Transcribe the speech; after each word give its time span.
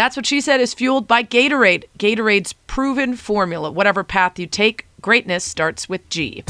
That's 0.00 0.16
what 0.16 0.24
she 0.24 0.40
said 0.40 0.62
is 0.62 0.72
fueled 0.72 1.06
by 1.06 1.22
Gatorade. 1.22 1.84
Gatorade's 1.98 2.54
proven 2.54 3.16
formula. 3.16 3.70
Whatever 3.70 4.02
path 4.02 4.38
you 4.38 4.46
take, 4.46 4.86
greatness 5.02 5.44
starts 5.44 5.90
with 5.90 6.08
G. 6.08 6.42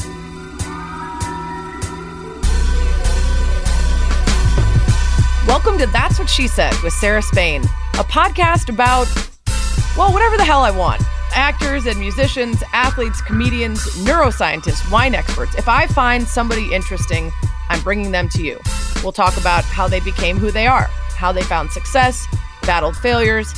Welcome 5.45 5.77
to 5.79 5.87
That's 5.91 6.17
What 6.17 6.29
She 6.29 6.47
Said 6.47 6.73
with 6.81 6.93
Sarah 6.93 7.21
Spain, 7.21 7.63
a 7.95 8.05
podcast 8.05 8.69
about, 8.69 9.05
well, 9.97 10.13
whatever 10.13 10.37
the 10.37 10.45
hell 10.45 10.61
I 10.61 10.71
want. 10.71 11.01
Actors 11.33 11.87
and 11.87 11.99
musicians, 11.99 12.63
athletes, 12.71 13.19
comedians, 13.21 13.81
neuroscientists, 14.05 14.89
wine 14.89 15.13
experts. 15.13 15.55
If 15.55 15.67
I 15.67 15.87
find 15.87 16.25
somebody 16.25 16.73
interesting, 16.73 17.33
I'm 17.67 17.83
bringing 17.83 18.11
them 18.13 18.29
to 18.29 18.43
you. 18.43 18.61
We'll 19.03 19.11
talk 19.11 19.35
about 19.35 19.65
how 19.65 19.89
they 19.89 19.99
became 19.99 20.37
who 20.37 20.51
they 20.51 20.67
are, 20.67 20.85
how 21.17 21.33
they 21.33 21.43
found 21.43 21.71
success, 21.71 22.25
battled 22.63 22.95
failures, 22.97 23.53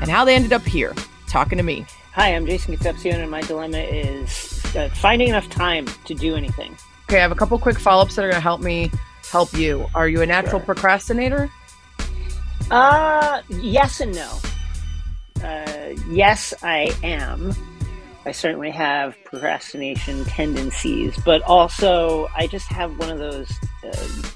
and 0.00 0.10
how 0.10 0.24
they 0.24 0.34
ended 0.34 0.52
up 0.52 0.62
here 0.62 0.94
talking 1.28 1.58
to 1.58 1.64
me. 1.64 1.84
Hi, 2.12 2.34
I'm 2.34 2.46
Jason 2.46 2.74
Concepcion, 2.76 3.20
and 3.20 3.30
my 3.30 3.40
dilemma 3.42 3.78
is 3.78 4.60
uh, 4.76 4.88
finding 4.94 5.28
enough 5.28 5.48
time 5.48 5.86
to 6.06 6.14
do 6.14 6.34
anything. 6.34 6.76
Okay, 7.08 7.18
I 7.18 7.22
have 7.22 7.32
a 7.32 7.36
couple 7.36 7.58
quick 7.58 7.78
follow 7.78 8.02
ups 8.02 8.16
that 8.16 8.24
are 8.24 8.28
going 8.28 8.34
to 8.36 8.40
help 8.40 8.60
me 8.60 8.90
help 9.30 9.52
you. 9.54 9.86
Are 9.94 10.08
you 10.08 10.22
a 10.22 10.26
natural 10.26 10.60
Sure. 10.60 10.66
procrastinator? 10.74 11.50
Uh, 12.70 13.42
yes 13.48 14.00
and 14.00 14.14
no. 14.14 14.38
Uh, 15.42 15.94
yes, 16.10 16.52
I 16.62 16.92
am. 17.02 17.54
I 18.26 18.32
certainly 18.32 18.70
have 18.70 19.16
procrastination 19.24 20.24
tendencies, 20.26 21.16
but 21.24 21.42
also 21.42 22.28
I 22.36 22.46
just 22.46 22.66
have 22.68 22.98
one 22.98 23.10
of 23.10 23.18
those. 23.18 23.50
Uh, 23.84 24.28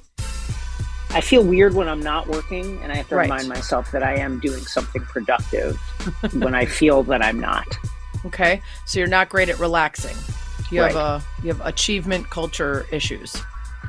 I 1.14 1.20
feel 1.20 1.44
weird 1.44 1.74
when 1.74 1.88
I'm 1.88 2.00
not 2.00 2.26
working, 2.28 2.78
and 2.82 2.90
I 2.92 2.96
have 2.96 3.08
to 3.08 3.16
Right. 3.16 3.24
remind 3.30 3.48
myself 3.48 3.90
that 3.92 4.02
I 4.02 4.16
am 4.16 4.40
doing 4.40 4.64
something 4.66 5.02
productive 5.02 5.76
when 6.34 6.54
I 6.54 6.64
feel 6.66 7.02
that 7.04 7.22
I'm 7.24 7.38
not. 7.40 7.66
Okay, 8.26 8.60
so 8.86 8.98
you're 8.98 9.08
not 9.08 9.28
great 9.28 9.48
at 9.48 9.58
relaxing. 9.58 10.16
You 10.70 10.82
have 10.82 10.96
a 10.96 11.22
you 11.42 11.48
have 11.52 11.60
achievement 11.64 12.30
culture 12.30 12.86
issues. 12.90 13.36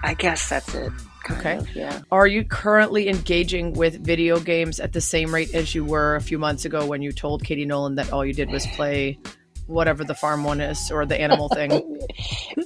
I 0.03 0.13
guess 0.13 0.49
that's 0.49 0.73
it. 0.75 0.91
Okay. 1.31 1.57
of, 1.57 1.75
yeah. 1.75 2.01
Are 2.11 2.27
you 2.27 2.43
currently 2.43 3.09
engaging 3.09 3.73
with 3.73 4.05
video 4.05 4.39
games 4.39 4.79
at 4.79 4.93
the 4.93 5.01
same 5.01 5.33
rate 5.33 5.55
as 5.55 5.73
you 5.73 5.83
were 5.83 6.15
a 6.17 6.21
few 6.21 6.37
months 6.37 6.65
ago 6.65 6.85
when 6.85 7.01
you 7.01 7.11
told 7.11 7.43
Katie 7.43 7.65
Nolan 7.65 7.95
that 7.95 8.13
all 8.13 8.23
you 8.23 8.33
did 8.33 8.51
was 8.51 8.67
play 8.67 9.17
whatever 9.65 10.03
the 10.03 10.13
farm 10.13 10.43
one 10.43 10.61
is 10.61 10.91
or 10.91 11.03
the 11.07 11.19
animal 11.19 11.49
thing? 11.49 11.71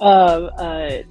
uh, 0.02 0.04
uh, 0.04 1.02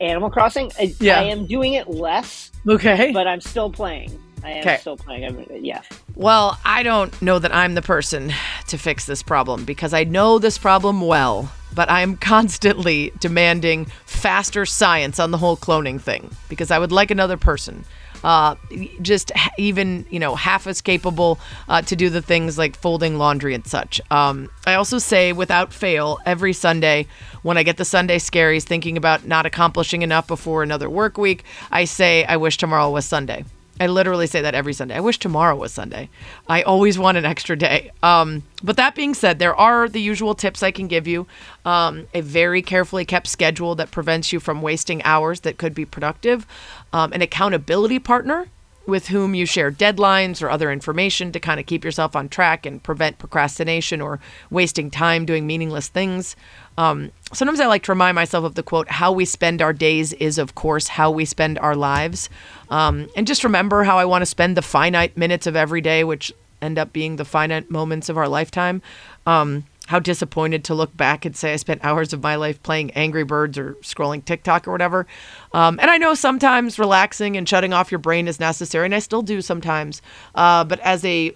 Animal 0.00 0.30
Crossing. 0.30 0.70
I, 0.78 0.94
Yeah. 1.00 1.20
I 1.20 1.24
am 1.24 1.44
doing 1.46 1.74
it 1.74 1.88
less, 1.90 2.50
Okay. 2.68 3.12
but 3.12 3.26
I'm 3.26 3.40
still 3.40 3.70
playing. 3.70 4.18
I 4.44 4.50
am 4.50 4.60
Okay. 4.60 4.76
still 4.78 4.96
playing. 4.96 5.24
I'm, 5.24 5.46
yeah. 5.64 5.82
Well, 6.14 6.58
I 6.64 6.82
don't 6.82 7.20
know 7.20 7.38
that 7.38 7.54
I'm 7.54 7.74
the 7.74 7.82
person 7.82 8.32
to 8.68 8.78
fix 8.78 9.04
this 9.06 9.22
problem 9.22 9.64
because 9.64 9.92
I 9.92 10.04
know 10.04 10.38
this 10.38 10.58
problem 10.58 11.00
well, 11.00 11.50
but 11.74 11.90
I 11.90 12.02
am 12.02 12.16
constantly 12.34 13.12
demanding 13.18 13.86
faster 14.06 14.64
science 14.66 15.18
on 15.18 15.30
the 15.32 15.38
whole 15.38 15.56
cloning 15.56 16.00
thing 16.00 16.30
because 16.48 16.70
I 16.70 16.78
would 16.78 16.92
like 16.92 17.10
another 17.10 17.36
person. 17.36 17.84
Uh, 18.24 18.56
just 19.02 19.32
even 19.58 20.06
you 20.10 20.18
know 20.18 20.34
half 20.34 20.66
as 20.66 20.80
capable 20.80 21.38
uh, 21.68 21.82
to 21.82 21.96
do 21.96 22.10
the 22.10 22.22
things 22.22 22.58
like 22.58 22.76
folding 22.76 23.18
laundry 23.18 23.54
and 23.54 23.66
such. 23.66 24.00
Um, 24.10 24.50
I 24.66 24.74
also 24.74 24.98
say 24.98 25.32
without 25.32 25.72
fail 25.72 26.18
every 26.26 26.52
Sunday 26.52 27.06
when 27.42 27.56
I 27.56 27.62
get 27.62 27.76
the 27.76 27.84
Sunday 27.84 28.18
scaries 28.18 28.64
thinking 28.64 28.96
about 28.96 29.26
not 29.26 29.46
accomplishing 29.46 30.02
enough 30.02 30.26
before 30.26 30.62
another 30.62 30.90
work 30.90 31.18
week, 31.18 31.44
I 31.70 31.84
say 31.84 32.24
I 32.24 32.36
wish 32.36 32.56
tomorrow 32.56 32.90
was 32.90 33.04
Sunday. 33.04 33.44
I 33.80 33.86
literally 33.86 34.26
say 34.26 34.40
that 34.42 34.54
every 34.54 34.72
Sunday. 34.72 34.96
I 34.96 35.00
wish 35.00 35.18
tomorrow 35.18 35.56
was 35.56 35.72
Sunday. 35.72 36.08
I 36.48 36.62
always 36.62 36.98
want 36.98 37.18
an 37.18 37.24
extra 37.24 37.56
day. 37.56 37.92
Um, 38.02 38.42
but 38.62 38.76
that 38.76 38.94
being 38.94 39.14
said, 39.14 39.38
there 39.38 39.54
are 39.54 39.88
the 39.88 40.00
usual 40.00 40.34
tips 40.34 40.62
I 40.62 40.70
can 40.70 40.88
give 40.88 41.06
you. 41.06 41.26
Um, 41.64 42.08
a 42.14 42.20
very 42.20 42.62
carefully 42.62 43.04
kept 43.04 43.26
schedule 43.26 43.74
that 43.76 43.90
prevents 43.90 44.32
you 44.32 44.40
from 44.40 44.62
wasting 44.62 45.02
hours 45.04 45.40
that 45.40 45.58
could 45.58 45.74
be 45.74 45.84
productive. 45.84 46.46
Um, 46.92 47.12
an 47.12 47.22
accountability 47.22 47.98
partner 47.98 48.48
with 48.88 49.08
whom 49.08 49.34
you 49.34 49.44
share 49.44 49.70
deadlines 49.70 50.42
or 50.42 50.48
other 50.48 50.72
information 50.72 51.30
to 51.30 51.38
kind 51.38 51.60
of 51.60 51.66
keep 51.66 51.84
yourself 51.84 52.16
on 52.16 52.26
track 52.26 52.64
and 52.64 52.82
prevent 52.82 53.18
procrastination 53.18 54.00
or 54.00 54.18
wasting 54.50 54.90
time 54.90 55.26
doing 55.26 55.46
meaningless 55.46 55.88
things. 55.88 56.34
Um, 56.78 57.12
sometimes 57.34 57.60
I 57.60 57.66
like 57.66 57.82
to 57.82 57.92
remind 57.92 58.14
myself 58.14 58.46
of 58.46 58.54
the 58.54 58.62
quote, 58.62 58.88
How 58.88 59.12
we 59.12 59.26
spend 59.26 59.60
our 59.60 59.74
days 59.74 60.14
is, 60.14 60.38
of 60.38 60.54
course, 60.54 60.88
how 60.88 61.10
we 61.10 61.26
spend 61.26 61.58
our 61.58 61.76
lives. 61.76 62.30
Um, 62.70 63.10
and 63.14 63.26
just 63.26 63.44
remember 63.44 63.84
how 63.84 63.98
I 63.98 64.06
want 64.06 64.22
to 64.22 64.26
spend 64.26 64.56
the 64.56 64.62
finite 64.62 65.18
minutes 65.18 65.46
of 65.46 65.54
every 65.54 65.82
day, 65.82 66.02
which 66.02 66.32
end 66.62 66.78
up 66.78 66.90
being 66.90 67.16
the 67.16 67.26
finite 67.26 67.70
moments 67.70 68.08
of 68.08 68.16
our 68.16 68.26
lifetime. 68.26 68.80
Um, 69.26 69.64
how 69.88 69.98
disappointed 69.98 70.64
to 70.64 70.74
look 70.74 70.94
back 70.94 71.24
and 71.24 71.34
say 71.34 71.54
I 71.54 71.56
spent 71.56 71.82
hours 71.82 72.12
of 72.12 72.22
my 72.22 72.36
life 72.36 72.62
playing 72.62 72.90
Angry 72.90 73.24
Birds 73.24 73.56
or 73.56 73.72
scrolling 73.76 74.22
TikTok 74.22 74.68
or 74.68 74.72
whatever. 74.72 75.06
Um, 75.54 75.78
and 75.80 75.90
I 75.90 75.96
know 75.96 76.12
sometimes 76.12 76.78
relaxing 76.78 77.38
and 77.38 77.48
shutting 77.48 77.72
off 77.72 77.90
your 77.90 77.98
brain 77.98 78.28
is 78.28 78.38
necessary, 78.38 78.84
and 78.84 78.94
I 78.94 78.98
still 78.98 79.22
do 79.22 79.40
sometimes. 79.40 80.02
Uh, 80.34 80.62
but 80.64 80.78
as 80.80 81.06
a 81.06 81.34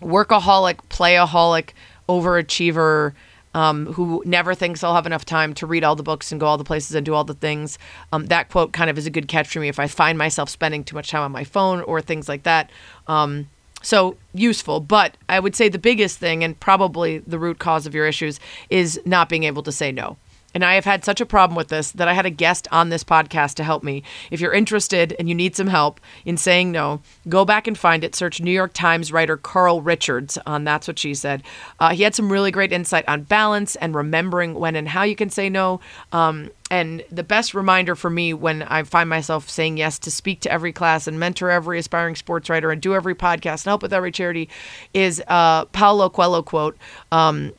workaholic, 0.00 0.78
playaholic, 0.90 1.70
overachiever, 2.08 3.12
um, 3.54 3.86
who 3.92 4.20
never 4.26 4.52
thinks 4.52 4.82
I'll 4.82 4.96
have 4.96 5.06
enough 5.06 5.24
time 5.24 5.54
to 5.54 5.66
read 5.66 5.84
all 5.84 5.94
the 5.94 6.02
books 6.02 6.32
and 6.32 6.40
go 6.40 6.46
all 6.46 6.58
the 6.58 6.64
places 6.64 6.96
and 6.96 7.06
do 7.06 7.14
all 7.14 7.22
the 7.22 7.34
things. 7.34 7.78
Um, 8.12 8.26
that 8.26 8.50
quote 8.50 8.72
kind 8.72 8.90
of 8.90 8.98
is 8.98 9.06
a 9.06 9.10
good 9.10 9.28
catch 9.28 9.46
for 9.48 9.60
me 9.60 9.68
if 9.68 9.78
I 9.78 9.86
find 9.86 10.18
myself 10.18 10.50
spending 10.50 10.82
too 10.82 10.96
much 10.96 11.10
time 11.10 11.22
on 11.22 11.30
my 11.30 11.44
phone 11.44 11.82
or 11.82 12.00
things 12.00 12.28
like 12.28 12.42
that. 12.42 12.68
Um, 13.06 13.48
so 13.82 14.16
useful, 14.34 14.80
but 14.80 15.16
I 15.28 15.40
would 15.40 15.54
say 15.54 15.68
the 15.68 15.78
biggest 15.78 16.18
thing 16.18 16.42
and 16.42 16.58
probably 16.58 17.18
the 17.18 17.38
root 17.38 17.58
cause 17.58 17.86
of 17.86 17.94
your 17.94 18.06
issues 18.06 18.40
is 18.70 19.00
not 19.04 19.28
being 19.28 19.44
able 19.44 19.62
to 19.62 19.72
say 19.72 19.92
no. 19.92 20.16
And 20.56 20.64
I 20.64 20.76
have 20.76 20.86
had 20.86 21.04
such 21.04 21.20
a 21.20 21.26
problem 21.26 21.54
with 21.54 21.68
this 21.68 21.90
that 21.90 22.08
I 22.08 22.14
had 22.14 22.24
a 22.24 22.30
guest 22.30 22.66
on 22.72 22.88
this 22.88 23.04
podcast 23.04 23.56
to 23.56 23.62
help 23.62 23.82
me. 23.82 24.02
If 24.30 24.40
you're 24.40 24.54
interested 24.54 25.14
and 25.18 25.28
you 25.28 25.34
need 25.34 25.54
some 25.54 25.66
help 25.66 26.00
in 26.24 26.38
saying 26.38 26.72
no, 26.72 27.02
go 27.28 27.44
back 27.44 27.66
and 27.66 27.76
find 27.76 28.02
it. 28.02 28.14
Search 28.14 28.40
New 28.40 28.50
York 28.50 28.72
Times 28.72 29.12
writer 29.12 29.36
Carl 29.36 29.82
Richards 29.82 30.38
on 30.46 30.64
That's 30.64 30.88
What 30.88 30.98
She 30.98 31.12
Said. 31.12 31.42
Uh, 31.78 31.90
he 31.90 32.04
had 32.04 32.14
some 32.14 32.32
really 32.32 32.50
great 32.50 32.72
insight 32.72 33.06
on 33.06 33.24
balance 33.24 33.76
and 33.76 33.94
remembering 33.94 34.54
when 34.54 34.76
and 34.76 34.88
how 34.88 35.02
you 35.02 35.14
can 35.14 35.28
say 35.28 35.50
no. 35.50 35.78
Um, 36.10 36.50
and 36.70 37.04
the 37.12 37.22
best 37.22 37.52
reminder 37.52 37.94
for 37.94 38.08
me 38.08 38.32
when 38.32 38.62
I 38.62 38.84
find 38.84 39.10
myself 39.10 39.50
saying 39.50 39.76
yes 39.76 39.98
to 39.98 40.10
speak 40.10 40.40
to 40.40 40.50
every 40.50 40.72
class 40.72 41.06
and 41.06 41.20
mentor 41.20 41.50
every 41.50 41.78
aspiring 41.78 42.16
sports 42.16 42.48
writer 42.48 42.70
and 42.70 42.80
do 42.80 42.94
every 42.94 43.14
podcast 43.14 43.64
and 43.64 43.72
help 43.72 43.82
with 43.82 43.92
every 43.92 44.10
charity 44.10 44.48
is 44.94 45.22
uh, 45.28 45.66
Paulo 45.66 46.08
Coelho 46.08 46.40
quote. 46.40 46.78
Um, 47.12 47.52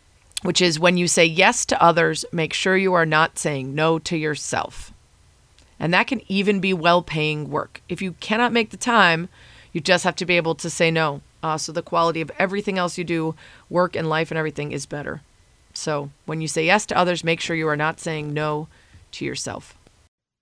which 0.43 0.61
is 0.61 0.79
when 0.79 0.97
you 0.97 1.07
say 1.07 1.25
yes 1.25 1.65
to 1.65 1.81
others, 1.81 2.25
make 2.31 2.53
sure 2.53 2.77
you 2.77 2.93
are 2.93 3.05
not 3.05 3.39
saying 3.39 3.73
no 3.73 3.99
to 3.99 4.17
yourself. 4.17 4.93
And 5.79 5.93
that 5.93 6.07
can 6.07 6.21
even 6.27 6.59
be 6.59 6.73
well 6.73 7.01
paying 7.01 7.49
work. 7.49 7.81
If 7.87 8.01
you 8.01 8.13
cannot 8.13 8.53
make 8.53 8.71
the 8.71 8.77
time, 8.77 9.29
you 9.71 9.81
just 9.81 10.03
have 10.03 10.15
to 10.17 10.25
be 10.25 10.37
able 10.37 10.55
to 10.55 10.69
say 10.69 10.89
no. 10.89 11.21
Uh, 11.43 11.57
so 11.57 11.71
the 11.71 11.83
quality 11.83 12.21
of 12.21 12.31
everything 12.39 12.77
else 12.77 12.97
you 12.97 13.03
do, 13.03 13.35
work 13.69 13.95
and 13.95 14.09
life 14.09 14.31
and 14.31 14.37
everything, 14.37 14.71
is 14.71 14.85
better. 14.85 15.21
So 15.73 16.09
when 16.25 16.41
you 16.41 16.47
say 16.47 16.65
yes 16.65 16.85
to 16.87 16.97
others, 16.97 17.23
make 17.23 17.39
sure 17.39 17.55
you 17.55 17.67
are 17.67 17.75
not 17.75 17.99
saying 17.99 18.33
no 18.33 18.67
to 19.13 19.25
yourself. 19.25 19.77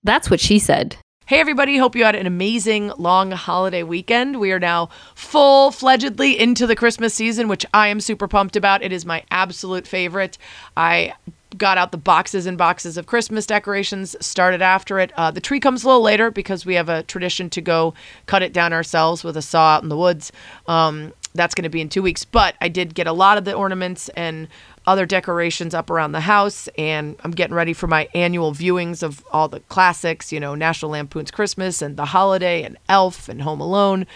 That's 0.02 0.30
what 0.30 0.40
she 0.40 0.58
said. 0.58 0.96
Hey, 1.28 1.40
everybody. 1.40 1.76
Hope 1.76 1.96
you 1.96 2.04
had 2.04 2.14
an 2.14 2.28
amazing 2.28 2.92
long 2.98 3.32
holiday 3.32 3.82
weekend. 3.82 4.38
We 4.38 4.52
are 4.52 4.60
now 4.60 4.90
full 5.16 5.72
fledgedly 5.72 6.36
into 6.36 6.68
the 6.68 6.76
Christmas 6.76 7.14
season, 7.14 7.48
which 7.48 7.66
I 7.74 7.88
am 7.88 7.98
super 7.98 8.28
pumped 8.28 8.54
about. 8.54 8.80
It 8.80 8.92
is 8.92 9.04
my 9.04 9.24
absolute 9.28 9.88
favorite. 9.88 10.38
I 10.76 11.14
got 11.58 11.78
out 11.78 11.90
the 11.90 11.98
boxes 11.98 12.46
and 12.46 12.56
boxes 12.56 12.96
of 12.96 13.06
Christmas 13.06 13.44
decorations, 13.44 14.14
started 14.24 14.62
after 14.62 15.00
it. 15.00 15.10
Uh, 15.16 15.32
the 15.32 15.40
tree 15.40 15.58
comes 15.58 15.82
a 15.82 15.88
little 15.88 16.00
later 16.00 16.30
because 16.30 16.64
we 16.64 16.74
have 16.74 16.88
a 16.88 17.02
tradition 17.02 17.50
to 17.50 17.60
go 17.60 17.92
cut 18.26 18.44
it 18.44 18.52
down 18.52 18.72
ourselves 18.72 19.24
with 19.24 19.36
a 19.36 19.42
saw 19.42 19.74
out 19.74 19.82
in 19.82 19.88
the 19.88 19.96
woods. 19.96 20.30
Um, 20.68 21.12
that's 21.34 21.56
going 21.56 21.64
to 21.64 21.68
be 21.68 21.80
in 21.80 21.88
two 21.88 22.02
weeks. 22.02 22.24
But 22.24 22.54
I 22.60 22.68
did 22.68 22.94
get 22.94 23.08
a 23.08 23.12
lot 23.12 23.36
of 23.36 23.44
the 23.44 23.52
ornaments 23.52 24.08
and 24.10 24.46
other 24.86 25.06
decorations 25.06 25.74
up 25.74 25.90
around 25.90 26.12
the 26.12 26.20
house, 26.20 26.68
and 26.78 27.16
I'm 27.24 27.32
getting 27.32 27.54
ready 27.54 27.72
for 27.72 27.86
my 27.86 28.08
annual 28.14 28.52
viewings 28.52 29.02
of 29.02 29.24
all 29.32 29.48
the 29.48 29.60
classics, 29.60 30.32
you 30.32 30.38
know, 30.38 30.54
National 30.54 30.92
Lampoon's 30.92 31.30
Christmas 31.30 31.82
and 31.82 31.96
The 31.96 32.06
Holiday 32.06 32.62
and 32.62 32.76
Elf 32.88 33.28
and 33.28 33.42
Home 33.42 33.60
Alone, 33.60 34.06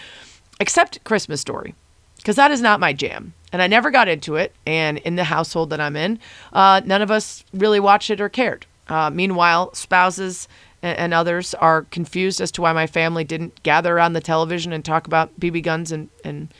except 0.59 1.03
Christmas 1.03 1.41
Story, 1.41 1.75
because 2.17 2.37
that 2.37 2.51
is 2.51 2.61
not 2.61 2.79
my 2.79 2.93
jam. 2.93 3.33
And 3.51 3.61
I 3.61 3.67
never 3.67 3.91
got 3.91 4.07
into 4.07 4.37
it. 4.37 4.53
And 4.65 4.99
in 4.99 5.17
the 5.17 5.25
household 5.25 5.71
that 5.71 5.81
I'm 5.81 5.97
in, 5.97 6.19
uh, 6.53 6.81
none 6.85 7.01
of 7.01 7.11
us 7.11 7.43
really 7.53 7.81
watched 7.81 8.09
it 8.09 8.21
or 8.21 8.29
cared. 8.29 8.65
Uh, 8.87 9.09
meanwhile, 9.09 9.73
spouses 9.73 10.47
and, 10.81 10.97
and 10.97 11.13
others 11.13 11.53
are 11.55 11.83
confused 11.83 12.39
as 12.39 12.51
to 12.53 12.61
why 12.61 12.71
my 12.71 12.87
family 12.87 13.25
didn't 13.25 13.61
gather 13.63 13.95
around 13.95 14.13
the 14.13 14.21
television 14.21 14.71
and 14.71 14.85
talk 14.85 15.05
about 15.05 15.37
BB 15.37 15.63
guns 15.63 15.91
and, 15.91 16.09
and 16.23 16.53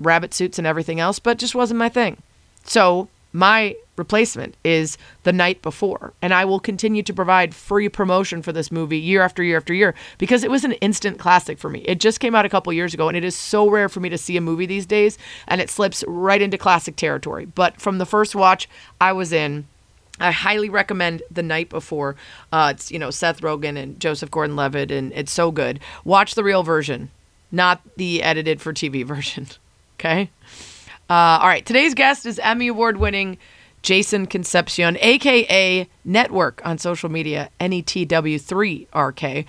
rabbit 0.00 0.32
suits 0.32 0.58
and 0.58 0.66
everything 0.66 0.98
else, 0.98 1.18
but 1.18 1.38
just 1.38 1.54
wasn't 1.54 1.78
my 1.78 1.90
thing. 1.90 2.22
So 2.64 3.08
my 3.34 3.74
replacement 3.96 4.56
is 4.64 4.96
the 5.24 5.32
night 5.32 5.60
before. 5.60 6.12
And 6.22 6.32
I 6.32 6.44
will 6.44 6.60
continue 6.60 7.02
to 7.02 7.12
provide 7.12 7.54
free 7.54 7.88
promotion 7.88 8.42
for 8.42 8.52
this 8.52 8.70
movie 8.70 8.98
year 8.98 9.22
after 9.22 9.42
year 9.42 9.56
after 9.56 9.74
year 9.74 9.94
because 10.18 10.44
it 10.44 10.50
was 10.50 10.64
an 10.64 10.72
instant 10.74 11.18
classic 11.18 11.58
for 11.58 11.68
me. 11.68 11.80
It 11.80 11.98
just 11.98 12.20
came 12.20 12.34
out 12.34 12.46
a 12.46 12.48
couple 12.48 12.72
years 12.72 12.94
ago 12.94 13.08
and 13.08 13.16
it 13.16 13.24
is 13.24 13.36
so 13.36 13.68
rare 13.68 13.88
for 13.88 13.98
me 13.98 14.08
to 14.08 14.16
see 14.16 14.36
a 14.36 14.40
movie 14.40 14.66
these 14.66 14.86
days 14.86 15.18
and 15.48 15.60
it 15.60 15.68
slips 15.68 16.04
right 16.06 16.40
into 16.40 16.56
classic 16.56 16.94
territory. 16.94 17.44
But 17.44 17.80
from 17.80 17.98
the 17.98 18.06
first 18.06 18.36
watch, 18.36 18.68
I 19.00 19.12
was 19.12 19.32
in. 19.32 19.66
I 20.20 20.30
highly 20.30 20.68
recommend 20.68 21.24
The 21.28 21.42
Night 21.42 21.68
Before. 21.68 22.14
Uh, 22.52 22.72
it's, 22.72 22.92
you 22.92 23.00
know, 23.00 23.10
Seth 23.10 23.40
Rogen 23.40 23.76
and 23.76 23.98
Joseph 23.98 24.30
Gordon 24.30 24.54
Levitt, 24.54 24.92
and 24.92 25.12
it's 25.12 25.32
so 25.32 25.50
good. 25.50 25.80
Watch 26.04 26.36
the 26.36 26.44
real 26.44 26.62
version, 26.62 27.10
not 27.50 27.80
the 27.96 28.22
edited 28.22 28.60
for 28.60 28.72
TV 28.72 29.04
version. 29.04 29.48
Okay? 29.98 30.30
Uh, 31.08 31.38
all 31.40 31.48
right. 31.48 31.64
Today's 31.64 31.94
guest 31.94 32.26
is 32.26 32.38
Emmy 32.38 32.68
Award 32.68 32.96
winning 32.96 33.38
Jason 33.82 34.26
Concepcion, 34.26 34.96
aka 35.00 35.88
Network 36.04 36.62
on 36.64 36.78
social 36.78 37.10
media, 37.10 37.50
NETW3RK. 37.60 39.44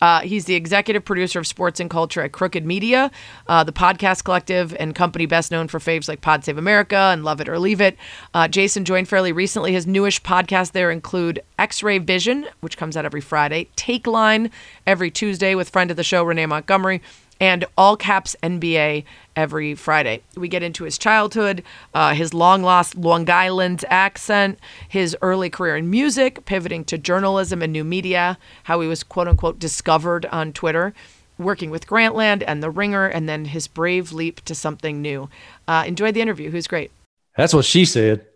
Uh, 0.00 0.20
he's 0.20 0.46
the 0.46 0.54
executive 0.54 1.04
producer 1.04 1.38
of 1.38 1.46
sports 1.46 1.78
and 1.78 1.90
culture 1.90 2.22
at 2.22 2.32
Crooked 2.32 2.64
Media, 2.64 3.10
uh, 3.48 3.62
the 3.64 3.72
podcast 3.72 4.24
collective 4.24 4.74
and 4.80 4.94
company 4.94 5.26
best 5.26 5.50
known 5.50 5.68
for 5.68 5.78
faves 5.78 6.08
like 6.08 6.22
Pod 6.22 6.44
Save 6.44 6.56
America 6.56 6.96
and 6.96 7.22
Love 7.22 7.40
It 7.40 7.48
or 7.48 7.58
Leave 7.58 7.80
It. 7.80 7.98
Uh, 8.32 8.48
Jason 8.48 8.84
joined 8.84 9.08
fairly 9.08 9.32
recently. 9.32 9.72
His 9.72 9.86
newish 9.86 10.22
podcasts 10.22 10.72
there 10.72 10.90
include 10.90 11.42
X 11.58 11.82
Ray 11.82 11.98
Vision, 11.98 12.46
which 12.60 12.78
comes 12.78 12.96
out 12.96 13.04
every 13.04 13.20
Friday, 13.20 13.68
Take 13.76 14.06
Line 14.06 14.50
every 14.86 15.10
Tuesday 15.10 15.54
with 15.54 15.68
friend 15.68 15.90
of 15.90 15.98
the 15.98 16.04
show, 16.04 16.24
Renee 16.24 16.46
Montgomery, 16.46 17.02
and 17.40 17.64
All 17.76 17.96
Caps 17.96 18.36
NBA 18.42 19.04
every 19.34 19.74
Friday. 19.74 20.22
We 20.36 20.48
get 20.48 20.62
into 20.62 20.84
his 20.84 20.98
childhood, 20.98 21.64
uh, 21.94 22.14
his 22.14 22.34
long 22.34 22.62
lost 22.62 22.96
Long 22.96 23.28
Island 23.28 23.84
accent, 23.88 24.58
his 24.88 25.16
early 25.22 25.48
career 25.48 25.76
in 25.76 25.90
music, 25.90 26.44
pivoting 26.44 26.84
to 26.84 26.98
journalism 26.98 27.62
and 27.62 27.72
new 27.72 27.84
media, 27.84 28.38
how 28.64 28.80
he 28.80 28.88
was 28.88 29.02
quote 29.02 29.28
unquote 29.28 29.58
discovered 29.58 30.26
on 30.26 30.52
Twitter. 30.52 30.94
Working 31.38 31.70
with 31.70 31.86
Grantland 31.86 32.44
and 32.46 32.62
The 32.62 32.68
Ringer, 32.68 33.06
and 33.06 33.26
then 33.26 33.46
his 33.46 33.66
brave 33.66 34.12
leap 34.12 34.44
to 34.44 34.54
something 34.54 35.00
new. 35.00 35.30
Uh, 35.66 35.84
enjoyed 35.86 36.12
the 36.12 36.20
interview. 36.20 36.50
Who's 36.50 36.66
great. 36.66 36.90
That's 37.34 37.54
what 37.54 37.64
she 37.64 37.86
said. 37.86 38.26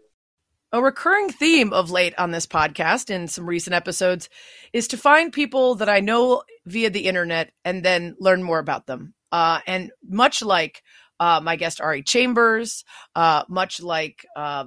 A 0.75 0.83
recurring 0.83 1.29
theme 1.29 1.73
of 1.73 1.93
late 1.93 2.19
on 2.19 2.33
this 2.33 2.49
podcast 2.49 3.09
in 3.09 3.29
some 3.29 3.49
recent 3.49 3.75
episodes 3.75 4.29
is 4.73 4.89
to 4.89 4.97
find 4.97 5.33
people 5.33 5.77
that 5.77 5.89
I 5.89 6.01
know 6.01 6.43
via 6.67 6.91
the 6.91 7.07
internet 7.07 7.53
and 7.65 7.85
then 7.85 8.17
learn 8.19 8.43
more 8.43 8.59
about 8.59 8.89
them. 8.89 9.15
Uh, 9.31 9.61
and 9.69 9.93
much 10.03 10.43
like 10.43 10.83
uh, 11.21 11.41
my 11.41 11.55
guest 11.55 11.81
Ari 11.81 12.03
Chambers, 12.03 12.85
uh, 13.15 13.45
much 13.49 13.81
like 13.81 14.27
uh, 14.35 14.65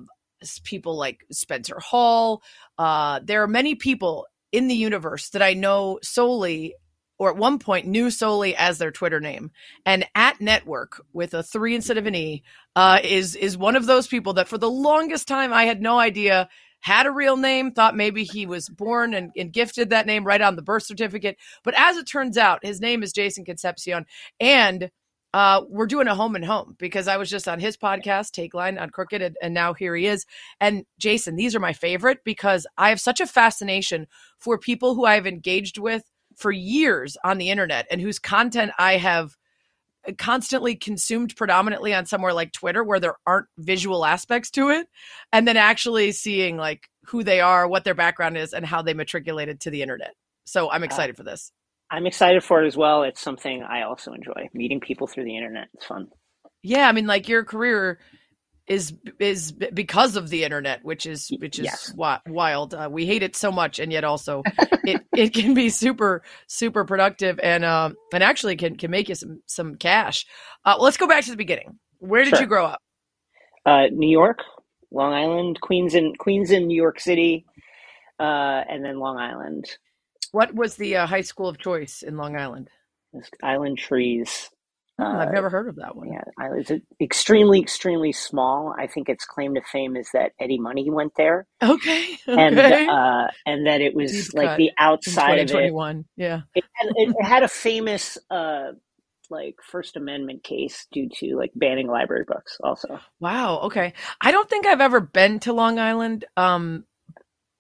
people 0.64 0.98
like 0.98 1.26
Spencer 1.30 1.78
Hall, 1.78 2.42
uh, 2.78 3.20
there 3.22 3.44
are 3.44 3.48
many 3.48 3.76
people 3.76 4.28
in 4.54 4.70
the 4.70 4.76
universe 4.76 5.32
that 5.32 5.42
I 5.42 5.56
know 5.56 6.00
solely 6.04 6.74
or 7.20 7.30
at 7.30 7.38
one 7.38 7.60
point 7.60 7.88
knew 7.88 8.10
solely 8.12 8.56
as 8.56 8.78
their 8.78 8.92
Twitter 8.92 9.20
name. 9.20 9.52
And 9.86 10.06
at 10.16 10.40
network 10.42 11.02
with 11.14 11.34
a 11.34 11.44
three 11.44 11.76
instead 11.76 11.98
of 11.98 12.06
an 12.06 12.16
E 12.16 12.44
uh, 12.76 13.00
is 13.04 13.36
is 13.36 13.58
one 13.58 13.76
of 13.76 13.86
those 13.86 14.08
people 14.08 14.34
that 14.34 14.48
for 14.48 14.58
the 14.58 14.70
longest 14.70 15.28
time 15.28 15.52
I 15.54 15.66
had 15.66 15.82
no 15.82 16.00
idea 16.00 16.50
had 16.80 17.08
a 17.08 17.12
real 17.12 17.38
name, 17.38 17.72
thought 17.72 17.96
maybe 17.96 18.24
he 18.24 18.46
was 18.46 18.70
born 18.70 19.14
and, 19.14 19.32
and 19.36 19.52
gifted 19.52 19.90
that 19.90 20.06
name 20.06 20.24
right 20.24 20.42
on 20.42 20.56
the 20.56 20.62
birth 20.62 20.84
certificate. 20.84 21.38
But 21.64 21.74
as 21.76 21.98
it 21.98 22.06
turns 22.06 22.38
out, 22.38 22.64
his 22.64 22.80
name 22.80 23.04
is 23.04 23.12
Jason 23.12 23.46
Concepcion. 23.46 24.06
And 24.40 24.92
uh, 25.34 25.64
we're 25.70 25.88
doing 25.88 26.08
a 26.08 26.16
home 26.16 26.36
and 26.36 26.46
home 26.46 26.76
because 26.80 27.08
I 27.08 27.18
was 27.18 27.30
just 27.30 27.48
on 27.48 27.60
his 27.60 27.78
podcast, 27.78 28.32
Take 28.32 28.54
Line 28.54 28.78
on 28.78 28.90
Crooked, 28.90 29.22
and, 29.22 29.36
and 29.42 29.54
now 29.54 29.74
here 29.74 29.96
he 29.96 30.08
is. 30.08 30.26
And 30.60 30.86
Jason, 30.98 31.36
these 31.36 31.56
are 31.56 31.60
my 31.60 31.74
favorite 31.74 32.20
because 32.24 32.66
I 32.78 32.90
have 32.90 33.02
such 33.02 33.20
a 33.20 33.28
fascination 33.28 34.08
for 34.40 34.58
people 34.58 34.96
who 34.96 35.06
I've 35.06 35.28
engaged 35.28 35.78
with 35.78 36.04
for 36.38 36.52
years 36.52 37.18
on 37.24 37.38
the 37.38 37.50
internet 37.50 37.88
and 37.92 38.00
whose 38.00 38.20
content 38.20 38.72
I 38.78 38.98
have 38.98 39.36
constantly 40.18 40.76
consumed 40.76 41.36
predominantly 41.36 41.94
on 41.94 42.06
somewhere 42.06 42.32
like 42.32 42.54
Twitter 42.54 42.84
where 42.84 43.00
there 43.00 43.16
aren't 43.26 43.48
visual 43.58 44.06
aspects 44.06 44.50
to 44.52 44.70
it 44.70 44.88
and 45.34 45.48
then 45.48 45.58
actually 45.58 46.12
seeing 46.14 46.56
like 46.56 46.90
who 47.08 47.24
they 47.24 47.42
are, 47.42 47.68
what 47.68 47.84
their 47.84 47.96
background 47.96 48.38
is 48.38 48.54
and 48.54 48.66
how 48.66 48.82
they 48.82 48.94
matriculated 48.94 49.60
to 49.60 49.70
the 49.70 49.82
internet. 49.82 50.14
So 50.46 50.72
I'm 50.72 50.84
uh, 50.84 50.86
excited 50.86 51.16
uh, 51.16 51.18
for 51.18 51.24
this. 51.24 51.52
I'm 51.90 52.06
excited 52.06 52.44
for 52.44 52.64
it 52.64 52.68
as 52.68 52.78
well. 52.78 53.04
It's 53.04 53.20
something 53.22 53.64
I 53.64 53.82
also 53.82 54.14
enjoy. 54.14 54.50
Meeting 54.54 54.80
people 54.80 55.08
through 55.08 55.26
the 55.26 55.36
internet. 55.36 55.68
It's 55.74 55.86
fun. 55.86 56.08
Yeah, 56.64 56.88
I 56.88 56.92
mean 56.92 57.08
like 57.08 57.28
your 57.28 57.44
career 57.44 58.00
is 58.68 58.94
is 59.20 59.52
because 59.52 60.16
of 60.16 60.30
the 60.30 60.44
internet, 60.44 60.84
which 60.84 61.06
is 61.06 61.30
which 61.40 61.58
is 61.58 61.66
yes. 61.66 61.94
wild. 61.96 62.74
Uh, 62.74 62.90
we 62.92 63.06
hate 63.06 63.24
it 63.24 63.36
so 63.36 63.52
much, 63.52 63.80
and 63.80 63.92
yet 63.92 64.04
also 64.04 64.44
it 64.84 65.06
it 65.16 65.34
can 65.34 65.54
be 65.54 65.70
super 65.70 66.22
super 66.48 66.84
productive 66.84 67.40
and 67.42 67.64
um 67.64 67.96
and 68.14 68.24
actually 68.24 68.56
can 68.58 68.76
can 68.76 68.92
make 68.92 69.10
you 69.10 69.16
some 69.16 69.42
some 69.46 69.76
cash. 69.76 70.26
Uh, 70.66 70.76
let's 70.80 70.98
go 70.98 71.08
back 71.08 71.24
to 71.24 71.32
the 71.32 71.38
beginning. 71.38 71.80
Where 72.00 72.24
did 72.24 72.32
sure. 72.32 72.42
you 72.42 72.48
grow 72.48 72.66
up? 72.66 72.82
Uh, 73.66 73.88
New 73.92 74.10
York, 74.10 74.40
Long 74.92 75.14
Island, 75.14 75.60
Queens, 75.62 75.94
and 75.94 76.18
Queens 76.18 76.52
in 76.52 76.68
New 76.68 76.76
York 76.76 77.00
City, 77.00 77.46
uh, 78.20 78.64
and 78.70 78.84
then 78.84 79.00
Long 79.00 79.18
Island. 79.18 79.66
What 80.32 80.54
was 80.54 80.76
the 80.76 80.98
uh, 80.98 81.08
high 81.08 81.22
school 81.22 81.48
of 81.48 81.58
choice 81.58 82.02
in 82.02 82.18
Long 82.18 82.36
Island? 82.38 82.70
Island 83.42 83.78
Trees. 83.78 84.50
Oh, 85.00 85.06
I've 85.06 85.32
never 85.32 85.50
heard 85.50 85.68
of 85.68 85.76
that 85.76 85.96
one. 85.96 86.12
Yeah, 86.12 86.24
it's 86.56 86.72
extremely, 87.00 87.60
extremely 87.60 88.12
small. 88.12 88.74
I 88.76 88.88
think 88.88 89.10
its 89.10 89.26
claim 89.26 89.54
to 89.54 89.62
fame 89.62 89.96
is 89.96 90.10
that 90.14 90.32
Eddie 90.40 90.60
Money 90.60 90.90
went 90.90 91.14
there. 91.16 91.46
Okay, 91.62 92.18
okay. 92.28 92.48
and 92.48 92.60
uh, 92.60 93.28
and 93.46 93.68
that 93.68 93.82
it 93.82 93.94
was 93.94 94.12
Deep 94.12 94.34
like 94.34 94.58
the 94.58 94.72
outside 94.80 95.52
of 95.52 95.56
it. 95.56 95.74
Yeah, 96.16 96.42
it 96.56 96.64
had, 96.74 96.94
it 96.96 97.24
had 97.24 97.44
a 97.44 97.48
famous 97.48 98.18
uh, 98.32 98.72
like 99.30 99.56
First 99.64 99.98
Amendment 99.98 100.44
case 100.44 100.88
due 100.92 101.10
to 101.20 101.36
like 101.38 101.52
banning 101.56 101.88
library 101.88 102.26
books. 102.28 102.58
Also, 102.64 103.00
wow. 103.20 103.60
Okay, 103.66 103.94
I 104.20 104.32
don't 104.32 104.50
think 104.50 104.66
I've 104.66 104.82
ever 104.82 105.00
been 105.00 105.40
to 105.42 105.54
Long 105.54 105.78
Island. 105.78 106.26
Um, 106.36 106.86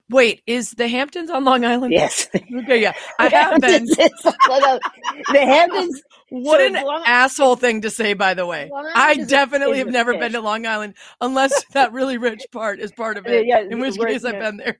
Wait, 0.09 0.41
is 0.47 0.71
the 0.71 0.87
Hamptons 0.87 1.29
on 1.29 1.43
Long 1.43 1.65
Island? 1.65 1.91
Yes. 1.91 2.27
Okay, 2.35 2.81
yeah. 2.81 2.93
I 3.19 3.27
have 3.27 3.59
been. 3.59 3.85
the 3.85 5.11
Hamptons. 5.33 6.01
What 6.29 6.59
so 6.59 6.65
an 6.65 6.73
Long, 6.73 7.03
asshole 7.05 7.55
thing 7.55 7.83
to 7.83 7.89
say, 7.89 8.13
by 8.13 8.33
the 8.33 8.45
way. 8.45 8.69
I 8.93 9.15
definitely 9.15 9.77
have 9.77 9.87
never 9.87 10.11
fish. 10.11 10.19
been 10.19 10.31
to 10.33 10.41
Long 10.41 10.65
Island 10.65 10.95
unless 11.21 11.63
that 11.71 11.93
really 11.93 12.17
rich 12.17 12.41
part 12.51 12.81
is 12.81 12.91
part 12.91 13.17
of 13.17 13.25
it. 13.27 13.45
Yeah, 13.45 13.61
in 13.61 13.79
which 13.79 13.97
case 13.97 14.25
I've 14.25 14.37
been 14.37 14.57
there. 14.57 14.77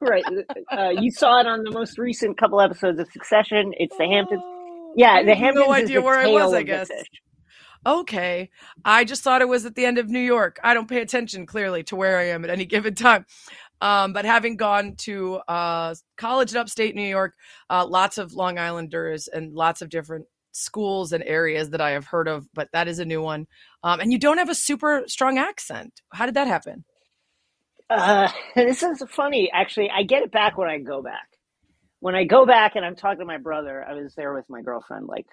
right. 0.00 0.24
Uh, 0.72 0.88
you 0.98 1.10
saw 1.10 1.38
it 1.40 1.46
on 1.46 1.64
the 1.64 1.70
most 1.70 1.98
recent 1.98 2.38
couple 2.38 2.62
episodes 2.62 2.98
of 2.98 3.10
Succession. 3.12 3.74
It's 3.76 3.94
the 3.98 4.06
Hamptons. 4.06 4.40
Oh, 4.42 4.92
yeah, 4.96 5.22
the 5.22 5.34
Hamptons. 5.34 5.66
No 5.66 5.74
idea 5.74 6.00
where 6.00 6.18
I 6.18 6.28
was. 6.28 6.54
I 6.54 6.62
guess. 6.62 6.90
Okay, 7.86 8.50
I 8.84 9.04
just 9.04 9.22
thought 9.22 9.42
it 9.42 9.48
was 9.48 9.64
at 9.64 9.76
the 9.76 9.84
end 9.84 9.98
of 9.98 10.08
New 10.08 10.18
York. 10.18 10.58
I 10.64 10.74
don't 10.74 10.88
pay 10.88 11.02
attention 11.02 11.46
clearly 11.46 11.84
to 11.84 11.94
where 11.94 12.18
I 12.18 12.28
am 12.30 12.42
at 12.42 12.50
any 12.50 12.64
given 12.64 12.96
time. 12.96 13.26
Um, 13.80 14.12
but 14.12 14.24
having 14.24 14.56
gone 14.56 14.94
to 14.98 15.36
uh, 15.48 15.94
college 16.16 16.52
in 16.52 16.58
upstate 16.58 16.94
New 16.94 17.02
York, 17.02 17.34
uh, 17.70 17.86
lots 17.86 18.18
of 18.18 18.32
Long 18.32 18.58
Islanders 18.58 19.28
and 19.28 19.52
lots 19.54 19.82
of 19.82 19.88
different 19.88 20.26
schools 20.52 21.12
and 21.12 21.22
areas 21.24 21.70
that 21.70 21.80
I 21.80 21.90
have 21.90 22.06
heard 22.06 22.28
of, 22.28 22.48
but 22.54 22.68
that 22.72 22.88
is 22.88 22.98
a 22.98 23.04
new 23.04 23.20
one. 23.20 23.46
Um, 23.82 24.00
and 24.00 24.10
you 24.12 24.18
don't 24.18 24.38
have 24.38 24.48
a 24.48 24.54
super 24.54 25.04
strong 25.06 25.38
accent. 25.38 26.00
How 26.12 26.24
did 26.24 26.34
that 26.34 26.48
happen? 26.48 26.84
Uh, 27.90 28.28
this 28.54 28.82
is 28.82 29.02
funny. 29.10 29.50
Actually, 29.52 29.90
I 29.90 30.02
get 30.02 30.22
it 30.22 30.32
back 30.32 30.56
when 30.56 30.68
I 30.68 30.78
go 30.78 31.02
back. 31.02 31.28
When 32.00 32.14
I 32.14 32.24
go 32.24 32.46
back 32.46 32.76
and 32.76 32.84
I'm 32.84 32.96
talking 32.96 33.20
to 33.20 33.24
my 33.24 33.38
brother, 33.38 33.84
I 33.86 33.94
was 33.94 34.14
there 34.14 34.34
with 34.34 34.48
my 34.48 34.62
girlfriend 34.62 35.06
like 35.06 35.26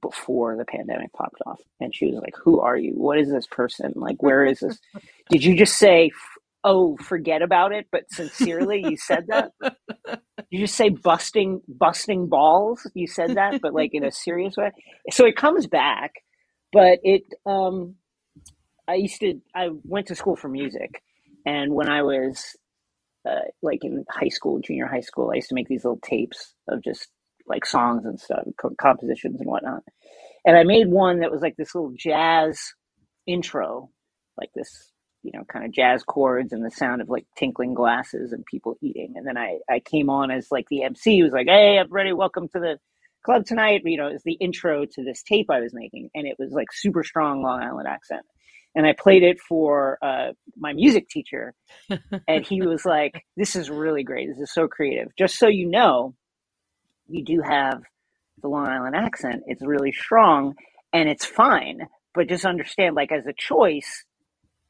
before 0.00 0.56
the 0.56 0.64
pandemic 0.64 1.12
popped 1.12 1.40
off, 1.46 1.60
and 1.80 1.94
she 1.94 2.06
was 2.06 2.16
like, 2.16 2.34
"Who 2.42 2.60
are 2.60 2.76
you? 2.76 2.92
What 2.92 3.18
is 3.18 3.30
this 3.30 3.46
person? 3.46 3.92
Like, 3.96 4.22
where 4.22 4.44
is 4.44 4.60
this? 4.60 4.78
Did 5.30 5.42
you 5.44 5.56
just 5.56 5.76
say 5.78 6.10
oh 6.64 6.96
forget 6.98 7.42
about 7.42 7.72
it 7.72 7.86
but 7.92 8.04
sincerely 8.10 8.80
you 8.82 8.96
said 8.96 9.26
that? 9.28 9.52
You 10.50 10.60
just 10.60 10.76
say 10.76 10.90
busting 10.90 11.62
busting 11.68 12.28
balls? 12.28 12.86
You 12.94 13.06
said 13.06 13.34
that 13.36 13.56
but 13.62 13.74
like 13.74 13.90
in 13.94 14.04
a 14.04 14.12
serious 14.12 14.56
way? 14.56 14.70
So 15.10 15.26
it 15.26 15.36
comes 15.36 15.66
back 15.66 16.12
but 16.72 16.98
it 17.02 17.22
um 17.46 17.94
i 18.88 18.94
used 18.94 19.20
to 19.20 19.40
i 19.54 19.68
went 19.84 20.06
to 20.08 20.14
school 20.14 20.36
for 20.36 20.48
music 20.48 21.02
and 21.46 21.72
when 21.72 21.88
i 21.88 22.02
was 22.02 22.56
uh, 23.28 23.40
like 23.62 23.84
in 23.84 24.04
high 24.10 24.28
school 24.28 24.60
junior 24.60 24.86
high 24.86 25.00
school 25.00 25.30
i 25.32 25.36
used 25.36 25.48
to 25.48 25.54
make 25.54 25.68
these 25.68 25.84
little 25.84 26.00
tapes 26.02 26.54
of 26.68 26.82
just 26.82 27.08
like 27.46 27.66
songs 27.66 28.04
and 28.04 28.20
stuff 28.20 28.44
co- 28.60 28.74
compositions 28.80 29.40
and 29.40 29.48
whatnot. 29.48 29.82
And 30.44 30.56
i 30.56 30.64
made 30.64 30.88
one 30.88 31.20
that 31.20 31.30
was 31.30 31.42
like 31.42 31.56
this 31.56 31.74
little 31.74 31.92
jazz 31.96 32.60
intro 33.26 33.90
like 34.38 34.50
this 34.54 34.91
you 35.22 35.32
know, 35.34 35.44
kind 35.44 35.64
of 35.64 35.72
jazz 35.72 36.02
chords 36.04 36.52
and 36.52 36.64
the 36.64 36.70
sound 36.70 37.02
of 37.02 37.08
like 37.08 37.26
tinkling 37.36 37.74
glasses 37.74 38.32
and 38.32 38.44
people 38.46 38.76
eating. 38.82 39.14
And 39.16 39.26
then 39.26 39.38
I, 39.38 39.58
I 39.70 39.80
came 39.80 40.10
on 40.10 40.30
as 40.30 40.48
like 40.50 40.66
the 40.70 40.84
MC 40.84 41.18
who 41.18 41.24
was 41.24 41.32
like, 41.32 41.48
Hey, 41.48 41.78
everybody, 41.78 42.12
welcome 42.12 42.48
to 42.48 42.60
the 42.60 42.78
club 43.24 43.46
tonight. 43.46 43.82
You 43.84 43.98
know, 43.98 44.08
it's 44.08 44.24
the 44.24 44.34
intro 44.34 44.84
to 44.84 45.04
this 45.04 45.22
tape 45.22 45.50
I 45.50 45.60
was 45.60 45.72
making. 45.74 46.10
And 46.14 46.26
it 46.26 46.36
was 46.38 46.52
like 46.52 46.68
super 46.72 47.04
strong 47.04 47.42
Long 47.42 47.62
Island 47.62 47.88
accent. 47.88 48.22
and 48.74 48.86
I 48.86 48.94
played 48.98 49.22
it 49.22 49.40
for 49.40 49.98
uh, 50.02 50.32
my 50.56 50.72
music 50.72 51.08
teacher, 51.08 51.54
and 52.28 52.46
he 52.46 52.62
was 52.66 52.84
like, 52.84 53.24
"This 53.36 53.56
is 53.56 53.70
really 53.70 54.04
great. 54.04 54.28
This 54.28 54.38
is 54.40 54.52
so 54.54 54.68
creative." 54.68 55.08
Just 55.18 55.38
so 55.38 55.48
you 55.48 55.68
know, 55.68 56.14
you 57.08 57.24
do 57.24 57.42
have 57.42 57.82
the 58.42 58.48
Long 58.48 58.66
Island 58.66 58.96
accent. 58.96 59.42
It's 59.46 59.62
really 59.64 59.92
strong, 59.92 60.54
and 60.92 61.08
it's 61.08 61.24
fine. 61.26 61.80
But 62.14 62.28
just 62.28 62.44
understand, 62.46 62.96
like 62.96 63.12
as 63.12 63.26
a 63.26 63.32
choice, 63.36 64.04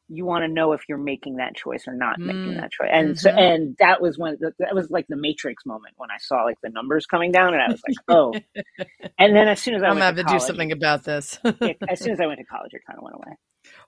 you 0.09 0.25
want 0.27 0.43
to 0.43 0.49
know 0.49 0.73
if 0.73 0.83
you're 0.89 0.99
making 0.99 1.37
that 1.37 1.55
choice 1.55 1.87
or 1.89 1.95
not 1.95 2.19
making 2.19 2.53
Mm. 2.55 2.61
that 2.61 2.71
choice. 2.73 2.91
And 2.93 3.19
so, 3.19 3.31
Mhm. 3.31 3.39
and 3.39 3.77
that 3.79 4.03
was 4.03 4.19
when 4.19 4.37
that 4.59 4.75
was 4.75 4.91
like 4.91 5.07
the 5.09 5.17
Matrix 5.17 5.65
moment 5.65 5.95
when 5.97 6.11
I 6.11 6.19
saw 6.19 6.43
like 6.45 6.59
the 6.63 6.69
numbers 6.69 7.07
coming 7.07 7.33
down, 7.33 7.55
and 7.55 7.63
I 7.63 7.69
was 7.69 7.81
like, 7.89 7.97
"Oh." 8.09 8.35
And 9.19 9.37
then 9.37 9.49
as 9.49 9.61
soon 9.63 9.75
as 9.75 9.83
I 9.83 9.87
I'm 9.87 9.93
gonna 9.93 10.07
went 10.07 10.19
have 10.19 10.27
to 10.27 10.33
to 10.33 10.39
do 10.39 10.45
something 10.45 10.73
about 10.73 11.05
this. 11.05 11.39
as 11.89 12.01
soon 12.01 12.13
as 12.13 12.21
I 12.21 12.27
went 12.27 12.41
to 12.41 12.45
college, 12.45 12.73
it 12.75 12.83
kind 12.87 12.99
of 12.99 13.05
went 13.05 13.17
away. 13.17 13.37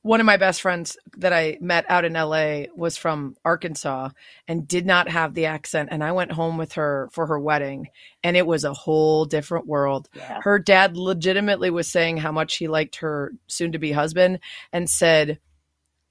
One 0.03 0.21
of 0.21 0.27
my 0.27 0.37
best 0.37 0.63
friends 0.63 0.97
that 1.17 1.33
I 1.33 1.59
met 1.61 1.85
out 1.89 2.05
in 2.05 2.13
LA 2.15 2.67
was 2.77 2.97
from 2.97 3.35
Arkansas 3.45 4.11
and 4.47 4.69
did 4.69 4.87
not 4.87 5.09
have 5.09 5.35
the 5.35 5.47
accent. 5.47 5.89
And 5.91 6.05
I 6.05 6.13
went 6.13 6.31
home 6.33 6.57
with 6.59 6.75
her 6.75 7.09
for 7.13 7.27
her 7.27 7.41
wedding, 7.41 7.89
and 8.23 8.37
it 8.37 8.47
was 8.47 8.65
a 8.65 8.73
whole 8.73 9.25
different 9.25 9.67
world. 9.67 10.09
Yeah. 10.15 10.41
Her 10.43 10.59
dad 10.61 10.97
legitimately 10.97 11.71
was 11.71 11.91
saying 11.91 12.19
how 12.19 12.31
much 12.33 12.57
he 12.57 12.69
liked 12.69 12.97
her 12.97 13.33
soon 13.49 13.73
to 13.73 13.79
be 13.79 13.91
husband 13.93 14.39
and 14.73 14.89
said, 14.89 15.41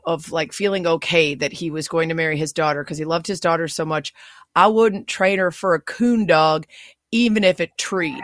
of 0.06 0.32
like 0.32 0.54
feeling 0.54 0.86
okay 0.86 1.36
that 1.36 1.54
he 1.54 1.72
was 1.72 1.88
going 1.88 2.10
to 2.10 2.16
marry 2.16 2.38
his 2.38 2.54
daughter 2.54 2.84
because 2.84 2.98
he 2.98 3.06
loved 3.06 3.28
his 3.28 3.40
daughter 3.40 3.68
so 3.68 3.86
much. 3.86 4.14
I 4.56 4.68
wouldn't 4.68 5.08
trade 5.08 5.40
her 5.40 5.52
for 5.52 5.74
a 5.74 5.82
coon 5.82 6.26
dog, 6.26 6.66
even 7.12 7.44
if 7.44 7.60
it 7.60 7.78
treed. 7.78 8.24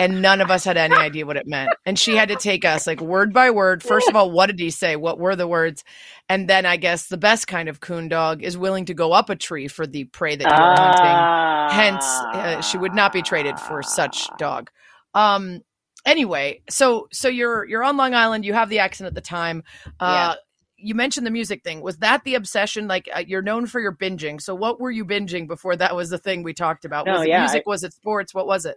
And 0.00 0.22
none 0.22 0.40
of 0.40 0.48
us 0.48 0.62
had 0.62 0.76
any 0.76 0.94
idea 0.94 1.26
what 1.26 1.36
it 1.36 1.48
meant. 1.48 1.70
And 1.84 1.98
she 1.98 2.14
had 2.14 2.28
to 2.28 2.36
take 2.36 2.64
us 2.64 2.86
like 2.86 3.00
word 3.00 3.32
by 3.32 3.50
word. 3.50 3.82
First 3.82 4.08
of 4.08 4.14
all, 4.14 4.30
what 4.30 4.46
did 4.46 4.60
he 4.60 4.70
say? 4.70 4.94
What 4.94 5.18
were 5.18 5.34
the 5.34 5.48
words? 5.48 5.82
And 6.28 6.48
then 6.48 6.66
I 6.66 6.76
guess 6.76 7.08
the 7.08 7.16
best 7.16 7.48
kind 7.48 7.68
of 7.68 7.80
coon 7.80 8.08
dog 8.08 8.44
is 8.44 8.56
willing 8.56 8.84
to 8.84 8.94
go 8.94 9.12
up 9.12 9.28
a 9.28 9.34
tree 9.34 9.66
for 9.66 9.88
the 9.88 10.04
prey 10.04 10.36
that 10.36 10.44
you 10.44 10.54
are 10.54 10.76
hunting. 10.76 11.76
Hence, 11.76 12.04
uh, 12.04 12.60
she 12.62 12.78
would 12.78 12.94
not 12.94 13.12
be 13.12 13.22
traded 13.22 13.58
for 13.58 13.82
such 13.82 14.28
dog. 14.38 14.70
Um. 15.14 15.62
Anyway, 16.06 16.62
so 16.70 17.08
so 17.12 17.28
you're 17.28 17.66
you're 17.66 17.82
on 17.82 17.96
Long 17.96 18.14
Island. 18.14 18.44
You 18.44 18.54
have 18.54 18.70
the 18.70 18.78
accent 18.78 19.08
at 19.08 19.14
the 19.14 19.20
time. 19.20 19.64
Uh, 19.98 20.36
You 20.80 20.94
mentioned 20.94 21.26
the 21.26 21.30
music 21.30 21.64
thing. 21.64 21.80
Was 21.80 21.98
that 21.98 22.24
the 22.24 22.36
obsession? 22.36 22.86
Like 22.86 23.08
uh, 23.12 23.24
you're 23.26 23.42
known 23.42 23.66
for 23.66 23.80
your 23.80 23.92
binging. 23.92 24.40
So 24.40 24.54
what 24.54 24.80
were 24.80 24.90
you 24.90 25.04
binging 25.04 25.46
before 25.46 25.76
that 25.76 25.94
was 25.94 26.10
the 26.10 26.18
thing 26.18 26.42
we 26.42 26.54
talked 26.54 26.84
about? 26.84 27.06
No, 27.06 27.12
was 27.12 27.22
it 27.22 27.28
yeah, 27.28 27.40
music? 27.40 27.66
was 27.66 27.82
it 27.82 27.92
sports? 27.92 28.32
What 28.32 28.46
was 28.46 28.64
it? 28.64 28.76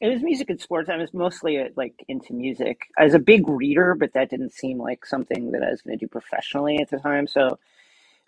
It 0.00 0.08
was 0.08 0.22
music 0.22 0.50
and 0.50 0.60
sports. 0.60 0.90
I 0.90 0.96
was 0.96 1.14
mostly 1.14 1.58
uh, 1.58 1.68
like 1.76 1.94
into 2.08 2.34
music. 2.34 2.82
I 2.98 3.04
was 3.04 3.14
a 3.14 3.18
big 3.18 3.48
reader, 3.48 3.94
but 3.94 4.12
that 4.14 4.30
didn't 4.30 4.52
seem 4.52 4.78
like 4.78 5.06
something 5.06 5.52
that 5.52 5.62
I 5.62 5.70
was 5.70 5.80
going 5.80 5.98
to 5.98 6.04
do 6.04 6.08
professionally 6.08 6.78
at 6.80 6.90
the 6.90 6.98
time. 6.98 7.26
So 7.26 7.58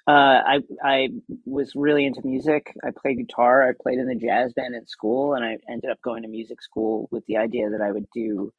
uh, 0.07 0.11
I 0.47 0.61
I 0.83 1.09
was 1.45 1.75
really 1.75 2.05
into 2.05 2.21
music. 2.25 2.73
I 2.85 2.91
played 2.91 3.19
guitar. 3.19 3.69
I 3.69 3.73
played 3.73 3.99
in 3.99 4.07
the 4.07 4.15
jazz 4.15 4.53
band 4.53 4.75
at 4.75 4.89
school, 4.89 5.35
and 5.35 5.45
I 5.45 5.59
ended 5.69 5.91
up 5.91 6.01
going 6.03 6.23
to 6.23 6.29
music 6.29 6.63
school 6.63 7.09
with 7.11 7.27
the 7.27 7.39
idea 7.39 7.71
that 7.71 7.81
I 7.81 7.91
would 7.91 8.07
do 8.15 8.53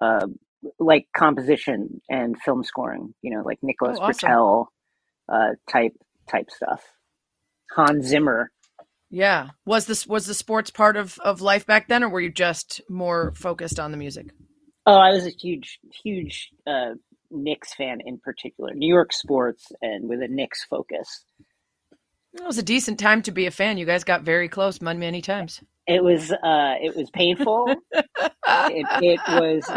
uh, 0.00 0.26
like 0.78 1.06
composition 1.16 2.00
and 2.08 2.40
film 2.40 2.64
scoring. 2.64 3.14
You 3.22 3.36
know, 3.36 3.42
like 3.44 3.58
Nicholas 3.62 3.98
Oh, 4.00 4.04
awesome. 4.04 4.28
Britell 4.28 4.66
uh, 5.28 5.54
type 5.70 5.92
type 6.28 6.50
stuff. 6.50 6.82
Hans 7.74 8.06
Zimmer. 8.06 8.50
Yeah. 9.10 9.50
Was 9.64 9.86
this 9.86 10.06
was 10.06 10.26
the 10.26 10.34
sports 10.34 10.70
part 10.70 10.96
of 10.96 11.18
of 11.20 11.40
life 11.40 11.66
back 11.66 11.88
then, 11.88 12.02
or 12.02 12.08
were 12.08 12.20
you 12.20 12.30
just 12.30 12.80
more 12.88 13.32
focused 13.36 13.78
on 13.78 13.90
the 13.90 13.96
music? 13.96 14.28
Oh, 14.86 14.94
I 14.94 15.10
was 15.10 15.26
a 15.26 15.30
huge, 15.30 15.80
huge 16.04 16.50
uh, 16.66 16.94
Knicks 17.30 17.74
fan 17.74 17.98
in 18.04 18.18
particular. 18.18 18.72
New 18.74 18.92
York 18.92 19.12
sports 19.12 19.72
and 19.82 20.08
with 20.08 20.22
a 20.22 20.28
Knicks 20.28 20.64
focus. 20.64 21.24
It 22.34 22.44
was 22.44 22.58
a 22.58 22.62
decent 22.62 23.00
time 23.00 23.22
to 23.22 23.32
be 23.32 23.46
a 23.46 23.50
fan. 23.50 23.78
You 23.78 23.86
guys 23.86 24.04
got 24.04 24.22
very 24.22 24.48
close 24.48 24.80
many 24.80 24.98
many 24.98 25.22
times. 25.22 25.62
It 25.86 26.02
was, 26.02 26.32
uh, 26.32 26.74
it 26.82 26.96
was 26.96 27.08
painful. 27.10 27.66
it, 27.94 28.86
it 29.02 29.20
was, 29.28 29.70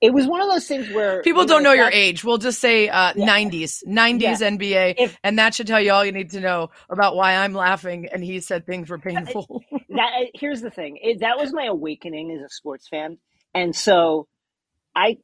it 0.00 0.12
was 0.12 0.26
one 0.26 0.40
of 0.40 0.48
those 0.48 0.66
things 0.66 0.88
where 0.90 1.22
People 1.22 1.44
don't 1.46 1.62
know 1.62 1.72
your 1.72 1.90
age. 1.90 2.24
We'll 2.24 2.38
just 2.38 2.60
say 2.60 2.88
uh, 2.88 3.12
Yeah. 3.16 3.26
90s, 3.26 3.84
90s 3.86 4.20
Yeah. 4.20 4.34
NBA, 4.36 4.94
If- 4.98 5.18
and 5.24 5.38
that 5.38 5.54
should 5.54 5.66
tell 5.66 5.80
you 5.80 5.92
all 5.92 6.04
you 6.04 6.12
need 6.12 6.30
to 6.30 6.40
know 6.40 6.70
about 6.88 7.16
why 7.16 7.36
I'm 7.36 7.54
laughing. 7.54 8.08
And 8.12 8.22
he 8.22 8.40
said 8.40 8.66
things 8.66 8.90
were 8.90 8.98
painful. 8.98 9.62
that 9.90 10.10
uh, 10.20 10.24
here's 10.34 10.60
the 10.60 10.70
thing 10.70 10.98
it, 11.02 11.20
that 11.20 11.38
was 11.38 11.52
my 11.52 11.64
awakening 11.66 12.30
as 12.32 12.42
a 12.42 12.48
sports 12.48 12.88
fan 12.88 13.18
and 13.54 13.74
so 13.76 14.26
i 14.96 15.16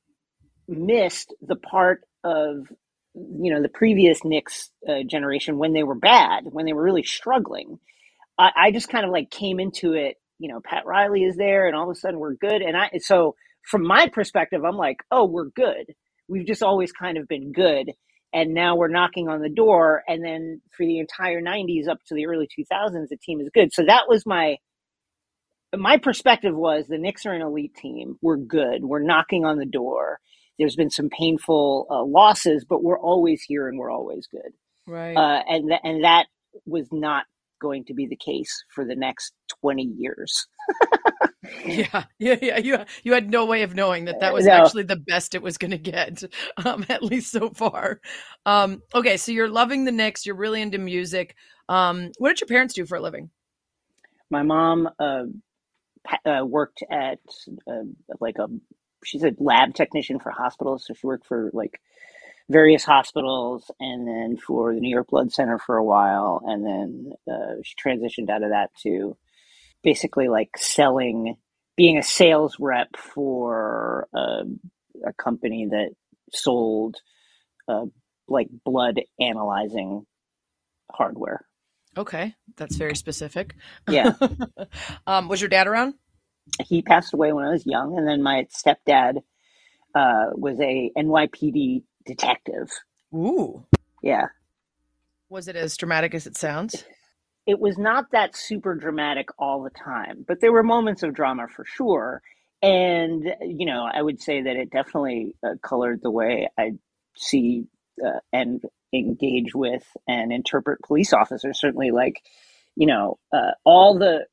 missed 0.69 1.35
the 1.43 1.57
part 1.57 2.03
of 2.23 2.67
you 3.15 3.53
know 3.53 3.61
the 3.63 3.69
previous 3.69 4.25
Knicks 4.25 4.71
uh, 4.89 5.03
generation 5.09 5.59
when 5.59 5.73
they 5.73 5.83
were 5.83 5.97
bad 5.97 6.45
when 6.45 6.65
they 6.67 6.73
were 6.73 6.83
really 6.83 7.03
struggling 7.03 7.79
I, 8.39 8.51
I 8.57 8.71
just 8.71 8.89
kind 8.89 9.05
of 9.05 9.11
like 9.11 9.31
came 9.31 9.59
into 9.59 9.95
it 9.95 10.17
you 10.39 10.49
know 10.49 10.61
pat 10.61 10.87
riley 10.87 11.25
is 11.25 11.37
there 11.37 11.67
and 11.67 11.75
all 11.75 11.91
of 11.91 11.97
a 11.97 11.99
sudden 11.99 12.21
we're 12.21 12.35
good 12.35 12.63
and 12.63 12.77
i 12.77 12.91
so 12.99 13.35
from 13.71 13.87
my 13.87 14.09
perspective 14.09 14.63
i'm 14.65 14.77
like 14.77 14.99
oh 15.11 15.25
we're 15.25 15.51
good 15.51 15.87
we've 16.29 16.47
just 16.47 16.63
always 16.63 16.93
kind 16.93 17.19
of 17.19 17.29
been 17.29 17.53
good 17.53 17.91
and 18.33 18.55
now 18.55 18.77
we're 18.77 18.89
knocking 18.89 19.29
on 19.29 19.41
the 19.43 19.49
door 19.49 20.03
and 20.09 20.25
then 20.25 20.61
for 20.77 20.87
the 20.87 20.99
entire 20.99 21.41
90s 21.43 21.89
up 21.89 21.99
to 22.07 22.15
the 22.15 22.27
early 22.27 22.47
2000s 22.47 23.09
the 23.09 23.17
team 23.23 23.41
is 23.41 23.49
good 23.55 23.73
so 23.73 23.85
that 23.85 24.05
was 24.09 24.25
my 24.27 24.57
my 25.77 25.99
perspective 25.99 26.55
was 26.55 26.87
the 26.87 26.99
Knicks 26.99 27.27
are 27.27 27.33
an 27.33 27.43
elite 27.43 27.75
team. 27.77 28.17
We're 28.21 28.37
good. 28.37 28.85
We're 28.85 29.03
knocking 29.03 29.45
on 29.45 29.59
the 29.59 29.67
door. 29.67 30.19
There's 30.59 30.77
been 30.77 30.91
some 30.91 31.09
painful 31.09 31.87
uh, 31.91 32.05
losses, 32.05 32.65
but 32.69 32.83
we're 32.83 32.99
always 32.99 33.43
here 33.43 33.69
and 33.69 33.79
we're 33.79 33.91
always 33.91 34.27
good. 34.27 34.53
right. 34.87 35.17
Uh, 35.17 35.43
and 35.49 35.69
th- 35.69 35.81
and 35.85 36.05
that 36.05 36.27
was 36.67 36.89
not 36.93 37.25
going 37.61 37.85
to 37.87 37.95
be 37.95 38.07
the 38.07 38.17
case 38.17 38.65
for 38.69 38.85
the 38.85 38.97
next 38.97 39.33
20 39.61 39.83
years. 39.97 40.47
yeah. 41.65 42.05
Yeah. 42.19 42.37
Yeah. 42.41 42.59
You, 42.59 42.79
you 43.03 43.13
had 43.13 43.31
no 43.31 43.45
way 43.45 43.63
of 43.63 43.75
knowing 43.75 44.07
that 44.07 44.21
that 44.21 44.33
was 44.35 44.47
No. 44.47 44.53
actually 44.53 44.85
the 44.85 44.97
best 44.97 45.35
it 45.35 45.43
was 45.43 45.59
going 45.59 45.71
to 45.71 45.79
get, 45.79 46.23
um, 46.65 46.85
at 46.89 47.03
least 47.03 47.33
so 47.33 47.51
far. 47.51 48.01
Um, 48.47 48.83
okay. 48.95 49.17
So 49.17 49.33
you're 49.33 49.49
loving 49.49 49.85
the 49.85 49.93
Knicks. 49.93 50.27
You're 50.27 50.37
really 50.37 50.63
into 50.63 50.79
music. 50.79 51.37
Um, 51.69 52.11
what 52.19 52.31
did 52.31 52.41
your 52.41 52.49
parents 52.49 52.75
do 52.75 52.87
for 52.87 52.97
a 52.97 53.01
living? 53.01 53.31
My 54.31 54.43
mom 54.43 54.89
uh, 54.99 55.25
uh, 56.25 56.45
worked 56.45 56.83
at 56.91 57.19
uh, 57.69 57.83
like 58.21 58.39
a 58.39 58.47
she's 59.05 59.25
a 59.25 59.35
lab 59.39 59.75
technician 59.75 60.19
for 60.19 60.31
hospitals, 60.31 60.87
so 60.87 60.95
she 60.95 61.07
worked 61.07 61.27
for 61.27 61.51
like 61.53 61.81
various 62.51 62.85
hospitals 62.85 63.71
and 63.81 64.07
then 64.07 64.37
for 64.37 64.75
the 64.75 64.81
New 64.81 64.91
York 64.91 65.09
Blood 65.09 65.33
Center 65.33 65.59
for 65.59 65.77
a 65.77 65.85
while, 65.85 66.43
and 66.45 66.65
then 66.65 67.13
uh, 67.31 67.63
she 67.63 67.75
transitioned 67.75 68.29
out 68.29 68.43
of 68.43 68.51
that 68.51 68.71
to 68.83 69.17
basically 69.83 70.29
like 70.29 70.51
selling, 70.57 71.37
being 71.77 71.97
a 71.97 72.03
sales 72.03 72.57
rep 72.59 72.89
for 72.97 74.09
uh, 74.15 74.43
a 75.07 75.13
company 75.15 75.69
that 75.71 75.91
sold 76.33 76.97
uh, 77.69 77.87
like 78.29 78.49
blood 78.65 79.01
analyzing 79.19 80.05
hardware. 80.91 81.47
Okay. 81.97 82.35
That's 82.57 82.77
very 82.77 82.95
specific. 82.95 83.55
Yeah. 83.89 84.13
um, 85.07 85.29
was 85.29 85.41
your 85.41 85.49
dad 85.49 85.67
around? 85.67 85.95
he 86.67 86.83
passed 86.83 87.15
away 87.15 87.33
when 87.33 87.45
I 87.45 87.51
was 87.51 87.67
young, 87.67 87.97
and 87.97 88.07
then 88.07 88.23
my 88.23 88.47
stepdad 88.51 89.19
uh, 89.95 90.31
was 90.35 90.59
a 90.61 90.91
NYPD 90.97 91.83
detective. 92.11 92.69
Ooh. 93.15 93.65
Yeah, 94.03 94.27
Was 95.29 95.49
it 95.49 95.57
as 95.57 95.77
dramatic 95.77 96.15
as 96.15 96.27
it 96.27 96.37
sounds? 96.37 96.85
it 97.47 97.59
was 97.59 97.79
not 97.79 98.13
that 98.13 98.37
super 98.37 98.75
dramatic 98.75 99.29
all 99.39 99.63
the 99.63 99.71
time, 99.71 100.25
but 100.29 100.41
there 100.41 100.53
were 100.53 100.63
moments 100.63 101.03
of 101.03 101.15
drama 101.15 101.47
for 101.55 101.65
sure. 101.65 102.23
And 102.63 103.25
you 103.41 103.67
know, 103.67 103.89
I 103.93 104.03
would 104.03 104.21
say 104.21 104.43
that 104.43 104.57
it 104.57 104.71
definitely 104.71 105.35
uh, 105.43 105.55
colored 105.63 106.01
the 106.03 106.11
way 106.11 106.49
I 106.59 106.73
see 107.17 107.65
uh, 108.05 108.21
and 108.33 108.63
engage 108.93 109.55
with 109.55 109.85
and 110.07 110.33
interpret 110.33 110.81
police 110.83 111.13
officers. 111.13 111.59
Certainly, 111.61 111.91
like 111.93 112.21
you 112.77 112.87
know, 112.87 113.19
uh, 113.33 113.53
all 113.65 113.99
the 113.99 114.27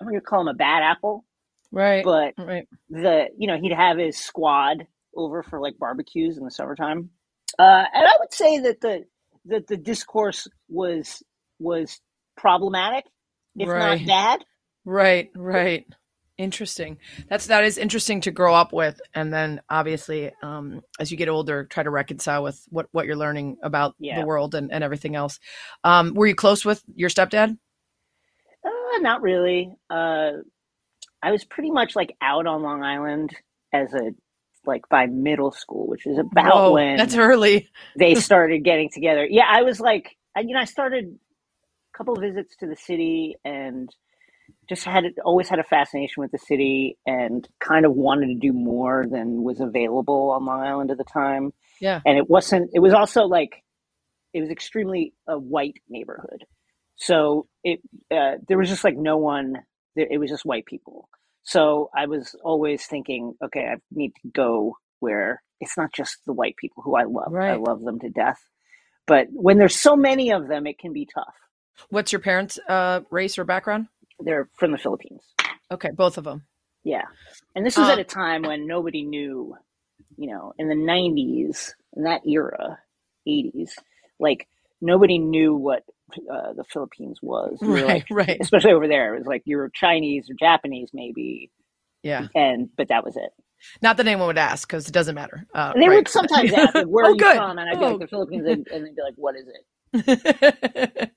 I'm 0.00 0.06
going 0.06 0.20
to 0.20 0.24
call 0.24 0.42
him 0.42 0.48
a 0.48 0.54
bad 0.54 0.82
apple, 0.82 1.24
Right. 1.72 2.04
but 2.04 2.34
right. 2.38 2.68
the 2.90 3.26
you 3.38 3.46
know 3.48 3.58
he'd 3.60 3.72
have 3.74 3.98
his 3.98 4.18
squad 4.18 4.86
over 5.16 5.42
for 5.42 5.60
like 5.60 5.78
barbecues 5.78 6.38
in 6.38 6.44
the 6.44 6.50
summertime 6.50 7.10
uh 7.58 7.84
and 7.94 8.06
i 8.06 8.12
would 8.20 8.32
say 8.32 8.60
that 8.60 8.80
the 8.80 9.04
that 9.46 9.66
the 9.68 9.76
discourse 9.76 10.48
was 10.68 11.22
was 11.60 12.00
problematic 12.36 13.04
if 13.58 13.74
Right. 13.74 13.76
not 13.76 14.04
bad 14.04 14.44
Right, 14.86 15.30
right. 15.36 15.86
Interesting. 16.38 16.98
That's 17.30 17.48
that 17.48 17.64
is 17.64 17.78
interesting 17.78 18.22
to 18.22 18.32
grow 18.32 18.56
up 18.56 18.74
with, 18.74 19.00
and 19.14 19.32
then 19.32 19.62
obviously, 19.70 20.32
um, 20.42 20.82
as 21.00 21.12
you 21.12 21.18
get 21.18 21.30
older, 21.30 21.66
try 21.66 21.84
to 21.84 21.90
reconcile 21.90 22.42
with 22.44 22.60
what 22.70 22.88
what 22.92 23.06
you're 23.06 23.16
learning 23.16 23.58
about 23.62 23.96
Yeah. 23.98 24.12
the 24.12 24.22
world 24.24 24.56
and, 24.56 24.72
and 24.72 24.84
everything 24.84 25.16
else. 25.16 25.40
Um, 25.84 26.14
were 26.16 26.26
you 26.26 26.34
close 26.34 26.66
with 26.66 26.82
your 26.96 27.10
stepdad? 27.10 27.58
uh, 28.66 28.98
not 29.00 29.22
really 29.22 29.74
uh 29.90 30.32
i 31.22 31.32
was 31.32 31.44
pretty 31.44 31.70
much 31.70 31.96
like 31.96 32.16
out 32.22 32.46
on 32.46 32.62
long 32.62 32.82
island 32.84 33.34
as 33.72 33.94
a 33.94 34.12
like 34.66 34.88
by 34.88 35.06
middle 35.06 35.52
school, 35.52 35.86
which 35.86 36.06
is 36.06 36.18
about 36.18 36.54
Whoa, 36.54 36.72
when 36.72 36.96
that's 36.96 37.16
early. 37.16 37.68
they 37.98 38.14
started 38.16 38.64
getting 38.64 38.90
together. 38.90 39.26
Yeah, 39.28 39.46
I 39.48 39.62
was 39.62 39.80
like, 39.80 40.16
I, 40.36 40.40
you 40.40 40.54
know, 40.54 40.60
I 40.60 40.64
started 40.64 41.06
a 41.06 41.96
couple 41.96 42.14
of 42.14 42.20
visits 42.20 42.56
to 42.56 42.66
the 42.66 42.76
city 42.76 43.36
and 43.44 43.88
just 44.68 44.84
had 44.84 45.04
always 45.24 45.48
had 45.48 45.58
a 45.58 45.64
fascination 45.64 46.20
with 46.22 46.30
the 46.30 46.38
city 46.38 46.96
and 47.06 47.46
kind 47.60 47.84
of 47.84 47.92
wanted 47.92 48.28
to 48.28 48.34
do 48.34 48.52
more 48.52 49.06
than 49.10 49.42
was 49.42 49.60
available 49.60 50.30
on 50.30 50.44
Long 50.44 50.60
Island 50.60 50.90
at 50.90 50.98
the 50.98 51.04
time. 51.04 51.52
Yeah. 51.80 52.00
And 52.06 52.16
it 52.16 52.28
wasn't, 52.28 52.70
it 52.72 52.78
was 52.80 52.94
also 52.94 53.24
like, 53.24 53.62
it 54.32 54.40
was 54.40 54.50
extremely 54.50 55.14
a 55.28 55.38
white 55.38 55.78
neighborhood. 55.88 56.44
So 56.96 57.46
it, 57.64 57.80
uh, 58.10 58.36
there 58.46 58.58
was 58.58 58.68
just 58.68 58.84
like 58.84 58.96
no 58.96 59.18
one, 59.18 59.56
it 59.96 60.18
was 60.18 60.30
just 60.30 60.44
white 60.44 60.64
people. 60.64 61.08
So 61.44 61.90
I 61.96 62.06
was 62.06 62.34
always 62.42 62.84
thinking, 62.86 63.34
okay, 63.44 63.66
I 63.72 63.76
need 63.90 64.12
to 64.22 64.28
go 64.32 64.76
where 65.00 65.42
it's 65.60 65.76
not 65.76 65.92
just 65.92 66.18
the 66.26 66.32
white 66.32 66.56
people 66.56 66.82
who 66.82 66.96
I 66.96 67.04
love. 67.04 67.32
I 67.34 67.56
love 67.56 67.82
them 67.82 67.98
to 68.00 68.08
death. 68.08 68.40
But 69.06 69.26
when 69.32 69.58
there's 69.58 69.76
so 69.76 69.96
many 69.96 70.32
of 70.32 70.48
them, 70.48 70.66
it 70.66 70.78
can 70.78 70.92
be 70.92 71.08
tough. 71.12 71.34
What's 71.90 72.12
your 72.12 72.20
parents' 72.20 72.58
uh, 72.68 73.00
race 73.10 73.38
or 73.38 73.44
background? 73.44 73.88
They're 74.20 74.48
from 74.58 74.70
the 74.72 74.78
Philippines. 74.78 75.22
Okay, 75.70 75.90
both 75.90 76.18
of 76.18 76.24
them. 76.24 76.42
Yeah. 76.84 77.04
And 77.54 77.66
this 77.66 77.76
was 77.76 77.86
Um, 77.86 77.92
at 77.92 77.98
a 77.98 78.04
time 78.04 78.42
when 78.42 78.66
nobody 78.66 79.02
knew, 79.02 79.56
you 80.16 80.30
know, 80.30 80.52
in 80.58 80.68
the 80.68 80.74
90s, 80.74 81.72
in 81.96 82.04
that 82.04 82.26
era, 82.26 82.78
80s, 83.26 83.72
like 84.20 84.46
nobody 84.82 85.18
knew 85.18 85.54
what 85.54 85.84
uh, 86.30 86.52
the 86.54 86.64
Philippines 86.72 87.20
was. 87.22 87.58
Were 87.62 87.74
Right, 87.74 87.86
like- 87.86 88.06
right. 88.10 88.38
Especially 88.40 88.72
over 88.72 88.86
there. 88.88 89.14
It 89.14 89.18
was 89.18 89.26
like 89.26 89.42
you 89.46 89.56
were 89.56 89.70
Chinese 89.74 90.28
or 90.30 90.34
Japanese, 90.38 90.90
maybe. 90.92 91.50
Yeah. 92.02 92.26
And, 92.34 92.68
but 92.76 92.88
that 92.88 93.04
was 93.04 93.16
it. 93.16 93.30
Not 93.80 93.96
that 93.96 94.06
anyone 94.08 94.26
would 94.26 94.38
ask 94.38 94.66
because 94.68 94.88
it 94.88 94.92
doesn't 94.92 95.14
matter. 95.14 95.46
Uh, 95.54 95.72
they 95.74 95.88
right. 95.88 95.96
would 95.98 96.08
sometimes 96.08 96.52
ask, 96.56 96.74
like, 96.74 96.86
where 96.86 97.04
Oh, 97.06 97.08
are 97.08 97.12
you 97.12 97.18
good. 97.18 97.36
from? 97.36 97.58
And 97.58 97.70
I'd 97.70 97.78
be 97.78 97.84
Oh. 97.84 97.90
like, 97.92 98.00
the 98.00 98.06
Philippines. 98.08 98.44
And, 98.48 98.66
and 98.68 98.84
they'd 98.86 98.96
be 98.96 99.02
like, 99.02 99.14
what 99.16 99.36
is 99.36 99.46
it? 99.46 99.64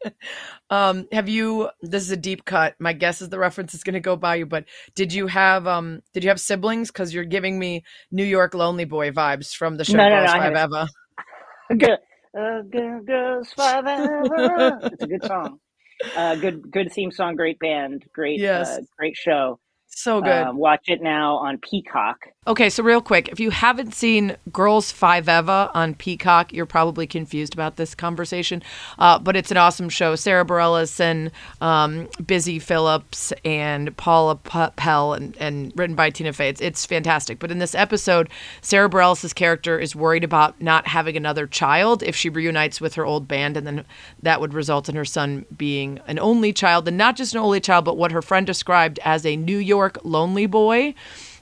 um, 0.69 1.07
have 1.11 1.29
you? 1.29 1.69
This 1.81 2.03
is 2.03 2.11
a 2.11 2.17
deep 2.17 2.43
cut. 2.45 2.75
My 2.79 2.93
guess 2.93 3.21
is 3.21 3.29
the 3.29 3.39
reference 3.39 3.73
is 3.73 3.83
going 3.83 3.93
to 3.93 3.99
go 4.01 4.15
by 4.17 4.35
you. 4.35 4.45
But 4.45 4.65
did 4.95 5.13
you 5.13 5.27
have 5.27 5.65
um? 5.65 6.01
Did 6.13 6.23
you 6.23 6.29
have 6.29 6.39
siblings? 6.41 6.91
Because 6.91 7.13
you're 7.13 7.23
giving 7.23 7.57
me 7.57 7.83
New 8.11 8.25
York 8.25 8.53
Lonely 8.53 8.85
Boy 8.85 9.11
vibes 9.11 9.55
from 9.55 9.77
the 9.77 9.85
show 9.85 9.95
No, 9.97 10.09
no, 10.09 10.15
Girls 10.19 10.25
no, 10.27 10.33
I 10.33 10.39
Five 10.39 10.55
haven't. 10.55 10.73
Eva. 10.75 10.87
Good. 11.85 11.99
Uh, 12.37 12.61
good 12.69 13.05
girls 13.05 13.51
forever. 13.53 14.79
It's 14.91 15.03
a 15.03 15.07
good 15.07 15.23
song. 15.25 15.59
Uh, 16.15 16.35
good, 16.35 16.69
good 16.71 16.91
theme 16.91 17.11
song. 17.11 17.35
Great 17.35 17.59
band. 17.59 18.03
Great, 18.13 18.39
Yes. 18.39 18.69
uh, 18.69 18.81
great 18.97 19.15
show. 19.15 19.59
So 19.87 20.21
good. 20.21 20.31
Um, 20.47 20.57
watch 20.57 20.85
it 20.87 21.01
now 21.01 21.37
on 21.37 21.57
Peacock. 21.59 22.17
Okay, 22.47 22.69
so 22.69 22.83
real 22.83 23.01
quick, 23.01 23.29
if 23.29 23.39
you 23.39 23.49
haven't 23.49 23.95
seen 23.95 24.37
Girls 24.53 24.91
Five 24.91 25.27
Eva 25.27 25.71
on 25.73 25.95
Peacock, 25.95 26.53
you're 26.53 26.67
probably 26.67 27.07
confused 27.07 27.55
about 27.55 27.77
this 27.77 27.95
conversation. 27.95 28.61
Uh, 28.99 29.17
but 29.17 29.35
it's 29.35 29.49
an 29.49 29.57
awesome 29.57 29.89
show. 29.89 30.15
Sarah 30.15 30.45
Bareilles 30.45 30.99
and 30.99 31.31
um, 31.59 32.07
Busy 32.23 32.59
Phillips 32.59 33.33
and 33.43 33.97
Paula 33.97 34.35
Pell 34.35 35.15
and, 35.15 35.35
and 35.37 35.73
written 35.75 35.95
by 35.95 36.11
Tina 36.11 36.33
Fey. 36.33 36.49
It's, 36.49 36.61
it's 36.61 36.85
fantastic. 36.85 37.39
But 37.39 37.49
in 37.49 37.57
this 37.57 37.73
episode, 37.73 38.29
Sarah 38.61 38.91
Bareilles' 38.91 39.33
character 39.33 39.79
is 39.79 39.95
worried 39.95 40.23
about 40.23 40.61
not 40.61 40.85
having 40.85 41.17
another 41.17 41.47
child 41.47 42.03
if 42.03 42.15
she 42.15 42.29
reunites 42.29 42.79
with 42.79 42.93
her 42.93 43.07
old 43.07 43.27
band, 43.27 43.57
and 43.57 43.65
then 43.65 43.85
that 44.21 44.39
would 44.39 44.53
result 44.53 44.87
in 44.87 44.95
her 44.95 45.05
son 45.05 45.47
being 45.57 45.99
an 46.05 46.19
only 46.19 46.53
child, 46.53 46.87
and 46.87 46.95
not 46.95 47.15
just 47.15 47.33
an 47.33 47.41
only 47.41 47.59
child, 47.59 47.85
but 47.85 47.97
what 47.97 48.11
her 48.11 48.21
friend 48.21 48.45
described 48.45 48.99
as 49.03 49.25
a 49.25 49.35
New 49.35 49.57
York 49.57 49.97
lonely 50.03 50.45
boy. 50.45 50.93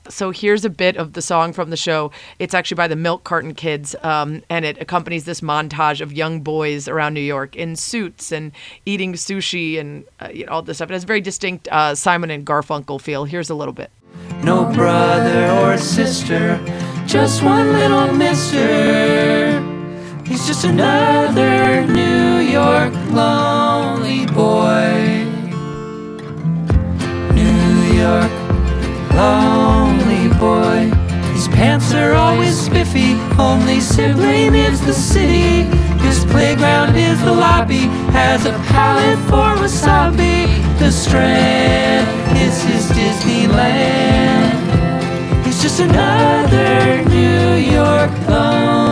So 0.09 0.31
here's 0.31 0.65
a 0.65 0.69
bit 0.69 0.97
of 0.97 1.13
the 1.13 1.21
song 1.21 1.53
from 1.53 1.69
the 1.69 1.77
show. 1.77 2.11
It's 2.37 2.53
actually 2.53 2.75
by 2.75 2.89
the 2.89 2.95
Milk 2.95 3.23
Carton 3.23 3.53
Kids, 3.53 3.95
um, 4.03 4.43
and 4.49 4.65
it 4.65 4.77
accompanies 4.81 5.23
this 5.23 5.39
montage 5.39 6.01
of 6.01 6.11
young 6.11 6.41
boys 6.41 6.89
around 6.89 7.13
New 7.13 7.21
York 7.21 7.55
in 7.55 7.77
suits 7.77 8.31
and 8.31 8.51
eating 8.85 9.13
sushi 9.13 9.79
and 9.79 10.03
uh, 10.19 10.27
you 10.33 10.45
know, 10.45 10.51
all 10.51 10.61
this 10.61 10.77
stuff. 10.77 10.89
It 10.89 10.93
has 10.93 11.03
a 11.03 11.07
very 11.07 11.21
distinct 11.21 11.69
uh, 11.69 11.95
Simon 11.95 12.31
and 12.31 12.45
Garfunkel 12.45 12.99
feel. 12.99 13.23
Here's 13.23 13.49
a 13.49 13.55
little 13.55 13.73
bit. 13.73 13.91
No 14.43 14.65
brother 14.73 15.49
or 15.61 15.77
sister, 15.77 16.59
just 17.05 17.41
one 17.41 17.71
little 17.71 18.11
mister. 18.13 19.61
He's 20.25 20.45
just 20.45 20.65
another 20.65 21.85
New 21.87 22.39
York 22.39 22.93
lonely 23.11 24.25
boy. 24.27 25.25
New 27.33 27.95
York 27.95 28.31
lonely 29.13 29.52
pants 31.63 31.93
are 31.93 32.13
always 32.13 32.59
spiffy, 32.59 33.13
only 33.39 33.79
sibling 33.79 34.53
is 34.53 34.81
the 34.85 34.91
city. 34.93 35.63
His 36.05 36.25
playground 36.25 36.97
is 36.97 37.17
the 37.23 37.31
lobby, 37.31 37.85
has 38.19 38.45
a 38.45 38.51
palate 38.73 39.21
for 39.29 39.49
wasabi. 39.61 40.35
The 40.79 40.91
strand 40.91 42.05
is 42.45 42.55
his 42.63 42.85
Disneyland. 42.97 44.59
He's 45.45 45.61
just 45.61 45.79
another 45.79 47.09
New 47.09 47.53
York 47.77 48.11
lonely 48.27 48.82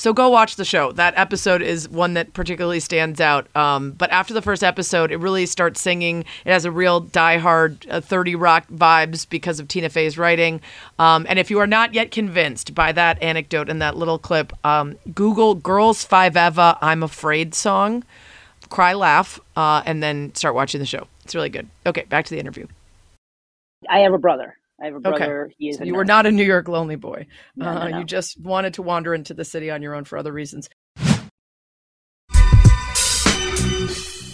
So 0.00 0.14
go 0.14 0.30
watch 0.30 0.56
the 0.56 0.64
show. 0.64 0.92
That 0.92 1.12
episode 1.18 1.60
is 1.60 1.86
one 1.86 2.14
that 2.14 2.32
particularly 2.32 2.80
stands 2.80 3.20
out. 3.20 3.54
Um, 3.54 3.90
but 3.90 4.10
after 4.10 4.32
the 4.32 4.40
first 4.40 4.64
episode, 4.64 5.12
it 5.12 5.18
really 5.18 5.44
starts 5.44 5.78
singing. 5.78 6.20
It 6.46 6.52
has 6.52 6.64
a 6.64 6.70
real 6.70 7.00
die-hard 7.00 7.86
uh, 7.90 8.00
30 8.00 8.34
Rock 8.34 8.66
vibes 8.68 9.28
because 9.28 9.60
of 9.60 9.68
Tina 9.68 9.90
Fey's 9.90 10.16
writing. 10.16 10.62
Um, 10.98 11.26
and 11.28 11.38
if 11.38 11.50
you 11.50 11.58
are 11.58 11.66
not 11.66 11.92
yet 11.92 12.12
convinced 12.12 12.74
by 12.74 12.92
that 12.92 13.22
anecdote 13.22 13.68
and 13.68 13.82
that 13.82 13.94
little 13.94 14.18
clip, 14.18 14.54
um, 14.64 14.96
Google 15.14 15.54
"Girls 15.54 16.02
Five 16.02 16.34
Eva 16.34 16.78
I'm 16.80 17.02
Afraid" 17.02 17.54
song, 17.54 18.02
cry, 18.70 18.94
laugh, 18.94 19.38
uh, 19.54 19.82
and 19.84 20.02
then 20.02 20.34
start 20.34 20.54
watching 20.54 20.80
the 20.80 20.86
show. 20.86 21.08
It's 21.24 21.34
really 21.34 21.50
good. 21.50 21.68
Okay, 21.84 22.04
back 22.04 22.24
to 22.24 22.30
the 22.30 22.40
interview. 22.40 22.66
I 23.90 23.98
have 23.98 24.14
a 24.14 24.18
brother. 24.18 24.56
I 24.80 24.86
have 24.86 24.94
a 24.94 24.96
Okay. 24.98 25.08
brother. 25.08 25.52
He 25.58 25.68
is. 25.70 25.78
So 25.78 25.84
you 25.84 25.94
were 25.94 26.04
not 26.04 26.26
a 26.26 26.32
New 26.32 26.44
York 26.44 26.68
lonely 26.68 26.96
boy. 26.96 27.26
No, 27.56 27.68
uh, 27.68 27.74
no, 27.74 27.88
no. 27.88 27.98
You 27.98 28.04
just 28.04 28.40
wanted 28.40 28.74
to 28.74 28.82
wander 28.82 29.14
into 29.14 29.34
the 29.34 29.44
city 29.44 29.70
on 29.70 29.82
your 29.82 29.94
own 29.94 30.04
for 30.04 30.18
other 30.18 30.32
reasons. 30.32 30.68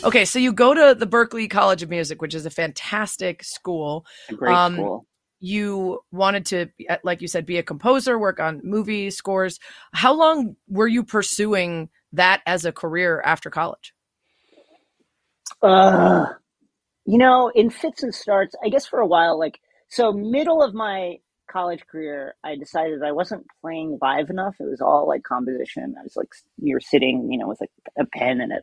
Okay, 0.04 0.24
so 0.24 0.38
you 0.38 0.52
go 0.52 0.72
to 0.72 0.94
the 0.96 1.06
Berklee 1.06 1.50
College 1.50 1.82
of 1.82 1.90
Music, 1.90 2.22
which 2.22 2.34
is 2.34 2.46
a 2.46 2.50
fantastic 2.50 3.42
school. 3.42 4.06
a 4.28 4.34
great 4.34 4.56
um, 4.56 4.74
school. 4.74 5.06
You 5.40 6.00
wanted 6.12 6.46
to, 6.46 6.68
uh, 6.88 6.98
like 7.02 7.20
you 7.20 7.28
said, 7.28 7.44
be 7.44 7.58
a 7.58 7.62
composer, 7.62 8.16
work 8.16 8.38
on 8.38 8.60
movie 8.62 9.10
scores. 9.10 9.58
How 9.92 10.14
long 10.14 10.54
were 10.68 10.86
you 10.86 11.02
pursuing 11.02 11.88
that 12.12 12.40
as 12.46 12.64
a 12.64 12.72
career 12.72 13.20
after 13.24 13.50
college? 13.50 13.94
Uh, 15.60 16.26
you 17.04 17.18
know, 17.18 17.50
in 17.54 17.70
fits 17.70 18.02
and 18.02 18.14
starts, 18.14 18.54
I 18.64 18.68
guess 18.68 18.86
for 18.86 19.00
a 19.00 19.06
while, 19.06 19.38
like, 19.38 19.60
so 19.88 20.12
middle 20.12 20.62
of 20.62 20.74
my 20.74 21.16
college 21.50 21.82
career, 21.90 22.34
I 22.44 22.56
decided 22.56 23.02
I 23.02 23.12
wasn't 23.12 23.46
playing 23.62 23.98
live 24.02 24.30
enough. 24.30 24.56
It 24.60 24.64
was 24.68 24.80
all 24.80 25.06
like 25.08 25.22
composition. 25.22 25.94
I 25.98 26.02
was 26.02 26.16
like, 26.16 26.28
you're 26.58 26.80
sitting, 26.80 27.30
you 27.30 27.38
know, 27.38 27.48
with 27.48 27.60
like 27.60 27.70
a 27.98 28.06
pen 28.06 28.40
and 28.40 28.52
a, 28.52 28.60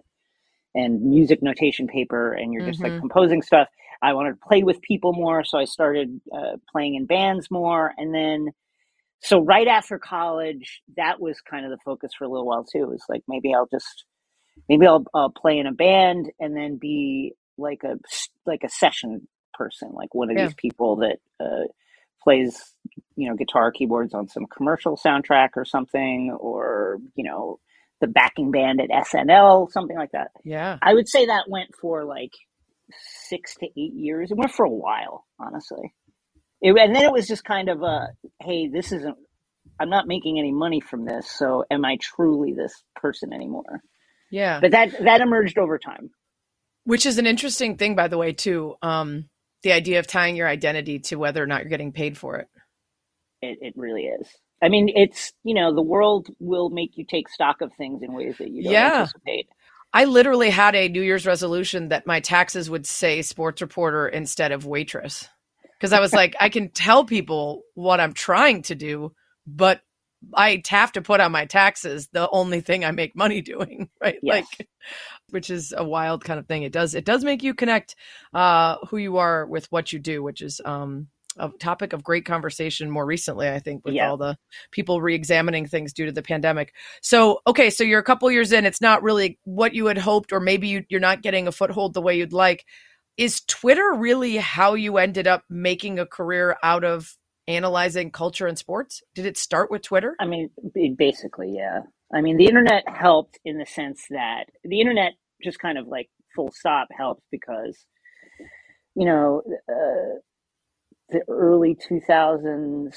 and 0.75 1.01
music 1.03 1.43
notation 1.43 1.87
paper, 1.87 2.33
and 2.33 2.53
you're 2.53 2.63
just 2.63 2.83
like 2.83 2.95
Mhm. 2.95 2.99
composing 2.99 3.41
stuff. 3.41 3.67
I 4.01 4.13
wanted 4.13 4.31
to 4.33 4.47
play 4.47 4.63
with 4.63 4.81
people 4.81 5.13
more, 5.13 5.43
so 5.43 5.57
I 5.59 5.65
started 5.65 6.21
uh, 6.35 6.57
playing 6.71 6.95
in 6.95 7.05
bands 7.07 7.49
more. 7.51 7.93
And 7.97 8.13
then, 8.13 8.49
so 9.21 9.41
right 9.41 9.67
after 9.67 9.99
college, 9.99 10.81
that 10.97 11.21
was 11.21 11.41
kind 11.41 11.65
of 11.65 11.71
the 11.71 11.79
focus 11.85 12.11
for 12.17 12.25
a 12.25 12.29
little 12.29 12.47
while 12.47 12.65
too. 12.65 12.83
It 12.83 12.89
was 12.89 13.03
like, 13.09 13.23
maybe 13.27 13.53
I'll 13.55 13.67
just 13.71 14.05
maybe 14.69 14.87
I'll 14.87 15.05
uh, 15.13 15.29
play 15.29 15.59
in 15.59 15.67
a 15.67 15.73
band 15.73 16.31
and 16.39 16.55
then 16.55 16.77
be 16.77 17.33
like 17.57 17.83
a 17.83 17.97
like 18.45 18.63
a 18.63 18.69
session 18.69 19.27
person, 19.53 19.91
like 19.93 20.13
one 20.13 20.29
of 20.29 20.37
Yeah. 20.37 20.45
these 20.45 20.55
people 20.55 20.97
that 20.97 21.17
uh, 21.39 21.67
plays 22.23 22.61
you 23.15 23.29
know 23.29 23.35
guitar 23.35 23.71
keyboards 23.71 24.13
on 24.13 24.27
some 24.27 24.45
commercial 24.45 24.97
soundtrack 24.97 25.49
or 25.55 25.65
something, 25.65 26.35
or 26.39 26.97
you 27.15 27.23
know 27.23 27.59
the 28.01 28.07
backing 28.07 28.51
band 28.51 28.81
at 28.81 28.89
SNL, 28.89 29.71
something 29.71 29.95
like 29.95 30.11
that. 30.11 30.31
Yeah. 30.43 30.77
I 30.81 30.93
would 30.93 31.07
say 31.07 31.27
that 31.27 31.45
went 31.47 31.69
for 31.79 32.03
like 32.03 32.31
six 33.29 33.55
to 33.55 33.65
eight 33.65 33.93
years. 33.93 34.31
It 34.31 34.37
went 34.37 34.51
for 34.51 34.65
a 34.65 34.69
while, 34.69 35.25
honestly. 35.39 35.93
It, 36.61 36.75
and 36.77 36.95
then 36.95 37.03
it 37.03 37.11
was 37.11 37.27
just 37.27 37.43
kind 37.45 37.69
of 37.69 37.81
a, 37.81 38.07
hey, 38.41 38.67
this 38.67 38.91
isn't. 38.91 39.15
I'm 39.79 39.89
not 39.89 40.07
making 40.07 40.37
any 40.37 40.51
money 40.51 40.81
from 40.81 41.05
this, 41.05 41.29
so 41.29 41.63
am 41.71 41.83
I 41.83 41.97
truly 42.01 42.53
this 42.53 42.73
person 42.95 43.33
anymore? 43.33 43.81
Yeah. 44.29 44.59
But 44.59 44.71
that 44.71 45.03
that 45.03 45.21
emerged 45.21 45.57
over 45.57 45.77
time. 45.79 46.11
Which 46.85 47.05
is 47.05 47.17
an 47.17 47.25
interesting 47.25 47.77
thing, 47.77 47.95
by 47.95 48.07
the 48.09 48.17
way, 48.17 48.33
too. 48.33 48.75
Um, 48.81 49.29
the 49.63 49.73
idea 49.73 49.99
of 49.99 50.07
tying 50.07 50.35
your 50.37 50.47
identity 50.47 50.99
to 50.99 51.17
whether 51.17 51.43
or 51.43 51.47
not 51.47 51.61
you're 51.61 51.69
getting 51.69 51.93
paid 51.93 52.17
for 52.17 52.37
it. 52.37 52.49
It, 53.41 53.59
it 53.61 53.73
really 53.77 54.03
is. 54.03 54.27
I 54.63 54.69
mean, 54.69 54.89
it's 54.95 55.33
you 55.43 55.55
know 55.55 55.75
the 55.75 55.83
world 55.83 56.29
will 56.39 56.69
make 56.71 56.97
you 56.97 57.05
take 57.05 57.29
stock 57.29 57.61
of 57.61 57.71
things 57.77 58.03
in 58.03 58.13
ways 58.13 58.35
that 58.39 58.51
you 58.51 58.63
don't 58.63 58.81
Yeah. 58.81 58.83
anticipate. 58.83 59.47
I 59.93 60.05
literally 60.05 60.51
had 60.51 60.75
a 60.75 60.89
New 60.89 61.01
Year's 61.03 61.25
resolution 61.27 61.89
that 61.89 62.07
my 62.07 62.19
taxes 62.21 62.69
would 62.69 62.85
say 62.87 63.21
sports 63.23 63.61
reporter 63.61 64.07
instead 64.07 64.51
of 64.53 64.65
waitress. 64.65 65.27
because 65.79 65.93
I 65.93 66.01
was 66.01 66.15
like, 66.15 66.35
I 66.41 66.49
can 66.49 66.69
tell 66.71 67.05
people 67.05 67.63
what 67.75 68.01
I'm 68.01 68.13
trying 68.13 68.63
to 68.63 68.75
do, 68.75 69.13
but 69.47 69.81
I 70.33 70.61
have 70.69 70.91
to 70.93 71.01
put 71.01 71.19
on 71.19 71.31
my 71.31 71.45
taxes 71.45 72.07
the 72.11 72.29
only 72.31 72.61
thing 72.61 72.85
I 72.85 72.91
make 72.91 73.15
money 73.15 73.41
doing, 73.53 73.89
right? 74.01 74.19
Yes. 74.21 74.45
Like, 74.57 74.67
which 75.29 75.49
is 75.49 75.73
a 75.75 75.83
wild 75.83 76.23
kind 76.23 76.39
of 76.39 76.47
thing. 76.47 76.63
It 76.63 76.71
does 76.71 76.95
it 76.95 77.05
does 77.05 77.23
make 77.23 77.43
you 77.43 77.53
connect 77.53 77.95
uh, 78.33 78.77
who 78.89 78.97
you 78.97 79.17
are 79.17 79.45
with 79.45 79.71
what 79.71 79.91
you 79.93 79.99
do, 79.99 80.21
which 80.23 80.41
is 80.41 80.61
um, 80.65 81.07
a 81.37 81.49
topic 81.59 81.93
of 81.93 82.03
great 82.03 82.25
conversation 82.25 82.89
more 82.91 83.05
recently, 83.05 83.49
I 83.49 83.59
think, 83.59 83.83
with 83.85 83.95
Yeah. 83.95 84.09
all 84.09 84.17
the 84.17 84.37
people 84.71 85.01
re-examining 85.01 85.67
things 85.67 85.93
due 85.93 86.05
to 86.05 86.11
the 86.11 86.21
pandemic. 86.21 86.73
So, 87.01 87.39
okay, 87.47 87.69
so 87.69 87.83
you're 87.83 87.99
a 87.99 88.03
couple 88.03 88.29
years 88.31 88.51
in. 88.51 88.65
It's 88.65 88.81
not 88.81 89.01
really 89.03 89.39
what 89.43 89.73
you 89.73 89.87
had 89.87 89.97
hoped, 89.97 90.31
or 90.31 90.39
maybe 90.39 90.67
you, 90.67 90.83
you're 90.89 90.99
not 90.99 91.21
getting 91.23 91.47
a 91.47 91.51
foothold 91.51 91.93
the 91.93 92.01
way 92.01 92.17
you'd 92.17 92.33
like. 92.33 92.65
Is 93.17 93.41
Twitter 93.41 93.93
really 93.95 94.37
how 94.37 94.73
you 94.73 94.97
ended 94.97 95.27
up 95.27 95.43
making 95.49 95.99
a 95.99 96.05
career 96.05 96.57
out 96.63 96.83
of 96.83 97.15
analyzing 97.47 98.11
culture 98.11 98.47
and 98.47 98.57
sports? 98.57 99.01
Did 99.15 99.25
it 99.25 99.37
start 99.37 99.69
with 99.71 99.81
Twitter? 99.81 100.15
I 100.19 100.25
mean, 100.25 100.49
basically, 100.97 101.53
yeah. 101.55 101.81
I 102.13 102.21
mean, 102.21 102.37
the 102.37 102.45
internet 102.45 102.83
helped 102.87 103.39
in 103.43 103.57
the 103.57 103.65
sense 103.65 104.05
that 104.09 104.45
the 104.63 104.79
internet 104.79 105.13
just 105.43 105.59
kind 105.59 105.77
of 105.77 105.87
like 105.87 106.09
full 106.35 106.51
stop 106.51 106.87
helped 106.95 107.23
because, 107.31 107.85
you 108.95 109.05
know, 109.05 109.41
uh, 109.69 110.19
the 111.09 111.21
early 111.29 111.75
2000s 111.75 112.95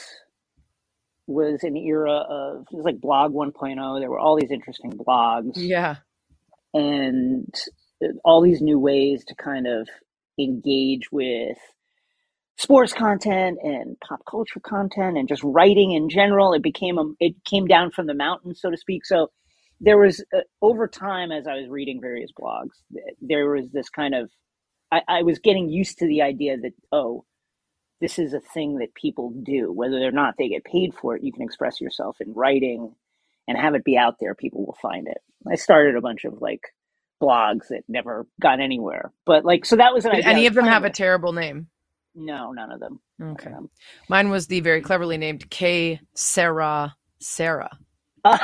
was 1.27 1.65
an 1.65 1.77
era 1.77 2.19
of, 2.29 2.63
it 2.73 2.77
was 2.77 2.85
like 2.85 3.01
blog 3.01 3.33
1.0. 3.33 4.01
There 4.01 4.11
were 4.11 4.19
all 4.21 4.37
these 4.39 4.51
interesting 4.53 4.93
blogs 4.93 5.53
Yeah. 5.57 5.97
and 6.73 7.53
all 8.25 8.43
these 8.43 8.61
new 8.61 8.79
ways 8.79 9.25
to 9.27 9.35
kind 9.35 9.67
of 9.67 9.89
engage 10.39 11.11
with 11.11 11.59
sports 12.59 12.93
content 12.93 13.59
and 13.63 13.97
pop 14.01 14.21
culture 14.29 14.61
content 14.61 15.19
and 15.19 15.29
just 15.29 15.43
writing 15.45 15.93
in 15.93 16.09
general. 16.09 16.55
It 16.55 16.63
became 16.63 16.99
a 16.99 17.13
it 17.21 17.35
came 17.45 17.67
down 17.67 17.91
from 17.91 18.07
the 18.07 18.15
mountain 18.15 18.55
so 18.55 18.71
to 18.71 18.77
speak. 18.77 19.05
So 19.07 19.31
there 19.81 19.99
was 19.99 20.25
uh, 20.35 20.41
over 20.63 20.89
time 20.89 21.31
as 21.31 21.47
i 21.47 21.55
was 21.55 21.69
reading 21.69 22.01
various 22.01 22.31
blogs 22.33 22.71
there 23.21 23.51
was 23.51 23.71
this 23.73 23.91
kind 23.91 24.15
of 24.15 24.31
I, 24.91 25.03
I 25.07 25.23
was 25.23 25.39
getting 25.39 25.69
used 25.69 25.99
to 25.99 26.07
the 26.07 26.23
idea 26.23 26.57
that 26.57 26.73
oh 26.93 27.25
this 28.01 28.19
is 28.19 28.35
a 28.35 28.41
thing 28.41 28.79
that 28.79 28.95
people 28.95 29.31
do. 29.43 29.73
Whether 29.73 29.97
or 30.07 30.13
not 30.13 30.35
they 30.39 30.49
get 30.49 30.65
paid 30.65 30.95
for 30.95 31.17
it 31.17 31.23
you 31.23 31.33
can 31.33 31.43
express 31.43 31.81
yourself 31.81 32.21
in 32.21 32.33
writing 32.35 32.95
and 33.49 33.57
have 33.59 33.75
it 33.75 33.85
be 33.85 33.97
out 33.97 34.17
there. 34.21 34.35
People 34.35 34.67
will 34.67 34.79
find 34.83 35.07
it. 35.09 35.19
I 35.51 35.55
started 35.57 35.97
a 35.97 36.01
bunch 36.01 36.25
of 36.25 36.41
like 36.41 36.63
blogs 37.23 37.69
that 37.69 37.83
never 37.89 38.27
got 38.41 38.61
anywhere. 38.61 39.13
But 39.25 39.45
like 39.45 39.65
so 39.65 39.77
that 39.77 39.95
was 39.95 40.05
an 40.05 40.13
Did 40.13 40.21
idea. 40.21 40.31
Any 40.31 40.47
of 40.47 40.55
them 40.55 40.67
have 40.67 40.85
a 40.85 40.91
terrible 40.91 41.33
name? 41.33 41.69
No 42.17 42.53
none 42.53 42.73
of 42.73 42.81
them 42.81 43.01
of 43.37 43.41
Okay. 43.41 43.51
them. 43.51 43.71
Mine 44.09 44.31
was 44.31 44.49
the 44.49 44.61
very 44.61 44.83
cleverly 44.83 45.19
named 45.19 45.51
K 45.51 46.01
Sarah 46.17 46.97
Sarah. 47.21 47.71
Uh, 48.25 48.39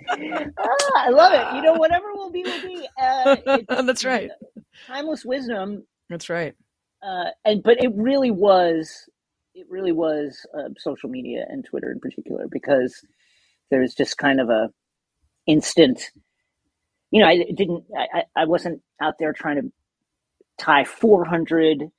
ah, 0.58 1.06
I 1.06 1.10
love 1.10 1.34
it. 1.34 1.52
You 1.52 1.62
know, 1.62 1.74
whatever 1.74 2.14
will 2.14 2.30
be, 2.32 2.44
will 2.44 2.60
be. 2.60 2.88
Uh, 3.00 3.28
That's 3.68 4.04
right. 4.04 4.32
Timeless 4.86 5.24
wisdom, 5.24 5.84
That's 6.10 6.30
right. 6.30 6.54
uh, 7.02 7.30
and 7.44 7.62
but 7.62 7.82
it 7.82 7.92
really 7.94 8.30
was, 8.32 9.08
it 9.54 9.66
really 9.70 9.92
was 9.92 10.46
uh, 10.58 10.70
social 10.78 11.10
media 11.10 11.46
and 11.48 11.64
Twitter 11.64 11.92
in 11.92 12.00
particular 12.00 12.46
because 12.50 13.00
there's 13.70 13.94
just 13.94 14.18
kind 14.18 14.40
of 14.40 14.50
a 14.50 14.70
instant. 15.46 16.10
You 17.12 17.22
know, 17.22 17.28
I 17.28 17.44
didn't. 17.56 17.84
I 17.96 18.24
I 18.36 18.44
wasn't 18.46 18.82
out 19.02 19.14
there 19.20 19.32
trying 19.32 19.56
to 19.56 19.72
tie 20.58 20.84
400 20.84 21.90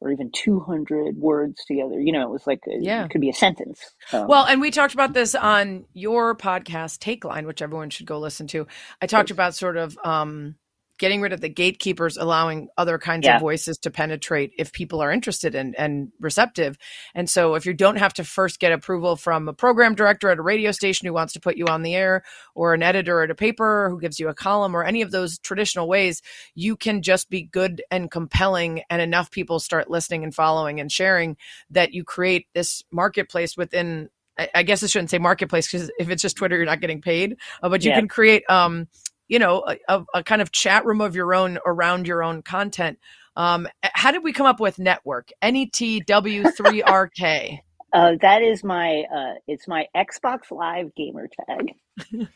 or 0.00 0.10
even 0.10 0.30
200 0.32 1.16
words 1.16 1.64
together. 1.64 2.00
You 2.00 2.12
know, 2.12 2.22
it 2.22 2.30
was 2.30 2.46
like 2.46 2.60
a, 2.68 2.74
Yeah. 2.76 3.04
it 3.04 3.10
could 3.10 3.20
be 3.20 3.28
a 3.30 3.34
sentence. 3.34 3.94
So, 4.08 4.26
Well, 4.26 4.44
and 4.46 4.60
we 4.60 4.70
talked 4.72 4.94
about 4.94 5.12
this 5.12 5.34
on 5.34 5.84
your 5.92 6.34
podcast, 6.34 6.98
Take 6.98 7.24
Line, 7.24 7.46
which 7.46 7.62
everyone 7.62 7.90
should 7.90 8.06
go 8.06 8.18
listen 8.18 8.48
to. 8.48 8.66
I 9.00 9.06
talked 9.06 9.30
about 9.30 9.54
sort 9.54 9.76
of 9.76 9.96
um, 10.04 10.56
getting 11.02 11.20
rid 11.20 11.32
of 11.32 11.40
the 11.40 11.48
gatekeepers, 11.48 12.16
allowing 12.16 12.68
other 12.78 12.96
kinds 12.96 13.26
Yeah. 13.26 13.34
of 13.34 13.40
voices 13.40 13.76
to 13.78 13.90
penetrate 13.90 14.52
if 14.56 14.70
people 14.72 15.02
are 15.02 15.10
interested 15.10 15.56
and, 15.56 15.74
and 15.76 16.12
receptive. 16.20 16.78
And 17.12 17.28
so 17.28 17.56
if 17.56 17.66
you 17.66 17.74
don't 17.74 17.96
have 17.96 18.14
to 18.14 18.24
first 18.24 18.60
get 18.60 18.70
approval 18.70 19.16
from 19.16 19.48
a 19.48 19.52
program 19.52 19.96
director 19.96 20.30
at 20.30 20.38
a 20.38 20.42
radio 20.42 20.70
station 20.70 21.08
who 21.08 21.12
wants 21.12 21.32
to 21.32 21.40
put 21.40 21.56
you 21.56 21.66
on 21.66 21.82
the 21.82 21.96
air 21.96 22.22
or 22.54 22.72
an 22.72 22.84
editor 22.84 23.20
at 23.20 23.32
a 23.32 23.34
paper 23.34 23.90
who 23.90 23.98
gives 24.00 24.20
you 24.20 24.28
a 24.28 24.34
column 24.34 24.76
or 24.76 24.84
any 24.84 25.02
of 25.02 25.10
those 25.10 25.40
traditional 25.40 25.88
ways, 25.88 26.22
you 26.54 26.76
can 26.76 27.02
just 27.02 27.28
be 27.28 27.42
good 27.42 27.82
and 27.90 28.08
compelling 28.12 28.82
and 28.88 29.02
enough 29.02 29.32
people 29.32 29.58
start 29.58 29.90
listening 29.90 30.22
and 30.22 30.36
following 30.36 30.78
and 30.78 30.92
sharing 30.92 31.36
that 31.68 31.92
you 31.92 32.04
create 32.04 32.46
this 32.54 32.84
marketplace 32.92 33.56
within 33.56 34.08
I- 34.54 34.62
guess 34.62 34.82
I 34.82 34.86
shouldn't 34.86 35.10
say 35.10 35.18
marketplace 35.18 35.70
because 35.70 35.90
if 35.98 36.08
it's 36.08 36.22
just 36.22 36.36
Twitter, 36.36 36.56
you're 36.56 36.64
not 36.64 36.80
getting 36.80 37.02
paid. 37.02 37.36
Uh, 37.62 37.68
but 37.68 37.84
you 37.84 37.90
Yeah. 37.90 37.98
can 37.98 38.08
create, 38.08 38.44
um, 38.48 38.88
you 39.28 39.38
know, 39.38 39.64
a, 39.88 40.04
a, 40.14 40.22
kind 40.22 40.42
of 40.42 40.52
chat 40.52 40.84
room 40.84 41.00
of 41.00 41.16
your 41.16 41.34
own 41.34 41.58
around 41.64 42.06
your 42.06 42.22
own 42.22 42.42
content. 42.42 42.98
Um, 43.36 43.66
how 43.82 44.10
did 44.10 44.22
we 44.22 44.32
come 44.32 44.46
up 44.46 44.60
with 44.60 44.78
network? 44.78 45.30
E 45.42 45.66
NETW3RK. 45.70 47.60
Uh, 47.94 48.12
that 48.22 48.40
is 48.40 48.64
my 48.64 49.04
uh, 49.14 49.34
it's 49.46 49.68
my 49.68 49.86
Xbox 49.94 50.50
Live 50.50 50.94
gamer 50.94 51.28
tag. 51.46 51.74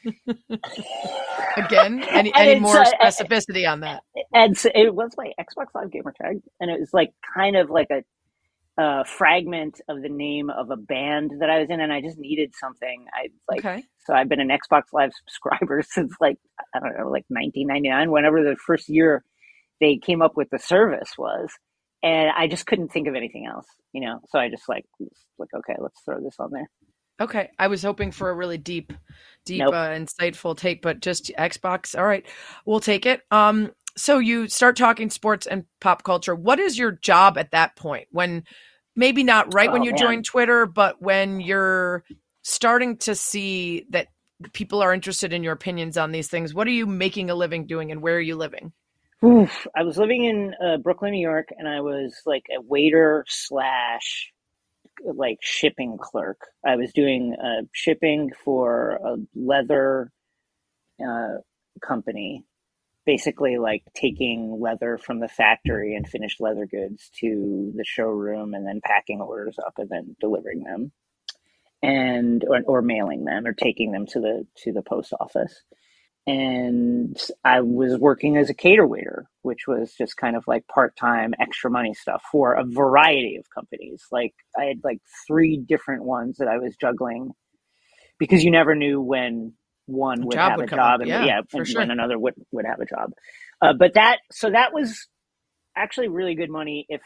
Again, 1.57 2.05
any, 2.11 2.31
any 2.35 2.61
more 2.61 2.79
uh, 2.79 2.85
specificity 2.85 3.66
on 3.66 3.81
that? 3.81 4.03
And 4.35 4.55
so 4.55 4.68
it 4.75 4.94
was 4.94 5.12
my 5.16 5.33
Xbox 5.40 5.68
Live 5.75 5.90
gamer 5.90 6.12
tag, 6.20 6.42
and 6.61 6.70
it 6.70 6.79
was 6.79 6.92
like 6.92 7.14
kind 7.35 7.57
of 7.57 7.70
like 7.70 7.88
a 7.90 8.03
uh, 8.79 9.05
fragment 9.05 9.81
of 9.89 10.03
the 10.03 10.09
name 10.09 10.51
of 10.51 10.71
a 10.71 10.77
band 10.77 11.33
that 11.41 11.49
I 11.49 11.61
was 11.61 11.71
in, 11.71 11.81
and 11.81 11.93
I 11.93 12.01
just 12.01 12.19
needed 12.19 12.55
something. 12.55 13.07
I 13.12 13.29
like 13.49 13.65
okay. 13.65 13.85
so 14.05 14.15
I've 14.15 14.29
been 14.29 14.41
an 14.41 14.51
Xbox 14.51 14.85
Live 14.93 15.12
subscriber 15.27 15.83
since 15.83 16.15
like 16.21 16.39
I 16.75 16.81
don't 16.81 16.97
know, 16.99 17.11
like 17.11 17.25
1999, 17.29 18.11
whenever 18.11 18.43
the 18.43 18.57
first 18.57 18.89
year 18.89 19.25
they 19.81 19.97
came 19.97 20.23
up 20.23 20.37
with 20.37 20.51
the 20.51 20.59
service 20.59 21.12
was, 21.19 21.51
and 22.03 22.31
I 22.37 22.49
just 22.49 22.67
couldn't 22.67 22.93
think 22.93 23.09
of 23.09 23.15
anything 23.15 23.47
else, 23.47 23.67
you 23.93 24.03
know. 24.03 24.21
So 24.29 24.39
I 24.39 24.51
just 24.51 24.69
like 24.69 24.85
like 25.39 25.51
okay, 25.55 25.77
let's 25.79 26.01
throw 26.05 26.21
this 26.21 26.37
on 26.39 26.51
there. 26.51 26.69
Okay. 27.19 27.51
I 27.59 27.69
was 27.69 27.83
hoping 27.83 28.11
for 28.11 28.29
a 28.29 28.35
really 28.35 28.59
deep, 28.59 28.93
deep, 29.47 29.61
Nope. 29.61 29.73
uh, 29.73 29.89
insightful 29.89 30.57
take, 30.57 30.83
but 30.83 31.01
just 31.01 31.33
Xbox. 31.39 31.99
All 31.99 32.05
right. 32.05 32.27
We'll 32.67 32.81
take 32.81 33.07
it. 33.07 33.23
Um, 33.31 33.73
so 33.97 34.19
you 34.19 34.49
start 34.49 34.77
talking 34.77 35.11
sports 35.11 35.47
and 35.47 35.65
pop 35.81 36.03
culture. 36.03 36.35
What 36.35 36.59
is 36.59 36.79
your 36.79 36.93
job 36.93 37.39
at 37.39 37.53
that 37.53 37.77
point? 37.77 38.09
When 38.11 38.45
maybe 38.95 39.23
not 39.25 39.53
right 39.53 39.71
when 39.73 39.83
Oh, 39.83 39.85
you 39.85 39.93
man. 39.93 39.99
join 39.99 40.23
Twitter, 40.23 40.67
but 40.67 41.01
when 41.01 41.41
you're 41.41 42.05
starting 42.43 42.99
to 42.99 43.15
see 43.15 43.87
that 43.91 44.09
people 44.53 44.83
are 44.83 44.93
interested 44.95 45.33
in 45.33 45.43
your 45.43 45.55
opinions 45.55 45.97
on 45.97 46.13
these 46.13 46.29
things, 46.29 46.55
what 46.55 46.67
are 46.67 46.73
you 46.73 46.87
making 46.87 47.31
a 47.31 47.35
living 47.35 47.67
doing 47.67 47.91
and 47.93 48.03
where 48.03 48.17
are 48.17 48.21
you 48.21 48.37
living? 48.37 48.73
Oof. 49.25 49.67
I 49.77 49.83
was 49.83 49.99
living 49.99 50.25
in 50.25 50.55
uh, 50.65 50.77
Brooklyn, 50.79 51.13
New 51.13 51.21
York, 51.21 51.49
and 51.57 51.69
I 51.69 51.81
was 51.81 52.21
like 52.27 52.47
a 52.57 52.61
waiter 52.61 53.25
slash 53.29 54.33
like 55.05 55.39
shipping 55.43 55.99
clerk. 56.01 56.39
I 56.65 56.77
was 56.77 56.93
doing 56.93 57.35
uh, 57.43 57.63
shipping 57.73 58.33
for 58.45 59.01
a 59.05 59.17
leather 59.35 60.13
uh, 61.05 61.39
company, 61.87 62.45
basically 63.07 63.59
like 63.59 63.85
taking 63.95 64.59
leather 64.61 64.99
from 64.99 65.21
the 65.21 65.29
factory 65.29 65.97
and 65.97 66.09
finished 66.09 66.40
leather 66.40 66.66
goods 66.66 67.11
to 67.21 67.73
the 67.77 67.85
showroom, 67.85 68.55
and 68.55 68.66
then 68.66 68.81
packing 68.85 69.21
orders 69.23 69.59
up 69.64 69.75
and 69.79 69.88
then 69.90 70.16
delivering 70.21 70.64
them, 70.64 70.92
and 71.83 72.45
or, 72.49 72.62
or 72.66 72.83
mailing 72.83 73.25
them 73.25 73.47
or 73.47 73.55
taking 73.55 73.92
them 73.92 74.07
to 74.07 74.21
the 74.21 74.47
to 74.64 74.73
the 74.73 74.83
post 74.83 75.12
office 75.21 75.55
and 76.27 77.16
I 77.45 77.61
was 77.61 77.99
working 77.99 78.37
as 78.38 78.51
a 78.51 78.55
cater 78.55 78.87
waiter, 78.87 79.27
which 79.42 79.69
was 79.69 79.95
just 79.97 80.16
kind 80.16 80.37
of 80.37 80.45
like 80.49 80.66
part 80.69 80.97
time 80.97 81.35
extra 81.40 81.71
money 81.71 81.95
stuff 81.95 82.25
for 82.33 82.55
a 82.55 82.64
variety 82.64 83.37
of 83.37 83.47
companies. 83.55 84.05
Like 84.12 84.35
I 84.59 84.64
had 84.64 84.79
like 84.85 85.01
three 85.29 85.59
different 85.59 86.05
ones 86.05 86.38
that 86.38 86.49
I 86.49 86.59
was 86.59 86.77
juggling 86.81 87.31
because 88.19 88.45
you 88.45 88.51
never 88.51 88.75
knew 88.75 89.01
when 89.01 89.55
one 89.87 90.25
would 90.27 90.35
job 90.35 90.51
have 90.53 90.59
would 90.59 90.66
a 90.66 90.68
job 90.77 91.01
up. 91.01 91.01
and 91.01 91.09
Yeah, 91.09 91.25
yeah, 91.25 91.40
and 91.53 91.66
sure. 91.66 91.81
when 91.83 91.90
another 91.90 92.18
would 92.18 92.35
would 92.53 92.66
have 92.66 92.81
a 92.81 92.87
job. 92.87 93.11
Uh, 93.62 93.72
but 93.79 93.94
that 93.94 94.18
so 94.33 94.51
that 94.51 94.72
was 94.72 95.09
actually 95.77 96.09
really 96.09 96.35
good 96.35 96.51
money 96.51 96.87
if 96.88 97.01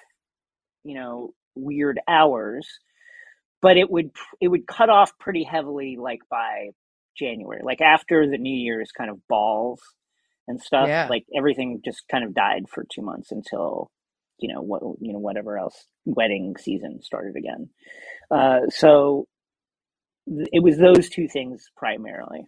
you 0.84 0.94
know 0.94 1.30
weird 1.54 2.00
hours 2.08 2.66
but 3.62 3.76
it 3.76 3.90
would 3.90 4.10
it 4.40 4.48
would 4.48 4.66
cut 4.66 4.88
off 4.90 5.18
pretty 5.18 5.44
heavily 5.44 5.96
like 6.00 6.20
by 6.30 6.68
January 7.18 7.60
like 7.64 7.80
after 7.80 8.28
the 8.30 8.38
New 8.38 8.54
Year's 8.56 8.90
kind 8.96 9.10
of 9.10 9.18
balls 9.28 9.80
and 10.48 10.60
stuff 10.60 10.88
Yeah. 10.88 11.06
like 11.10 11.24
everything 11.36 11.80
just 11.84 12.02
kind 12.10 12.24
of 12.24 12.34
died 12.34 12.64
for 12.72 12.84
2 12.94 13.02
months 13.02 13.30
until 13.32 13.90
you 14.38 14.52
know 14.54 14.62
what 14.62 14.82
you 15.00 15.12
know 15.12 15.18
whatever 15.18 15.58
else 15.58 15.86
wedding 16.06 16.54
season 16.58 17.02
started 17.02 17.36
again 17.36 17.68
uh 18.30 18.60
so 18.70 19.26
th- 20.28 20.48
it 20.52 20.62
was 20.62 20.78
those 20.78 21.08
two 21.10 21.28
things 21.28 21.66
primarily 21.76 22.46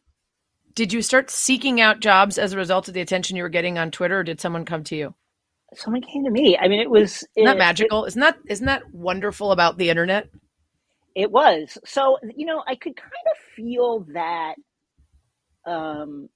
Did 0.74 0.92
you 0.92 1.02
start 1.02 1.30
seeking 1.30 1.80
out 1.80 2.00
jobs 2.00 2.38
as 2.38 2.52
a 2.52 2.56
result 2.56 2.88
of 2.88 2.94
the 2.94 3.00
attention 3.00 3.36
you 3.36 3.42
were 3.42 3.48
getting 3.48 3.78
on 3.78 3.90
Twitter 3.90 4.20
or 4.20 4.24
did 4.24 4.40
someone 4.40 4.64
come 4.64 4.84
to 4.84 4.96
you? 4.96 5.14
someone 5.74 6.02
came 6.02 6.22
to 6.22 6.30
me. 6.30 6.58
I 6.58 6.68
mean, 6.68 6.80
it 6.80 6.90
was 6.90 7.24
Isn't 7.34 7.46
that 7.46 7.56
it- 7.56 7.58
magical? 7.58 8.04
isn't 8.04 8.20
that 8.20 8.36
isn't 8.46 8.66
that 8.66 8.92
wonderful 8.92 9.52
about 9.52 9.78
the 9.78 9.88
internet? 9.88 10.28
It 11.14 11.30
was. 11.30 11.78
So, 11.86 12.18
you 12.36 12.44
know, 12.44 12.62
I 12.66 12.74
could 12.74 12.94
kind 12.94 13.10
of 13.30 13.38
feel 13.56 14.00
that 14.12 14.54
um, 15.66 16.28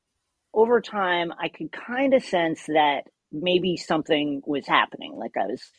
over 0.54 0.80
time, 0.80 1.32
I 1.38 1.48
could 1.48 1.70
kind 1.70 2.14
of 2.14 2.24
sense 2.24 2.64
that 2.68 3.02
maybe 3.30 3.76
something 3.76 4.40
was 4.46 4.66
happening. 4.66 5.14
Like 5.16 5.32
I 5.36 5.46
was, 5.46 5.70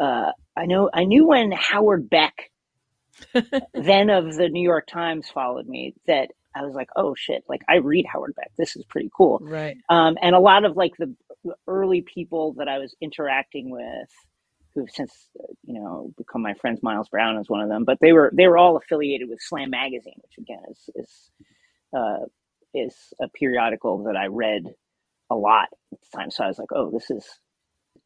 uh, 0.00 0.32
I 0.56 0.66
know, 0.66 0.90
I 0.92 1.04
knew 1.04 1.26
when 1.28 1.52
Howard 1.52 2.10
Beck, 2.10 2.50
then 3.74 4.10
of 4.10 4.34
the 4.34 4.48
New 4.48 4.62
York 4.62 4.88
Times, 4.88 5.28
followed 5.28 5.68
me 5.68 5.94
that 6.08 6.30
I 6.54 6.64
was 6.64 6.74
like, 6.74 6.88
oh 6.96 7.14
shit, 7.14 7.44
like 7.48 7.62
I 7.68 7.76
read 7.76 8.06
Howard 8.06 8.34
Beck. 8.36 8.50
This 8.56 8.76
is 8.76 8.84
pretty 8.84 9.10
cool. 9.16 9.38
Right. 9.42 9.76
Um, 9.88 10.16
and 10.20 10.34
a 10.34 10.40
lot 10.40 10.64
of 10.64 10.76
like 10.76 10.92
the 10.98 11.14
early 11.66 12.02
people 12.02 12.54
that 12.54 12.68
I 12.68 12.78
was 12.78 12.94
interacting 13.00 13.70
with, 13.70 14.10
who've 14.74 14.90
since 14.90 15.12
uh, 15.38 15.52
you 15.64 15.80
know 15.80 16.12
become 16.16 16.42
my 16.42 16.54
friends. 16.54 16.80
Myles 16.82 17.08
Brown 17.08 17.38
is 17.38 17.48
one 17.48 17.60
of 17.60 17.68
them, 17.68 17.84
but 17.84 17.98
they 18.00 18.12
were 18.12 18.30
they 18.34 18.46
were 18.46 18.58
all 18.58 18.76
affiliated 18.76 19.28
with 19.28 19.40
Slam 19.40 19.70
Magazine, 19.70 20.14
which 20.22 20.38
again 20.38 20.62
is 20.70 20.90
is 20.96 21.30
uh, 21.96 22.24
is 22.74 22.94
a 23.20 23.28
periodical 23.28 24.04
that 24.04 24.16
I 24.16 24.26
read 24.26 24.64
a 25.30 25.34
lot 25.36 25.68
at 25.92 25.98
the 26.00 26.18
time. 26.18 26.30
So 26.30 26.44
I 26.44 26.48
was 26.48 26.58
like, 26.58 26.72
oh, 26.72 26.90
this 26.90 27.10
is 27.10 27.24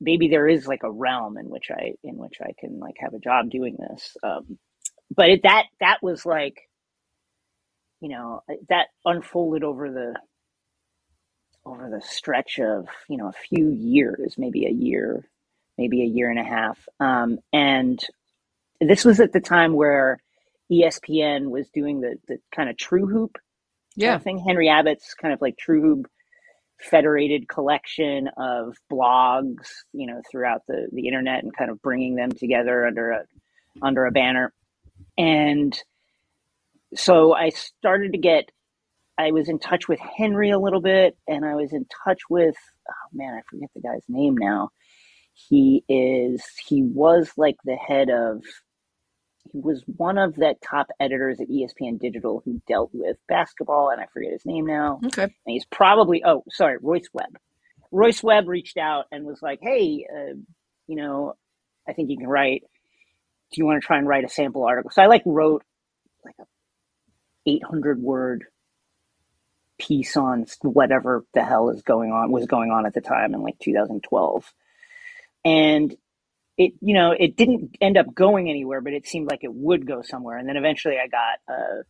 maybe 0.01 0.29
there 0.29 0.49
is 0.49 0.67
like 0.67 0.83
a 0.83 0.91
realm 0.91 1.39
in 1.39 1.49
which 1.49 1.71
I 1.71 1.95
in 2.03 2.17
which 2.17 2.39
I 2.43 2.53
can 2.59 2.79
like 2.79 2.97
have 2.99 3.15
a 3.15 3.19
job 3.19 3.51
doing 3.51 3.77
this. 3.79 4.17
Um, 4.23 4.59
but 5.15 5.31
it, 5.31 5.41
that 5.43 5.65
that 5.81 5.99
was 6.03 6.27
like 6.27 6.57
you 8.05 8.11
know 8.11 8.43
that 8.71 8.89
unfolded 9.07 9.65
over 9.65 9.91
the 9.91 10.15
over 11.67 11.91
the 11.91 12.03
stretch 12.03 12.61
of 12.61 12.89
you 13.09 13.17
know 13.19 13.29
a 13.29 13.33
few 13.49 13.71
years 13.71 14.37
maybe 14.39 14.67
a 14.67 14.71
year 14.73 15.25
maybe 15.79 16.03
a 16.03 16.07
year 16.07 16.31
and 16.31 16.39
a 16.41 16.45
half. 16.45 16.79
Um, 17.01 17.39
and 17.53 18.01
this 18.81 19.05
was 19.05 19.21
at 19.21 19.33
the 19.33 19.41
time 19.41 19.75
where 19.75 20.19
espn 20.73 21.51
was 21.51 21.69
doing 21.71 22.01
the, 22.03 22.17
the 22.29 22.39
kind 22.55 22.71
of 22.71 22.77
true 22.79 23.07
hoop 23.07 23.39
Yeah. 23.97 24.19
thing. 24.19 24.39
Henry 24.39 24.69
abbott's 24.69 25.15
kind 25.15 25.35
of 25.35 25.43
like 25.43 25.57
true 25.59 25.83
hoop 25.83 26.09
federated 26.81 27.49
collection 27.49 28.29
of 28.37 28.77
blogs 28.93 29.69
you 29.93 30.07
know 30.09 30.23
throughout 30.31 30.63
the, 30.69 30.89
the 30.93 31.09
internet 31.09 31.45
and 31.45 31.57
kind 31.57 31.71
of 31.71 31.83
bringing 31.83 32.17
them 32.17 32.33
together 32.33 32.87
under 32.87 33.11
a 33.13 33.25
under 33.83 34.07
a 34.07 34.13
banner. 34.13 34.53
And 35.19 35.79
so 36.95 37.35
i 37.35 37.51
started 37.51 38.13
to 38.13 38.19
get 38.19 38.51
I 39.17 39.31
was 39.31 39.49
in 39.49 39.59
touch 39.59 39.89
with 39.89 40.01
Henry 40.01 40.51
a 40.51 40.59
little 40.59 40.81
bit, 40.81 41.17
and 41.29 41.45
I 41.45 41.55
was 41.55 41.73
in 41.73 41.87
touch 42.05 42.21
with 42.29 42.57
oh 42.89 43.09
man, 43.13 43.35
I 43.35 43.43
forget 43.49 43.71
the 43.75 43.81
guy's 43.81 44.05
name 44.09 44.37
now. 44.37 44.71
He 45.33 45.85
is 45.89 46.43
he 46.67 46.83
was 46.83 47.33
like 47.37 47.57
the 47.65 47.77
head 47.77 48.11
of 48.11 48.43
he 49.53 49.61
was 49.61 49.85
one 49.87 50.19
of 50.19 50.35
the 50.35 50.55
top 50.65 50.89
editors 50.99 51.41
at 51.41 51.49
ESPN 51.49 52.01
Digital 52.01 52.43
who 52.45 52.61
dealt 52.67 52.91
with 52.93 53.17
basketball, 53.29 53.91
and 53.91 54.01
I 54.01 54.07
forget 54.13 54.33
his 54.33 54.47
name 54.47 54.67
now. 54.67 55.01
Okay. 55.07 55.23
And 55.23 55.33
he's 55.47 55.67
probably 55.67 56.23
oh 56.25 56.43
sorry, 56.51 56.79
Royce 56.81 57.09
Webb. 57.13 57.39
Royce 57.93 58.23
Webb 58.23 58.49
reached 58.49 58.79
out 58.79 59.05
and 59.13 59.25
was 59.25 59.41
like, 59.41 59.61
hey, 59.63 60.07
uh, 60.13 60.35
you 60.89 60.97
know, 60.97 61.35
I 61.89 61.93
think 61.93 62.11
you 62.11 62.19
can 62.19 62.27
write. 62.27 62.63
Do 63.53 63.61
you 63.61 63.67
want 63.67 63.81
to 63.81 63.87
try 63.87 63.99
and 63.99 64.09
write 64.09 64.25
a 64.25 64.29
sample 64.29 64.65
article? 64.65 64.91
So 64.91 65.03
I 65.03 65.07
like 65.07 65.23
wrote 65.25 65.63
like 66.25 66.35
a 66.41 66.45
800 67.47 68.01
word 68.01 68.45
piece 69.79 70.17
on 70.17 70.47
whatever 70.63 71.25
the 71.35 71.45
hell 71.45 71.71
is 71.71 71.83
going 71.83 72.13
on 72.13 72.31
was 72.31 72.47
going 72.47 72.71
on 72.71 72.87
at 72.87 72.95
the 72.95 73.01
time 73.01 73.35
in 73.35 73.43
like 73.43 73.59
2012 73.59 74.53
and 75.45 75.97
it 76.57 76.73
you 76.81 76.95
know 76.95 77.13
it 77.19 77.37
didn't 77.37 77.77
end 77.81 77.97
up 77.97 78.15
going 78.15 78.49
anywhere 78.49 78.81
but 78.81 78.93
it 78.93 79.07
seemed 79.07 79.29
like 79.31 79.45
it 79.45 79.53
would 79.53 79.87
go 79.87 80.03
somewhere. 80.03 80.39
And 80.39 80.49
then 80.49 80.57
eventually 80.57 80.97
i 80.99 81.09
got 81.09 81.39
uh, 81.53 81.83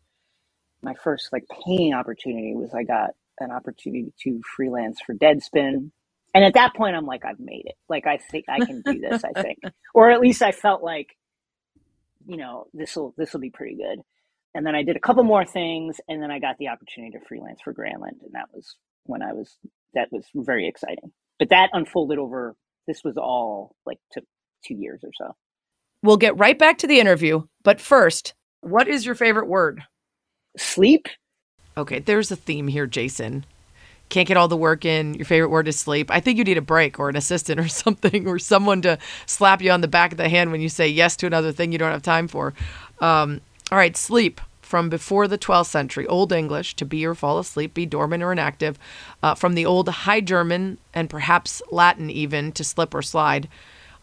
my 0.83 0.95
first 1.03 1.31
like 1.33 1.45
paying 1.67 1.95
opportunity 1.95 2.55
was 2.55 2.73
i 2.75 2.83
got 2.85 3.11
an 3.41 3.51
opportunity 3.51 4.13
to 4.23 4.41
freelance 4.57 5.01
for 5.01 5.15
deadspin. 5.15 5.91
And 6.35 6.45
at 6.45 6.55
that 6.55 6.75
point 6.75 6.97
i'm 6.97 7.07
like 7.07 7.25
i've 7.25 7.41
made 7.41 7.67
it. 7.67 7.77
Like 7.89 8.07
i 8.07 8.19
think 8.19 8.47
i 8.49 8.65
can 8.65 8.83
do 8.83 8.99
this 8.99 9.23
i 9.25 9.41
think. 9.41 9.59
Or 9.95 10.11
at 10.11 10.21
least 10.21 10.43
i 10.43 10.53
felt 10.53 10.83
like 10.83 11.17
you 12.27 12.37
know 12.39 12.67
this 12.73 12.97
will 12.97 13.15
this 13.17 13.33
will 13.33 13.41
be 13.41 13.51
pretty 13.51 13.77
good 13.77 14.01
and 14.55 14.67
then 14.67 14.75
I 14.75 14.83
did 14.83 14.97
a 14.97 15.01
couple 15.01 15.25
more 15.25 15.45
things, 15.45 16.01
and 16.09 16.23
then 16.23 16.31
I 16.31 16.39
got 16.39 16.57
the 16.59 16.69
opportunity 16.69 17.19
to 17.19 17.25
freelance 17.27 17.61
for 17.63 17.75
Grantland, 17.75 18.23
and 18.23 18.33
that 18.33 18.49
was 18.53 18.77
when 19.05 19.23
I 19.23 19.33
was 19.33 19.57
that 19.95 20.09
was 20.11 20.25
very 20.35 20.69
exciting. 20.69 21.13
But 21.39 21.51
that 21.51 21.71
unfolded 21.73 22.19
over. 22.19 22.55
This 22.87 23.03
was 23.03 23.17
all 23.17 23.75
like 23.87 23.99
took 24.13 24.25
two 24.65 24.75
years 24.75 25.01
or 25.03 25.11
so. 25.15 25.35
We'll 26.03 26.17
get 26.19 26.39
right 26.39 26.59
back 26.59 26.79
to 26.79 26.87
the 26.87 27.01
interview, 27.01 27.45
but 27.63 27.81
first, 27.81 28.35
what 28.61 28.89
is 28.89 29.07
your 29.07 29.15
favorite 29.15 29.49
word? 29.49 29.83
Sleep. 30.57 31.09
Okay, 31.77 31.99
there's 31.99 32.31
a 32.31 32.37
theme 32.37 32.69
here, 32.69 32.87
Jason. 32.87 33.45
Can't 34.11 34.29
get 34.29 34.37
all 34.37 34.49
the 34.49 34.57
work 34.57 34.85
in. 34.85 35.15
Your 35.15 35.25
favorite 35.25 35.49
word 35.49 35.67
is 35.67 35.79
sleep. 35.79 36.11
I 36.11 36.21
think 36.21 36.39
you 36.39 36.45
need 36.45 36.59
a 36.59 36.63
break 36.63 37.01
or 37.01 37.09
an 37.09 37.17
assistant 37.17 37.59
or 37.59 37.69
something, 37.69 38.29
or 38.29 38.39
someone 38.39 38.83
to 38.83 38.99
slap 39.27 39.63
you 39.63 39.71
on 39.71 39.81
the 39.81 39.89
back 39.89 40.13
of 40.13 40.19
the 40.19 40.29
hand 40.29 40.53
when 40.53 40.61
you 40.61 40.69
say 40.69 40.89
yes 40.89 41.17
to 41.17 41.27
another 41.27 41.53
thing 41.53 41.73
you 41.73 41.79
don't 41.79 41.91
have 41.91 42.03
time 42.03 42.29
for. 42.29 42.55
Um, 43.01 43.41
all 43.75 43.79
right, 43.81 43.97
sleep 43.97 44.41
from 44.63 44.89
before 44.89 45.27
the 45.27 45.37
12th 45.37 45.67
century, 45.67 46.07
Old 46.07 46.33
English, 46.33 46.77
to 46.77 46.85
be 46.85 47.05
or 47.05 47.13
fall 47.13 47.41
asleep, 47.41 47.75
be 47.75 47.87
dormant 47.87 48.23
or 48.23 48.31
inactive, 48.31 48.79
uh, 49.21 49.35
from 49.35 49.55
the 49.55 49.67
Old 49.67 49.89
High 49.89 50.21
German 50.21 50.79
and 50.95 51.11
perhaps 51.11 51.61
Latin 51.73 52.09
even, 52.09 52.53
to 52.53 52.63
slip 52.63 52.95
or 52.95 53.03
slide. 53.03 53.49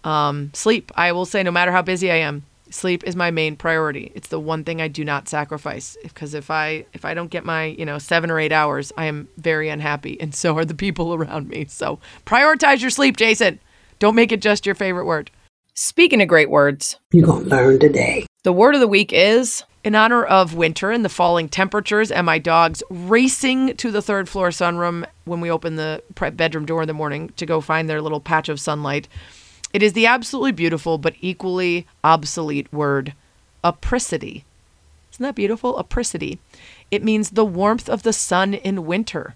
Um, 0.03 0.51
sleep, 0.53 0.91
I 0.95 1.13
will 1.13 1.23
say, 1.23 1.41
no 1.41 1.51
matter 1.51 1.71
how 1.71 1.81
busy 1.81 2.11
I 2.11 2.17
am, 2.17 2.43
sleep 2.69 3.05
is 3.05 3.15
my 3.15 3.31
main 3.31 3.55
priority. 3.55 4.11
It's 4.13 4.27
the 4.27 4.41
one 4.41 4.65
thing 4.65 4.81
I 4.81 4.89
do 4.89 5.05
not 5.05 5.29
sacrifice 5.29 5.95
because 6.03 6.33
if 6.33 6.51
I 6.51 6.85
if 6.91 7.05
I 7.05 7.13
don't 7.13 7.31
get 7.31 7.45
my 7.45 7.67
you 7.67 7.85
know 7.85 7.97
seven 7.97 8.29
or 8.29 8.41
eight 8.41 8.51
hours, 8.51 8.91
I 8.97 9.05
am 9.05 9.29
very 9.37 9.69
unhappy, 9.69 10.19
and 10.19 10.35
so 10.35 10.57
are 10.57 10.65
the 10.65 10.73
people 10.73 11.13
around 11.15 11.47
me. 11.47 11.63
So 11.69 11.99
prioritize 12.25 12.81
your 12.81 12.89
sleep, 12.89 13.15
Jason. 13.15 13.61
Don't 13.99 14.15
make 14.15 14.33
it 14.33 14.41
just 14.41 14.65
your 14.65 14.75
favorite 14.75 15.05
word. 15.05 15.31
Speaking 15.73 16.21
of 16.21 16.27
great 16.27 16.49
words, 16.49 16.97
You're 17.11 17.25
going 17.25 17.45
to 17.45 17.49
learn 17.49 17.79
today. 17.79 18.25
the 18.43 18.51
word 18.53 18.75
of 18.75 18.81
the 18.81 18.87
week 18.87 19.13
is 19.13 19.63
in 19.83 19.95
honor 19.95 20.23
of 20.23 20.53
winter 20.53 20.91
and 20.91 21.03
the 21.03 21.09
falling 21.09 21.47
temperatures 21.49 22.11
and 22.11 22.25
my 22.25 22.37
dogs 22.37 22.83
racing 22.89 23.75
to 23.77 23.89
the 23.89 24.01
third 24.01 24.27
floor 24.29 24.49
sunroom 24.49 25.05
when 25.25 25.39
we 25.41 25.49
open 25.49 25.77
the 25.77 26.03
bedroom 26.35 26.65
door 26.65 26.81
in 26.81 26.87
the 26.87 26.93
morning 26.93 27.29
to 27.37 27.45
go 27.45 27.61
find 27.61 27.89
their 27.89 28.01
little 28.01 28.19
patch 28.19 28.49
of 28.49 28.59
sunlight. 28.59 29.07
It 29.73 29.81
is 29.81 29.93
the 29.93 30.05
absolutely 30.05 30.51
beautiful 30.51 30.97
but 30.97 31.15
equally 31.21 31.87
obsolete 32.03 32.71
word 32.73 33.13
apricity. 33.63 34.43
Isn't 35.13 35.23
that 35.23 35.35
beautiful? 35.35 35.77
Apricity. 35.77 36.39
It 36.91 37.03
means 37.03 37.31
the 37.31 37.45
warmth 37.45 37.89
of 37.89 38.03
the 38.03 38.13
sun 38.13 38.53
in 38.53 38.85
winter. 38.85 39.35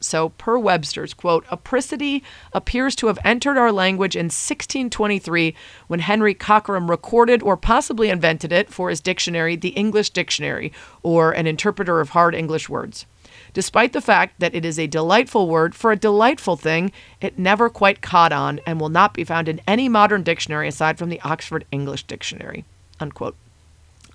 So, 0.00 0.30
per 0.30 0.58
Webster's 0.58 1.14
quote, 1.14 1.44
apricity 1.50 2.22
appears 2.52 2.94
to 2.96 3.06
have 3.06 3.18
entered 3.24 3.56
our 3.56 3.72
language 3.72 4.14
in 4.14 4.26
1623 4.26 5.54
when 5.86 6.00
Henry 6.00 6.34
Cockeram 6.34 6.88
recorded 6.88 7.42
or 7.42 7.56
possibly 7.56 8.10
invented 8.10 8.52
it 8.52 8.70
for 8.70 8.90
his 8.90 9.00
dictionary, 9.00 9.56
the 9.56 9.70
English 9.70 10.10
Dictionary, 10.10 10.72
or 11.02 11.32
an 11.32 11.46
interpreter 11.46 12.00
of 12.00 12.10
hard 12.10 12.34
English 12.34 12.68
words. 12.68 13.06
Despite 13.52 13.92
the 13.92 14.00
fact 14.02 14.38
that 14.38 14.54
it 14.54 14.64
is 14.64 14.78
a 14.78 14.86
delightful 14.86 15.48
word 15.48 15.74
for 15.74 15.90
a 15.90 15.96
delightful 15.96 16.56
thing, 16.56 16.92
it 17.20 17.38
never 17.38 17.70
quite 17.70 18.02
caught 18.02 18.32
on 18.32 18.60
and 18.66 18.78
will 18.78 18.90
not 18.90 19.14
be 19.14 19.24
found 19.24 19.48
in 19.48 19.60
any 19.66 19.88
modern 19.88 20.22
dictionary 20.22 20.68
aside 20.68 20.98
from 20.98 21.08
the 21.08 21.20
Oxford 21.22 21.64
English 21.72 22.02
Dictionary. 22.04 22.64
Unquote. 23.00 23.36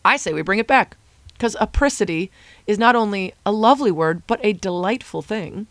I 0.05 0.17
say 0.17 0.33
we 0.33 0.41
bring 0.41 0.59
it 0.59 0.67
back 0.67 0.95
because 1.33 1.55
apricity 1.59 2.29
is 2.71 2.79
not 2.79 2.95
only 2.95 3.33
a 3.45 3.51
lovely 3.51 3.91
word, 3.91 4.23
but 4.25 4.39
a 4.43 4.53
delightful 4.53 5.21
thing. 5.21 5.67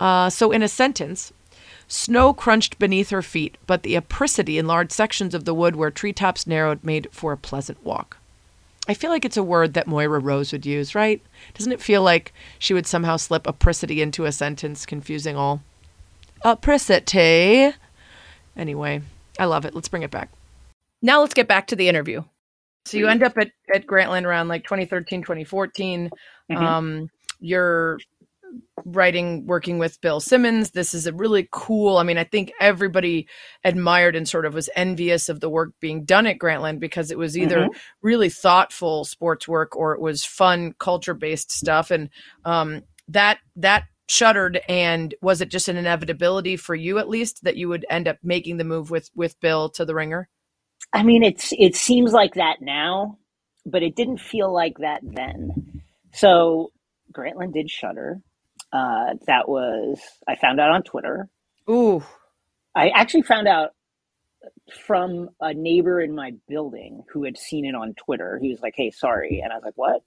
Uh, 0.00 0.28
so, 0.28 0.50
in 0.50 0.62
a 0.62 0.68
sentence, 0.68 1.32
snow 1.88 2.34
crunched 2.34 2.78
beneath 2.78 3.10
her 3.10 3.22
feet, 3.22 3.56
but 3.66 3.82
the 3.82 3.94
apricity 3.94 4.58
in 4.58 4.66
large 4.66 4.90
sections 4.90 5.34
of 5.34 5.44
the 5.44 5.54
wood 5.54 5.76
where 5.76 5.90
treetops 5.90 6.46
narrowed 6.46 6.82
made 6.82 7.08
for 7.12 7.32
a 7.32 7.38
pleasant 7.38 7.82
walk. 7.84 8.18
I 8.88 8.94
feel 8.94 9.10
like 9.10 9.24
it's 9.24 9.36
a 9.36 9.42
word 9.42 9.74
that 9.74 9.86
Moira 9.86 10.18
Rose 10.18 10.52
would 10.52 10.66
use, 10.66 10.94
right? 10.94 11.20
Doesn't 11.54 11.72
it 11.72 11.80
feel 11.80 12.02
like 12.02 12.32
she 12.58 12.74
would 12.74 12.86
somehow 12.86 13.16
slip 13.16 13.46
apricity 13.46 14.02
into 14.02 14.24
a 14.24 14.32
sentence, 14.32 14.84
confusing 14.84 15.36
all? 15.36 15.62
Apricity. 16.44 17.72
Anyway, 18.56 19.02
I 19.38 19.44
love 19.44 19.64
it. 19.64 19.74
Let's 19.74 19.88
bring 19.88 20.02
it 20.02 20.10
back. 20.10 20.30
Now 21.02 21.20
let's 21.20 21.34
get 21.34 21.48
back 21.48 21.66
to 21.68 21.76
the 21.76 21.88
interview. 21.88 22.24
So 22.86 22.96
you 22.98 23.08
end 23.08 23.22
up 23.22 23.36
at, 23.36 23.50
at 23.74 23.86
Grantland 23.86 24.24
around 24.24 24.48
like 24.48 24.64
2013, 24.64 25.22
2014. 25.22 26.10
Mhm. 26.50 26.56
Um, 26.56 27.08
you're 27.40 27.98
writing, 28.84 29.44
working 29.46 29.78
with 29.78 30.00
Bill 30.00 30.20
Simmons. 30.20 30.70
This 30.70 30.94
is 30.94 31.06
a 31.06 31.12
really 31.12 31.48
cool. 31.50 31.98
I 31.98 32.04
mean, 32.04 32.16
I 32.16 32.24
think 32.24 32.52
everybody 32.60 33.26
admired 33.64 34.14
and 34.14 34.28
sort 34.28 34.46
of 34.46 34.54
was 34.54 34.70
envious 34.76 35.28
of 35.28 35.40
the 35.40 35.50
work 35.50 35.72
being 35.80 36.04
done 36.04 36.26
at 36.26 36.38
Grantland 36.38 36.78
because 36.78 37.10
it 37.10 37.18
was 37.18 37.36
either 37.36 37.68
really 38.02 38.30
thoughtful 38.30 39.04
sports 39.04 39.48
work 39.48 39.74
or 39.76 39.92
it 39.92 40.00
was 40.00 40.24
fun 40.24 40.74
culture 40.78 41.14
based 41.14 41.50
stuff. 41.50 41.90
And 41.90 42.08
um, 42.44 42.82
that 43.08 43.38
that 43.56 43.84
shuttered 44.08 44.60
and 44.68 45.14
was 45.20 45.40
it 45.40 45.50
just 45.50 45.68
an 45.68 45.76
inevitability 45.76 46.56
for 46.56 46.76
you 46.76 46.98
at 46.98 47.08
least 47.08 47.42
that 47.42 47.56
you 47.56 47.68
would 47.68 47.84
end 47.90 48.06
up 48.06 48.16
making 48.22 48.56
the 48.56 48.62
move 48.62 48.88
with 48.88 49.10
with 49.16 49.38
bill 49.40 49.68
to 49.68 49.84
the 49.84 49.96
ringer 49.96 50.28
I 50.92 51.02
mean, 51.02 51.22
it's 51.22 51.52
it 51.58 51.76
seems 51.76 52.12
like 52.12 52.34
that 52.34 52.56
now, 52.60 53.18
but 53.64 53.82
it 53.82 53.96
didn't 53.96 54.18
feel 54.20 54.52
like 54.52 54.78
that 54.78 55.00
then. 55.02 55.82
So 56.12 56.70
Grantland 57.12 57.52
did 57.52 57.70
shutter. 57.70 58.20
Uh, 58.72 59.14
that 59.26 59.48
was 59.48 60.00
I 60.26 60.36
found 60.36 60.60
out 60.60 60.70
on 60.70 60.82
Twitter. 60.82 61.28
ooh 61.70 62.02
I 62.74 62.90
actually 62.90 63.22
found 63.22 63.48
out 63.48 63.70
from 64.86 65.30
a 65.40 65.54
neighbor 65.54 66.00
in 66.00 66.14
my 66.14 66.32
building 66.48 67.02
who 67.12 67.24
had 67.24 67.38
seen 67.38 67.64
it 67.64 67.74
on 67.74 67.94
Twitter. 67.94 68.38
He 68.40 68.50
was 68.50 68.60
like, 68.60 68.74
"Hey, 68.76 68.90
sorry," 68.90 69.40
and 69.42 69.52
I 69.52 69.56
was 69.56 69.64
like, 69.64 69.76
"What?" 69.76 70.02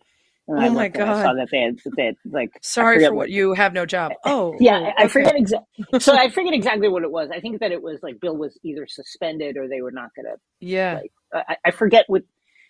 And 0.49 0.61
I 0.61 0.67
Oh 0.67 0.71
my 0.71 0.89
looked 0.89 0.95
and 0.95 1.05
I 1.05 1.13
God. 1.13 1.13
saw 1.13 1.35
that 1.35 1.49
they 1.51 1.61
had, 1.61 1.77
that 1.85 1.95
they 1.97 2.05
had 2.07 2.17
like 2.25 2.51
sorry 2.61 2.99
for 2.99 3.15
what 3.15 3.31
you 3.31 3.53
have 3.53 3.73
no 3.73 3.85
job 3.85 4.15
oh 4.25 4.59
Yeah, 4.59 4.93
I 4.97 5.05
I 5.05 5.07
forget 5.07 5.35
exactly. 5.37 5.67
so 5.99 6.15
I 6.17 6.29
forget 6.29 6.53
exactly 6.53 6.89
what 6.89 7.03
it 7.03 7.11
was. 7.11 7.29
I 7.33 7.41
think 7.41 7.59
that 7.61 7.71
it 7.73 7.81
was 7.81 7.99
like 8.03 8.19
Bill 8.21 8.37
was 8.37 8.57
either 8.63 8.87
suspended 8.87 9.57
or 9.57 9.67
they 9.67 9.81
were 9.81 9.91
not 9.91 10.11
going 10.15 10.25
to 10.27 10.37
yeah 10.61 10.97
like 10.97 11.11
I, 11.33 11.57
I 11.65 11.71
forget 11.71 12.05
what 12.07 12.23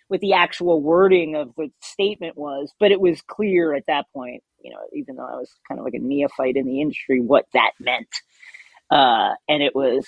what 0.08 0.20
the 0.20 0.34
actual 0.34 0.82
wording 0.82 1.36
of 1.36 1.54
the 1.56 1.70
statement 1.82 2.36
was, 2.38 2.72
but 2.80 2.92
it 2.92 3.00
was 3.00 3.22
clear 3.22 3.74
at 3.74 3.86
that 3.88 4.06
point, 4.14 4.42
you 4.62 4.70
know, 4.72 4.80
even 4.94 5.16
though 5.16 5.26
I 5.26 5.36
was 5.36 5.50
kind 5.68 5.80
of 5.80 5.84
like 5.84 5.94
a 5.94 6.00
neophyte 6.00 6.56
in 6.56 6.66
the 6.66 6.80
industry, 6.80 7.20
what 7.20 7.46
that 7.54 7.72
meant. 7.80 8.08
Uh, 8.90 9.34
and 9.48 9.62
it 9.62 9.74
was 9.74 10.06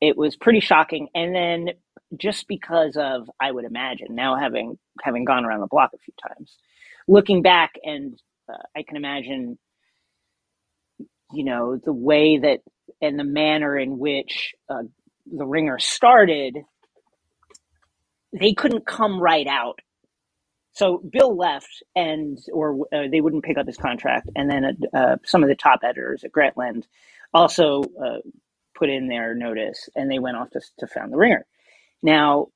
it 0.00 0.16
was 0.16 0.36
pretty 0.36 0.60
shocking. 0.60 1.08
And 1.14 1.34
then 1.34 1.70
just 2.18 2.48
because 2.48 2.96
of 2.96 3.30
I 3.40 3.52
would 3.52 3.66
imagine 3.66 4.14
now 4.16 4.36
having 4.36 4.78
having 5.02 5.24
gone 5.24 5.44
around 5.46 5.60
the 5.60 5.68
block 5.68 5.92
a 5.94 5.98
few 5.98 6.14
times, 6.28 6.56
looking 7.10 7.42
back 7.42 7.72
and 7.84 8.18
uh, 8.48 8.56
I 8.76 8.84
can 8.84 8.96
imagine 8.96 9.58
you 11.32 11.44
know 11.44 11.78
the 11.84 11.92
way 11.92 12.38
that 12.38 12.60
and 13.02 13.18
the 13.18 13.24
manner 13.24 13.78
in 13.78 13.98
which 13.98 14.54
uh, 14.70 14.82
the 15.26 15.46
ringer 15.46 15.78
started 15.78 16.56
they 18.38 18.52
couldn't 18.54 18.86
come 18.86 19.20
right 19.20 19.46
out. 19.46 19.80
So 20.72 20.98
Bill 20.98 21.36
left, 21.36 21.82
and 21.96 22.38
or 22.52 22.86
uh, 22.94 23.08
they 23.10 23.20
wouldn't 23.20 23.44
pick 23.44 23.58
up 23.58 23.66
his 23.66 23.76
contract, 23.76 24.30
and 24.36 24.48
then 24.50 24.78
uh, 24.94 25.16
some 25.24 25.42
of 25.42 25.48
the 25.48 25.56
top 25.56 25.80
editors 25.82 26.22
at 26.24 26.32
Grantland 26.32 26.84
also 27.34 27.82
uh, 28.02 28.18
put 28.76 28.88
in 28.88 29.08
their 29.08 29.34
notice, 29.34 29.88
and 29.96 30.10
they 30.10 30.20
went 30.20 30.36
off 30.36 30.50
to, 30.50 30.60
to 30.78 30.86
found 30.86 31.12
the 31.12 31.16
Ringer. 31.16 31.44
Now 32.02 32.48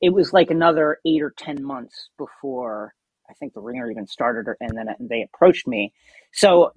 it 0.00 0.10
was 0.12 0.32
like 0.32 0.50
another 0.50 0.98
eight 1.04 1.22
or 1.22 1.34
ten 1.36 1.62
months 1.62 2.08
before 2.18 2.94
I 3.28 3.34
think 3.34 3.54
the 3.54 3.60
Ringer 3.60 3.90
even 3.90 4.06
started, 4.06 4.48
or, 4.48 4.56
and 4.60 4.76
then 4.76 4.88
they 5.00 5.22
approached 5.22 5.66
me. 5.66 5.92
So 6.32 6.72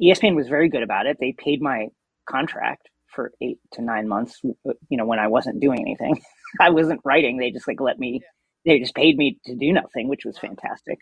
ESPN 0.00 0.36
was 0.36 0.48
very 0.48 0.68
good 0.68 0.82
about 0.82 1.06
it. 1.06 1.18
They 1.20 1.32
paid 1.32 1.62
my 1.62 1.88
contract 2.28 2.88
for 3.08 3.32
eight 3.40 3.58
to 3.72 3.82
nine 3.82 4.08
months. 4.08 4.40
You 4.44 4.96
know, 4.96 5.06
when 5.06 5.18
I 5.18 5.28
wasn't 5.28 5.60
doing 5.60 5.80
anything, 5.80 6.20
I 6.60 6.70
wasn't 6.70 7.00
writing. 7.04 7.38
They 7.38 7.50
just 7.50 7.68
like 7.68 7.80
let 7.80 7.98
me. 7.98 8.20
They 8.64 8.78
just 8.80 8.94
paid 8.94 9.16
me 9.16 9.38
to 9.46 9.54
do 9.54 9.72
nothing, 9.72 10.08
which 10.08 10.24
was 10.24 10.38
fantastic. 10.38 10.98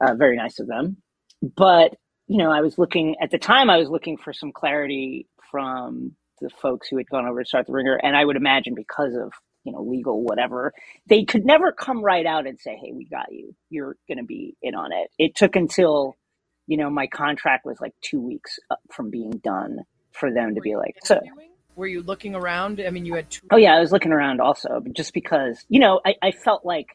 Uh, 0.00 0.14
very 0.14 0.36
nice 0.36 0.58
of 0.58 0.66
them. 0.66 0.96
But 1.42 1.94
you 2.26 2.38
know, 2.38 2.50
I 2.50 2.60
was 2.60 2.78
looking 2.78 3.16
at 3.20 3.30
the 3.30 3.38
time. 3.38 3.70
I 3.70 3.78
was 3.78 3.88
looking 3.88 4.16
for 4.16 4.32
some 4.32 4.52
clarity 4.52 5.26
from 5.50 6.16
the 6.40 6.50
folks 6.50 6.88
who 6.88 6.96
had 6.96 7.08
gone 7.08 7.26
over 7.26 7.42
to 7.42 7.48
start 7.48 7.66
the 7.66 7.72
Ringer, 7.72 7.96
and 8.02 8.16
I 8.16 8.24
would 8.24 8.36
imagine 8.36 8.74
because 8.74 9.14
of 9.14 9.32
you 9.66 9.72
know 9.72 9.82
legal 9.82 10.22
whatever, 10.22 10.74
they 11.08 11.24
could 11.26 11.46
never 11.46 11.72
come 11.72 12.02
right 12.04 12.26
out 12.26 12.48
and 12.48 12.60
say, 12.60 12.78
"Hey, 12.82 12.92
we 12.94 13.06
got 13.06 13.32
you. 13.32 13.54
You're 13.70 13.96
going 14.08 14.18
to 14.18 14.24
be 14.24 14.56
in 14.62 14.76
on 14.76 14.92
it." 14.92 15.10
It 15.18 15.36
took 15.36 15.56
until 15.56 16.16
you 16.68 16.78
know 16.78 16.90
my 16.90 17.08
contract 17.08 17.66
was 17.66 17.80
like 17.80 17.94
two 18.02 18.22
weeks 18.22 18.58
up 18.70 18.80
from 18.92 19.10
being 19.10 19.32
done 19.32 19.80
for 20.12 20.32
them 20.32 20.56
to 20.56 20.62
be 20.62 20.76
like, 20.76 20.96
"So." 21.04 21.20
were 21.76 21.88
you 21.88 22.02
looking 22.02 22.34
around 22.36 22.80
i 22.86 22.90
mean 22.90 23.06
you 23.06 23.14
had 23.14 23.30
two 23.30 23.46
Oh 23.50 23.56
yeah, 23.58 23.76
I 23.76 23.80
was 23.80 23.92
looking 23.92 24.12
around 24.12 24.42
also, 24.42 24.80
but 24.82 24.94
just 24.94 25.14
because 25.14 25.64
you 25.70 25.80
know, 25.80 26.00
I, 26.06 26.16
I 26.22 26.32
felt 26.32 26.66
like 26.66 26.88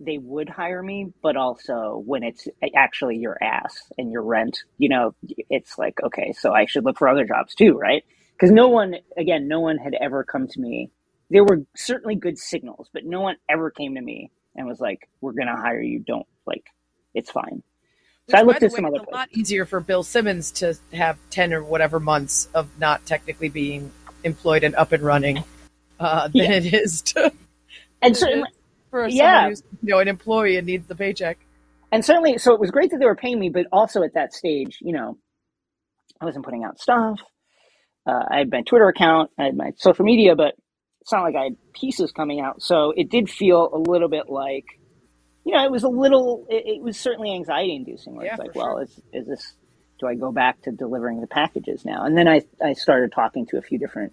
they 0.00 0.18
would 0.18 0.48
hire 0.48 0.82
me, 0.82 1.12
but 1.22 1.36
also 1.36 2.02
when 2.06 2.24
it's 2.24 2.48
actually 2.76 3.18
your 3.18 3.42
ass 3.42 3.76
and 3.98 4.12
your 4.12 4.22
rent, 4.22 4.60
you 4.78 4.88
know, 4.88 5.14
it's 5.50 5.78
like 5.78 5.94
okay, 6.04 6.32
so 6.38 6.52
I 6.54 6.66
should 6.66 6.86
look 6.86 6.98
for 6.98 7.08
other 7.08 7.26
jobs 7.26 7.54
too, 7.54 7.74
right? 7.74 8.04
Because 8.32 8.52
no 8.52 8.68
one, 8.68 8.96
again, 9.18 9.48
no 9.48 9.60
one 9.60 9.78
had 9.78 9.94
ever 10.00 10.24
come 10.24 10.48
to 10.48 10.60
me. 10.60 10.90
There 11.30 11.44
were 11.44 11.62
certainly 11.76 12.14
good 12.16 12.38
signals, 12.38 12.88
but 12.92 13.04
no 13.04 13.20
one 13.20 13.36
ever 13.48 13.70
came 13.70 13.94
to 13.96 14.00
me 14.00 14.30
and 14.56 14.66
was 14.66 14.80
like, 14.80 15.08
"We're 15.20 15.32
gonna 15.32 15.56
hire 15.56 15.80
you. 15.82 15.98
Don't 16.00 16.26
like, 16.46 16.64
it's 17.14 17.30
fine." 17.30 17.62
So 18.30 18.38
I 18.38 18.42
looked 18.42 18.62
at 18.62 18.70
the 18.70 18.76
some 18.76 18.84
other 18.84 18.96
it's 18.96 19.06
a 19.06 19.14
lot 19.14 19.28
easier 19.32 19.64
for 19.64 19.80
Bill 19.80 20.02
Simmons 20.02 20.50
to 20.52 20.76
have 20.92 21.18
ten 21.30 21.52
or 21.54 21.62
whatever 21.62 22.00
months 22.00 22.48
of 22.54 22.68
not 22.78 23.04
technically 23.06 23.48
being 23.48 23.90
employed 24.24 24.64
and 24.64 24.74
up 24.74 24.92
and 24.92 25.02
running 25.02 25.44
uh, 26.00 26.28
than 26.28 26.42
Yeah. 26.44 26.52
it 26.52 26.74
is 26.74 27.02
to 27.02 27.32
And 28.02 28.16
certainly, 28.16 28.48
for 28.90 29.06
Yeah. 29.08 29.48
who's 29.48 29.62
you 29.82 29.90
know 29.90 29.98
an 29.98 30.08
employee 30.08 30.56
and 30.56 30.66
needs 30.66 30.86
the 30.86 30.94
paycheck. 30.94 31.38
and 31.92 32.04
certainly 32.04 32.38
so 32.38 32.52
it 32.54 32.60
was 32.60 32.70
great 32.70 32.90
that 32.90 32.98
they 32.98 33.06
were 33.06 33.16
paying 33.16 33.38
me 33.38 33.48
but 33.48 33.66
also 33.72 34.02
at 34.02 34.14
that 34.14 34.32
stage 34.34 34.78
you 34.82 34.92
know 34.92 35.16
i 36.20 36.24
wasn't 36.26 36.44
putting 36.44 36.64
out 36.64 36.78
stuff 36.78 37.18
uh, 38.06 38.24
i 38.30 38.38
had 38.38 38.50
my 38.50 38.62
twitter 38.62 38.88
account 38.88 39.30
i 39.38 39.44
had 39.44 39.56
my 39.56 39.72
social 39.76 40.04
media 40.04 40.34
but 40.36 40.54
it's 41.08 41.12
not 41.14 41.22
like 41.22 41.36
i 41.36 41.44
had 41.44 41.56
pieces 41.72 42.12
coming 42.12 42.38
out. 42.38 42.60
So 42.60 42.92
it 42.94 43.08
did 43.08 43.30
feel 43.30 43.70
a 43.72 43.78
little 43.78 44.10
bit 44.10 44.28
like 44.28 44.66
you 45.46 45.54
know 45.54 45.64
it 45.64 45.70
was 45.70 45.82
a 45.82 45.88
little 45.88 46.44
it, 46.50 46.64
it 46.66 46.82
was 46.82 46.98
certainly 46.98 47.32
anxiety 47.32 47.74
inducing 47.74 48.14
where 48.14 48.26
Yeah, 48.26 48.32
it's 48.34 48.40
like 48.40 48.54
well 48.54 48.74
sure. 48.74 48.82
is, 48.82 49.00
is 49.14 49.26
this 49.26 49.54
do 50.00 50.06
i 50.06 50.14
go 50.14 50.30
back 50.32 50.60
to 50.62 50.70
delivering 50.70 51.22
the 51.22 51.26
packages 51.26 51.82
now? 51.86 52.04
And 52.04 52.14
then 52.14 52.28
i, 52.28 52.42
I 52.62 52.74
started 52.74 53.10
talking 53.10 53.46
to 53.46 53.56
a 53.56 53.62
few 53.62 53.78
different 53.78 54.12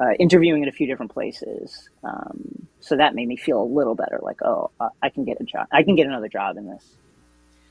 uh, 0.00 0.14
interviewing 0.18 0.64
at 0.64 0.68
a 0.68 0.72
few 0.72 0.88
different 0.88 1.12
places. 1.12 1.88
Um, 2.02 2.66
so 2.80 2.96
that 2.96 3.14
made 3.14 3.28
me 3.28 3.36
feel 3.36 3.62
a 3.62 3.70
little 3.78 3.94
better 3.94 4.18
like 4.22 4.42
oh 4.42 4.72
uh, 4.80 4.88
i 5.00 5.08
can 5.08 5.24
get 5.24 5.40
a 5.40 5.44
job 5.44 5.68
i 5.70 5.84
can 5.84 5.94
get 5.94 6.06
another 6.08 6.28
job 6.28 6.56
in 6.56 6.66
this 6.66 6.84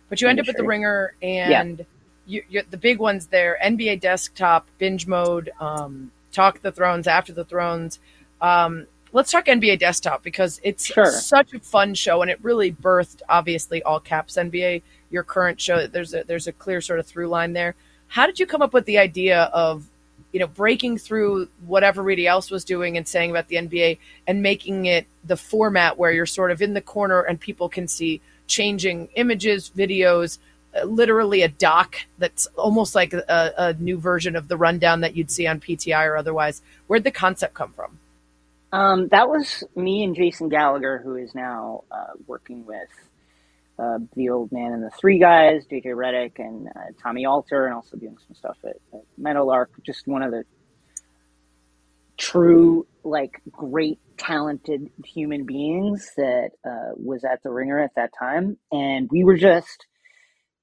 But 0.07 0.21
you 0.21 0.29
end 0.29 0.39
up 0.39 0.47
at 0.47 0.55
the 0.55 0.63
Ringer, 0.63 1.15
and 1.21 1.85
you, 2.25 2.43
you, 2.49 2.63
the 2.69 2.77
big 2.77 2.99
ones 2.99 3.27
there: 3.27 3.57
NBA 3.61 3.99
Desktop, 3.99 4.67
Binge 4.77 5.05
Mode, 5.05 5.51
um, 5.59 6.11
Talk 6.31 6.61
the 6.61 6.71
Thrones, 6.71 7.07
After 7.07 7.33
the 7.33 7.43
Thrones. 7.45 7.99
Um, 8.41 8.87
let's 9.13 9.31
talk 9.31 9.45
NBA 9.45 9.79
Desktop 9.79 10.23
because 10.23 10.59
it's 10.63 10.85
Sure. 10.85 11.05
such 11.05 11.53
a 11.53 11.59
fun 11.59 11.93
show, 11.93 12.21
and 12.21 12.31
it 12.31 12.39
really 12.43 12.71
birthed, 12.71 13.21
obviously, 13.29 13.83
all 13.83 13.99
caps 13.99 14.37
NBA. 14.37 14.81
Your 15.09 15.23
current 15.23 15.59
show, 15.59 15.87
there's 15.87 16.13
a 16.13 16.23
there's 16.23 16.47
a 16.47 16.51
clear 16.53 16.81
sort 16.81 16.99
of 16.99 17.05
through 17.05 17.27
line 17.27 17.53
there. 17.53 17.75
How 18.07 18.25
did 18.25 18.39
you 18.39 18.45
come 18.45 18.61
up 18.61 18.73
with 18.73 18.85
the 18.85 18.97
idea 18.97 19.43
of 19.53 19.85
you 20.31 20.39
know 20.39 20.47
breaking 20.47 20.97
through 20.97 21.49
what 21.65 21.83
everybody 21.83 22.25
else 22.27 22.49
was 22.49 22.63
doing 22.63 22.97
and 22.97 23.07
saying 23.07 23.29
about 23.29 23.47
the 23.49 23.57
NBA 23.57 23.97
and 24.27 24.41
making 24.41 24.85
it 24.85 25.05
the 25.25 25.35
format 25.37 25.97
where 25.97 26.11
you're 26.11 26.25
sort 26.25 26.51
of 26.51 26.61
in 26.61 26.73
the 26.73 26.81
corner 26.81 27.21
and 27.21 27.39
people 27.39 27.67
can 27.69 27.87
see 27.87 28.21
changing 28.47 29.09
images, 29.15 29.71
videos, 29.75 30.37
uh, 30.75 30.85
literally 30.85 31.41
a 31.41 31.47
doc 31.49 31.97
that's 32.17 32.47
almost 32.55 32.95
like 32.95 33.13
a, 33.13 33.53
a 33.57 33.73
new 33.73 33.97
version 33.97 34.35
of 34.35 34.47
the 34.47 34.57
rundown 34.57 35.01
that 35.01 35.15
you'd 35.15 35.31
see 35.31 35.47
on 35.47 35.59
PTI 35.59 36.05
or 36.07 36.15
otherwise. 36.17 36.61
Where'd 36.87 37.03
the 37.03 37.11
concept 37.11 37.53
come 37.53 37.73
from? 37.73 37.97
Um, 38.73 39.09
that 39.09 39.27
was 39.27 39.63
me 39.75 40.03
and 40.03 40.15
Jason 40.15 40.47
Gallagher, 40.49 41.01
who 41.03 41.15
is 41.15 41.35
now 41.35 41.83
uh, 41.91 42.13
working 42.25 42.65
with 42.65 42.89
uh, 43.77 43.99
the 44.15 44.29
old 44.29 44.51
man 44.51 44.71
and 44.71 44.83
the 44.83 44.91
three 44.91 45.19
guys, 45.19 45.65
JJ 45.69 45.87
Redick 45.87 46.33
and 46.37 46.67
uh, 46.67 46.91
Tommy 47.01 47.25
Alter, 47.25 47.65
and 47.65 47.75
also 47.75 47.97
doing 47.97 48.17
some 48.25 48.35
stuff 48.35 48.57
at, 48.63 48.77
at 48.93 49.03
Meadowlark. 49.17 49.71
Just 49.85 50.07
one 50.07 50.23
of 50.23 50.31
the 50.31 50.43
true, 52.17 52.85
like, 53.03 53.41
great, 53.51 53.99
talented 54.17 54.89
human 55.03 55.45
beings 55.45 56.11
that 56.15 56.51
uh, 56.63 56.93
was 56.95 57.23
at 57.25 57.41
the 57.43 57.49
Ringer 57.49 57.79
at 57.79 57.95
that 57.95 58.11
time. 58.17 58.57
And 58.71 59.09
we 59.11 59.23
were 59.23 59.37
just, 59.37 59.87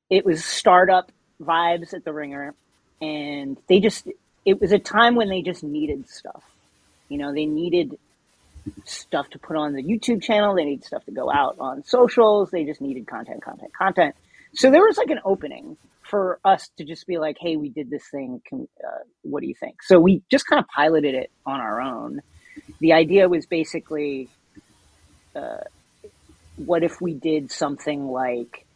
it 0.08 0.24
was 0.24 0.44
startup 0.44 1.12
vibes 1.42 1.92
at 1.92 2.04
the 2.04 2.12
Ringer. 2.12 2.54
And 3.02 3.58
they 3.68 3.80
just, 3.80 4.08
it 4.46 4.60
was 4.60 4.72
a 4.72 4.78
time 4.78 5.16
when 5.16 5.28
they 5.28 5.42
just 5.42 5.62
needed 5.62 6.08
stuff. 6.08 6.44
You 7.08 7.18
know, 7.18 7.32
they 7.32 7.46
needed 7.46 7.98
stuff 8.84 9.28
to 9.30 9.38
put 9.38 9.56
on 9.56 9.72
the 9.72 9.82
YouTube 9.82 10.22
channel. 10.22 10.54
They 10.54 10.64
needed 10.64 10.84
stuff 10.84 11.04
to 11.06 11.12
go 11.12 11.30
out 11.30 11.56
on 11.58 11.84
socials. 11.84 12.50
They 12.50 12.64
just 12.64 12.80
needed 12.80 13.06
content, 13.06 13.42
content, 13.42 13.72
content. 13.72 14.14
So 14.54 14.70
there 14.70 14.82
was 14.82 14.96
like 14.96 15.10
an 15.10 15.20
opening 15.24 15.76
for 16.02 16.38
us 16.44 16.68
to 16.78 16.84
just 16.84 17.06
be 17.06 17.18
like, 17.18 17.36
"Hey, 17.38 17.56
we 17.56 17.68
did 17.68 17.90
this 17.90 18.06
thing. 18.08 18.40
Can, 18.46 18.68
uh, 18.82 19.04
what 19.22 19.40
do 19.40 19.46
you 19.46 19.54
think?" 19.54 19.82
So 19.82 20.00
we 20.00 20.22
just 20.30 20.46
kind 20.46 20.60
of 20.60 20.68
piloted 20.68 21.14
it 21.14 21.30
on 21.44 21.60
our 21.60 21.80
own. 21.80 22.22
The 22.80 22.94
idea 22.94 23.28
was 23.28 23.46
basically, 23.46 24.28
uh, 25.36 25.58
what 26.56 26.82
if 26.82 27.00
we 27.00 27.14
did 27.14 27.50
something 27.52 28.08
like 28.08 28.66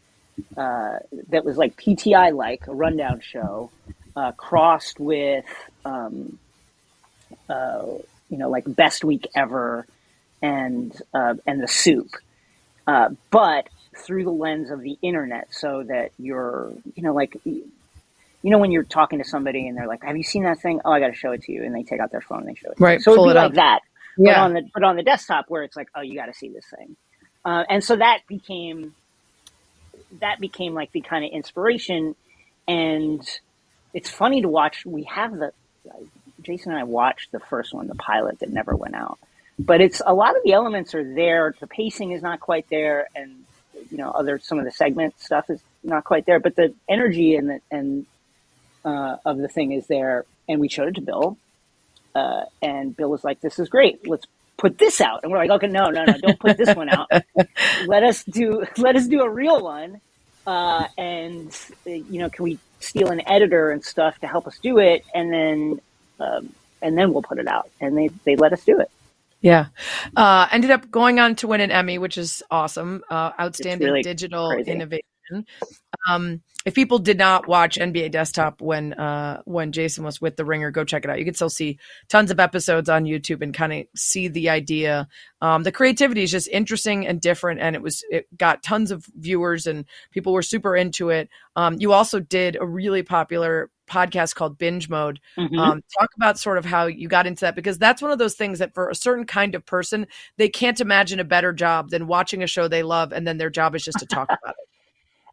uh, 0.57 0.99
that 1.29 1.45
was 1.45 1.57
like 1.57 1.77
PTI 1.77 2.35
like 2.35 2.67
a 2.67 2.75
rundown 2.75 3.21
show, 3.21 3.71
uh, 4.17 4.33
crossed 4.33 5.01
with. 5.01 5.45
Um, 5.85 6.39
uh, 7.49 7.85
you 8.33 8.39
know, 8.39 8.49
like 8.49 8.65
best 8.67 9.05
week 9.05 9.29
ever, 9.37 9.87
and 10.41 11.01
uh, 11.13 11.35
and 11.47 11.63
the 11.63 11.69
soup, 11.69 12.09
uh, 12.87 13.11
but 13.31 13.69
through 13.95 14.25
the 14.25 14.31
lens 14.31 14.71
of 14.71 14.81
the 14.81 14.97
internet, 15.03 15.49
so 15.55 15.85
that 15.85 16.13
you're, 16.19 16.73
you 16.95 17.03
know, 17.03 17.13
like 17.13 17.37
you 17.45 17.63
know 18.43 18.59
when 18.59 18.73
you're 18.73 18.85
talking 18.85 19.19
to 19.19 19.25
somebody 19.25 19.69
and 19.69 19.77
they're 19.77 19.87
like, 19.87 20.03
"Have 20.03 20.17
you 20.17 20.23
seen 20.23 20.45
that 20.45 20.61
thing?" 20.61 20.81
Oh, 20.83 20.91
I 20.91 20.99
got 20.99 21.09
to 21.09 21.15
show 21.15 21.33
it 21.33 21.43
to 21.43 21.53
you, 21.53 21.63
and 21.63 21.75
they 21.75 21.83
take 21.83 22.01
out 22.01 22.11
their 22.11 22.23
phone 22.23 22.41
and 22.41 22.49
they 22.49 22.55
show 22.55 22.71
it. 22.71 22.79
to 22.79 22.81
you. 22.81 22.87
Right, 22.87 23.03
So 23.03 23.15
pull 23.15 23.25
it'd 23.27 23.35
be 23.35 23.39
it 23.39 23.43
like 23.43 23.55
that, 23.57 23.81
but 24.17 24.35
on 24.37 24.55
the 24.55 24.63
but 24.73 24.83
on 24.83 24.97
the 24.97 25.03
desktop 25.03 25.45
where 25.49 25.63
it's 25.63 25.77
like, 25.77 25.89
"Oh, 25.95 26.01
you 26.01 26.15
got 26.15 26.27
to 26.27 26.35
see 26.35 26.49
this 26.49 26.65
thing," 26.75 26.97
uh, 27.45 27.65
and 27.69 27.85
so 27.85 27.97
that 27.97 28.21
became 28.27 28.95
that 30.21 30.41
became 30.41 30.73
like 30.73 30.91
the 30.93 31.03
kind 31.03 31.23
of 31.23 31.31
inspiration, 31.33 32.17
and 32.67 33.23
it's 33.93 34.09
funny 34.09 34.41
to 34.41 34.49
watch. 34.49 34.87
We 34.87 35.03
have 35.03 35.33
the 35.37 35.53
Jason 36.43 36.73
and 36.73 36.81
I 36.81 36.85
watched 36.85 37.33
the 37.33 37.41
first 37.41 37.75
one, 37.75 37.87
the 37.87 37.95
pilot 37.95 38.41
that 38.41 38.51
never 38.51 38.75
went 38.77 38.95
out, 38.95 39.19
but 39.59 39.81
it's 39.81 40.03
a 40.05 40.15
lot 40.15 40.37
of 40.37 40.43
the 40.45 40.53
elements 40.53 40.95
are 40.95 41.15
there. 41.15 41.55
The 41.59 41.67
pacing 41.67 42.13
is 42.13 42.23
not 42.23 42.41
quite 42.41 42.69
there, 42.71 43.09
and 43.15 43.45
you 43.91 43.99
know, 43.99 44.11
other 44.11 44.39
some 44.39 44.59
of 44.59 44.65
the 44.65 44.71
segment 44.71 45.21
stuff 45.21 45.51
is 45.51 45.61
not 45.83 46.05
quite 46.05 46.27
there, 46.27 46.41
but 46.41 46.57
the 46.57 46.75
energy 46.89 47.35
and 47.37 47.51
the 47.51 47.61
and 47.71 48.07
uh, 48.85 49.17
of 49.25 49.39
the 49.39 49.49
thing 49.49 49.73
is 49.73 49.87
there. 49.87 50.25
And 50.49 50.61
we 50.61 50.69
showed 50.69 50.89
it 50.89 50.95
to 50.97 51.01
Bill, 51.01 51.37
uh, 52.15 52.45
and 52.61 52.97
Bill 52.97 53.09
was 53.09 53.25
like, 53.25 53.41
"This 53.41 53.59
is 53.59 53.69
great. 53.69 54.07
Let's 54.09 54.27
put 54.57 54.79
this 54.79 55.01
out." 55.01 55.21
And 55.23 55.33
we're 55.33 55.39
like, 55.39 55.51
"Okay, 55.51 55.69
no, 55.69 55.91
no, 55.91 56.05
no, 56.05 56.15
don't 56.19 56.41
put 56.41 56.57
this 56.57 56.75
one 56.75 56.89
out. 56.89 57.09
Let 57.87 58.03
us 58.03 58.25
do 58.25 58.65
let 58.79 58.97
us 58.97 59.07
do 59.07 59.23
a 59.23 59.31
real 59.31 59.63
one." 59.63 60.01
Uh, 60.47 60.87
and 60.99 61.57
you 61.87 62.19
know, 62.19 62.29
can 62.29 62.45
we 62.45 62.59
steal 62.81 63.11
an 63.11 63.23
editor 63.29 63.71
and 63.71 63.85
stuff 63.85 64.19
to 64.21 64.27
help 64.27 64.47
us 64.47 64.59
do 64.59 64.79
it, 64.79 65.05
and 65.15 65.33
then 65.33 65.81
um, 66.23 66.53
and 66.81 66.97
then 66.97 67.13
we'll 67.13 67.23
put 67.23 67.39
it 67.39 67.49
out. 67.49 67.71
And 67.81 67.97
they 67.97 68.09
they 68.25 68.37
let 68.37 68.53
us 68.53 68.65
do 68.65 68.81
it. 68.81 68.91
Yeah. 69.41 69.67
Uh, 70.17 70.47
ended 70.53 70.71
up 70.71 70.91
going 70.91 71.19
on 71.19 71.35
to 71.37 71.49
win 71.49 71.61
an 71.61 71.71
Emmy, 71.71 71.99
which 71.99 72.17
is 72.17 72.43
awesome. 72.51 73.03
Uh, 73.11 73.33
outstanding 73.39 73.89
really 73.89 74.03
digital 74.03 74.51
crazy. 74.51 74.71
innovation. 74.71 75.07
Um, 76.09 76.43
if 76.65 76.75
people 76.75 76.99
did 76.99 77.19
not 77.19 77.49
watch 77.49 77.77
NBA 77.79 78.11
Desktop 78.13 78.61
when 78.61 78.93
uh, 78.95 79.43
when 79.45 79.73
Jason 79.73 80.05
was 80.05 80.21
with 80.21 80.37
The 80.37 80.45
Ringer, 80.45 80.71
go 80.71 80.85
check 80.85 81.05
it 81.05 81.11
out. 81.11 81.19
You 81.19 81.25
can 81.25 81.35
still 81.35 81.51
see 81.51 81.79
tons 82.09 82.31
of 82.31 82.39
episodes 82.41 82.89
on 82.89 83.05
YouTube 83.05 83.43
and 83.43 83.53
kind 83.55 83.73
of 83.73 83.85
see 83.97 84.29
the 84.29 84.49
idea. 84.49 85.09
Um, 85.41 85.65
the 85.65 85.73
creativity 85.73 86.23
is 86.23 86.31
just 86.31 86.49
interesting 86.49 87.07
and 87.07 87.21
different, 87.21 87.61
and 87.61 87.75
it 87.75 87.83
was 87.83 88.05
it 88.11 88.27
got 88.37 88.63
tons 88.63 88.91
of 88.91 89.07
viewers 89.17 89.67
and 89.67 89.85
people 90.13 90.33
were 90.33 90.43
super 90.43 90.77
into 90.77 91.11
it. 91.11 91.29
Um, 91.57 91.77
you 91.81 91.93
also 91.93 92.21
did 92.21 92.57
a 92.61 92.67
really 92.67 93.03
popular 93.03 93.71
podcast 93.91 94.35
called 94.35 94.57
Binge 94.57 94.89
Mode, 94.89 95.21
Mhm. 95.37 95.59
um, 95.59 95.83
talk 95.99 96.11
about 96.17 96.39
sort 96.39 96.57
of 96.57 96.65
how 96.65 96.87
you 96.87 97.09
got 97.09 97.27
into 97.27 97.41
that 97.43 97.57
because 97.57 97.77
that's 97.79 98.01
one 98.01 98.11
of 98.13 98.19
those 98.19 98.35
things 98.35 98.61
that 98.61 98.73
for 98.73 98.89
a 98.89 98.95
certain 98.95 99.27
kind 99.27 99.55
of 99.55 99.67
person 99.67 100.07
they 100.39 100.49
can't 100.49 100.81
imagine 100.81 101.21
a 101.21 101.25
better 101.25 101.53
job 101.53 101.91
than 101.91 102.07
watching 102.07 102.43
a 102.43 102.47
show 102.47 102.69
they 102.69 102.83
love 102.83 103.13
and 103.13 103.27
then 103.27 103.37
their 103.37 103.51
job 103.51 103.75
is 103.75 103.85
just 103.85 103.99
to 103.99 104.07
talk 104.07 104.29
about 104.29 104.55
it 104.59 104.69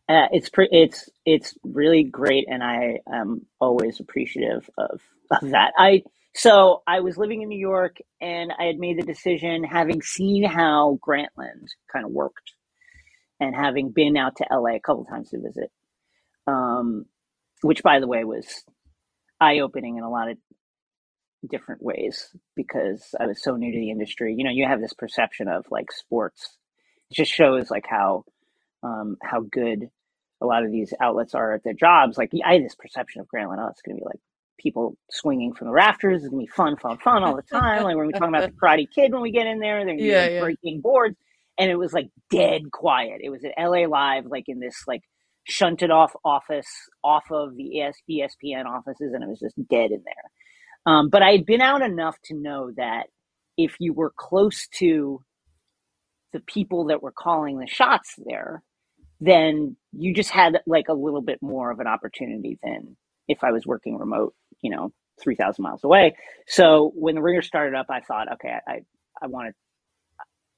Uh, 0.10 0.28
it's 0.32 0.50
pre- 0.50 0.70
it's 0.72 1.08
it's 1.24 1.54
really 1.64 2.04
great, 2.04 2.48
and 2.50 2.64
I 2.64 3.00
am 3.14 3.46
always 3.62 4.00
appreciative 4.00 4.68
of, 4.76 5.02
of 5.30 5.52
that. 5.52 5.74
I 5.78 6.02
so 6.34 6.82
I 6.88 7.02
was 7.02 7.16
living 7.16 7.44
in 7.44 7.50
New 7.50 7.60
York, 7.60 7.98
and 8.20 8.52
I 8.58 8.64
had 8.64 8.80
made 8.80 8.98
the 8.98 9.06
decision, 9.06 9.64
having 9.64 10.02
seen 10.02 10.44
how 10.44 10.98
Grantland 11.08 11.68
kind 11.94 12.06
of 12.06 12.12
worked, 12.12 12.54
and 13.40 13.56
having 13.56 13.92
been 13.92 14.18
out 14.18 14.38
to 14.38 14.48
LA 14.52 14.76
a 14.78 14.80
couple 14.80 15.06
times 15.06 15.30
to 15.30 15.40
visit, 15.40 15.72
um, 16.48 17.06
which 17.62 17.84
by 17.84 18.00
the 18.00 18.08
way 18.08 18.24
was 18.24 18.48
eye 19.40 19.60
opening 19.60 19.98
in 19.98 20.04
a 20.04 20.10
lot 20.10 20.32
of 20.32 20.38
different 21.48 21.84
ways 21.84 22.36
because 22.56 23.14
I 23.20 23.28
was 23.28 23.44
so 23.44 23.56
new 23.56 23.72
to 23.72 23.80
the 23.80 23.92
industry. 23.92 24.34
You 24.36 24.44
know, 24.44 24.52
you 24.52 24.66
have 24.66 24.82
this 24.82 24.94
perception 24.94 25.48
of 25.48 25.66
like 25.70 25.92
sports. 25.92 26.58
It 27.12 27.16
just 27.16 27.32
shows 27.32 27.70
like 27.70 27.86
how 27.88 28.26
um, 28.82 29.18
how 29.22 29.42
good 29.42 29.90
a 30.42 30.46
lot 30.46 30.66
of 30.66 30.72
these 30.72 30.94
outlets 31.02 31.36
are 31.36 31.54
at 31.56 31.64
their 31.64 31.74
jobs. 31.74 32.18
Like 32.18 32.32
I 32.46 32.54
had 32.56 32.66
this 32.66 32.76
perception 32.76 33.22
of 33.22 33.28
Grantland, 33.28 33.60
oh, 33.66 33.70
it's 33.70 33.82
going 33.82 33.98
to 33.98 34.02
be 34.02 34.06
like 34.06 34.20
people 34.60 34.98
swinging 35.12 35.54
from 35.54 35.68
the 35.68 35.74
rafters. 35.74 36.24
It's 36.24 36.30
going 36.32 36.46
to 36.46 36.52
be 36.52 36.56
fun, 36.56 36.78
fun, 36.78 36.98
fun 37.00 37.24
all 37.24 37.36
the 37.36 37.44
time. 37.44 37.84
like 37.84 37.96
when 37.98 38.08
we 38.08 38.14
talking 38.14 38.34
about 38.34 38.46
the 38.46 38.54
Karate 38.62 38.88
Kid 38.94 39.14
when 39.14 39.22
we 39.22 39.32
get 39.32 39.48
in 39.48 39.60
there, 39.60 39.84
they're 39.86 39.96
to 39.98 40.04
Yeah, 40.06 40.30
be 40.30 40.30
yeah. 40.30 40.38
breaking 40.38 40.82
boards, 40.82 41.18
and 41.60 41.72
it 41.72 41.76
was 41.78 41.94
like 41.94 42.10
dead 42.32 42.72
quiet. 42.72 43.22
It 43.24 43.30
was 43.32 43.44
at 43.46 43.54
LA 43.62 43.88
Live, 43.88 44.26
like 44.28 44.46
in 44.48 44.60
this 44.60 44.84
like 44.88 45.02
shunted 45.46 45.92
off 45.92 46.14
office 46.26 46.68
off 47.04 47.26
of 47.32 47.56
the 47.58 47.82
ES- 47.82 48.02
ESPN 48.10 48.66
offices, 48.66 49.14
and 49.14 49.24
it 49.24 49.30
was 49.30 49.40
just 49.40 49.56
dead 49.70 49.92
in 49.92 50.04
there. 50.06 50.32
Um, 50.94 51.10
but 51.10 51.24
I 51.24 51.32
had 51.34 51.46
been 51.48 51.62
out 51.62 51.82
enough 51.84 52.18
to 52.26 52.36
know 52.36 52.72
that 52.78 53.06
if 53.58 53.76
you 53.80 53.94
were 53.94 54.14
close 54.18 54.68
to 54.80 55.22
the 56.34 56.42
people 56.42 56.88
that 56.88 57.04
were 57.04 57.14
calling 57.14 57.60
the 57.60 57.68
shots 57.68 58.16
there, 58.26 58.64
then 59.20 59.76
you 59.92 60.14
just 60.14 60.30
had 60.30 60.60
like 60.66 60.88
a 60.90 60.94
little 60.94 61.22
bit 61.22 61.42
more 61.42 61.72
of 61.72 61.80
an 61.80 61.88
opportunity 61.88 62.58
than 62.64 62.96
if 63.28 63.44
I 63.44 63.52
was 63.52 63.66
working 63.66 63.98
remote, 63.98 64.34
you 64.62 64.72
know, 64.72 64.92
3,000 65.22 65.62
miles 65.62 65.84
away. 65.84 66.16
So 66.48 66.92
when 66.96 67.16
the 67.16 67.22
ringer 67.22 67.42
started 67.42 67.76
up, 67.76 67.88
I 67.90 68.02
thought, 68.02 68.32
okay, 68.34 68.56
I, 68.68 68.82
I, 69.22 69.28
want 69.28 69.50
to, 69.50 69.54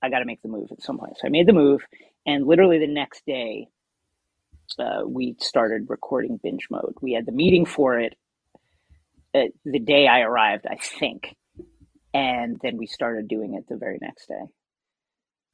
I 0.01 0.09
got 0.09 0.20
to 0.20 0.26
make 0.26 0.41
the 0.41 0.49
move 0.49 0.70
at 0.72 0.84
some 0.84 0.99
point. 0.99 1.18
So 1.18 1.28
I 1.28 1.30
made 1.30 1.47
the 1.47 1.53
move. 1.53 1.82
And 2.26 2.45
literally 2.45 2.80
the 2.80 2.88
next 2.88 3.26
day, 3.26 3.68
uh, 4.80 5.01
we 5.05 5.36
started 5.39 5.89
recording 5.89 6.39
binge 6.41 6.68
mode. 6.70 6.93
We 7.01 7.14
had 7.14 7.26
the 7.26 7.32
meeting 7.32 7.66
for 7.66 7.99
it 7.99 8.16
uh, 9.34 9.45
the 9.66 9.80
day 9.80 10.07
I 10.07 10.22
arrived, 10.22 10.66
I 10.70 10.76
think. 10.76 11.36
And 12.14 12.59
then 12.62 12.78
we 12.78 12.88
started 12.88 13.28
doing 13.28 13.55
it 13.55 13.66
the 13.68 13.78
very 13.78 13.97
next 14.01 14.28
day. 14.28 14.61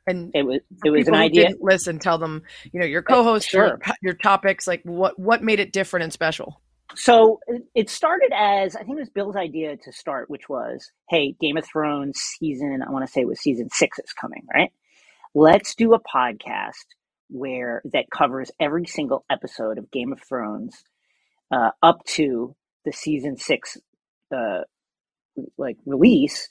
And 0.07 0.31
It 0.33 0.43
was, 0.43 0.59
it 0.83 0.89
was 0.89 1.07
an 1.07 1.15
idea. 1.15 1.49
listen 1.61 1.99
tell 1.99 2.17
them 2.17 2.43
you 2.71 2.79
know 2.79 2.85
your 2.85 3.01
co-host 3.03 3.49
Sure. 3.49 3.67
your, 3.67 3.79
your 4.01 4.13
topics 4.13 4.65
like 4.67 4.81
what 4.83 5.17
what 5.19 5.43
made 5.43 5.59
it 5.59 5.71
different 5.73 6.03
and 6.05 6.13
special 6.13 6.61
So 6.95 7.39
it- 7.47 7.67
it 7.75 7.89
started 7.89 8.31
as 8.35 8.75
I 8.75 8.79
think 8.83 8.97
it 8.97 9.01
was 9.01 9.09
Bill's 9.09 9.35
idea 9.35 9.75
to 9.77 9.91
start, 9.91 10.29
which 10.29 10.47
was, 10.49 10.89
hey, 11.09 11.35
Game 11.39 11.57
of 11.57 11.65
Thrones 11.65 12.17
season, 12.39 12.81
I 12.85 12.89
want 12.91 13.05
to 13.05 13.11
say 13.11 13.21
it 13.21 13.27
was 13.27 13.41
season 13.41 13.69
six 13.71 13.99
is 13.99 14.13
coming, 14.13 14.45
right? 14.53 14.71
Let's 15.35 15.75
do 15.75 15.93
a 15.93 15.99
podcast 15.99 16.85
where 17.29 17.81
that 17.93 18.05
covers 18.09 18.51
every 18.59 18.85
single 18.85 19.25
episode 19.29 19.77
of 19.77 19.91
Game 19.91 20.13
of 20.13 20.21
Thrones 20.27 20.75
uh, 21.51 21.71
up 21.83 22.03
to 22.05 22.55
the 22.85 22.93
season 22.93 23.37
six 23.37 23.77
uh, 24.35 24.61
like 25.57 25.77
release 25.85 26.49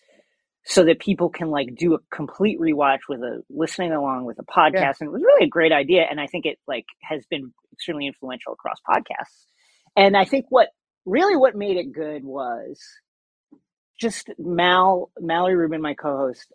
so 0.69 0.85
that 0.85 0.99
people 0.99 1.29
can 1.29 1.49
like 1.49 1.75
do 1.77 1.95
a 1.95 1.99
complete 2.15 2.59
rewatch 2.61 2.99
with 3.09 3.21
a 3.21 3.41
listening 3.49 3.93
along 3.93 4.25
with 4.25 4.37
a 4.41 4.45
podcast. 4.45 5.01
And 5.01 5.09
it 5.09 5.13
was 5.13 5.23
really 5.23 5.47
a 5.47 5.49
great 5.49 5.73
idea 5.73 6.05
and 6.11 6.21
i 6.21 6.27
think 6.27 6.45
it 6.45 6.59
like 6.67 6.85
has 7.03 7.25
been 7.31 7.53
extremely 7.73 8.07
influential 8.07 8.53
across 8.53 8.79
podcasts. 8.89 9.47
And 9.97 10.17
i 10.17 10.25
think 10.25 10.47
what 10.49 10.69
really 11.05 11.37
what 11.37 11.55
made 11.55 11.77
it 11.77 11.93
good 11.93 12.25
was 12.25 12.81
just 13.99 14.29
mal 14.39 15.11
mallory 15.21 15.55
rubin 15.55 15.81
my 15.81 15.95
co-host 15.95 16.53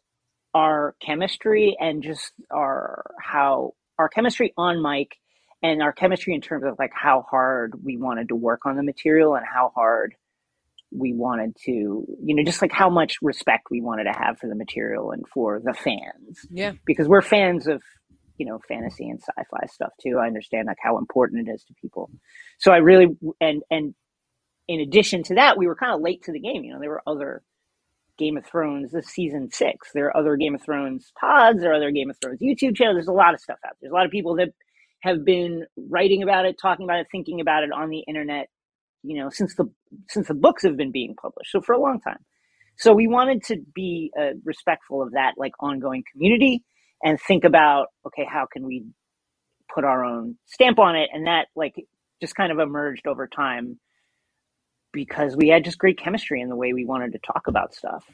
our 0.53 0.95
chemistry 1.01 1.77
and 1.79 2.03
just 2.03 2.33
our 2.51 3.11
how 3.19 3.73
our 3.97 4.09
chemistry 4.09 4.53
on 4.57 4.81
mic 4.81 5.15
and 5.63 5.81
our 5.81 5.93
chemistry 5.93 6.33
in 6.33 6.41
terms 6.41 6.65
of 6.65 6.75
like 6.77 6.91
how 6.93 7.25
hard 7.29 7.73
we 7.83 7.95
wanted 7.95 8.27
to 8.27 8.35
work 8.35 8.65
on 8.65 8.75
the 8.75 8.83
material 8.83 9.35
and 9.35 9.45
how 9.45 9.71
hard 9.73 10.13
we 10.91 11.13
wanted 11.13 11.55
to 11.65 11.71
you 11.71 12.35
know 12.35 12.43
just 12.43 12.61
like 12.61 12.71
how 12.71 12.89
much 12.89 13.17
respect 13.21 13.67
we 13.71 13.81
wanted 13.81 14.03
to 14.03 14.17
have 14.17 14.37
for 14.37 14.47
the 14.47 14.55
material 14.55 15.11
and 15.11 15.25
for 15.27 15.61
the 15.63 15.73
fans. 15.73 16.45
Yeah. 16.49 16.73
Because 16.85 17.07
we're 17.07 17.21
fans 17.21 17.67
of 17.67 17.81
you 18.37 18.45
know 18.45 18.59
fantasy 18.67 19.09
and 19.09 19.19
sci-fi 19.19 19.67
stuff 19.67 19.91
too. 20.01 20.17
I 20.21 20.27
understand 20.27 20.67
like 20.67 20.77
how 20.81 20.97
important 20.97 21.47
it 21.47 21.51
is 21.51 21.63
to 21.65 21.73
people. 21.81 22.09
So 22.59 22.71
i 22.71 22.77
really 22.77 23.07
and 23.39 23.63
and 23.71 23.95
in 24.67 24.79
addition 24.81 25.23
to 25.23 25.35
that 25.35 25.57
we 25.57 25.67
were 25.67 25.75
kind 25.75 25.93
of 25.93 26.01
late 26.01 26.23
to 26.23 26.31
the 26.31 26.39
game. 26.39 26.63
You 26.63 26.73
know 26.73 26.79
there 26.79 26.89
were 26.89 27.03
other 27.07 27.41
game 28.17 28.37
of 28.37 28.45
thrones 28.45 28.91
this 28.91 29.07
season 29.07 29.49
six. 29.51 29.91
There 29.93 30.07
are 30.07 30.17
other 30.17 30.35
game 30.35 30.55
of 30.55 30.61
thrones 30.61 31.11
pods 31.19 31.61
there 31.61 31.71
are 31.71 31.75
other 31.75 31.91
game 31.91 32.09
of 32.09 32.17
thrones 32.21 32.39
youtube 32.41 32.75
channels. 32.75 32.95
There's 32.95 33.07
a 33.07 33.13
lot 33.13 33.33
of 33.33 33.39
stuff 33.39 33.59
out 33.65 33.75
there. 33.79 33.89
There's 33.89 33.91
a 33.91 33.95
lot 33.95 34.05
of 34.05 34.11
people 34.11 34.35
that 34.35 34.49
have 35.01 35.25
been 35.25 35.65
writing 35.77 36.21
about 36.21 36.45
it 36.45 36.57
talking 36.61 36.83
about 36.83 36.99
it 36.99 37.07
thinking 37.11 37.41
about 37.41 37.63
it 37.63 37.71
on 37.71 37.89
the 37.89 38.03
internet 38.07 38.49
you 39.03 39.21
know 39.21 39.29
since 39.29 39.55
the 39.55 39.65
since 40.09 40.27
the 40.27 40.33
books 40.33 40.63
have 40.63 40.77
been 40.77 40.91
being 40.91 41.15
published 41.21 41.51
so 41.51 41.61
for 41.61 41.73
a 41.73 41.81
long 41.81 41.99
time. 42.01 42.19
So 42.77 42.93
we 42.93 43.07
wanted 43.07 43.43
to 43.45 43.57
be 43.75 44.11
uh, 44.19 44.31
respectful 44.45 45.01
of 45.03 45.11
that 45.13 45.33
like 45.37 45.53
ongoing 45.59 46.03
community 46.11 46.63
and 47.03 47.19
think 47.21 47.43
about 47.43 47.87
okay 48.07 48.25
how 48.29 48.47
can 48.51 48.65
we 48.65 48.85
put 49.73 49.83
our 49.85 50.03
own 50.05 50.37
stamp 50.47 50.79
on 50.79 50.95
it? 50.95 51.09
And 51.13 51.27
that 51.27 51.47
like 51.55 51.75
just 52.21 52.35
kind 52.35 52.51
of 52.51 52.59
emerged 52.59 53.07
over 53.07 53.27
time 53.27 53.79
because 54.93 55.35
we 55.37 55.49
had 55.49 55.63
just 55.65 55.77
great 55.77 55.99
chemistry 55.99 56.41
in 56.41 56.49
the 56.49 56.55
way 56.55 56.73
we 56.73 56.85
wanted 56.85 57.13
to 57.13 57.19
talk 57.19 57.47
about 57.47 57.73
stuff. 57.75 58.05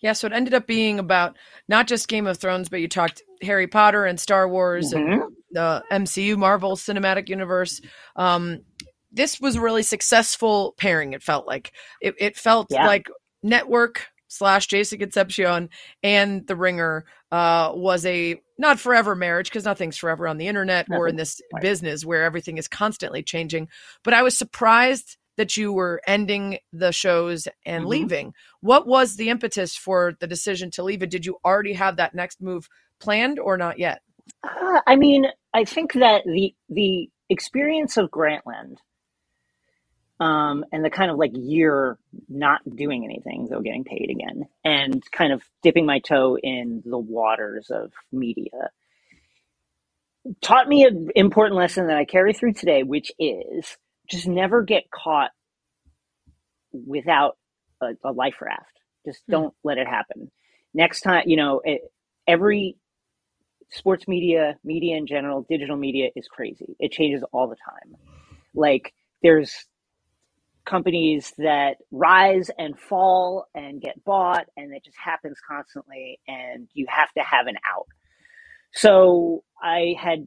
Yeah 0.00 0.12
so 0.14 0.26
it 0.26 0.32
ended 0.32 0.54
up 0.54 0.66
being 0.66 0.98
about 0.98 1.36
not 1.68 1.86
just 1.88 2.08
game 2.08 2.26
of 2.26 2.38
thrones 2.38 2.68
but 2.68 2.80
you 2.80 2.88
talked 2.88 3.22
harry 3.42 3.66
potter 3.66 4.04
and 4.04 4.20
star 4.20 4.48
wars 4.48 4.92
and 4.92 5.02
Mhm. 5.04 5.28
the 5.52 5.82
mcu 5.92 6.36
marvel 6.36 6.76
cinematic 6.76 7.28
universe. 7.28 7.80
Um 8.16 8.62
this 9.16 9.40
was 9.40 9.56
a 9.56 9.60
really 9.60 9.82
successful 9.82 10.74
pairing 10.78 11.12
it 11.12 11.22
felt 11.22 11.46
like 11.46 11.72
it, 12.00 12.14
it 12.18 12.36
felt 12.36 12.68
Yeah. 12.70 12.86
like 12.86 13.08
network 13.42 14.06
slash 14.28 14.66
jason 14.66 14.98
concepcion 14.98 15.68
and 16.02 16.46
the 16.46 16.56
ringer 16.56 17.04
uh 17.32 17.72
was 17.74 18.04
a 18.06 18.40
not 18.58 18.78
forever 18.78 19.14
marriage 19.14 19.48
because 19.48 19.64
nothing's 19.64 19.96
forever 19.96 20.26
on 20.26 20.38
the 20.38 20.48
internet 20.48 20.86
or 20.90 21.08
in 21.08 21.16
this 21.16 21.40
right. 21.52 21.62
business 21.62 22.04
where 22.04 22.22
everything 22.24 22.56
is 22.58 22.68
constantly 22.68 23.22
changing. 23.22 23.68
But 24.02 24.14
I 24.14 24.22
was 24.22 24.36
surprised 24.36 25.16
that 25.36 25.56
you 25.56 25.72
were 25.72 26.00
ending 26.06 26.58
the 26.72 26.92
shows 26.92 27.46
and 27.66 27.84
Mhm. 27.84 27.88
leaving. 27.88 28.34
What 28.60 28.86
was 28.86 29.16
the 29.16 29.28
impetus 29.28 29.76
for 29.76 30.14
the 30.20 30.26
decision 30.26 30.70
to 30.72 30.82
leave 30.82 31.02
it? 31.02 31.10
Did 31.10 31.26
you 31.26 31.36
already 31.44 31.74
have 31.74 31.96
that 31.96 32.14
next 32.14 32.40
move 32.40 32.68
planned 32.98 33.38
or 33.38 33.58
not 33.58 33.78
yet? 33.78 34.00
Uh, 34.42 34.80
I 34.86 34.96
mean, 34.96 35.26
I 35.52 35.64
think 35.64 35.92
that 35.92 36.24
the 36.24 36.54
the 36.68 37.10
experience 37.28 37.96
of 37.98 38.10
Grantland, 38.10 38.76
um, 40.20 40.64
and 40.72 40.84
the 40.84 40.90
kind 40.90 41.10
of 41.10 41.18
like 41.18 41.32
year 41.34 41.98
not 42.28 42.60
doing 42.76 43.04
anything 43.04 43.48
though 43.50 43.60
getting 43.60 43.84
paid 43.84 44.10
again, 44.10 44.46
and 44.64 45.02
kind 45.12 45.32
of 45.32 45.42
dipping 45.62 45.86
my 45.86 46.00
toe 46.00 46.38
in 46.42 46.82
the 46.86 46.98
waters 46.98 47.70
of 47.70 47.92
media, 48.12 48.70
taught 50.42 50.68
me 50.68 50.84
an 50.84 51.10
important 51.16 51.58
lesson 51.58 51.88
that 51.88 51.98
I 51.98 52.06
carry 52.06 52.34
through 52.34 52.54
today, 52.54 52.84
which 52.84 53.12
is 53.18 53.76
just 54.10 54.28
never 54.28 54.62
get 54.62 54.90
caught 54.90 55.30
without 56.72 57.36
a, 57.82 57.88
a 58.04 58.12
life 58.12 58.36
raft. 58.42 58.80
Just 59.06 59.22
Hmm. 59.28 59.30
don't 59.30 59.54
let 59.64 59.78
it 59.78 59.86
happen. 59.88 60.30
Next 60.74 61.02
time, 61.02 61.24
you 61.26 61.36
know, 61.36 61.62
it, 61.64 61.82
every 62.28 62.76
sports 63.70 64.08
media, 64.08 64.58
media 64.64 64.96
in 64.96 65.06
general, 65.06 65.46
digital 65.48 65.76
media 65.76 66.10
is 66.16 66.28
crazy. 66.28 66.76
It 66.80 66.92
changes 66.92 67.24
all 67.32 67.48
the 67.48 67.56
time. 67.56 67.96
Like 68.54 68.94
there's 69.22 69.66
companies 70.66 71.32
that 71.38 71.76
rise 71.90 72.50
and 72.58 72.78
fall 72.78 73.46
and 73.54 73.80
get 73.80 74.04
bought 74.04 74.46
and 74.56 74.74
it 74.74 74.84
just 74.84 74.96
happens 75.02 75.38
constantly 75.48 76.20
and 76.28 76.68
you 76.74 76.86
have 76.88 77.10
to 77.12 77.22
have 77.22 77.46
an 77.46 77.56
out. 77.72 77.86
So 78.72 79.44
I 79.62 79.94
had 79.98 80.26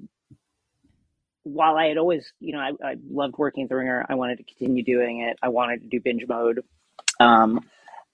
while 1.44 1.76
I 1.76 1.88
had 1.88 1.98
always, 1.98 2.32
you 2.40 2.54
know, 2.54 2.60
I, 2.60 2.72
I 2.84 2.96
loved 3.10 3.36
working 3.38 3.64
at 3.64 3.70
the 3.70 3.76
Ringer, 3.76 4.06
I 4.08 4.16
wanted 4.16 4.38
to 4.38 4.44
continue 4.44 4.84
doing 4.84 5.22
it. 5.22 5.38
I 5.42 5.50
wanted 5.50 5.82
to 5.82 5.88
do 5.88 6.00
binge 6.00 6.26
mode. 6.28 6.64
Um, 7.20 7.66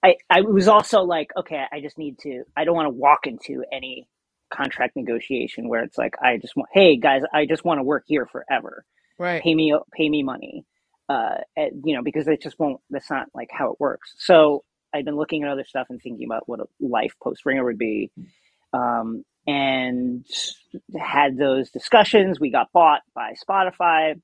I, 0.04 0.16
I 0.30 0.42
was 0.42 0.68
also 0.68 1.02
like, 1.02 1.32
okay, 1.38 1.64
I 1.72 1.80
just 1.82 1.98
need 1.98 2.20
to, 2.20 2.44
I 2.56 2.64
don't 2.64 2.76
want 2.76 2.88
to 2.88 2.92
walk 2.92 3.28
into 3.28 3.64
any 3.72 4.08
contract 4.54 4.96
negotiation 4.96 5.68
where 5.68 5.84
it's 5.84 5.98
like, 5.98 6.16
I 6.22 6.38
just 6.38 6.56
want, 6.56 6.70
hey 6.72 6.98
guys, 6.98 7.24
I 7.34 7.46
just 7.46 7.66
want 7.66 7.80
to 7.80 7.84
work 7.84 8.04
here 8.08 8.26
forever. 8.26 8.86
Right. 9.18 9.42
Pay 9.42 9.56
me, 9.56 9.76
pay 9.94 10.10
me 10.10 10.24
money. 10.24 10.66
Uh, 11.08 11.38
and, 11.56 11.84
you 11.86 11.96
know, 11.96 12.02
because 12.04 12.28
it 12.28 12.42
just 12.42 12.60
won't, 12.60 12.82
that's 12.90 13.12
not 13.12 13.28
like 13.34 13.50
how 13.52 13.72
it 13.72 13.80
works. 13.80 14.14
So 14.18 14.64
I've 14.94 15.06
been 15.06 15.18
looking 15.18 15.44
at 15.44 15.50
other 15.50 15.66
stuff 15.66 15.88
and 15.90 16.02
thinking 16.02 16.26
about 16.26 16.48
what 16.50 16.60
a 16.60 16.66
life 16.80 17.14
post 17.22 17.46
Ringer 17.46 17.64
would 17.64 17.78
be. 17.78 18.12
Um, 18.74 19.24
and 19.48 20.26
had 21.00 21.38
those 21.38 21.70
discussions. 21.70 22.40
We 22.40 22.50
got 22.52 22.72
bought 22.74 23.02
by 23.14 23.34
Spotify. 23.48 24.20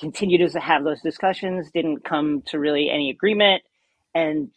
Continued 0.00 0.50
to 0.50 0.60
have 0.60 0.84
those 0.84 1.02
discussions. 1.02 1.70
Didn't 1.72 2.04
come 2.04 2.42
to 2.46 2.58
really 2.58 2.88
any 2.90 3.10
agreement, 3.10 3.62
and 4.14 4.48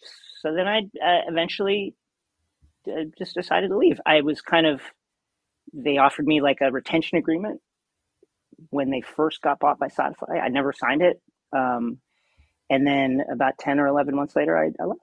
so 0.42 0.54
then 0.54 0.68
I 0.68 0.80
uh, 0.80 1.22
eventually 1.28 1.96
just 3.18 3.36
decided 3.36 3.68
to 3.70 3.78
leave. 3.78 4.00
I 4.06 4.22
was 4.22 4.40
kind 4.42 4.66
of 4.66 4.82
they 5.74 5.98
offered 5.98 6.26
me 6.26 6.42
like 6.42 6.60
a 6.62 6.72
retention 6.72 7.18
agreement 7.18 7.60
when 8.70 8.90
they 8.90 9.02
first 9.02 9.42
got 9.42 9.60
bought 9.60 9.80
by 9.80 9.88
Spotify. 9.88 10.42
I 10.42 10.50
never 10.50 10.74
signed 10.74 11.02
it, 11.02 11.22
um, 11.56 12.00
and 12.70 12.86
then 12.88 13.22
about 13.32 13.58
ten 13.60 13.80
or 13.80 13.88
eleven 13.88 14.16
months 14.16 14.36
later, 14.36 14.58
I, 14.58 14.72
I 14.82 14.86
left. 14.86 15.02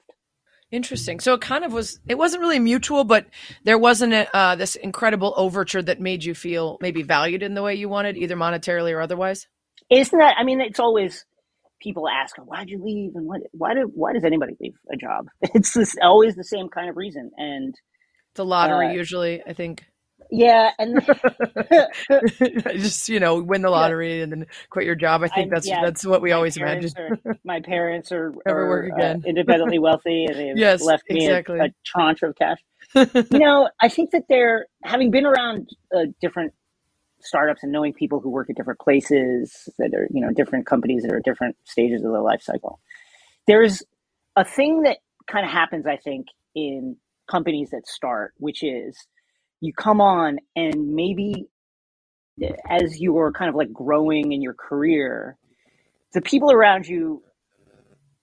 Interesting. 0.70 1.20
So 1.20 1.34
it 1.34 1.40
kind 1.40 1.64
of 1.64 1.72
was. 1.72 2.00
It 2.08 2.18
wasn't 2.18 2.40
really 2.42 2.58
mutual, 2.58 3.04
but 3.04 3.26
there 3.64 3.78
wasn't 3.78 4.12
a, 4.14 4.36
uh, 4.36 4.56
this 4.56 4.76
incredible 4.76 5.34
overture 5.36 5.82
that 5.82 6.00
made 6.00 6.24
you 6.24 6.34
feel 6.34 6.78
maybe 6.80 7.02
valued 7.02 7.42
in 7.42 7.54
the 7.54 7.62
way 7.62 7.74
you 7.76 7.88
wanted, 7.88 8.16
either 8.16 8.36
monetarily 8.36 8.92
or 8.92 9.00
otherwise. 9.00 9.46
Isn't 9.90 10.18
that? 10.18 10.36
I 10.38 10.44
mean, 10.44 10.60
it's 10.60 10.80
always 10.80 11.24
people 11.80 12.08
ask, 12.08 12.36
"Why'd 12.38 12.70
you 12.70 12.82
leave?" 12.82 13.12
and 13.14 13.26
what, 13.26 13.42
why 13.52 13.74
do 13.74 13.90
why 13.94 14.14
does 14.14 14.24
anybody 14.24 14.56
leave 14.60 14.74
a 14.92 14.96
job? 14.96 15.28
It's 15.54 15.74
this, 15.74 15.96
always 16.02 16.34
the 16.34 16.44
same 16.44 16.68
kind 16.68 16.90
of 16.90 16.96
reason. 16.96 17.30
And 17.36 17.74
The 18.34 18.44
lottery, 18.44 18.88
Uh, 18.88 18.92
usually, 18.92 19.42
I 19.46 19.52
think. 19.52 19.84
Yeah, 20.34 20.70
and 20.78 21.06
Just 22.74 23.08
you 23.08 23.20
know, 23.20 23.40
win 23.42 23.62
the 23.62 23.70
lottery 23.70 24.22
and 24.22 24.32
then 24.32 24.46
quit 24.70 24.84
your 24.86 24.94
job. 24.94 25.22
I 25.22 25.28
think 25.28 25.38
I'm- 25.38 25.50
that's 25.50 25.66
yeah, 25.66 25.82
that's 25.82 26.04
what 26.04 26.22
we 26.22 26.32
always 26.32 26.56
imagine. 26.56 26.90
Are, 26.98 27.18
my 27.44 27.60
parents 27.60 28.12
are, 28.12 28.32
Never 28.46 28.64
are, 28.64 28.68
work 28.68 28.98
uh, 29.00 29.14
independently 29.26 29.78
wealthy, 29.78 30.26
and 30.26 30.36
they've 30.38 30.56
Yes, 30.56 30.82
left 30.82 31.04
me 31.10 31.26
a- 31.26 31.34
exactly. 31.34 31.60
a, 31.60 31.68
tranche 31.84 32.22
of 32.22 32.34
cash. 32.36 32.58
you 32.94 33.38
know, 33.38 33.68
I 33.80 33.88
think 33.88 34.10
that 34.12 34.24
they're 34.28 34.66
having 34.82 35.10
been 35.10 35.26
around 35.26 35.68
uh, 35.94 36.06
different 36.20 36.52
startups 37.20 37.62
and 37.62 37.72
knowing 37.72 37.92
people 37.92 38.20
who 38.20 38.30
work 38.30 38.50
at 38.50 38.56
different 38.56 38.80
places 38.80 39.68
that 39.78 39.94
are, 39.94 40.08
you 40.10 40.20
know, 40.20 40.30
different 40.30 40.66
companies 40.66 41.02
that 41.02 41.12
are 41.12 41.18
at 41.18 41.24
different 41.24 41.56
stages 41.64 42.04
of 42.04 42.12
their 42.12 42.20
life 42.20 42.42
cycle. 42.42 42.80
There's 43.46 43.82
a 44.36 44.44
thing 44.44 44.82
that 44.82 44.98
kind 45.26 45.44
of 45.44 45.50
happens, 45.50 45.86
I 45.86 45.96
think, 45.96 46.26
in 46.54 46.96
companies 47.30 47.70
that 47.70 47.86
start, 47.86 48.34
which 48.38 48.62
is 48.62 48.96
you 49.64 49.72
come 49.74 50.00
on 50.00 50.38
and 50.56 50.94
maybe 50.94 51.46
as 52.68 53.00
you're 53.00 53.32
kind 53.32 53.48
of 53.50 53.54
like 53.56 53.72
growing 53.72 54.32
in 54.32 54.42
your 54.42 54.54
career, 54.54 55.38
the 56.14 56.22
people 56.22 56.52
around 56.52 56.86
you 56.88 57.22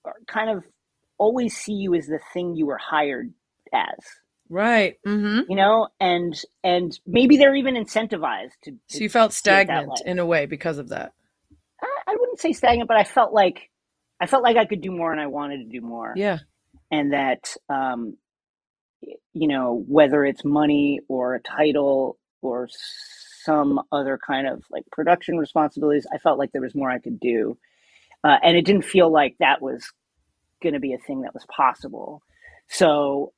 are 0.06 0.16
kind 0.28 0.50
of 0.50 0.64
always 1.20 1.56
see 1.56 1.74
you 1.74 1.96
as 1.96 2.08
the 2.08 2.20
thing 2.34 2.56
you 2.56 2.66
were 2.66 2.80
hired 2.80 3.32
as 3.74 4.06
right. 4.50 4.98
hmm 5.06 5.42
you 5.48 5.56
know 5.56 5.88
and 6.00 6.42
and 6.64 7.00
maybe 7.06 7.38
they're 7.38 7.56
even 7.56 7.76
incentivized 7.76 8.52
to, 8.64 8.72
to 8.90 8.98
So 8.98 9.04
you 9.04 9.10
felt 9.10 9.34
see 9.46 9.56
it 9.56 9.68
that 9.68 9.86
stagnant 9.86 10.02
in 10.02 10.20
a 10.20 10.26
way 10.26 10.46
because 10.48 10.78
of 10.80 10.90
that. 10.90 11.14
I, 11.82 11.88
I 12.08 12.18
wouldn't 12.20 12.40
say 12.42 12.54
stagnant 12.54 12.88
but 12.90 12.98
i 12.98 13.04
felt 13.06 13.34
like 13.34 13.70
i 14.22 14.28
felt 14.28 14.44
like 14.44 14.58
i 14.58 14.66
could 14.66 14.82
do 14.82 14.92
more 14.92 15.12
and 15.12 15.22
i 15.22 15.28
wanted 15.28 15.60
to 15.60 15.66
do 15.80 15.82
more 15.82 16.16
Yeah. 16.16 16.40
and 16.92 17.14
that 17.14 17.56
um 17.70 18.18
you 19.34 19.48
know 19.48 19.84
whether 19.88 20.26
it's 20.26 20.46
money 20.46 21.02
or 21.08 21.36
a 21.36 21.42
title 21.42 22.18
or 22.42 22.68
some 23.46 23.82
other 23.92 24.20
kind 24.26 24.48
of 24.48 24.64
like 24.72 24.84
production 24.92 25.38
responsibilities 25.38 26.08
i 26.14 26.18
felt 26.18 26.40
like 26.40 26.52
there 26.52 26.62
was 26.62 26.76
more 26.76 26.90
i 26.92 27.00
could 27.00 27.20
do 27.20 27.58
uh, 28.24 28.38
and 28.44 28.58
it 28.58 28.66
didn't 28.66 28.86
feel 28.86 29.12
like 29.12 29.36
that 29.40 29.62
was 29.62 29.86
going 30.64 30.74
to 30.74 30.80
be 30.80 30.94
a 30.94 30.98
thing 31.00 31.22
that 31.22 31.34
was 31.34 31.46
possible 31.56 32.22
so 32.70 33.34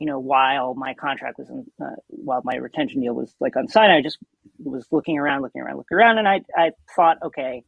you 0.00 0.06
know 0.06 0.18
while 0.20 0.74
my 0.74 0.94
contract 0.94 1.38
was 1.38 1.50
in, 1.50 1.66
uh, 1.84 1.96
while 2.08 2.42
my 2.44 2.56
retention 2.56 3.00
deal 3.02 3.14
was 3.14 3.34
like 3.40 3.54
unsigned 3.56 3.92
i 3.92 4.02
just 4.02 4.18
was 4.58 4.86
looking 4.92 5.18
around 5.18 5.42
looking 5.42 5.62
around 5.62 5.76
looking 5.78 5.96
around 5.96 6.18
and 6.18 6.28
i 6.28 6.40
i 6.56 6.70
thought 6.96 7.18
okay 7.24 7.64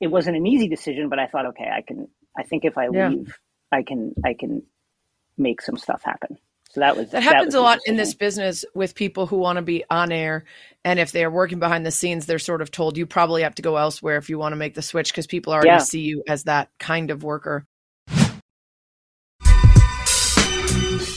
it 0.00 0.08
wasn't 0.08 0.36
an 0.36 0.46
easy 0.46 0.68
decision 0.68 1.08
but 1.08 1.18
i 1.18 1.26
thought 1.26 1.46
okay 1.46 1.68
i 1.72 1.82
can 1.86 2.08
i 2.38 2.42
think 2.44 2.64
if 2.64 2.78
i 2.78 2.88
Yeah. 2.90 3.10
leave 3.10 3.36
i 3.72 3.82
can 3.82 4.14
i 4.24 4.34
can 4.38 4.62
make 5.36 5.60
some 5.60 5.76
stuff 5.76 6.02
happen 6.04 6.36
so 6.70 6.80
that 6.80 6.96
was 6.96 7.10
That 7.12 7.22
happens 7.22 7.46
was 7.46 7.54
a 7.54 7.60
lot 7.60 7.78
in 7.86 7.94
this 7.96 8.14
business 8.14 8.64
with 8.74 8.96
people 8.96 9.26
who 9.28 9.36
want 9.36 9.56
to 9.58 9.62
be 9.62 9.84
on 9.88 10.10
air. 10.10 10.44
And 10.84 10.98
if 10.98 11.12
they're 11.12 11.30
working 11.30 11.60
behind 11.60 11.86
the 11.86 11.92
scenes, 11.92 12.26
they're 12.26 12.40
sort 12.40 12.60
of 12.62 12.72
told 12.72 12.96
you 12.96 13.06
probably 13.06 13.42
have 13.42 13.54
to 13.54 13.62
go 13.62 13.76
elsewhere 13.76 14.16
if 14.16 14.28
you 14.28 14.38
want 14.40 14.54
to 14.54 14.56
make 14.56 14.74
the 14.74 14.82
switch 14.82 15.12
because 15.12 15.28
people 15.28 15.52
already 15.52 15.68
Yeah. 15.68 15.78
see 15.78 16.00
you 16.00 16.24
as 16.26 16.42
that 16.44 16.70
kind 16.80 17.12
of 17.12 17.22
worker. 17.22 17.64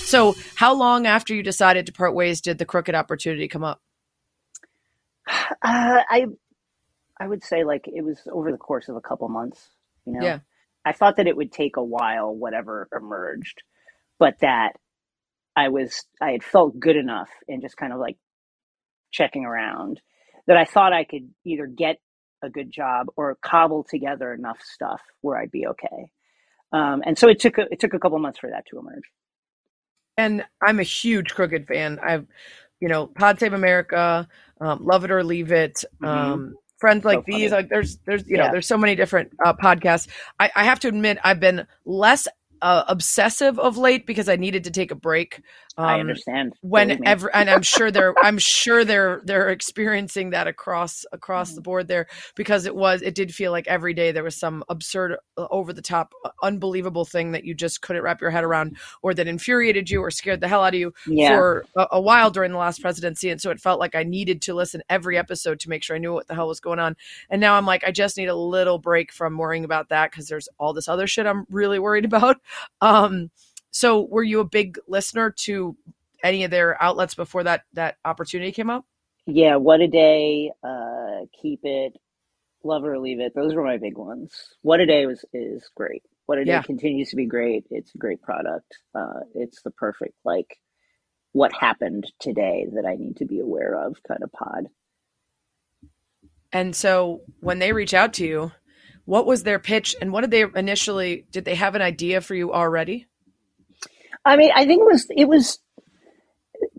So, 0.05 0.35
how 0.55 0.75
long 0.75 1.07
after 1.07 1.33
you 1.33 1.41
decided 1.41 1.87
to 1.87 1.91
part 1.93 2.13
ways 2.13 2.39
did 2.39 2.59
the 2.59 2.65
crooked 2.65 2.93
opportunity 2.93 3.47
come 3.47 3.63
up? 3.63 3.81
uh, 5.27 5.43
i 6.09 6.25
i 7.19 7.27
would 7.27 7.43
say 7.43 7.63
like 7.65 7.85
it 7.87 8.01
was 8.03 8.19
over 8.31 8.51
the 8.51 8.57
course 8.57 8.87
of 8.87 8.95
a 8.95 9.01
couple 9.01 9.27
months 9.27 9.69
you 10.05 10.13
know 10.13 10.23
Yeah. 10.23 10.39
i 10.85 10.93
thought 10.93 11.17
that 11.17 11.27
it 11.27 11.35
would 11.35 11.51
take 11.51 11.75
a 11.75 11.83
while 11.83 12.33
whatever 12.33 12.87
emerged 12.95 13.63
but 14.19 14.35
that 14.41 14.73
i 15.57 15.69
was 15.69 16.05
i 16.21 16.31
had 16.31 16.43
felt 16.43 16.79
good 16.79 16.97
enough 16.97 17.29
in 17.47 17.61
just 17.61 17.77
kind 17.77 17.93
of 17.93 17.99
like 17.99 18.17
checking 19.11 19.45
around 19.45 20.01
that 20.47 20.57
i 20.57 20.65
thought 20.65 20.93
i 20.93 21.03
could 21.03 21.29
either 21.45 21.67
get 21.67 21.97
a 22.43 22.49
good 22.49 22.71
job 22.71 23.07
or 23.17 23.37
cobble 23.41 23.83
together 23.83 24.33
enough 24.33 24.59
stuff 24.63 25.01
where 25.21 25.37
i'd 25.37 25.51
be 25.51 25.67
okay 25.67 26.09
um, 26.73 27.03
and 27.05 27.17
so 27.17 27.29
it 27.29 27.39
took 27.39 27.57
a, 27.59 27.63
it 27.71 27.79
took 27.79 27.93
a 27.95 27.99
couple 27.99 28.19
months 28.19 28.39
for 28.39 28.49
that 28.49 28.65
to 28.69 28.79
emerge 28.79 29.03
And 30.17 30.45
I'm 30.61 30.79
a 30.79 30.83
huge 30.83 31.33
crooked 31.35 31.67
fan. 31.67 31.99
I've, 32.03 32.27
you 32.81 32.89
know, 32.89 33.07
Pod 33.07 33.39
Save 33.39 33.53
America, 33.53 34.27
um, 34.61 34.85
Love 34.85 35.05
It 35.05 35.11
or 35.11 35.23
Leave 35.23 35.51
It, 35.51 35.83
Mhm. 36.01 36.09
um, 36.09 36.57
friends 36.79 37.05
like 37.05 37.25
funny. 37.25 37.25
these. 37.25 37.51
Like 37.51 37.69
there's, 37.69 37.97
there's, 38.05 38.27
you 38.27 38.37
know, 38.37 38.49
there's 38.49 38.67
so 38.67 38.77
many 38.77 38.95
different 38.95 39.31
uh, 39.43 39.53
podcasts. 39.53 40.07
I, 40.39 40.51
I 40.55 40.63
have 40.65 40.79
to 40.81 40.87
admit, 40.89 41.19
I've 41.23 41.39
been 41.39 41.67
less 41.85 42.27
uh, 42.61 42.83
obsessive 42.87 43.59
of 43.59 43.77
late 43.77 44.05
because 44.05 44.29
I 44.29 44.35
needed 44.35 44.63
to 44.65 44.71
take 44.71 44.91
a 44.91 44.95
break 44.95 45.41
I 45.83 45.99
Um, 45.99 45.99
understand. 45.99 46.53
believe 46.73 46.99
when 46.99 46.99
ever 47.05 47.33
and 47.35 47.49
i'm 47.49 47.61
sure 47.61 47.91
they're 47.91 48.15
i'm 48.23 48.37
sure 48.39 48.83
they're 48.83 49.21
they're 49.25 49.49
experiencing 49.49 50.31
that 50.31 50.47
across 50.47 51.05
across 51.11 51.53
Mm-hmm. 51.53 51.55
the 51.55 51.61
board 51.61 51.87
there 51.87 52.07
because 52.35 52.65
it 52.65 52.75
was 52.75 53.01
it 53.03 53.15
did 53.15 53.33
feel 53.33 53.51
like 53.51 53.67
every 53.67 53.93
day 53.93 54.11
there 54.11 54.23
was 54.23 54.35
some 54.39 54.63
absurd 54.69 55.17
uh, 55.37 55.47
over 55.51 55.73
the 55.73 55.81
top 55.83 56.13
uh, 56.25 56.29
unbelievable 56.43 57.05
thing 57.05 57.31
that 57.33 57.45
you 57.45 57.53
just 57.53 57.81
couldn't 57.81 58.01
wrap 58.01 58.21
your 58.21 58.31
head 58.31 58.43
around 58.43 58.75
or 59.03 59.13
that 59.13 59.27
infuriated 59.27 59.89
you 59.89 60.01
or 60.01 60.11
scared 60.11 60.41
the 60.41 60.47
hell 60.47 60.63
out 60.63 60.73
of 60.73 60.79
you 60.79 60.93
yeah, 61.05 61.43
for 61.43 61.67
a, 61.77 61.87
a 61.93 62.01
while 62.01 62.31
during 62.31 62.51
the 62.51 62.57
last 62.57 62.81
presidency. 62.81 63.29
And 63.29 63.39
so 63.41 63.51
it 63.51 63.59
felt 63.59 63.79
like 63.79 63.95
i 63.95 64.03
needed 64.03 64.41
to 64.43 64.55
listen 64.55 64.81
every 64.89 65.17
episode 65.17 65.59
to 65.61 65.69
make 65.69 65.83
sure 65.83 65.95
i 65.95 65.99
knew 65.99 66.13
what 66.13 66.27
the 66.27 66.35
hell 66.35 66.47
was 66.47 66.59
going 66.59 66.79
on. 66.79 66.95
And 67.29 67.39
now 67.39 67.55
i'm 67.55 67.65
like 67.67 67.83
i 67.85 67.91
just 67.91 68.17
need 68.17 68.27
a 68.29 68.35
little 68.35 68.79
break 68.79 69.11
from 69.13 69.37
worrying 69.37 69.63
about 69.63 69.89
that 69.89 70.11
because 70.11 70.27
there's 70.27 70.49
all 70.59 70.73
this 70.73 70.87
other 70.87 71.07
shit 71.07 71.27
i'm 71.27 71.45
really 71.51 71.79
worried 71.79 72.05
about. 72.13 72.37
Um 72.81 73.29
so 73.71 74.01
were 74.01 74.23
you 74.23 74.39
a 74.39 74.45
big 74.45 74.79
listener 74.87 75.31
to 75.31 75.77
any 76.23 76.43
of 76.43 76.51
their 76.51 76.81
outlets 76.81 77.15
before 77.15 77.43
that 77.43 77.63
that 77.73 77.97
opportunity 78.05 78.51
came 78.51 78.69
up 78.69 78.85
yeah. 79.27 79.57
What 79.57 79.81
a 79.81 79.87
day. 79.87 80.51
Uh, 80.63 81.25
keep 81.41 81.61
it. 81.63 81.97
Love 82.63 82.83
it 82.85 82.89
or 82.89 82.99
leave 82.99 83.19
it. 83.21 83.33
Those 83.35 83.55
were 83.55 83.63
my 83.63 83.77
big 83.77 83.97
ones. 83.97 84.33
What 84.63 84.81
a 84.81 84.85
day 84.87 85.05
was 85.07 85.25
is 85.33 85.69
great. 85.75 86.03
What 86.27 86.39
a 86.39 86.45
day 86.45 86.57
Yeah. 86.57 86.61
continues 86.61 87.09
to 87.11 87.17
be 87.17 87.25
great. 87.27 87.65
It's 87.71 87.95
a 87.95 87.99
great 87.99 88.21
product. 88.21 88.77
Uh, 88.95 89.21
it's 89.35 89.61
the 89.63 89.71
perfect 89.71 90.15
like 90.25 90.57
what 91.33 91.53
happened 91.53 92.11
today 92.19 92.67
that 92.73 92.85
I 92.85 92.95
need 92.95 93.17
to 93.17 93.25
be 93.25 93.39
aware 93.41 93.75
of 93.75 94.01
kind 94.07 94.23
of 94.23 94.31
pod. 94.31 94.67
and 96.51 96.75
so 96.75 97.21
when 97.41 97.59
they 97.59 97.73
reach 97.73 97.93
out 97.93 98.13
to 98.13 98.25
you 98.25 98.51
what 99.05 99.25
was 99.25 99.43
their 99.43 99.59
pitch 99.59 99.95
and 100.01 100.11
what 100.11 100.21
did 100.21 100.31
they 100.31 100.45
initially 100.59 101.25
did 101.31 101.45
they 101.45 101.55
have 101.55 101.75
an 101.75 101.81
idea 101.81 102.21
for 102.21 102.35
you 102.35 102.53
already 102.53 103.07
I 104.27 104.35
mean, 104.35 104.51
I 104.53 104.65
think 104.65 104.81
it 104.81 104.85
was 104.85 105.07
it 105.09 105.27
was 105.27 105.59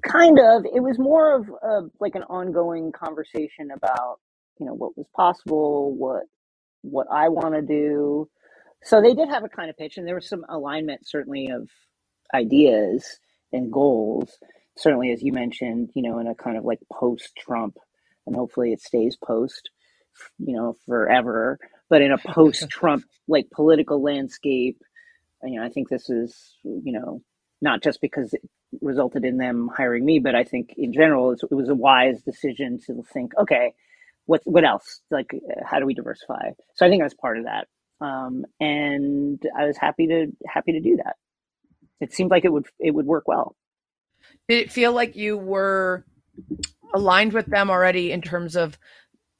kind 0.02 0.38
of 0.38 0.64
it 0.64 0.80
was 0.80 0.98
more 0.98 1.34
of 1.34 1.48
a, 1.48 1.88
like 2.00 2.14
an 2.14 2.24
ongoing 2.24 2.92
conversation 2.92 3.70
about 3.70 4.20
you 4.58 4.66
know 4.66 4.74
what 4.74 4.96
was 4.96 5.06
possible, 5.14 5.94
what 5.96 6.24
what 6.82 7.06
I 7.10 7.28
want 7.28 7.54
to 7.54 7.62
do. 7.62 8.28
So 8.84 9.00
they 9.00 9.14
did 9.14 9.28
have 9.28 9.44
a 9.44 9.48
kind 9.48 9.70
of 9.70 9.76
pitch, 9.76 9.96
and 9.96 10.06
there 10.06 10.14
was 10.14 10.28
some 10.28 10.44
alignment 10.48 11.08
certainly 11.08 11.48
of 11.50 11.68
ideas 12.34 13.18
and 13.52 13.72
goals. 13.72 14.38
Certainly, 14.76 15.12
as 15.12 15.22
you 15.22 15.32
mentioned, 15.32 15.90
you 15.94 16.02
know, 16.02 16.18
in 16.20 16.28
a 16.28 16.34
kind 16.34 16.56
of 16.56 16.64
like 16.64 16.80
post 16.92 17.34
Trump, 17.36 17.76
and 18.26 18.36
hopefully 18.36 18.72
it 18.72 18.80
stays 18.80 19.16
post, 19.16 19.70
you 20.38 20.54
know, 20.54 20.76
forever. 20.86 21.58
But 21.88 22.02
in 22.02 22.12
a 22.12 22.18
post 22.26 22.68
Trump 22.68 23.04
like 23.26 23.50
political 23.50 24.02
landscape, 24.02 24.80
you 25.42 25.58
know, 25.58 25.66
I 25.66 25.70
think 25.70 25.88
this 25.88 26.10
is 26.10 26.56
you 26.62 26.92
know 26.92 27.22
not 27.60 27.82
just 27.82 28.00
because 28.00 28.34
it 28.34 28.42
resulted 28.80 29.24
in 29.24 29.38
them 29.38 29.70
hiring 29.74 30.04
me, 30.04 30.18
but 30.20 30.34
I 30.34 30.44
think 30.44 30.74
in 30.76 30.92
general 30.92 31.32
it 31.32 31.40
was 31.52 31.68
a 31.68 31.74
wise 31.74 32.22
decision 32.22 32.80
to 32.86 33.02
think, 33.12 33.32
okay, 33.38 33.74
what 34.26 34.42
what 34.44 34.64
else? 34.64 35.00
Like, 35.10 35.32
uh, 35.34 35.62
how 35.64 35.80
do 35.80 35.86
we 35.86 35.94
diversify? 35.94 36.50
So 36.74 36.86
I 36.86 36.90
think 36.90 37.02
I 37.02 37.04
was 37.06 37.14
part 37.14 37.38
of 37.38 37.44
that, 37.44 37.68
um, 38.04 38.44
and 38.60 39.42
I 39.58 39.66
was 39.66 39.76
happy 39.78 40.06
to 40.08 40.26
happy 40.46 40.72
to 40.72 40.80
do 40.80 40.96
that. 40.98 41.16
It 42.00 42.12
seemed 42.14 42.30
like 42.30 42.44
it 42.44 42.52
would 42.52 42.66
it 42.80 42.92
would 42.92 43.06
work 43.06 43.28
well. 43.28 43.56
did 44.48 44.60
it 44.60 44.72
feel 44.72 44.92
like 44.92 45.16
you 45.16 45.36
were 45.38 46.04
aligned 46.94 47.32
with 47.32 47.46
them 47.46 47.70
already 47.70 48.12
in 48.12 48.22
terms 48.22 48.56
of 48.56 48.78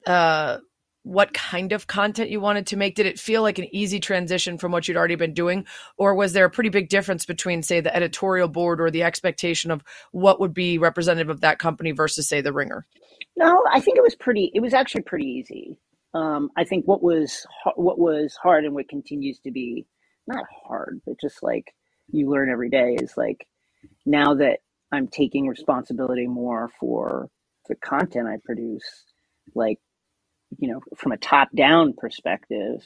uh 0.07 0.57
what 1.03 1.33
kind 1.33 1.71
of 1.71 1.87
content 1.87 2.29
you 2.29 2.41
wanted 2.41 2.67
to 2.67 2.77
make 2.77 2.95
did 2.95 3.05
it 3.05 3.19
feel 3.19 3.41
like 3.41 3.59
an 3.59 3.73
easy 3.75 3.99
transition 3.99 4.57
from 4.57 4.71
what 4.71 4.87
you'd 4.87 4.97
already 4.97 5.15
been 5.15 5.33
doing 5.33 5.65
or 5.97 6.15
was 6.15 6.33
there 6.33 6.45
a 6.45 6.49
pretty 6.49 6.69
big 6.69 6.89
difference 6.89 7.25
between 7.25 7.63
say 7.63 7.81
the 7.81 7.95
editorial 7.95 8.47
board 8.49 8.81
or 8.81 8.91
the 8.91 9.03
expectation 9.03 9.71
of 9.71 9.83
what 10.11 10.39
would 10.39 10.53
be 10.53 10.77
representative 10.77 11.29
of 11.29 11.41
that 11.41 11.59
company 11.59 11.91
versus 11.91 12.27
say 12.27 12.41
the 12.41 12.53
ringer 12.53 12.85
No, 13.35 13.63
I 13.71 13.79
think 13.81 13.97
it 13.97 14.03
was 14.03 14.15
pretty. 14.15 14.51
It 14.55 14.61
was 14.61 14.75
actually 14.75 15.03
pretty 15.03 15.25
easy. 15.25 15.79
Um, 16.13 16.51
I 16.57 16.65
think 16.65 16.87
what 16.87 17.03
was 17.03 17.47
ha- 17.63 17.73
what 17.77 17.99
was 17.99 18.37
hard 18.41 18.65
and 18.65 18.75
what 18.75 18.89
continues 18.89 19.39
to 19.41 19.51
be 19.51 19.87
not 20.27 20.45
hard, 20.67 21.01
but 21.07 21.19
just 21.21 21.43
like 21.43 21.73
you 22.11 22.29
learn 22.29 22.51
every 22.51 22.69
day 22.69 22.97
is 23.01 23.17
like 23.17 23.47
now 24.05 24.35
that 24.35 24.59
I'm 24.91 25.07
taking 25.07 25.47
responsibility 25.47 26.27
more 26.27 26.69
for 26.79 27.29
the 27.69 27.75
content 27.75 28.27
I 28.27 28.37
produce, 28.45 29.05
like 29.55 29.79
you 30.57 30.71
know, 30.71 30.81
from 30.97 31.11
a 31.11 31.17
top 31.17 31.49
down 31.55 31.93
perspective, 31.97 32.81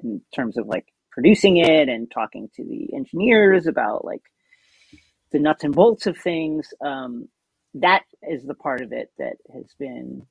in, 0.00 0.20
terms 0.34 0.58
of 0.58 0.66
like 0.66 0.86
producing 1.10 1.56
it 1.56 1.88
and 1.88 2.10
talking 2.10 2.48
to 2.54 2.64
the 2.64 2.94
engineers 2.94 3.66
about 3.66 4.04
like 4.04 4.22
the 5.32 5.38
nuts 5.38 5.64
and 5.64 5.74
bolts 5.74 6.06
of 6.06 6.16
things. 6.18 6.68
Um, 6.84 7.28
that 7.74 8.02
is 8.22 8.44
the 8.44 8.54
part 8.54 8.82
of 8.82 8.92
it 8.92 9.12
that 9.18 9.36
has 9.54 9.66
been 9.78 10.26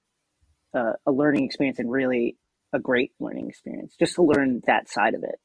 uh, 0.74 0.94
a 1.06 1.12
learning 1.12 1.46
experience 1.46 1.80
and 1.80 1.92
really 1.92 2.38
a 2.74 2.80
great 2.80 3.12
learning 3.20 3.48
experience 3.50 3.96
just 3.98 4.16
to 4.16 4.24
learn 4.24 4.62
that 4.68 4.90
side 4.90 5.14
of 5.14 5.24
it. 5.24 5.40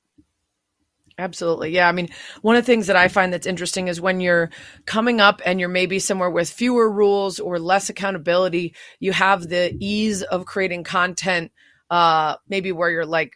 Absolutely. 1.18 1.70
Yeah. 1.70 1.88
I 1.88 1.92
mean, 1.92 2.08
one 2.40 2.56
of 2.56 2.64
the 2.64 2.72
things 2.72 2.86
that 2.86 2.96
I 2.96 3.08
find 3.08 3.32
that's 3.32 3.46
interesting 3.46 3.88
is 3.88 4.00
when 4.00 4.20
you're 4.20 4.50
coming 4.86 5.20
up 5.20 5.42
and 5.44 5.60
you're 5.60 5.68
maybe 5.68 5.98
somewhere 5.98 6.30
with 6.30 6.50
fewer 6.50 6.90
rules 6.90 7.38
or 7.38 7.58
less 7.58 7.90
accountability, 7.90 8.74
you 9.00 9.12
have 9.12 9.48
the 9.48 9.76
ease 9.80 10.22
of 10.22 10.46
creating 10.46 10.84
content, 10.84 11.52
uh, 11.90 12.36
maybe 12.48 12.72
where 12.72 12.90
you're 12.90 13.04
like, 13.04 13.34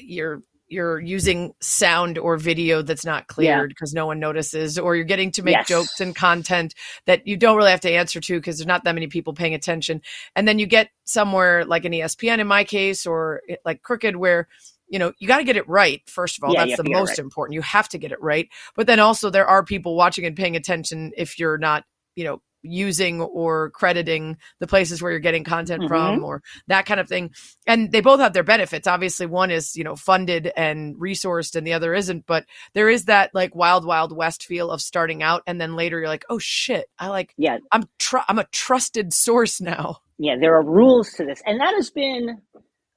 you're, 0.00 0.42
you're 0.68 1.00
using 1.00 1.52
sound 1.60 2.18
or 2.18 2.36
video 2.36 2.82
that's 2.82 3.04
not 3.04 3.26
cleared 3.26 3.68
because 3.68 3.92
no 3.92 4.06
one 4.06 4.18
notices, 4.18 4.78
or 4.78 4.96
you're 4.96 5.04
getting 5.04 5.30
to 5.32 5.42
make 5.42 5.54
Yes. 5.56 5.68
jokes 5.68 6.00
and 6.00 6.16
content 6.16 6.74
that 7.06 7.26
you 7.26 7.36
don't 7.36 7.56
really 7.56 7.70
have 7.70 7.80
to 7.82 7.92
answer 7.92 8.20
to 8.20 8.38
because 8.38 8.58
there's 8.58 8.66
not 8.66 8.82
that 8.84 8.94
many 8.94 9.06
people 9.06 9.34
paying 9.34 9.54
attention. 9.54 10.00
And 10.34 10.48
then 10.48 10.58
you 10.58 10.66
get 10.66 10.88
somewhere 11.04 11.64
like 11.64 11.84
an 11.84 11.92
ESPN 11.92 12.38
in 12.40 12.46
my 12.46 12.64
case, 12.64 13.06
or 13.06 13.42
like 13.64 13.82
Crooked, 13.82 14.16
where 14.16 14.48
you 14.88 14.98
know 14.98 15.12
you 15.18 15.28
got 15.28 15.38
to 15.38 15.44
get 15.44 15.56
it 15.56 15.68
right 15.68 16.02
first 16.08 16.38
of 16.38 16.44
all 16.44 16.54
Yeah, 16.54 16.60
that's 16.60 16.76
the 16.76 16.84
to 16.84 16.88
get 16.90 16.98
it 16.98 16.98
most 16.98 17.10
right. 17.10 17.18
important 17.18 17.54
you 17.54 17.62
have 17.62 17.88
to 17.88 17.98
get 17.98 18.12
it 18.12 18.20
right 18.22 18.48
but 18.76 18.86
then 18.86 19.00
also 19.00 19.30
there 19.30 19.46
are 19.46 19.64
people 19.64 19.96
watching 19.96 20.26
and 20.26 20.36
paying 20.36 20.56
attention 20.56 21.12
if 21.16 21.38
you're 21.38 21.58
not 21.58 21.84
you 22.16 22.24
know 22.24 22.40
using 22.62 23.20
or 23.20 23.70
crediting 23.70 24.38
the 24.60 24.66
places 24.66 25.02
where 25.02 25.10
you're 25.12 25.20
getting 25.20 25.44
content 25.44 25.82
Mhm. 25.82 25.88
from 25.88 26.24
or 26.24 26.42
that 26.66 26.86
kind 26.86 26.98
of 27.00 27.08
thing 27.08 27.30
and 27.66 27.92
they 27.92 28.00
both 28.00 28.20
have 28.20 28.32
their 28.32 28.42
benefits 28.44 28.86
obviously 28.86 29.26
one 29.26 29.50
is 29.50 29.76
you 29.76 29.84
know 29.84 29.96
funded 29.96 30.50
and 30.56 30.96
resourced 30.96 31.56
and 31.56 31.66
the 31.66 31.74
other 31.74 31.94
isn't 31.94 32.24
but 32.26 32.46
there 32.74 32.88
is 32.88 33.04
that 33.06 33.30
like 33.34 33.54
wild 33.54 33.84
wild 33.84 34.16
west 34.16 34.44
feel 34.46 34.70
of 34.70 34.80
starting 34.80 35.22
out 35.22 35.42
and 35.46 35.60
then 35.60 35.76
later 35.76 35.98
you're 35.98 36.08
like 36.08 36.24
oh 36.30 36.38
shit 36.38 36.86
i 36.98 37.08
like 37.08 37.36
Yeah, 37.36 37.58
i'm 37.72 37.84
tr- 37.98 38.18
i'm 38.28 38.38
a 38.38 38.44
trusted 38.52 39.12
source 39.12 39.60
now 39.60 39.98
yeah, 40.18 40.36
there 40.40 40.54
are 40.56 40.64
rules 40.64 41.12
to 41.14 41.24
this, 41.24 41.42
and 41.44 41.60
that 41.60 41.74
has 41.74 41.90
been. 41.90 42.40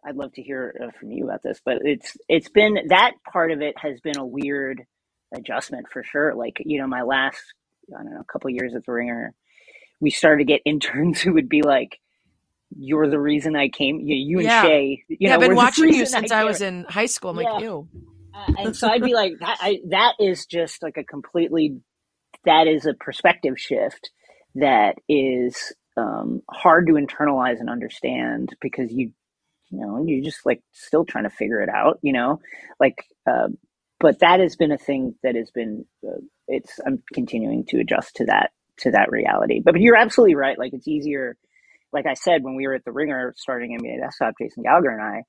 I'd 0.07 0.17
love 0.17 0.33
to 0.35 0.43
hear 0.43 0.75
uh, 0.83 0.91
from 0.99 1.11
you 1.11 1.25
about 1.25 1.43
this, 1.43 1.61
but 1.65 1.79
it's 1.83 2.17
it's 2.29 2.49
been 2.49 2.77
that 2.89 3.13
part 3.31 3.51
of 3.51 3.61
it 3.61 3.75
has 3.79 4.01
been 4.01 4.17
a 4.17 4.25
weird 4.27 4.83
adjustment 5.35 5.87
for 5.93 6.03
sure. 6.03 6.35
Like 6.35 6.57
you 6.65 6.79
know, 6.81 6.87
my 6.87 7.03
last 7.03 7.41
I 7.97 8.03
don't 8.03 8.13
know 8.15 8.23
couple 8.31 8.51
years 8.51 8.75
at 8.75 8.85
the 8.85 8.93
Ringer, 8.93 9.33
we 10.01 10.11
started 10.11 10.47
to 10.47 10.53
get 10.53 10.61
interns 10.65 11.21
who 11.21 11.33
would 11.35 11.49
be 11.49 11.63
like, 11.63 11.99
"You're 12.77 13.09
the 13.09 13.19
reason 13.19 13.55
I 13.55 13.69
came." 13.69 13.99
You, 14.01 14.15
you 14.15 14.39
and 14.39 14.51
Yeah. 14.51 14.51
Shea, 14.51 15.03
you 15.09 15.29
yeah 15.29 15.31
know, 15.31 15.35
i've 15.35 15.41
been 15.41 15.55
watching 15.55 15.93
you 15.93 16.05
since 16.05 16.31
i, 16.31 16.43
came." 16.43 16.45
was 16.45 16.61
in 16.61 16.85
high 16.89 17.07
school 17.07 17.31
i'm 17.31 17.37
Yeah. 17.37 17.37
like 17.37 17.55
ew 17.55 17.89
Uh, 18.33 18.49
and 18.57 18.75
so 18.77 18.89
I'd 18.89 19.03
be 19.03 19.15
like, 19.15 19.33
that, 19.41 19.57
I, 19.61 19.79
that 19.89 20.13
is 20.21 20.47
just 20.47 20.83
like 20.83 20.97
a 20.97 21.05
completely, 21.05 21.81
that 22.45 22.67
is 22.67 22.85
a 22.85 22.95
perspective 22.95 23.55
shift 23.59 24.11
that 24.55 24.95
is 25.09 25.73
um, 25.97 26.41
hard 26.51 26.87
to 26.87 26.93
internalize 26.93 27.59
and 27.59 27.69
understand 27.69 28.55
because 28.61 28.91
you, 28.91 29.11
you 29.69 29.79
know, 29.79 30.03
you're 30.05 30.23
just 30.23 30.45
like 30.45 30.61
still 30.71 31.05
trying 31.05 31.25
to 31.25 31.29
figure 31.29 31.61
it 31.61 31.69
out, 31.69 31.99
you 32.01 32.13
know, 32.13 32.39
like, 32.79 33.03
uh, 33.29 33.47
but 33.99 34.19
that 34.19 34.39
has 34.39 34.55
been 34.55 34.71
a 34.71 34.77
thing 34.77 35.15
that 35.23 35.35
has 35.35 35.49
been, 35.51 35.85
uh, 36.07 36.21
it's, 36.47 36.79
I'm 36.85 37.03
continuing 37.13 37.65
to 37.65 37.79
adjust 37.79 38.15
to 38.17 38.25
that, 38.25 38.51
to 38.79 38.91
that 38.91 39.11
reality. 39.11 39.61
But, 39.63 39.73
but 39.73 39.81
you're 39.81 39.95
absolutely 39.95 40.35
right. 40.35 40.57
Like 40.57 40.73
it's 40.73 40.87
easier. 40.87 41.35
Like 41.91 42.05
I 42.05 42.13
said, 42.13 42.43
when 42.43 42.55
we 42.55 42.67
were 42.67 42.75
at 42.75 42.85
the 42.85 42.91
Ringer 42.91 43.33
starting 43.37 43.77
NBA 43.79 43.99
Desktop, 43.99 44.35
Jason 44.39 44.63
Gallagher 44.63 44.91
and 44.91 45.01
I, 45.01 45.23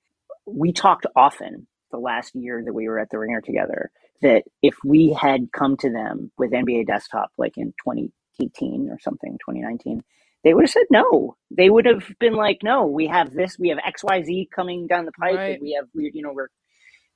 we 0.46 0.72
talked 0.72 1.06
often 1.16 1.66
the 1.90 1.98
last 1.98 2.34
year 2.34 2.62
that 2.64 2.72
we 2.74 2.88
were 2.88 2.98
at 2.98 3.10
the 3.10 3.18
Ringer 3.18 3.40
together 3.40 3.90
that 4.20 4.42
if 4.62 4.74
we 4.84 5.16
had 5.18 5.48
come 5.52 5.76
to 5.78 5.90
them 5.90 6.30
with 6.36 6.52
NBA 6.52 6.86
Desktop 6.86 7.30
like 7.38 7.56
in 7.56 7.72
2018 7.84 8.88
or 8.90 8.98
something, 9.00 9.38
2019, 9.48 10.02
they 10.44 10.54
would 10.54 10.64
have 10.64 10.70
said 10.70 10.86
no. 10.90 11.36
They 11.50 11.70
would 11.70 11.86
have 11.86 12.04
been 12.20 12.34
like, 12.34 12.58
no, 12.62 12.86
we 12.86 13.06
have 13.08 13.32
this, 13.32 13.56
we 13.58 13.70
have 13.70 13.78
XYZ 13.78 14.48
coming 14.54 14.86
down 14.86 15.04
the 15.06 15.12
pipe, 15.12 15.36
Right. 15.36 15.52
and 15.54 15.62
we 15.62 15.76
have, 15.78 15.88
we, 15.94 16.10
you 16.14 16.22
know, 16.22 16.32
we're, 16.34 16.48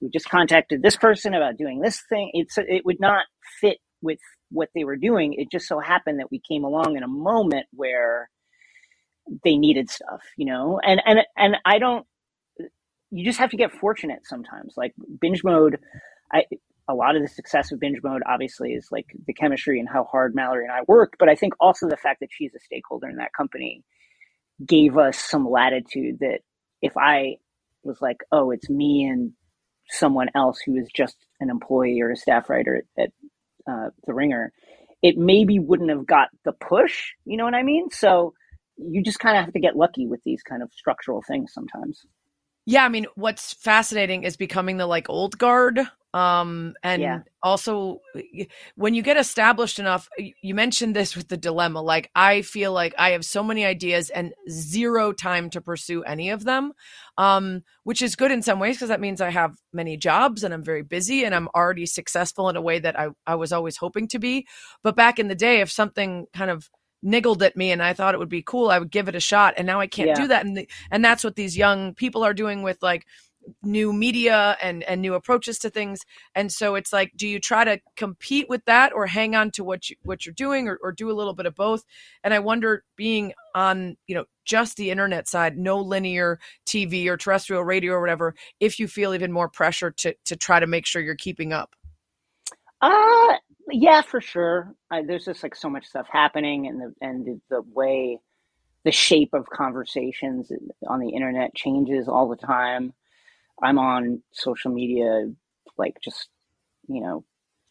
we 0.01 0.11
just 0.13 0.29
contacted 0.29 0.83
this 0.83 0.97
person 0.97 1.35
about 1.35 1.57
doing 1.59 1.81
this 1.81 2.03
thing. 2.09 2.31
It's, 2.35 2.59
it 2.59 2.85
would 2.85 3.01
not 3.01 3.25
fit 3.61 3.79
with 4.03 4.19
what 4.51 4.69
they 4.75 4.85
were 4.85 4.97
doing. 4.97 5.35
It 5.35 5.51
just 5.51 5.69
so 5.69 5.79
happened 5.81 6.21
that 6.21 6.31
we 6.31 6.41
came 6.49 6.65
along 6.65 6.97
in 6.97 7.03
a 7.05 7.09
moment 7.09 7.67
where 7.73 8.29
they 9.45 9.57
needed 9.57 9.91
stuff, 9.91 10.21
you 10.37 10.47
know, 10.47 10.81
and, 10.85 11.01
and, 11.07 11.21
and 11.37 11.57
I 11.65 11.79
don't, 11.79 12.07
you 13.11 13.25
just 13.25 13.39
have 13.39 13.51
to 13.51 13.57
get 13.57 13.73
fortunate 13.73 14.21
sometimes. 14.25 14.75
Like 14.77 14.93
binge 15.21 15.45
mode, 15.45 15.79
I 16.33 16.45
a 16.89 16.95
lot 16.95 17.17
of 17.17 17.23
the 17.23 17.29
success 17.29 17.73
of 17.73 17.81
binge 17.81 17.99
mode 18.03 18.23
obviously 18.29 18.73
is 18.73 18.89
like 18.91 19.07
the 19.27 19.33
chemistry 19.33 19.79
and 19.79 19.89
how 19.89 20.05
hard 20.05 20.35
Mallory 20.35 20.65
and 20.65 20.73
I 20.73 20.81
work, 20.87 21.15
but 21.19 21.29
I 21.29 21.35
think 21.35 21.55
also 21.61 21.89
the 21.89 21.97
fact 21.97 22.21
that 22.21 22.31
she's 22.33 22.55
a 22.55 22.61
stakeholder 22.61 23.09
in 23.09 23.17
that 23.17 23.33
company 23.33 23.85
gave 24.65 24.99
us 24.99 25.19
some 25.19 25.49
latitude 25.49 26.19
that 26.21 26.41
if 26.81 26.97
I 26.97 27.37
was 27.85 28.01
like, 28.01 28.19
oh, 28.31 28.51
it's 28.51 28.69
me 28.69 29.05
and 29.05 29.33
someone 29.89 30.29
else 30.35 30.61
who 30.65 30.77
is 30.77 30.89
just 30.95 31.17
an 31.41 31.51
employee 31.51 32.01
or 32.01 32.11
a 32.11 32.17
staff 32.17 32.49
writer 32.51 32.85
at, 32.99 33.11
uh, 33.69 33.91
the 34.07 34.15
Ringer, 34.15 34.53
it 35.03 35.17
maybe 35.17 35.59
wouldn't 35.59 35.91
have 35.91 36.07
got 36.07 36.29
the 36.45 36.53
push. 36.53 37.13
You 37.25 37.37
know 37.37 37.45
what 37.45 37.55
I 37.55 37.63
mean? 37.63 37.91
So 37.91 38.35
you 38.77 39.03
just 39.03 39.19
kind 39.19 39.37
of 39.37 39.45
have 39.45 39.53
to 39.55 39.61
get 39.61 39.77
lucky 39.77 40.07
with 40.07 40.21
these 40.25 40.43
kind 40.43 40.63
of 40.63 40.73
structural 40.73 41.23
things 41.27 41.53
sometimes. 41.53 42.01
Yeah, 42.65 42.85
I 42.85 42.89
mean, 42.89 43.07
what's 43.17 43.53
fascinating 43.55 44.23
is 44.23 44.37
becoming 44.37 44.77
the 44.77 44.87
like 44.87 45.11
old 45.11 45.39
guard. 45.39 45.81
Um, 46.15 46.75
and 46.83 47.01
Yeah. 47.03 47.21
also 47.43 48.01
when 48.77 48.95
you 48.95 49.03
get 49.03 49.17
established 49.17 49.79
enough, 49.79 50.09
you 50.19 50.55
mentioned 50.55 50.95
this 50.95 51.17
with 51.17 51.29
the 51.29 51.37
dilemma. 51.37 51.81
Like, 51.81 52.11
I 52.15 52.43
feel 52.43 52.73
like 52.73 52.95
I 52.99 53.11
have 53.11 53.25
so 53.25 53.43
many 53.43 53.65
ideas 53.65 54.11
and 54.11 54.33
zero 54.51 55.13
time 55.13 55.51
to 55.51 55.61
pursue 55.61 56.03
any 56.03 56.31
of 56.31 56.45
them. 56.45 56.73
Um, 57.19 57.63
which 57.85 58.01
is 58.01 58.17
good 58.17 58.31
in 58.33 58.43
some 58.43 58.59
ways 58.59 58.77
because 58.77 58.89
that 58.89 59.01
means 59.01 59.21
I 59.21 59.31
have 59.31 59.57
many 59.73 59.97
jobs 59.97 60.45
and 60.45 60.55
I'm 60.55 60.65
very 60.65 60.83
busy 60.83 61.25
and 61.25 61.35
I'm 61.35 61.49
already 61.55 61.85
successful 61.87 62.49
in 62.49 62.57
a 62.57 62.63
way 62.63 62.79
that 62.79 62.99
I, 62.99 63.09
I 63.27 63.35
was 63.35 63.53
always 63.53 63.77
hoping 63.77 64.09
to 64.09 64.19
be. 64.19 64.47
But 64.83 64.97
back 64.97 65.19
in 65.19 65.29
the 65.29 65.35
day, 65.35 65.61
if 65.61 65.71
something 65.71 66.27
kind 66.33 66.51
of 66.51 66.71
niggled 67.03 67.43
at 67.43 67.57
me 67.57 67.71
and 67.71 67.83
I 67.83 67.93
thought 67.93 68.15
it 68.15 68.19
would 68.19 68.29
be 68.29 68.43
cool, 68.43 68.71
I 68.71 68.79
would 68.79 68.91
give 68.91 69.09
it 69.09 69.15
a 69.15 69.21
shot. 69.21 69.55
And 69.57 69.67
now 69.67 69.81
I 69.81 69.87
can't 69.89 70.09
Yeah. 70.09 70.15
do 70.15 70.29
that. 70.29 70.45
And 70.47 70.57
the, 70.57 70.69
and 70.91 71.05
that's 71.05 71.25
what 71.25 71.37
these 71.37 71.57
young 71.57 71.95
people 71.95 72.25
are 72.25 72.35
doing 72.35 72.63
with 72.63 72.79
like 72.83 73.07
new 73.63 73.93
media 73.93 74.57
and 74.63 74.83
and 74.85 75.03
new 75.03 75.15
approaches 75.15 75.59
to 75.61 75.71
things. 75.71 76.01
And 76.35 76.53
so 76.53 76.75
it's 76.75 76.93
like, 76.93 77.13
do 77.17 77.27
you 77.29 77.41
try 77.41 77.65
to 77.65 77.81
compete 77.97 78.49
with 78.49 78.65
that 78.67 78.93
or 78.93 79.07
hang 79.07 79.35
on 79.35 79.51
to 79.53 79.65
what 79.65 79.91
you 79.91 79.97
what 80.05 80.27
you're 80.27 80.35
doing 80.35 80.69
or, 80.69 80.79
or 80.83 80.93
do 80.93 81.11
a 81.11 81.15
little 81.15 81.35
bit 81.35 81.47
of 81.47 81.55
both? 81.55 81.85
And 82.25 82.35
I 82.35 82.39
wonder, 82.41 82.85
being 82.97 83.33
on 83.55 83.97
you 84.07 84.15
know 84.15 84.25
just 84.45 84.77
the 84.77 84.91
internet 84.91 85.29
side, 85.29 85.59
no 85.59 85.79
linear 85.81 86.39
TV 86.67 87.07
or 87.09 87.17
terrestrial 87.17 87.65
radio 87.65 87.93
or 87.95 88.01
whatever, 88.01 88.35
if 88.61 88.79
you 88.79 88.89
feel 88.89 89.15
even 89.15 89.33
more 89.33 89.49
pressure 89.49 89.91
to 89.91 90.15
to 90.25 90.37
try 90.37 90.61
to 90.61 90.67
make 90.67 90.87
sure 90.87 91.03
you're 91.03 91.15
keeping 91.17 91.53
up. 91.53 91.75
Uh 92.81 93.35
yeah, 93.71 94.03
for 94.03 94.21
sure. 94.21 94.75
I, 94.91 95.03
there's 95.03 95.25
just 95.25 95.43
like 95.43 95.55
so 95.55 95.71
much 95.71 95.87
stuff 95.87 96.07
happening, 96.11 96.67
and 96.69 96.81
the 96.81 96.95
and 97.01 97.27
the, 97.27 97.41
the 97.51 97.63
way 97.75 98.19
the 98.85 98.93
shape 98.93 99.31
of 99.35 99.47
conversations 99.49 100.51
on 100.89 101.01
the 101.01 101.11
internet 101.11 101.55
changes 101.55 102.09
all 102.09 102.29
the 102.29 102.37
time. 102.37 102.93
I'm 103.63 103.79
on 103.79 104.23
social 104.33 104.73
media, 104.73 105.27
like 105.77 105.97
just 106.03 106.29
you 106.89 107.01
know, 107.01 107.25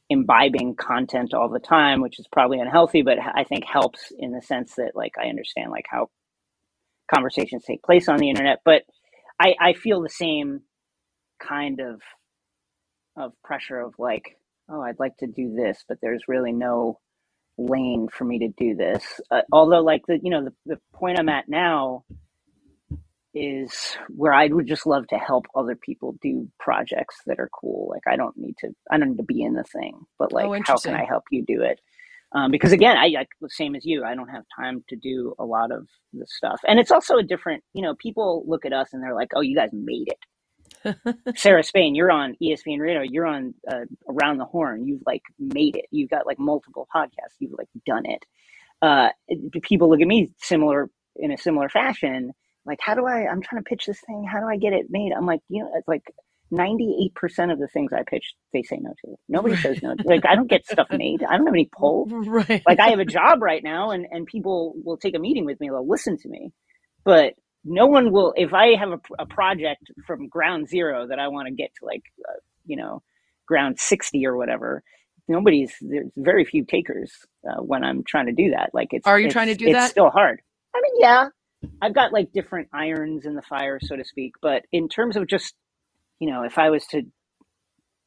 imbibing 0.10 0.76
content 0.76 1.34
all 1.34 1.50
the 1.50 1.60
time, 1.60 2.02
which 2.02 2.20
is 2.20 2.28
probably 2.32 2.60
unhealthy, 2.60 3.02
but 3.02 3.18
I 3.20 3.44
think 3.44 3.66
helps 3.66 4.12
in 4.18 4.32
the 4.32 4.42
sense 4.42 4.76
that 4.76 4.92
like 4.96 5.14
I 5.18 5.28
understand 5.28 5.72
like 5.72 5.86
how 5.90 6.10
conversations 7.14 7.64
take 7.66 7.84
place 7.84 8.10
on 8.10 8.18
the 8.18 8.30
internet. 8.30 8.60
But 8.66 8.84
I, 9.40 9.56
I 9.60 9.74
feel 9.74 10.02
the 10.02 10.10
same 10.10 10.62
kind 11.40 11.80
of 11.80 12.02
of 13.18 13.34
pressure 13.44 13.80
of 13.80 13.96
like, 14.00 14.38
oh, 14.70 14.82
I'd 14.82 15.00
like 15.00 15.18
to 15.18 15.28
do 15.28 15.54
this, 15.54 15.84
but 15.88 15.98
there's 16.02 16.24
really 16.28 16.54
no 16.54 17.00
lane 17.58 18.08
for 18.12 18.24
me 18.24 18.40
to 18.40 18.48
do 18.48 18.76
this. 18.76 19.04
Uh, 19.30 19.42
although, 19.52 19.82
like 19.82 20.06
the 20.08 20.20
you 20.22 20.30
know 20.30 20.46
the, 20.46 20.54
the 20.66 20.80
point 20.94 21.20
I'm 21.20 21.30
at 21.30 21.50
now 21.50 22.06
is 23.34 23.74
where 24.10 24.34
I 24.34 24.48
would 24.48 24.68
just 24.68 24.88
love 24.88 25.08
to 25.10 25.18
help 25.18 25.46
other 25.56 25.76
people 25.76 26.18
do 26.22 26.50
projects 26.60 27.18
that 27.28 27.40
are 27.40 27.50
cool. 27.54 27.90
Like 27.90 28.04
I 28.08 28.18
don't 28.18 28.38
need 28.38 28.58
to, 28.60 28.70
I 28.92 28.98
don't 28.98 29.12
need 29.12 29.18
to 29.18 29.24
be 29.24 29.44
in 29.44 29.54
the 29.54 29.64
thing, 29.64 30.02
but 30.20 30.34
like 30.34 30.46
Oh, 30.46 30.54
how 30.66 30.80
can 30.80 30.96
I 30.96 31.06
help 31.06 31.26
you 31.32 31.44
do 31.46 31.62
it? 31.64 31.80
Um, 32.34 32.52
because 32.52 32.72
again, 32.74 32.98
I 32.98 33.08
like 33.10 33.30
the 33.42 33.50
same 33.50 33.76
as 33.76 33.86
you. 33.86 34.04
I 34.06 34.16
don't 34.16 34.30
have 34.30 34.46
time 34.56 34.84
to 34.90 34.96
do 34.96 35.36
a 35.40 35.46
lot 35.46 35.72
of 35.72 35.88
the 36.14 36.26
stuff, 36.28 36.62
and 36.68 36.80
it's 36.80 36.92
also 36.92 37.18
a 37.18 37.24
different. 37.24 37.64
You 37.74 37.82
know, 37.84 37.96
people 37.96 38.44
look 38.48 38.66
at 38.66 38.74
us 38.74 38.94
and 38.94 39.04
they're 39.04 39.16
like, 39.16 39.32
"Oh, 39.36 39.42
you 39.42 39.56
guys 39.56 39.72
made 39.74 40.08
it." 40.10 40.18
Sarah 41.38 41.64
Spain, 41.64 41.96
you're 41.96 42.12
on 42.12 42.36
ESPN 42.42 42.80
Radio. 42.80 43.02
You're 43.02 43.28
on 43.28 43.54
uh, 43.72 43.86
Around 44.10 44.38
the 44.40 44.46
Horn. 44.46 44.88
You've 44.88 45.04
like 45.06 45.24
made 45.40 45.76
it. 45.78 45.86
You've 45.92 46.10
got 46.10 46.26
like 46.26 46.40
multiple 46.40 46.88
podcasts. 46.96 47.36
You've 47.40 47.54
like 47.58 47.70
done 47.86 48.06
it. 48.06 48.26
Uh, 48.82 49.10
it- 49.28 49.64
people 49.64 49.90
look 49.90 50.02
at 50.02 50.08
me 50.08 50.32
similar 50.40 50.90
in 51.18 51.32
a 51.32 51.38
similar 51.38 51.70
fashion. 51.70 52.34
Like, 52.66 52.80
how 52.82 52.96
do 52.96 53.06
I? 53.08 53.28
I'm 53.28 53.42
trying 53.42 53.64
to 53.64 53.68
pitch 53.70 53.86
this 53.88 54.00
thing. 54.06 54.26
How 54.32 54.40
do 54.40 54.46
I 54.48 54.58
get 54.58 54.74
it 54.74 54.88
made? 54.90 55.12
I'm 55.18 55.26
like, 55.26 55.42
you 55.50 55.64
know, 55.64 55.72
it's 55.76 55.88
like 55.88 56.04
98 56.52 57.16
percent 57.16 57.52
of 57.52 57.60
the 57.60 57.68
things 57.68 57.92
I 57.94 58.04
pitch, 58.08 58.34
they 58.54 58.62
say 58.62 58.78
no 58.82 58.92
to. 59.06 59.16
Nobody 59.30 59.56
says 59.56 59.82
no. 59.82 59.96
to. 59.96 60.04
Like, 60.06 60.26
I 60.26 60.36
don't 60.36 60.50
get 60.50 60.66
stuff 60.68 60.88
made. 60.92 61.24
I 61.24 61.38
don't 61.38 61.48
have 61.48 61.54
any 61.56 61.70
pull 61.76 62.06
Right. 62.10 62.62
like 62.68 62.80
I 62.80 62.90
have 62.90 63.00
a 63.00 63.06
job 63.06 63.42
right 63.42 63.64
now 63.64 63.92
and, 63.92 64.06
and 64.12 64.26
people 64.26 64.74
will 64.84 64.98
take 64.98 65.16
a 65.16 65.20
meeting 65.20 65.46
with 65.46 65.60
me, 65.60 65.70
they'll 65.70 65.88
listen 65.88 66.18
to 66.20 66.30
me, 66.30 66.52
but 67.06 67.34
no 67.64 67.86
one 67.86 68.12
will, 68.12 68.34
if 68.36 68.54
I 68.54 68.76
have 68.76 68.90
a, 68.90 69.00
a 69.20 69.26
project 69.26 69.84
from 70.08 70.28
ground 70.28 70.68
zero 70.68 71.08
that 71.08 71.20
I 71.20 71.28
want 71.30 71.48
to 71.48 71.54
get 71.54 71.70
to 71.80 71.86
like, 71.86 72.02
uh, 72.28 72.34
you 72.66 72.76
know, 72.76 73.02
ground 73.48 73.80
60 73.80 74.26
or 74.26 74.36
whatever, 74.36 74.84
nobody's, 75.28 75.72
there's 75.80 76.12
very 76.18 76.44
few 76.44 76.66
takers 76.66 77.14
uh, 77.50 77.62
when 77.62 77.84
I'm 77.84 78.04
trying 78.04 78.26
to 78.26 78.34
do 78.34 78.52
that. 78.52 78.72
Like 78.74 78.90
it's, 78.92 79.08
Are 79.08 79.20
you 79.20 79.28
it's- 79.28 79.34
trying 79.34 79.48
to 79.48 79.56
do 79.56 79.68
it's 79.68 79.76
that? 79.76 79.92
still 79.92 80.10
hard. 80.10 80.42
I 80.76 80.82
mean, 80.82 80.94
yeah, 81.00 81.28
I've 81.82 81.96
got 81.96 82.14
like 82.14 82.32
different 82.34 82.70
irons 82.74 83.26
in 83.26 83.36
the 83.36 83.42
fire, 83.44 83.80
so 83.82 83.96
to 83.96 84.06
speak, 84.06 84.34
but 84.42 84.64
in 84.72 84.90
terms 84.90 85.18
of 85.18 85.28
just, 85.28 85.56
you 86.20 86.30
know, 86.32 86.44
if 86.44 86.58
I 86.60 86.70
was 86.72 86.86
to 86.88 87.04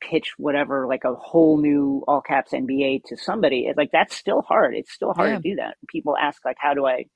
pitch 0.00 0.32
whatever 0.38 0.86
like 0.88 1.05
a 1.05 1.14
whole 1.14 1.61
new 1.61 2.05
all 2.09 2.20
caps 2.22 2.52
NBA 2.52 3.05
to 3.07 3.16
somebody 3.16 3.66
it, 3.66 3.76
like 3.76 3.90
that's 3.92 4.16
still 4.16 4.42
hard. 4.42 4.74
It's 4.76 4.92
still 4.92 5.14
hard 5.14 5.30
Yeah. 5.30 5.36
to 5.36 5.50
do 5.50 5.57
that. 5.57 5.76
People 5.88 6.16
ask 6.16 6.44
like 6.44 6.57
how 6.61 6.74
do 6.74 6.86
I 6.86 7.07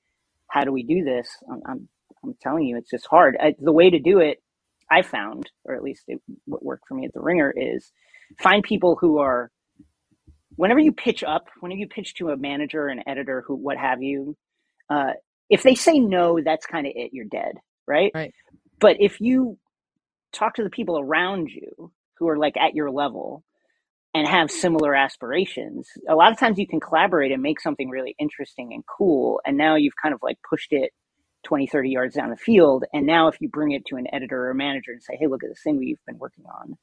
how 0.50 0.64
do 0.64 0.72
we 0.72 0.84
do 0.84 1.04
this? 1.04 1.28
I'm 1.50 1.62
I'm, 1.66 1.88
I'm 2.24 2.34
telling 2.42 2.64
you 2.64 2.78
it's 2.78 2.90
just 2.90 3.06
hard. 3.08 3.36
I, 3.40 3.54
the 3.60 3.72
way 3.72 3.90
to 3.90 3.98
do 4.00 4.20
it 4.20 4.42
I 4.90 5.02
found 5.02 5.50
or 5.64 5.74
at 5.76 5.82
least 5.82 6.04
it, 6.08 6.20
what 6.46 6.64
worked 6.64 6.88
for 6.88 6.94
me 6.94 7.06
at 7.06 7.14
the 7.14 7.20
ringer 7.20 7.52
is 7.56 7.92
find 8.40 8.62
people 8.64 8.96
who 9.00 9.18
are 9.18 9.50
whenever 10.56 10.80
you 10.80 10.92
pitch 10.92 11.24
up 11.24 11.46
whenever 11.60 11.78
you 11.80 11.88
pitch 11.88 12.14
to 12.16 12.30
a 12.30 12.36
manager 12.36 12.88
an 12.88 13.02
editor 13.08 13.44
who 13.46 13.56
what 13.56 13.78
have 13.78 14.02
you 14.02 14.36
uh, 14.90 15.12
if 15.50 15.62
they 15.62 15.74
say 15.74 15.98
no 15.98 16.40
that's 16.44 16.66
kind 16.66 16.86
of 16.86 16.92
it 16.96 17.10
you're 17.12 17.26
dead 17.26 17.54
right 17.86 18.14
Right. 18.14 18.34
but 18.80 18.96
if 19.00 19.20
you 19.20 19.58
talk 20.32 20.54
to 20.56 20.64
the 20.64 20.70
people 20.70 20.98
around 20.98 21.48
you 21.50 21.92
who 22.18 22.28
are 22.28 22.38
like 22.38 22.56
at 22.56 22.74
your 22.74 22.90
level 22.90 23.44
and 24.14 24.26
have 24.28 24.50
similar 24.50 24.94
aspirations 24.94 25.88
a 26.08 26.14
lot 26.16 26.32
of 26.32 26.38
times 26.38 26.58
you 26.58 26.66
can 26.66 26.80
collaborate 26.80 27.32
and 27.32 27.42
make 27.42 27.60
something 27.60 27.90
really 27.90 28.14
interesting 28.18 28.72
and 28.74 28.84
cool 28.98 29.40
and 29.46 29.56
now 29.56 29.76
you've 29.76 29.94
kind 30.02 30.14
of 30.14 30.20
like 30.22 30.38
pushed 30.48 30.72
it 30.72 30.92
20 31.44 31.66
30 31.66 31.90
yards 31.90 32.14
down 32.16 32.30
the 32.30 32.36
field 32.36 32.84
and 32.92 33.06
now 33.06 33.28
if 33.28 33.40
you 33.40 33.48
bring 33.48 33.72
it 33.72 33.84
to 33.86 33.96
an 33.96 34.06
editor 34.12 34.46
or 34.46 34.50
a 34.50 34.54
manager 34.54 34.92
and 34.92 35.02
say 35.02 35.16
hey 35.18 35.26
look 35.28 35.44
at 35.44 35.50
this 35.50 35.62
thing 35.64 35.78
we've 35.78 35.98
been 36.06 36.18
working 36.18 36.44
on 36.60 36.76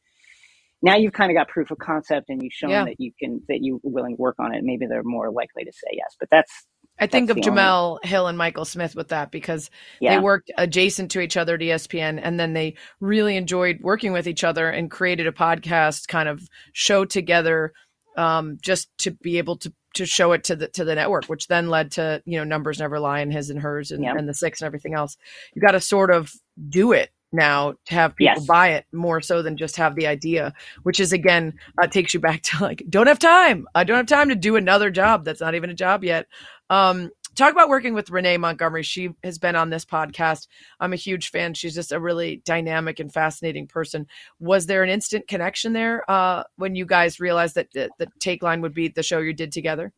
now 0.82 0.96
you've 0.96 1.14
kind 1.14 1.32
of 1.32 1.36
got 1.38 1.50
proof 1.50 1.72
of 1.72 1.78
concept 1.80 2.30
and 2.30 2.42
you've 2.44 2.54
shown 2.54 2.70
Yeah. 2.72 2.86
that 2.86 3.00
you 3.00 3.12
can 3.20 3.42
that 3.50 3.60
you're 3.62 3.80
willing 3.84 4.18
to 4.18 4.22
work 4.22 4.38
on 4.40 4.54
it 4.56 4.64
maybe 4.64 4.88
they're 4.88 5.04
more 5.04 5.32
likely 5.32 5.66
to 5.66 5.72
say 5.74 5.90
yes 5.94 6.16
but 6.20 6.30
that's 6.32 6.66
I 7.00 7.08
think 7.08 7.30
of 7.30 7.36
the 7.36 7.50
only- 7.50 7.62
Jemele 7.62 8.06
Hill 8.06 8.28
and 8.28 8.38
Michael 8.38 8.66
Smith 8.66 8.96
with 8.96 9.10
that 9.10 9.32
because 9.32 9.70
yeah 10.00 10.16
they 10.16 10.20
worked 10.22 10.52
adjacent 10.58 11.12
to 11.12 11.20
each 11.22 11.36
other 11.38 11.56
at 11.56 11.60
ESPN 11.62 12.20
and 12.22 12.40
then 12.40 12.54
they 12.54 12.76
really 13.00 13.36
enjoyed 13.38 13.80
working 13.82 14.14
with 14.14 14.28
each 14.28 14.44
other 14.44 14.70
and 14.70 14.90
created 14.90 15.28
a 15.28 15.32
podcast 15.32 16.08
kind 16.08 16.30
of 16.30 16.42
show 16.74 17.04
together 17.06 17.74
um, 18.18 18.58
just 18.62 18.88
to 19.00 19.12
be 19.12 19.38
able 19.38 19.58
to 19.58 19.74
to 19.96 20.06
show 20.06 20.32
it 20.34 20.44
to 20.46 20.56
the 20.56 20.68
to 20.70 20.84
the 20.86 20.96
network, 20.96 21.26
which 21.26 21.48
then 21.48 21.70
led 21.70 21.92
to 21.92 22.22
you 22.26 22.38
know 22.38 22.44
numbers 22.44 22.80
never 22.80 23.00
lie 23.00 23.20
and 23.20 23.32
his 23.34 23.50
and 23.50 23.62
hers 23.62 23.92
and, 23.92 24.04
Yep. 24.04 24.16
and 24.18 24.28
the 24.30 24.34
six 24.34 24.62
and 24.62 24.66
everything 24.68 24.94
else. 24.94 25.18
You 25.54 25.62
got 25.62 25.72
to 25.72 25.82
sort 25.82 26.12
of 26.12 26.32
do 26.70 26.92
it 26.94 27.10
now 27.32 27.74
to 27.88 27.94
have 27.96 28.16
people 28.16 28.36
Yes. 28.38 28.46
buy 28.46 28.70
it 28.70 28.86
more 28.94 29.20
so 29.20 29.42
than 29.42 29.58
just 29.58 29.76
have 29.78 29.96
the 29.96 30.08
idea, 30.08 30.54
which 30.84 31.00
is 31.02 31.12
again 31.12 31.54
uh, 31.82 31.88
takes 31.88 32.14
you 32.14 32.20
back 32.22 32.42
to 32.44 32.62
like 32.64 32.84
don't 32.90 33.08
have 33.08 33.20
time. 33.20 33.68
I 33.76 33.84
don't 33.84 33.98
have 33.98 34.06
time 34.06 34.30
to 34.30 34.36
do 34.36 34.56
another 34.56 34.90
job 34.92 35.26
that's 35.26 35.42
not 35.42 35.56
even 35.56 35.70
a 35.70 35.74
job 35.74 36.04
yet. 36.04 36.28
Um, 36.70 37.12
talk 37.36 37.52
about 37.52 37.70
working 37.70 37.94
with 37.94 38.10
Renee 38.10 38.38
Montgomery. 38.38 38.84
She 38.84 39.10
has 39.24 39.38
been 39.38 39.56
on 39.56 39.70
this 39.70 39.86
podcast. 39.86 40.48
I'm 40.80 40.94
a 40.94 40.98
huge 40.98 41.30
fan. 41.30 41.54
She's 41.54 41.76
just 41.76 41.92
a 41.92 42.00
really 42.00 42.42
dynamic 42.46 43.00
and 43.00 43.14
fascinating 43.14 43.68
person. 43.68 44.08
Was 44.40 44.66
there 44.66 44.84
an 44.84 44.90
instant 44.90 45.28
connection 45.28 45.74
there 45.74 46.10
uh, 46.10 46.44
when 46.56 46.76
you 46.76 46.86
guys 46.86 47.20
realized 47.20 47.56
that 47.56 47.72
the, 47.74 47.90
the 48.00 48.08
Takeline 48.20 48.62
would 48.62 48.74
be 48.74 48.88
the 48.88 49.04
show 49.04 49.20
you 49.20 49.34
did 49.34 49.52
together? 49.52 49.94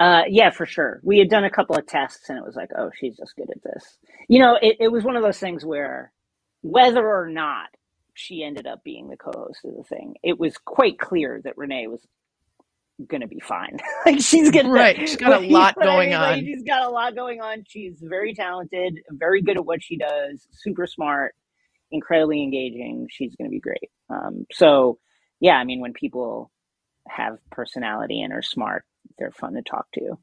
Uh, 0.00 0.22
yeah, 0.28 0.50
for 0.50 0.66
sure. 0.66 1.00
We 1.02 1.18
had 1.18 1.28
done 1.28 1.44
a 1.44 1.50
couple 1.50 1.76
of 1.76 1.86
tests 1.86 2.28
and 2.28 2.38
it 2.38 2.44
was 2.44 2.56
like, 2.56 2.70
oh, 2.76 2.90
she's 2.98 3.16
just 3.16 3.36
good 3.36 3.50
at 3.50 3.62
this. 3.62 3.98
You 4.28 4.40
know, 4.40 4.58
it, 4.60 4.76
it 4.80 4.88
was 4.88 5.04
one 5.04 5.16
of 5.16 5.22
those 5.22 5.38
things 5.38 5.64
where 5.64 6.12
whether 6.62 7.06
or 7.06 7.28
not 7.28 7.68
she 8.14 8.42
ended 8.42 8.66
up 8.66 8.82
being 8.84 9.08
the 9.08 9.16
co-host 9.16 9.60
of 9.64 9.76
the 9.76 9.84
thing, 9.84 10.14
it 10.22 10.38
was 10.38 10.56
quite 10.58 10.98
clear 10.98 11.40
that 11.44 11.56
Renee 11.56 11.86
was 11.86 12.00
to 13.22 13.28
be 13.28 13.40
fine. 13.40 13.78
like 14.06 14.20
she's 14.20 14.50
to, 14.50 14.64
Right. 14.68 14.98
She's 15.08 15.16
got 15.16 15.32
a 15.32 15.46
lot 15.46 15.80
going 15.80 16.14
Like, 16.14 16.14
on. 16.14 16.40
she's 16.40 16.62
got 16.64 16.84
a 16.84 16.90
lot 16.90 17.14
going 17.16 17.40
on. 17.40 17.64
She's 17.68 17.98
very 18.02 18.34
talented, 18.34 19.00
very 19.10 19.42
good 19.42 19.58
at 19.58 19.66
what 19.66 19.82
she 19.82 19.96
does, 19.98 20.46
super 20.52 20.86
smart, 20.86 21.34
incredibly 21.92 22.42
engaging. 22.42 23.08
She's 23.10 23.34
to 23.50 23.52
be 23.52 23.60
great. 23.60 23.90
Um, 24.10 24.46
so, 24.52 24.98
yeah, 25.40 25.54
I 25.54 25.64
mean, 25.64 25.80
when 25.80 25.94
people 25.94 26.50
have 27.08 27.38
personality 27.50 28.22
and 28.22 28.32
are 28.32 28.42
smart, 28.42 28.84
they're 29.18 29.32
fun 29.32 29.54
to 29.54 29.62
talk 29.62 29.86
to. 29.94 30.18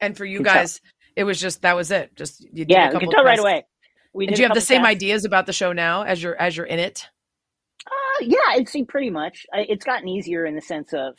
And 0.00 0.16
for 0.16 0.24
you 0.24 0.40
Good 0.40 0.42
guys, 0.42 0.80
it 1.16 1.24
was 1.24 1.40
just 1.40 1.62
that 1.62 1.76
was 1.76 1.90
it. 1.90 2.16
Just 2.16 2.46
you 2.52 2.64
did 2.66 2.76
Yeah, 2.76 2.92
we 2.92 2.98
couple 2.98 3.00
can 3.00 3.10
tell 3.10 3.24
right 3.24 3.38
away. 3.38 3.66
We 4.14 4.26
And 4.26 4.36
did 4.36 4.36
do 4.36 4.42
you 4.42 4.46
have 4.46 4.54
the 4.54 4.62
same 4.62 4.84
casts. 4.84 4.86
ideas 4.86 5.24
about 5.26 5.46
the 5.46 5.52
show 5.54 5.72
now 5.72 6.02
as 6.04 6.22
you're 6.22 6.36
as 6.40 6.56
you're 6.56 6.66
in 6.66 6.80
it? 6.80 7.08
Uh, 7.86 8.24
yeah, 8.24 8.38
I'd 8.50 8.68
say 8.68 8.84
pretty 8.84 9.10
much. 9.10 9.46
I, 9.52 9.66
it's 9.68 9.84
gotten 9.84 10.08
easier 10.08 10.46
in 10.46 10.54
the 10.56 10.62
sense 10.62 10.92
of, 10.94 11.16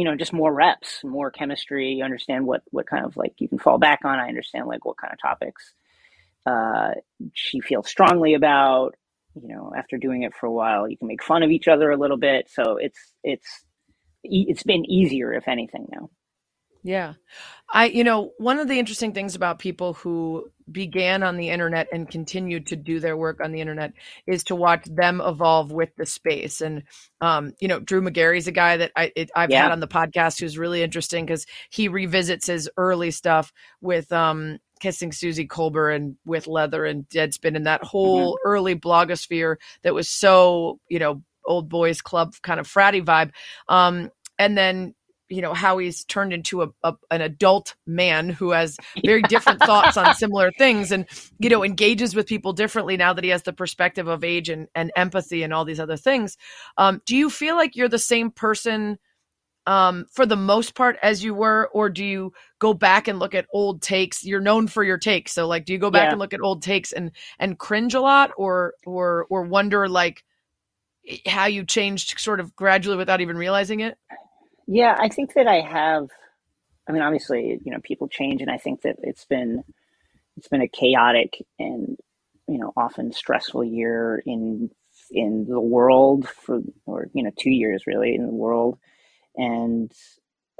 you 0.00 0.06
know, 0.06 0.16
just 0.16 0.32
more 0.32 0.50
reps, 0.50 1.04
more 1.04 1.30
chemistry. 1.30 1.90
You 1.90 2.04
understand 2.04 2.46
what 2.46 2.62
what 2.70 2.86
kind 2.86 3.04
of 3.04 3.18
like 3.18 3.34
you 3.36 3.48
can 3.48 3.58
fall 3.58 3.76
back 3.76 4.00
on. 4.02 4.18
I 4.18 4.28
understand 4.28 4.66
like 4.66 4.86
what 4.86 4.96
kind 4.96 5.12
of 5.12 5.20
topics 5.20 5.74
uh, 6.46 6.92
she 7.34 7.60
feels 7.60 7.86
strongly 7.86 8.32
about. 8.32 8.94
You 9.34 9.48
know, 9.54 9.74
after 9.76 9.98
doing 9.98 10.22
it 10.22 10.32
for 10.34 10.46
a 10.46 10.50
while, 10.52 10.88
you 10.88 10.96
can 10.96 11.06
make 11.06 11.22
fun 11.22 11.42
of 11.42 11.50
each 11.50 11.68
other 11.68 11.90
a 11.90 11.98
little 11.98 12.16
bit. 12.16 12.48
So 12.50 12.78
it's 12.78 12.98
it's 13.22 13.46
it's 14.24 14.62
been 14.62 14.90
easier, 14.90 15.34
if 15.34 15.48
anything, 15.48 15.86
now. 15.92 16.08
Yeah. 16.82 17.14
I, 17.72 17.86
you 17.86 18.04
know, 18.04 18.32
one 18.38 18.58
of 18.58 18.68
the 18.68 18.78
interesting 18.78 19.12
things 19.12 19.34
about 19.34 19.58
people 19.58 19.92
who 19.94 20.50
began 20.70 21.22
on 21.22 21.36
the 21.36 21.50
internet 21.50 21.88
and 21.92 22.08
continued 22.08 22.66
to 22.68 22.76
do 22.76 23.00
their 23.00 23.16
work 23.16 23.40
on 23.42 23.52
the 23.52 23.60
internet 23.60 23.92
is 24.26 24.44
to 24.44 24.56
watch 24.56 24.84
them 24.86 25.20
evolve 25.24 25.70
with 25.72 25.94
the 25.96 26.06
space. 26.06 26.60
And, 26.60 26.84
um, 27.20 27.52
you 27.60 27.68
know, 27.68 27.80
Drew 27.80 28.00
Magary's 28.00 28.46
a 28.46 28.52
guy 28.52 28.78
that 28.78 28.92
I, 28.96 29.12
it, 29.14 29.30
I've 29.36 29.50
Yeah. 29.50 29.64
had 29.64 29.72
on 29.72 29.80
the 29.80 29.88
podcast 29.88 30.40
who's 30.40 30.58
really 30.58 30.82
interesting 30.82 31.26
because 31.26 31.46
he 31.70 31.88
revisits 31.88 32.46
his 32.46 32.70
early 32.76 33.10
stuff 33.10 33.52
with, 33.80 34.10
um, 34.12 34.58
Kissing 34.80 35.12
Suzy 35.12 35.46
Kolber 35.46 35.94
and 35.94 36.16
with 36.24 36.46
Leather 36.46 36.86
and 36.86 37.06
Deadspin 37.10 37.54
and 37.54 37.66
that 37.66 37.84
whole 37.84 38.38
early 38.46 38.74
blogosphere 38.74 39.56
that 39.82 39.92
was 39.92 40.08
so, 40.08 40.80
you 40.88 40.98
know, 40.98 41.22
old 41.44 41.68
boys 41.68 42.00
club 42.00 42.34
kind 42.42 42.58
of 42.58 42.66
fratty 42.66 43.04
vibe. 43.04 43.32
Um, 43.68 44.10
and 44.38 44.56
then 44.56 44.94
you 45.30 45.40
know 45.40 45.54
how 45.54 45.78
he's 45.78 46.04
turned 46.04 46.32
into 46.32 46.62
a, 46.62 46.68
a 46.82 46.94
an 47.10 47.20
adult 47.22 47.76
man 47.86 48.28
who 48.28 48.50
has 48.50 48.76
very 49.06 49.22
different 49.22 49.60
thoughts 49.60 49.96
on 49.96 50.14
similar 50.16 50.50
things 50.58 50.92
and 50.92 51.06
you 51.38 51.48
know 51.48 51.64
engages 51.64 52.14
with 52.14 52.26
people 52.26 52.52
differently 52.52 52.96
now 52.96 53.12
that 53.12 53.24
he 53.24 53.30
has 53.30 53.42
the 53.44 53.52
perspective 53.52 54.08
of 54.08 54.24
age 54.24 54.48
and, 54.48 54.68
and 54.74 54.90
empathy 54.96 55.42
and 55.42 55.54
all 55.54 55.64
these 55.64 55.80
other 55.80 55.96
things. 55.96 56.36
Um, 56.76 57.00
do 57.06 57.16
you 57.16 57.30
feel 57.30 57.56
like 57.56 57.76
you're 57.76 57.88
the 57.88 57.98
same 57.98 58.30
person 58.30 58.98
um, 59.66 60.06
for 60.10 60.26
the 60.26 60.36
most 60.36 60.74
part 60.74 60.96
as 61.02 61.22
you 61.22 61.34
were 61.34 61.68
or 61.72 61.88
do 61.90 62.04
you 62.04 62.32
go 62.58 62.74
back 62.74 63.08
and 63.08 63.18
look 63.18 63.34
at 63.34 63.46
old 63.52 63.82
takes? 63.82 64.24
You're 64.24 64.40
known 64.40 64.66
for 64.66 64.82
your 64.82 64.98
takes 64.98 65.32
so 65.32 65.46
like 65.46 65.64
do 65.64 65.72
you 65.72 65.78
go 65.78 65.90
back 65.90 66.06
Yeah. 66.06 66.10
and 66.12 66.18
look 66.18 66.34
at 66.34 66.40
old 66.42 66.62
takes 66.62 66.92
and 66.92 67.12
and 67.38 67.58
cringe 67.58 67.94
a 67.94 68.00
lot 68.00 68.32
or 68.36 68.74
or 68.84 69.26
or 69.30 69.42
wonder 69.42 69.88
like 69.88 70.24
how 71.26 71.46
you 71.46 71.64
changed 71.64 72.18
sort 72.18 72.40
of 72.40 72.54
gradually 72.56 72.96
without 72.96 73.20
even 73.20 73.36
realizing 73.36 73.80
it 73.80 73.96
Yeah, 74.70 74.96
I 74.98 75.10
think 75.10 75.34
that 75.34 75.48
I 75.48 75.62
have. 75.62 76.10
I 76.88 76.92
mean, 76.92 77.02
obviously, 77.02 77.60
you 77.64 77.72
know, 77.72 77.80
people 77.84 78.08
change, 78.08 78.42
and 78.42 78.50
I 78.50 78.58
think 78.58 78.82
that 78.82 78.96
it's 79.02 79.26
been 79.26 79.64
it's 80.36 80.48
been 80.48 80.62
a 80.62 80.68
chaotic 80.68 81.44
and 81.58 81.98
you 82.48 82.58
know 82.58 82.72
often 82.76 83.12
stressful 83.12 83.64
year 83.64 84.22
in 84.26 84.70
in 85.10 85.46
the 85.48 85.60
world 85.60 86.28
for 86.28 86.60
or 86.86 87.08
you 87.14 87.24
know 87.24 87.32
two 87.38 87.50
years 87.50 87.84
really 87.86 88.14
in 88.16 88.26
the 88.26 88.34
world, 88.34 88.78
and 89.36 89.92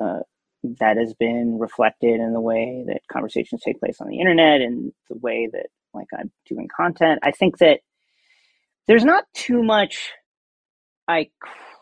uh, 0.03 0.21
that 0.81 0.99
has 0.99 1.15
been 1.15 1.59
reflected 1.59 2.21
in 2.21 2.33
the 2.35 2.41
way 2.41 2.85
that 2.89 3.03
conversations 3.13 3.63
take 3.63 3.81
place 3.81 4.01
on 4.01 4.09
the 4.09 4.21
internet 4.21 4.63
and 4.63 4.93
the 5.11 5.19
way 5.19 5.49
that 5.53 5.69
like 5.95 6.09
I'm 6.19 6.33
doing 6.49 6.69
content. 6.75 7.21
I 7.23 7.33
think 7.33 7.59
that 7.59 7.81
there's 8.89 9.05
not 9.05 9.25
too 9.35 9.63
much 9.63 10.13
I 11.09 11.31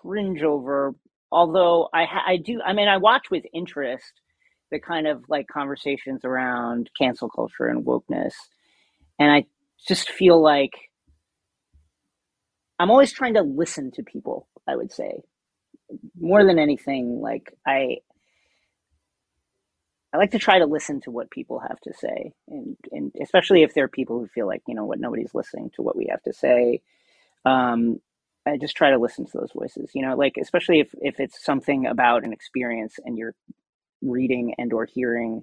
cringe 0.03 0.43
over 0.43 0.95
although 1.31 1.89
I 1.93 2.07
I 2.26 2.37
do 2.39 2.61
I 2.64 2.72
mean 2.72 2.89
I 2.89 2.97
watch 2.99 3.31
with 3.31 3.45
interest 3.53 4.12
the 4.70 4.81
kind 4.81 5.07
of 5.07 5.24
like 5.29 5.47
conversations 5.49 6.24
around 6.24 6.91
cancel 6.99 7.31
culture 7.31 7.66
and 7.66 7.85
wokeness. 7.85 8.35
And 9.18 9.31
I 9.31 9.47
just 9.89 10.11
feel 10.11 10.41
like 10.43 10.72
I'm 12.79 12.91
always 12.91 13.12
trying 13.12 13.35
to 13.35 13.43
listen 13.43 13.91
to 13.93 14.03
people 14.03 14.49
I 14.66 14.76
would 14.76 14.93
say. 14.93 15.22
More 16.20 16.45
than 16.45 16.59
anything 16.59 17.20
like 17.20 17.53
I 17.66 17.99
I 20.12 20.16
like 20.18 20.31
to 20.33 20.39
try 20.39 20.59
to 20.59 20.66
listen 20.66 21.01
to 21.03 21.11
what 21.11 21.31
people 21.31 21.61
have 21.61 21.81
to 21.81 21.93
say. 21.95 22.33
And 22.49 22.76
and 22.93 23.12
especially 23.22 23.62
if 23.62 23.74
there 23.74 23.85
are 23.85 23.89
people 23.89 24.18
who 24.18 24.29
feel 24.29 24.47
like 24.47 24.62
you 24.66 24.74
know 24.74 24.85
what 24.87 25.01
nobody's 25.01 25.35
listening 25.35 25.70
to 25.76 25.83
what 25.83 25.97
we 25.97 26.09
have 26.11 26.22
to 26.24 26.33
say. 26.33 26.83
Um 27.45 28.01
I 28.49 28.57
just 28.57 28.76
try 28.76 28.90
to 28.90 28.99
listen 28.99 29.26
to 29.26 29.38
those 29.38 29.53
voices, 29.53 29.90
you 29.94 30.03
know, 30.03 30.16
like 30.16 30.36
especially 30.40 30.80
if 30.80 30.94
if 31.01 31.20
it's 31.20 31.44
something 31.44 31.86
about 31.86 32.24
an 32.24 32.32
experience 32.32 32.99
and 33.05 33.16
you're 33.18 33.34
reading 34.03 34.55
and 34.59 34.72
or 34.72 34.86
hearing 34.86 35.42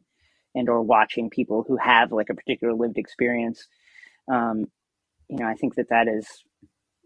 and 0.53 0.69
or 0.69 0.81
watching 0.81 1.29
people 1.29 1.65
who 1.67 1.77
have 1.77 2.11
like 2.11 2.29
a 2.29 2.35
particular 2.35 2.73
lived 2.73 2.97
experience. 2.97 3.67
Um, 4.31 4.65
you 5.29 5.37
know, 5.37 5.47
I 5.47 5.55
think 5.55 5.75
that 5.75 5.89
that 5.89 6.07
is 6.07 6.27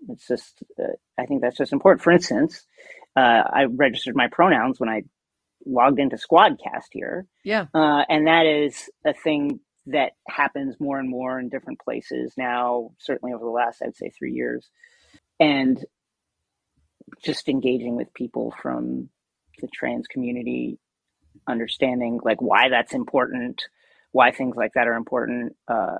it's 0.07 0.27
just 0.27 0.63
uh, 0.79 0.93
I 1.17 1.25
think 1.25 1.41
that's 1.41 1.57
just 1.57 1.73
important. 1.73 2.03
For 2.03 2.11
instance, 2.11 2.63
uh, 3.15 3.43
I 3.51 3.65
registered 3.65 4.15
my 4.15 4.27
pronouns 4.27 4.79
when 4.79 4.89
I 4.89 5.03
logged 5.65 5.99
into 5.99 6.15
Squadcast 6.15 6.87
here, 6.91 7.25
yeah 7.43 7.65
uh, 7.73 8.03
and 8.07 8.27
that 8.27 8.45
is 8.45 8.89
a 9.05 9.13
thing 9.13 9.59
that 9.87 10.13
happens 10.27 10.79
more 10.79 10.99
and 10.99 11.09
more 11.09 11.39
in 11.39 11.49
different 11.49 11.79
places 11.79 12.33
now. 12.37 12.91
Certainly 12.99 13.33
over 13.33 13.43
the 13.43 13.51
last, 13.51 13.81
I'd 13.81 13.95
say, 13.95 14.09
three 14.09 14.33
years 14.33 14.69
and 15.39 15.85
just 17.23 17.49
engaging 17.49 17.95
with 17.95 18.13
people 18.13 18.53
from 18.61 19.09
the 19.59 19.67
trans 19.73 20.07
community 20.07 20.79
understanding 21.47 22.19
like 22.23 22.41
why 22.41 22.69
that's 22.69 22.93
important 22.93 23.63
why 24.11 24.31
things 24.31 24.55
like 24.55 24.73
that 24.73 24.87
are 24.87 24.95
important 24.95 25.55
uh, 25.67 25.97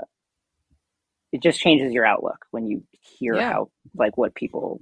it 1.32 1.42
just 1.42 1.60
changes 1.60 1.94
your 1.94 2.06
outlook 2.06 2.46
when 2.52 2.68
you 2.68 2.84
hear 2.92 3.36
Yeah. 3.36 3.52
how 3.52 3.70
like 3.96 4.18
what 4.18 4.36
people 4.36 4.82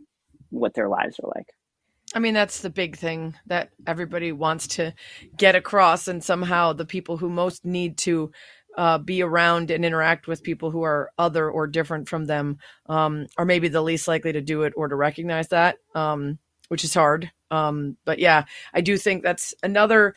what 0.50 0.74
their 0.74 0.90
lives 0.90 1.20
are 1.24 1.32
like 1.36 1.48
I 2.16 2.20
mean, 2.20 2.34
that's 2.34 2.62
the 2.62 2.70
big 2.70 2.98
thing 2.98 3.36
that 3.48 3.70
everybody 3.86 4.32
wants 4.32 4.68
to 4.70 4.94
get 5.38 5.56
across, 5.56 6.08
and 6.08 6.24
somehow 6.24 6.74
the 6.74 6.86
people 6.86 7.18
who 7.18 7.30
most 7.30 7.66
need 7.66 7.98
to 8.00 8.32
uh, 8.78 8.98
be 8.98 9.22
around 9.22 9.72
and 9.72 9.84
interact 9.84 10.28
with 10.28 10.44
people 10.44 10.72
who 10.72 10.84
are 10.84 11.12
other 11.18 11.50
or 11.50 11.68
different 11.68 12.08
from 12.08 12.26
them 12.26 12.60
um, 12.88 13.28
are 13.38 13.46
maybe 13.46 13.68
the 13.68 13.82
least 13.82 14.08
likely 14.08 14.32
to 14.32 14.42
do 14.42 14.64
it 14.64 14.74
or 14.78 14.88
to 14.88 14.96
recognize 14.96 15.50
that, 15.50 15.78
um, 15.96 16.38
which 16.70 16.84
is 16.84 16.94
hard. 16.94 17.32
Um, 17.52 17.98
but 18.06 18.20
yeah, 18.20 18.46
I 18.74 18.82
do 18.82 18.98
think 18.98 19.24
that's 19.24 19.54
another 19.64 20.16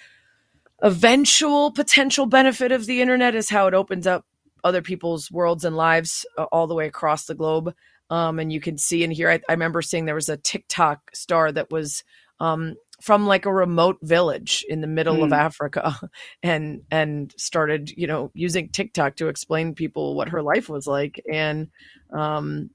eventual 0.82 1.72
potential 1.72 2.26
benefit 2.26 2.72
of 2.72 2.86
the 2.86 3.00
internet 3.00 3.34
is 3.34 3.50
how 3.50 3.66
it 3.66 3.74
opens 3.74 4.06
up 4.06 4.24
other 4.62 4.82
people's 4.82 5.30
worlds 5.30 5.64
and 5.64 5.76
lives 5.76 6.26
uh, 6.38 6.44
all 6.44 6.66
the 6.66 6.74
way 6.74 6.86
across 6.86 7.24
the 7.24 7.34
globe 7.34 7.74
um, 8.10 8.40
and 8.40 8.52
you 8.52 8.60
can 8.60 8.76
see 8.76 9.04
and 9.04 9.12
here, 9.12 9.30
I, 9.30 9.40
I 9.48 9.52
remember 9.52 9.80
seeing 9.82 10.04
there 10.04 10.14
was 10.14 10.28
a 10.28 10.36
TikTok 10.36 11.14
star 11.14 11.50
that 11.52 11.70
was 11.70 12.02
um, 12.40 12.74
from 13.02 13.26
like 13.26 13.46
a 13.46 13.52
remote 13.52 13.98
village 14.02 14.64
in 14.68 14.80
the 14.80 14.86
middle 14.86 15.22
of 15.24 15.32
Hmm. 15.32 15.32
Africa, 15.32 15.94
and 16.42 16.82
and 16.90 17.34
started 17.38 17.90
you 17.90 18.06
know 18.06 18.30
using 18.34 18.68
TikTok 18.70 19.16
to 19.16 19.28
explain 19.28 19.74
people 19.74 20.14
what 20.16 20.30
her 20.30 20.42
life 20.42 20.68
was 20.68 20.86
like, 20.86 21.22
and 21.32 21.68
um, 22.12 22.70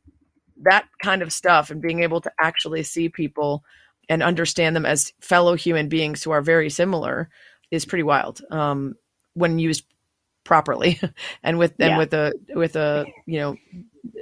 that 0.63 0.87
kind 1.01 1.21
of 1.21 1.33
stuff, 1.33 1.71
and 1.71 1.81
being 1.81 2.03
able 2.03 2.21
to 2.21 2.31
actually 2.39 2.83
see 2.83 3.09
people 3.09 3.63
and 4.09 4.23
understand 4.23 4.75
them 4.75 4.85
as 4.85 5.13
fellow 5.21 5.55
human 5.55 5.89
beings 5.89 6.23
who 6.23 6.31
are 6.31 6.41
very 6.41 6.69
similar 6.69 7.29
is 7.71 7.85
pretty 7.85 8.03
wild 8.03 8.41
um, 8.51 8.95
when 9.33 9.59
used 9.59 9.85
properly 10.43 10.99
and 11.43 11.57
with 11.59 11.73
and 11.79 11.95
Yeah. 11.95 11.97
with 11.97 12.13
a 12.13 12.33
with 12.55 12.75
a 12.75 13.07
you 13.25 13.39
know 13.39 13.57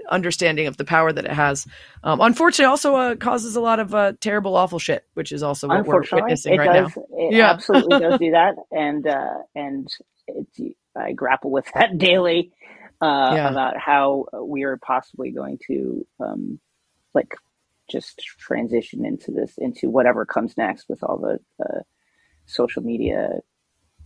understanding 0.09 0.67
of 0.67 0.77
the 0.77 0.85
power 0.85 1.13
that 1.13 1.25
it 1.25 1.31
has. 1.31 1.67
Um, 2.03 2.21
unfortunately, 2.21 2.69
also 2.69 2.95
uh, 2.95 3.15
causes 3.15 3.55
a 3.55 3.61
lot 3.61 3.79
of 3.79 3.95
uh, 3.95 4.13
terrible, 4.21 4.55
awful 4.55 4.79
shit, 4.79 5.05
which 5.15 5.31
is 5.31 5.43
also 5.43 5.69
what 5.69 5.85
we're 5.85 6.05
witnessing 6.11 6.55
right 6.55 6.71
does 6.71 6.73
now. 6.73 6.95
it 7.11 7.35
Yeah. 7.35 7.45
absolutely 7.45 7.95
does 7.95 8.17
do 8.17 8.31
that 8.31 8.55
and 8.71 9.07
uh 9.07 9.39
and 9.55 9.89
it, 10.27 10.47
i 10.97 11.13
grapple 11.13 11.51
with 11.51 11.65
that 11.75 11.97
daily 11.99 12.51
uh 13.01 13.35
Yeah. 13.35 13.45
about 13.45 13.77
how 13.77 14.25
we 14.43 14.63
are 14.63 14.77
possibly 14.77 15.31
going 15.31 15.59
to 15.67 16.05
um 16.23 16.59
like 17.15 17.35
just 17.91 18.19
transition 18.39 19.05
into 19.05 19.31
this 19.31 19.53
into 19.59 19.89
whatever 19.89 20.25
comes 20.25 20.57
next 20.57 20.87
with 20.89 21.03
all 21.03 21.17
the 21.19 21.39
uh, 21.65 21.81
social 22.47 22.83
media 22.83 23.39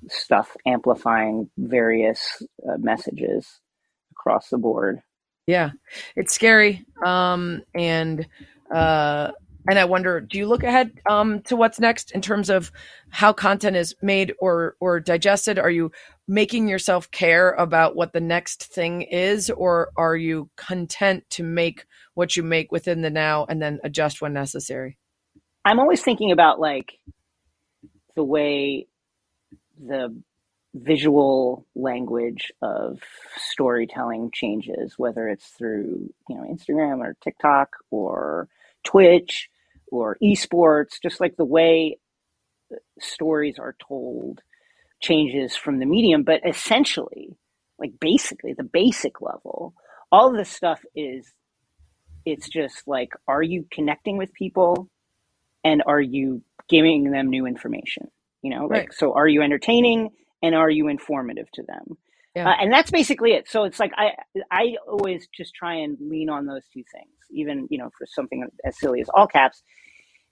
stuff 0.09 0.55
amplifying 0.67 1.49
various 1.57 2.43
uh, 2.69 2.77
messages 2.79 3.47
across 4.11 4.49
the 4.49 4.57
board 4.57 5.01
Yeah, 5.47 5.71
it's 6.15 6.33
scary. 6.33 6.85
Um, 7.05 7.63
and 7.73 8.27
uh, 8.69 9.31
and 9.69 9.79
I 9.79 9.85
wonder, 9.85 10.21
do 10.21 10.37
you 10.37 10.45
look 10.47 10.63
ahead 10.63 10.91
um, 11.09 11.41
to 11.43 11.55
what's 11.55 11.79
next 11.79 12.11
in 12.11 12.21
terms 12.21 12.49
of 12.49 12.71
how 13.09 13.33
content 13.33 13.75
is 13.75 13.95
made 14.01 14.33
or 14.39 14.75
or 14.79 14.99
digested? 14.99 15.57
Are 15.57 15.71
you 15.71 15.91
making 16.27 16.67
yourself 16.67 17.09
care 17.11 17.51
about 17.51 17.95
what 17.95 18.11
the 18.11 18.19
next 18.19 18.65
thing 18.65 19.03
is, 19.03 19.49
or 19.49 19.91
are 19.97 20.17
you 20.17 20.49
content 20.57 21.23
to 21.31 21.43
make 21.43 21.85
what 22.13 22.35
you 22.35 22.43
make 22.43 22.71
within 22.71 23.01
the 23.01 23.09
now 23.09 23.45
and 23.49 23.61
then 23.61 23.79
adjust 23.83 24.21
when 24.21 24.33
necessary? 24.33 24.97
I'm 25.63 25.79
always 25.79 26.01
thinking 26.01 26.31
about 26.31 26.59
like 26.59 26.99
the 28.15 28.23
way 28.23 28.87
the 29.85 30.21
visual 30.77 31.65
language 31.75 32.51
of 32.61 33.01
storytelling 33.37 34.31
changes, 34.33 34.95
whether 34.97 35.29
it's 35.29 35.47
through 35.49 36.13
you 36.29 36.35
know 36.35 36.43
Instagram 36.43 36.99
or 36.99 37.15
TikTok 37.23 37.69
or 37.91 38.49
Twitch 38.85 39.49
or 39.91 40.17
esports, 40.23 41.01
just 41.01 41.21
like 41.21 41.37
the 41.37 41.45
way 41.45 41.99
uh, 42.73 42.77
stories 42.99 43.59
are 43.59 43.75
told 43.87 44.41
changes 45.01 45.55
from 45.55 45.79
the 45.79 45.85
medium. 45.87 46.23
But 46.23 46.41
essentially, 46.47 47.37
like 47.79 47.93
basically 47.99 48.53
the 48.53 48.63
basic 48.63 49.21
level, 49.21 49.73
all 50.11 50.29
of 50.31 50.37
this 50.37 50.49
stuff 50.49 50.81
is 50.95 51.33
it's 52.25 52.49
just 52.49 52.87
like, 52.87 53.13
are 53.27 53.43
you 53.43 53.65
connecting 53.71 54.17
with 54.17 54.33
people 54.33 54.89
and 55.63 55.83
are 55.87 56.01
you 56.01 56.41
giving 56.69 57.11
them 57.11 57.29
new 57.29 57.47
information? 57.47 58.09
You 58.43 58.51
know, 58.51 58.67
like 58.67 58.87
Right. 58.87 58.93
so 58.93 59.13
are 59.13 59.27
you 59.27 59.41
entertaining 59.41 60.11
and 60.41 60.55
are 60.55 60.69
you 60.69 60.87
informative 60.87 61.49
to 61.53 61.63
them? 61.63 61.97
Yeah. 62.35 62.49
Uh, 62.49 62.55
and 62.61 62.71
that's 62.71 62.91
basically 62.91 63.31
it. 63.31 63.49
So 63.49 63.63
it's 63.63 63.79
like 63.79 63.91
I 63.97 64.11
I 64.51 64.75
always 64.87 65.27
just 65.35 65.55
try 65.55 65.75
and 65.75 65.97
lean 65.99 66.29
on 66.29 66.45
those 66.45 66.63
two 66.73 66.83
things. 66.93 67.09
Even 67.31 67.67
you 67.69 67.77
know 67.77 67.89
for 67.97 68.05
something 68.05 68.47
as 68.63 68.79
silly 68.79 69.01
as 69.01 69.09
all 69.13 69.27
caps, 69.27 69.63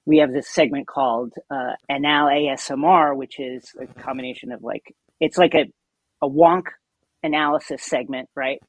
we 0.05 0.17
have 0.17 0.31
this 0.31 0.47
segment 0.47 0.87
called 0.87 1.33
uh, 1.49 1.73
Anal 1.89 2.27
ASMR, 2.27 3.15
which 3.15 3.39
is 3.39 3.73
a 3.79 3.87
combination 4.01 4.51
of 4.51 4.61
like 4.63 4.93
it's 5.19 5.37
like 5.37 5.55
a 5.55 5.65
a 6.21 6.29
wonk 6.29 6.65
analysis 7.23 7.81
segment, 7.83 8.29
right? 8.35 8.59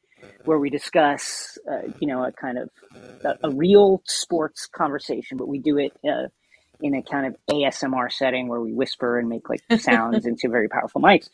Where 0.45 0.59
we 0.59 0.71
discuss, 0.71 1.59
uh, 1.71 1.93
you 2.01 2.09
know, 2.09 2.25
a 2.25 2.33
kind 2.33 2.59
of 2.59 2.71
a, 3.23 3.49
a 3.49 3.51
real 3.51 4.03
sports 4.07 4.67
conversation, 4.67 5.37
but 5.37 5.47
we 5.47 5.59
do 5.59 5.77
it 5.77 5.93
uh, 6.09 6.29
in 6.81 6.95
a 6.95 7.03
kind 7.03 7.27
of 7.27 7.37
ASMR 7.51 8.11
setting 8.11 8.49
where 8.49 8.61
we 8.61 8.73
whisper 8.73 9.19
and 9.19 9.29
make 9.29 9.49
like 9.49 9.61
sounds 9.79 10.27
into 10.27 10.49
very 10.49 10.69
powerful 10.69 11.01
mics. 11.01 11.29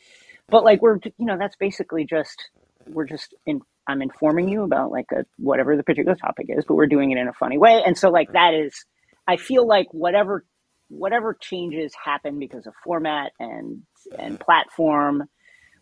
But 0.49 0.65
like 0.65 0.83
we're, 0.83 0.99
you 1.05 1.27
know, 1.27 1.39
that's 1.39 1.57
basically 1.57 2.05
just 2.05 2.51
we're 2.87 3.07
just 3.07 3.35
in. 3.47 3.61
I'm 3.89 4.01
informing 4.03 4.49
you 4.49 4.63
about 4.63 4.93
like 4.93 5.07
a 5.13 5.25
whatever 5.39 5.77
the 5.77 5.83
particular 5.83 6.15
topic 6.17 6.47
is, 6.49 6.65
but 6.67 6.75
we're 6.75 6.87
doing 6.87 7.11
it 7.11 7.19
in 7.19 7.29
a 7.29 7.33
funny 7.33 7.59
way, 7.59 7.83
and 7.85 7.97
so 7.97 8.11
like 8.11 8.33
that 8.33 8.55
is. 8.55 8.85
I 9.27 9.37
feel 9.37 9.67
like 9.67 9.87
whatever 9.93 10.45
whatever 10.89 11.35
changes 11.35 11.93
happen 12.03 12.39
because 12.39 12.67
of 12.67 12.75
format 12.85 13.33
and 13.39 13.83
and 14.19 14.39
platform, 14.39 15.25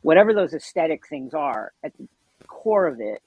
whatever 0.03 0.35
those 0.35 0.55
aesthetic 0.55 1.07
things 1.09 1.35
are, 1.35 1.73
at 1.83 1.93
the 1.99 2.07
core 2.47 2.87
of 2.87 3.01
it, 3.01 3.23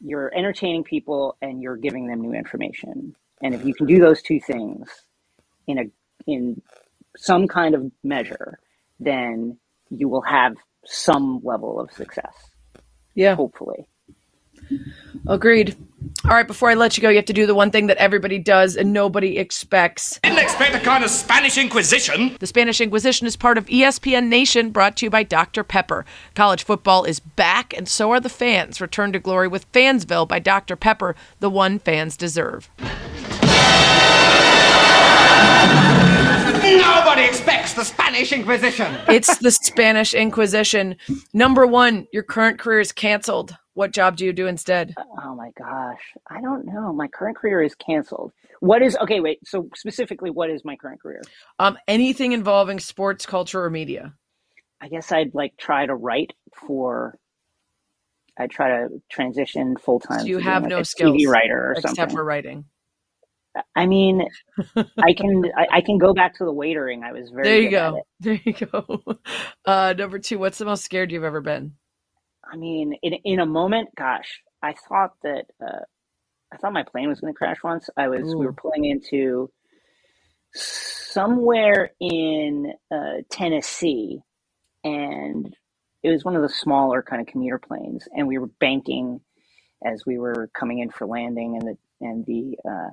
you're 0.00 0.32
entertaining 0.34 0.84
people 0.84 1.36
and 1.42 1.62
you're 1.62 1.76
giving 1.76 2.06
them 2.06 2.20
new 2.20 2.34
information. 2.34 3.14
And 3.42 3.54
if 3.54 3.64
you 3.64 3.74
can 3.74 3.86
do 3.86 4.00
those 4.00 4.22
two 4.22 4.40
things 4.40 4.88
in 5.68 5.78
a 5.78 5.84
in 6.26 6.60
some 7.16 7.46
kind 7.46 7.74
of 7.76 7.90
measure, 8.02 8.58
then 8.98 9.56
you 9.90 10.08
will 10.08 10.22
have 10.22 10.54
some 10.84 11.40
level 11.44 11.80
of 11.80 11.90
success, 11.92 12.34
Yeah. 13.14 13.34
hopefully. 13.36 13.88
Agreed. 15.26 15.76
All 16.24 16.32
right, 16.32 16.46
before 16.46 16.70
I 16.70 16.74
let 16.74 16.96
you 16.96 17.02
go, 17.02 17.08
you 17.08 17.16
have 17.16 17.24
to 17.26 17.32
do 17.32 17.46
the 17.46 17.54
one 17.54 17.70
thing 17.70 17.86
that 17.86 17.96
everybody 17.96 18.38
does 18.38 18.76
and 18.76 18.92
nobody 18.92 19.38
expects. 19.38 20.18
Didn't 20.22 20.38
expect 20.40 20.74
a 20.74 20.80
kind 20.80 21.02
of 21.04 21.10
Spanish 21.10 21.56
Inquisition. 21.56 22.36
The 22.38 22.46
Spanish 22.46 22.80
Inquisition 22.80 23.26
is 23.26 23.36
part 23.36 23.56
of 23.56 23.66
ESPN 23.66 24.28
Nation, 24.28 24.70
brought 24.70 24.96
to 24.98 25.06
you 25.06 25.10
by 25.10 25.22
Dr. 25.22 25.64
Pepper. 25.64 26.04
College 26.34 26.64
football 26.64 27.04
is 27.04 27.18
back, 27.20 27.72
and 27.76 27.88
so 27.88 28.10
are 28.10 28.20
the 28.20 28.28
fans. 28.28 28.80
Return 28.80 29.12
to 29.12 29.18
glory 29.18 29.48
with 29.48 29.70
Fansville 29.72 30.28
by 30.28 30.38
Dr. 30.38 30.76
Pepper, 30.76 31.16
the 31.40 31.50
one 31.50 31.78
fans 31.78 32.16
deserve. 32.16 32.68
Expects 37.28 37.74
the 37.74 37.84
Spanish 37.84 38.32
Inquisition. 38.32 38.96
It's 39.08 39.38
the 39.38 39.50
Spanish 39.50 40.14
Inquisition. 40.14 40.96
Number 41.32 41.66
one, 41.66 42.06
your 42.12 42.22
current 42.22 42.58
career 42.58 42.80
is 42.80 42.90
canceled. 42.92 43.54
What 43.74 43.92
job 43.92 44.16
do 44.16 44.24
you 44.24 44.32
do 44.32 44.46
instead? 44.46 44.94
Oh 45.22 45.34
my 45.34 45.50
gosh. 45.56 46.00
I 46.28 46.40
don't 46.40 46.64
know. 46.66 46.92
My 46.92 47.06
current 47.06 47.36
career 47.36 47.62
is 47.62 47.74
canceled. 47.74 48.32
What 48.60 48.82
is 48.82 48.96
okay, 48.96 49.20
wait. 49.20 49.38
So 49.46 49.68
specifically 49.76 50.30
what 50.30 50.50
is 50.50 50.64
my 50.64 50.74
current 50.74 51.00
career? 51.00 51.22
Um, 51.58 51.78
anything 51.86 52.32
involving 52.32 52.80
sports, 52.80 53.24
culture, 53.24 53.62
or 53.62 53.70
media. 53.70 54.14
I 54.80 54.88
guess 54.88 55.12
I'd 55.12 55.34
like 55.34 55.56
try 55.56 55.86
to 55.86 55.94
write 55.94 56.32
for 56.54 57.18
I 58.38 58.46
try 58.46 58.68
to 58.68 59.02
transition 59.10 59.76
full 59.76 60.00
time. 60.00 60.20
So 60.20 60.26
you 60.26 60.38
to 60.38 60.44
have 60.44 60.64
no 60.64 60.78
a 60.78 60.84
skills 60.84 61.16
TV 61.16 61.28
writer 61.28 61.68
or 61.68 61.72
except 61.72 61.96
something. 61.96 62.16
for 62.16 62.24
writing. 62.24 62.64
I 63.74 63.86
mean, 63.86 64.28
I 64.76 65.12
can 65.12 65.44
I, 65.56 65.66
I 65.72 65.80
can 65.80 65.98
go 65.98 66.14
back 66.14 66.34
to 66.38 66.44
the 66.44 66.52
waitering. 66.52 67.02
I 67.02 67.12
was 67.12 67.30
very 67.30 67.44
There 67.44 67.60
you 67.60 67.70
go. 67.70 68.02
There 68.20 68.40
you 68.44 68.52
go. 68.52 69.18
Uh, 69.64 69.94
number 69.96 70.18
two, 70.18 70.38
what's 70.38 70.58
the 70.58 70.64
most 70.64 70.84
scared 70.84 71.12
you've 71.12 71.24
ever 71.24 71.40
been? 71.40 71.74
I 72.50 72.56
mean, 72.56 72.94
in 73.02 73.14
in 73.24 73.40
a 73.40 73.46
moment, 73.46 73.90
gosh, 73.96 74.40
I 74.62 74.74
thought 74.88 75.12
that 75.22 75.46
uh, 75.64 75.84
I 76.52 76.56
thought 76.56 76.72
my 76.72 76.82
plane 76.84 77.08
was 77.08 77.20
going 77.20 77.32
to 77.32 77.38
crash 77.38 77.58
once. 77.62 77.88
I 77.96 78.08
was 78.08 78.34
we 78.34 78.46
were 78.46 78.52
pulling 78.52 78.84
into 78.84 79.50
somewhere 80.54 81.90
in 82.00 82.72
uh, 82.90 83.22
Tennessee, 83.30 84.20
and 84.84 85.54
it 86.02 86.10
was 86.10 86.24
one 86.24 86.36
of 86.36 86.42
the 86.42 86.48
smaller 86.48 87.02
kind 87.02 87.20
of 87.20 87.28
commuter 87.28 87.58
planes, 87.58 88.08
and 88.12 88.26
we 88.26 88.38
were 88.38 88.50
banking 88.60 89.20
as 89.84 90.04
we 90.06 90.18
were 90.18 90.50
coming 90.58 90.80
in 90.80 90.90
for 90.90 91.06
landing, 91.06 91.56
and 91.56 91.68
the 91.68 92.06
and 92.06 92.26
the 92.26 92.56
uh, 92.68 92.90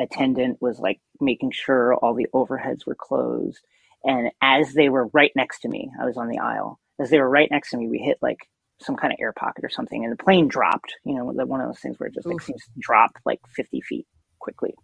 attendant 0.00 0.58
was 0.60 0.78
like 0.78 1.00
making 1.20 1.52
sure 1.52 1.94
all 1.94 2.14
the 2.14 2.28
overheads 2.34 2.86
were 2.86 2.96
closed. 2.96 3.60
And 4.04 4.30
as 4.40 4.72
they 4.72 4.88
were 4.88 5.08
right 5.12 5.32
next 5.36 5.60
to 5.60 5.68
me, 5.68 5.90
I 6.00 6.06
was 6.06 6.16
on 6.16 6.28
the 6.28 6.38
aisle. 6.38 6.80
As 6.98 7.10
they 7.10 7.18
were 7.18 7.28
right 7.28 7.50
next 7.50 7.70
to 7.70 7.76
me, 7.76 7.88
we 7.88 7.98
hit 7.98 8.18
like 8.22 8.48
some 8.80 8.96
kind 8.96 9.12
of 9.12 9.18
air 9.20 9.32
pocket 9.32 9.64
or 9.64 9.70
something, 9.70 10.04
and 10.04 10.12
the 10.12 10.22
plane 10.22 10.48
dropped. 10.48 10.94
You 11.04 11.14
know, 11.14 11.24
one 11.24 11.60
of 11.60 11.68
those 11.68 11.80
things 11.80 11.98
where 11.98 12.08
it 12.08 12.14
just 12.14 12.26
like 12.26 12.36
Oof. 12.36 12.44
seems 12.44 12.64
to 12.64 12.70
drop 12.78 13.12
like 13.24 13.40
fifty 13.54 13.80
feet 13.80 14.06
quickly. 14.38 14.74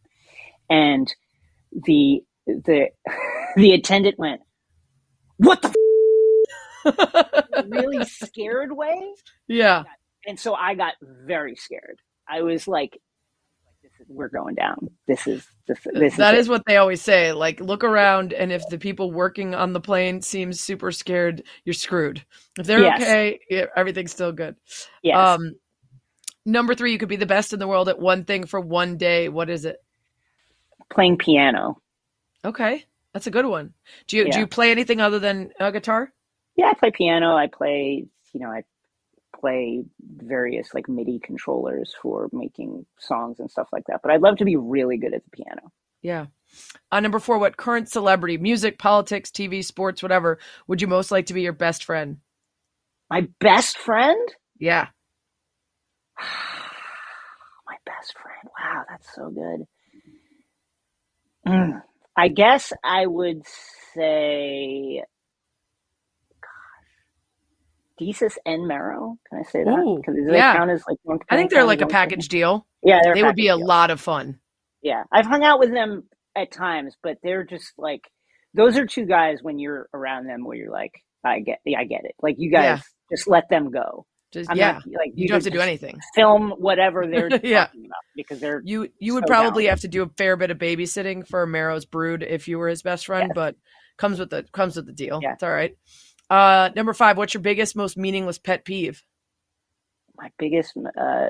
And 0.71 1.13
the 1.73 2.23
the 2.47 2.89
the 3.57 3.73
attendant 3.73 4.19
went, 4.19 4.41
"What 5.39 5.63
the?" 5.63 5.69
F-? 5.69 5.75
really 7.69 8.05
scared 8.05 8.71
way, 8.71 9.13
yeah. 9.49 9.85
and 10.27 10.39
so 10.39 10.55
I 10.55 10.75
got 10.75 10.95
very 11.03 11.57
scared. 11.57 11.99
I 12.29 12.43
was 12.43 12.69
like, 12.69 12.93
"This 12.93 12.97
is 12.97 13.06
we're 14.09 14.29
going 14.29 14.55
down. 14.55 14.89
This 15.07 15.27
is 15.27 15.47
this, 15.67 15.79
this 15.93 16.17
That 16.17 16.35
is, 16.35 16.47
is 16.47 16.49
what 16.49 16.63
they 16.67 16.77
always 16.77 17.03
say. 17.03 17.33
Like, 17.33 17.61
look 17.61 17.83
around, 17.85 18.33
and 18.33 18.53
if 18.53 18.69
the 18.69 18.79
people 18.79 19.11
working 19.13 19.55
on 19.55 19.73
the 19.73 19.81
plane 19.81 20.23
seems 20.23 20.61
super 20.61 20.93
scared, 20.93 21.43
you're 21.65 21.73
screwed. 21.75 22.25
If 22.59 22.67
they're 22.67 22.83
Yes. 22.83 23.01
okay, 23.03 23.41
yeah, 23.51 23.67
everything's 23.77 24.13
still 24.13 24.33
good. 24.33 24.57
yes. 25.03 25.17
Um, 25.17 25.55
number 26.45 26.75
three, 26.75 26.93
you 26.93 26.99
could 26.99 27.09
be 27.09 27.17
the 27.17 27.27
best 27.27 27.53
in 27.53 27.59
the 27.59 27.67
world 27.69 27.89
at 27.89 27.99
one 27.99 28.25
thing 28.25 28.47
for 28.47 28.61
one 28.61 28.97
day. 28.97 29.29
What 29.29 29.51
is 29.51 29.65
it? 29.65 29.83
playing 30.89 31.19
piano. 31.19 31.81
Okay, 32.45 32.85
that's 33.13 33.27
a 33.27 33.31
good 33.33 33.47
one. 33.47 33.75
Do 34.07 34.17
you 34.17 34.31
do 34.31 34.39
you 34.39 34.47
play 34.47 34.71
anything 34.71 35.01
other 35.01 35.19
than 35.19 35.51
a 35.59 35.73
guitar? 35.73 36.13
Yeah, 36.55 36.67
I 36.67 36.75
play 36.75 36.91
piano. 36.93 37.35
I 37.35 37.49
play, 37.49 38.07
you 38.33 38.41
know, 38.41 38.51
I 38.51 38.63
play 39.41 39.85
various 40.01 40.75
like 40.75 40.89
MIDI 40.89 41.19
controllers 41.19 41.95
for 42.01 42.29
making 42.33 42.87
songs 42.99 43.41
and 43.41 43.51
stuff 43.51 43.69
like 43.73 43.85
that. 43.89 44.01
But 44.03 44.13
I'd 44.13 44.23
love 44.23 44.37
to 44.39 44.45
be 44.45 44.57
really 44.57 44.97
good 44.97 45.15
at 45.15 45.25
the 45.25 45.31
piano. 45.31 45.73
Yeah. 46.03 46.27
Uh, 46.93 47.01
number 47.01 47.19
four, 47.19 47.39
what 47.39 47.57
current 47.57 47.89
celebrity, 47.89 48.39
music, 48.39 48.79
politics, 48.79 49.31
TV, 49.31 49.65
sports, 49.65 50.03
whatever, 50.03 50.39
would 50.67 50.81
you 50.81 50.87
most 50.87 51.11
like 51.11 51.27
to 51.27 51.35
be 51.35 51.43
your 51.43 51.53
best 51.53 51.85
friend? 51.85 52.19
My 53.11 53.29
best 53.41 53.79
friend? 53.79 54.29
Yeah. 54.59 54.89
My 56.19 57.77
best 57.85 58.15
friend. 58.19 58.49
Wow, 58.59 58.85
that's 58.89 59.15
so 59.15 59.31
good. 59.31 59.67
Mm. 61.47 61.83
I 62.17 62.29
guess 62.29 62.73
I 62.83 63.07
would 63.07 63.43
say, 63.95 65.03
Desus 68.01 68.35
and 68.45 68.67
Mero. 68.67 69.17
Can 69.31 69.39
I 69.41 69.43
say 69.51 69.65
that? 69.65 69.71
Ooh, 69.79 69.97
Because 69.97 70.15
they 70.29 70.37
yeah. 70.37 70.55
count 70.57 70.71
as 70.71 70.83
like 70.89 70.99
one. 71.03 71.19
I 71.31 71.37
think 71.37 71.51
they're 71.51 71.65
like 71.65 71.81
a 71.81 71.85
one 71.85 71.91
package 71.93 72.29
deal. 72.29 72.67
Yeah, 72.83 73.01
they're 73.03 73.25
would 73.27 73.37
be 73.37 73.49
a 73.49 73.57
deal. 73.57 73.67
lot 73.67 73.91
of 73.91 74.01
fun. 74.01 74.39
Yeah, 74.83 75.05
I've 75.13 75.27
hung 75.27 75.43
out 75.45 75.59
with 75.59 75.73
them 75.73 76.05
at 76.37 76.53
times, 76.53 76.95
but 77.03 77.17
they're 77.23 77.45
just 77.45 77.73
like 77.79 78.03
those 78.55 78.77
are 78.79 78.87
two 78.87 79.07
guys 79.07 79.39
when 79.43 79.59
you're 79.59 79.89
around 79.93 80.27
them 80.27 80.45
where 80.45 80.57
you're 80.57 80.71
like, 80.73 80.93
I 81.25 81.41
get, 81.41 81.59
yeah, 81.65 81.79
I 81.81 81.85
get 81.85 82.05
it. 82.05 82.15
Like 82.23 82.37
you 82.39 82.51
guys 82.51 82.65
Yeah. 82.65 82.81
just 83.17 83.29
let 83.29 83.49
them 83.51 83.71
go. 83.71 84.07
Just 84.33 84.55
yeah. 84.55 84.73
not, 84.73 84.83
like 84.87 85.13
you 85.15 85.29
don't 85.29 85.37
have 85.37 85.45
to 85.45 85.51
do 85.51 85.61
anything. 85.61 85.99
Film 86.15 86.51
whatever 86.59 87.07
they're 87.11 87.29
Yeah. 87.45 87.67
talking 87.67 87.87
about 87.87 88.03
because 88.15 88.41
they're 88.41 88.61
You 88.65 88.89
you 88.99 89.15
would 89.15 89.27
probably 89.27 89.65
down. 89.65 89.71
have 89.71 89.81
to 89.81 89.89
do 89.89 90.03
a 90.03 90.09
fair 90.17 90.37
bit 90.37 90.51
of 90.51 90.59
babysitting 90.59 91.27
for 91.27 91.47
Mero's 91.47 91.85
brood 91.87 92.23
if 92.23 92.47
you 92.49 92.59
were 92.59 92.69
his 92.69 92.83
best 92.83 93.07
friend, 93.07 93.29
Yes. 93.29 93.35
but 93.35 93.57
comes 93.99 94.19
with 94.19 94.31
the 94.31 94.45
comes 94.53 94.77
with 94.77 94.87
the 94.87 94.93
deal. 94.93 95.21
Yeah. 95.23 95.33
It's 95.35 95.43
all 95.43 95.51
right. 95.53 95.75
Uh, 96.29 96.71
number 96.75 96.93
five, 96.93 97.17
what's 97.17 97.35
your 97.35 97.43
biggest, 97.43 97.77
most 97.77 97.97
meaningless 97.97 98.39
pet 98.39 98.65
peeve? 98.65 99.03
my 100.19 100.31
biggest. 100.39 100.73
Uh, 100.99 101.29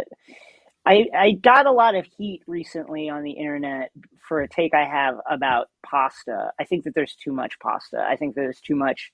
I, 0.86 1.06
I 1.12 1.32
got 1.32 1.66
a 1.66 1.72
lot 1.72 1.96
of 1.96 2.06
heat 2.16 2.42
recently 2.46 3.08
on 3.08 3.24
the 3.24 3.32
internet 3.32 3.90
for 4.28 4.42
a 4.42 4.48
take 4.48 4.74
I 4.74 4.84
have 4.84 5.16
about 5.28 5.66
pasta. 5.84 6.52
I 6.60 6.64
think 6.64 6.84
that 6.84 6.94
there's 6.94 7.16
too 7.16 7.32
much 7.32 7.58
pasta. 7.58 7.98
I 8.08 8.14
think 8.14 8.36
there's 8.36 8.60
too 8.60 8.76
much. 8.76 9.10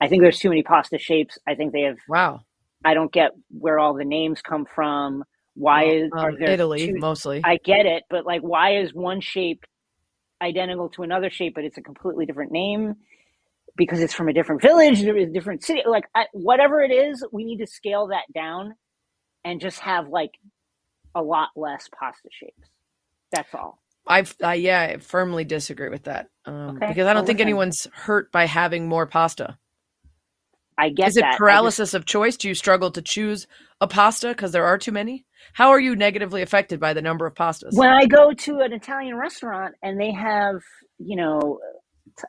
I 0.00 0.06
think 0.06 0.22
there's 0.22 0.38
too 0.38 0.48
many 0.50 0.62
pasta 0.62 0.98
shapes. 0.98 1.36
I 1.48 1.56
think 1.56 1.72
they 1.72 1.80
have. 1.82 1.96
Wow. 2.08 2.42
I 2.84 2.94
don't 2.94 3.12
get 3.12 3.32
where 3.50 3.80
all 3.80 3.94
the 3.94 4.04
names 4.04 4.40
come 4.40 4.66
from. 4.72 5.24
Why 5.54 5.84
is 5.86 6.10
are 6.12 6.30
Um, 6.30 6.36
there 6.38 6.50
Italy 6.50 6.86
two- 6.86 6.98
mostly. 6.98 7.40
I 7.44 7.56
get 7.56 7.86
it, 7.86 8.04
but 8.08 8.24
like, 8.24 8.42
why 8.42 8.76
is 8.76 8.94
one 8.94 9.20
shape 9.20 9.64
identical 10.40 10.88
to 10.90 11.02
another 11.02 11.28
shape, 11.30 11.56
but 11.56 11.64
it's 11.64 11.78
a 11.78 11.82
completely 11.82 12.24
different 12.24 12.52
name? 12.52 12.94
Because 13.76 14.00
it's 14.00 14.12
from 14.14 14.28
a 14.28 14.32
different 14.34 14.60
village, 14.62 15.00
a 15.02 15.26
different 15.26 15.64
city. 15.64 15.82
Like, 15.86 16.04
I, 16.14 16.26
whatever 16.32 16.80
it 16.82 16.90
is, 16.90 17.24
we 17.32 17.44
need 17.44 17.58
to 17.58 17.66
scale 17.66 18.08
that 18.08 18.24
down 18.34 18.74
and 19.44 19.60
just 19.60 19.80
have 19.80 20.08
like 20.08 20.32
a 21.14 21.22
lot 21.22 21.48
less 21.56 21.88
pasta 21.98 22.28
shapes. 22.30 22.68
That's 23.32 23.54
all. 23.54 23.80
I've 24.06 24.34
uh, 24.42 24.50
yeah, 24.50 24.80
I 24.80 24.96
firmly 24.98 25.44
disagree 25.44 25.88
with 25.88 26.04
that 26.04 26.28
um, 26.44 26.76
Okay, 26.76 26.88
because 26.88 27.06
I 27.06 27.12
don't 27.14 27.22
well, 27.22 27.26
think 27.26 27.38
listen. 27.38 27.48
anyone's 27.48 27.86
hurt 27.94 28.30
by 28.32 28.46
having 28.46 28.88
more 28.88 29.06
pasta. 29.06 29.56
I 30.76 30.88
get 30.90 31.08
Is 31.08 31.16
it 31.16 31.20
that. 31.20 31.26
I 31.26 31.30
just- 31.32 31.38
paralysis 31.38 31.94
of 31.94 32.04
choice? 32.04 32.36
Do 32.36 32.48
you 32.48 32.54
struggle 32.54 32.90
to 32.92 33.02
choose 33.02 33.46
a 33.80 33.86
pasta 33.86 34.28
because 34.28 34.52
there 34.52 34.64
are 34.64 34.78
too 34.78 34.92
many? 34.92 35.24
How 35.54 35.70
are 35.70 35.80
you 35.80 35.94
negatively 35.96 36.42
affected 36.42 36.80
by 36.80 36.94
the 36.94 37.02
number 37.02 37.26
of 37.26 37.34
pastas? 37.34 37.70
when 37.74 37.90
I 37.90 38.06
go 38.06 38.32
to 38.32 38.60
an 38.60 38.72
Italian 38.72 39.16
restaurant 39.16 39.74
and 39.82 40.00
they 40.00 40.12
have, 40.12 40.56
you 40.98 41.16
know, 41.16 41.58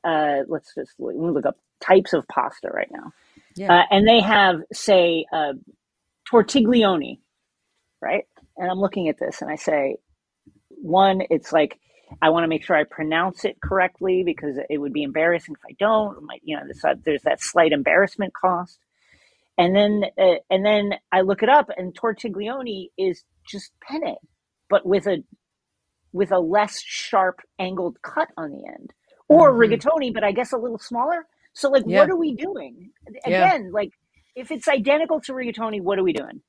uh, 0.03 0.39
let's 0.47 0.73
just 0.75 0.91
let 0.99 1.15
me 1.15 1.29
look 1.29 1.45
up 1.45 1.57
types 1.81 2.13
of 2.13 2.27
pasta 2.27 2.69
right 2.69 2.89
now. 2.91 3.11
Yeah. 3.55 3.73
Uh, 3.73 3.83
and 3.91 4.07
they 4.07 4.21
have, 4.21 4.61
say, 4.71 5.25
uh, 5.31 5.53
tortiglione, 6.31 7.19
right? 8.01 8.25
And 8.57 8.69
I'm 8.69 8.79
looking 8.79 9.09
at 9.09 9.19
this 9.19 9.41
and 9.41 9.51
I 9.51 9.55
say, 9.55 9.97
one, 10.69 11.21
it's 11.29 11.51
like, 11.51 11.79
I 12.21 12.29
want 12.29 12.43
to 12.43 12.47
make 12.47 12.63
sure 12.63 12.75
I 12.75 12.83
pronounce 12.83 13.45
it 13.45 13.59
correctly 13.61 14.23
because 14.23 14.57
it 14.69 14.77
would 14.77 14.93
be 14.93 15.03
embarrassing 15.03 15.55
if 15.55 15.61
I 15.67 15.75
don't. 15.79 16.23
Might- 16.23 16.41
You 16.43 16.57
know, 16.57 16.63
there's, 16.65 16.97
there's 17.03 17.23
that 17.23 17.41
slight 17.41 17.71
embarrassment 17.71 18.33
cost. 18.33 18.79
And 19.57 19.75
then, 19.75 20.03
uh, 20.17 20.35
and 20.49 20.65
then 20.65 20.93
I 21.11 21.21
look 21.21 21.43
it 21.43 21.49
up, 21.49 21.69
and 21.77 21.93
tortiglione 21.93 22.89
is 22.97 23.23
just 23.47 23.71
penne, 23.87 24.15
but 24.69 24.83
with 24.85 25.05
a 25.05 25.23
with 26.11 26.31
a 26.31 26.39
less 26.39 26.81
sharp 26.81 27.39
angled 27.59 28.01
cut 28.01 28.29
on 28.35 28.51
the 28.51 28.65
end, 28.67 28.93
or 29.33 29.53
Mhm. 29.53 29.79
rigatoni, 29.81 30.13
but 30.13 30.23
I 30.23 30.31
guess 30.31 30.53
a 30.53 30.57
little 30.57 30.79
smaller. 30.79 31.25
So, 31.53 31.69
like, 31.69 31.83
Yeah. 31.85 32.01
what 32.01 32.09
are 32.09 32.15
we 32.17 32.35
doing? 32.35 32.91
Yeah. 33.25 33.45
Again, 33.53 33.71
like, 33.71 33.91
if 34.35 34.51
it's 34.51 34.67
identical 34.67 35.21
to 35.21 35.33
rigatoni, 35.33 35.81
what 35.81 35.99
are 35.99 36.03
we 36.03 36.13
doing? 36.13 36.41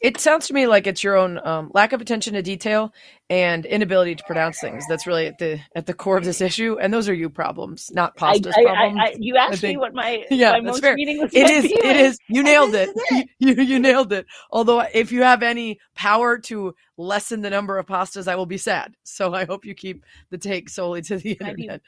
It 0.00 0.20
sounds 0.20 0.46
to 0.46 0.54
me 0.54 0.68
like 0.68 0.86
it's 0.86 1.02
your 1.02 1.16
own 1.16 1.44
um, 1.44 1.72
lack 1.74 1.92
of 1.92 2.00
attention 2.00 2.34
to 2.34 2.42
detail 2.42 2.92
and 3.30 3.66
inability 3.66 4.14
to 4.14 4.22
pronounce 4.24 4.60
things. 4.60 4.84
That's 4.86 5.08
really 5.08 5.26
at 5.26 5.38
the 5.38 5.58
at 5.74 5.86
the 5.86 5.94
core 5.94 6.16
of 6.16 6.24
this 6.24 6.40
issue, 6.40 6.78
and 6.80 6.94
those 6.94 7.08
are 7.08 7.14
you 7.14 7.28
problems, 7.28 7.90
not 7.92 8.12
I, 8.22 8.38
pasta's 8.38 8.54
I, 8.56 8.62
problems. 8.62 9.00
I, 9.02 9.06
I, 9.06 9.14
you 9.18 9.36
asked 9.36 9.60
me 9.64 9.76
what 9.76 9.94
my 9.94 10.24
Yeah, 10.30 10.52
my 10.52 10.60
most 10.60 10.82
fair. 10.82 10.94
meaningless 10.94 11.32
It 11.34 11.48
pet 11.48 11.50
is. 11.64 11.64
It 11.64 11.96
is. 11.96 12.18
You 12.28 12.44
nailed 12.44 12.76
it. 12.76 12.90
You, 13.10 13.24
you 13.56 13.62
you 13.64 13.78
nailed 13.80 14.12
it. 14.12 14.26
Although 14.52 14.84
if 14.94 15.10
you 15.10 15.22
have 15.24 15.42
any 15.42 15.80
power 15.96 16.38
to 16.42 16.76
lessen 16.96 17.40
the 17.40 17.50
number 17.50 17.76
of 17.76 17.86
pastas, 17.86 18.28
I 18.28 18.36
will 18.36 18.46
be 18.46 18.58
sad. 18.58 18.94
So 19.02 19.34
I 19.34 19.46
hope 19.46 19.64
you 19.64 19.74
keep 19.74 20.04
the 20.30 20.38
take 20.38 20.68
solely 20.68 21.02
to 21.02 21.16
the 21.18 21.36
I 21.42 21.50
internet. 21.50 21.82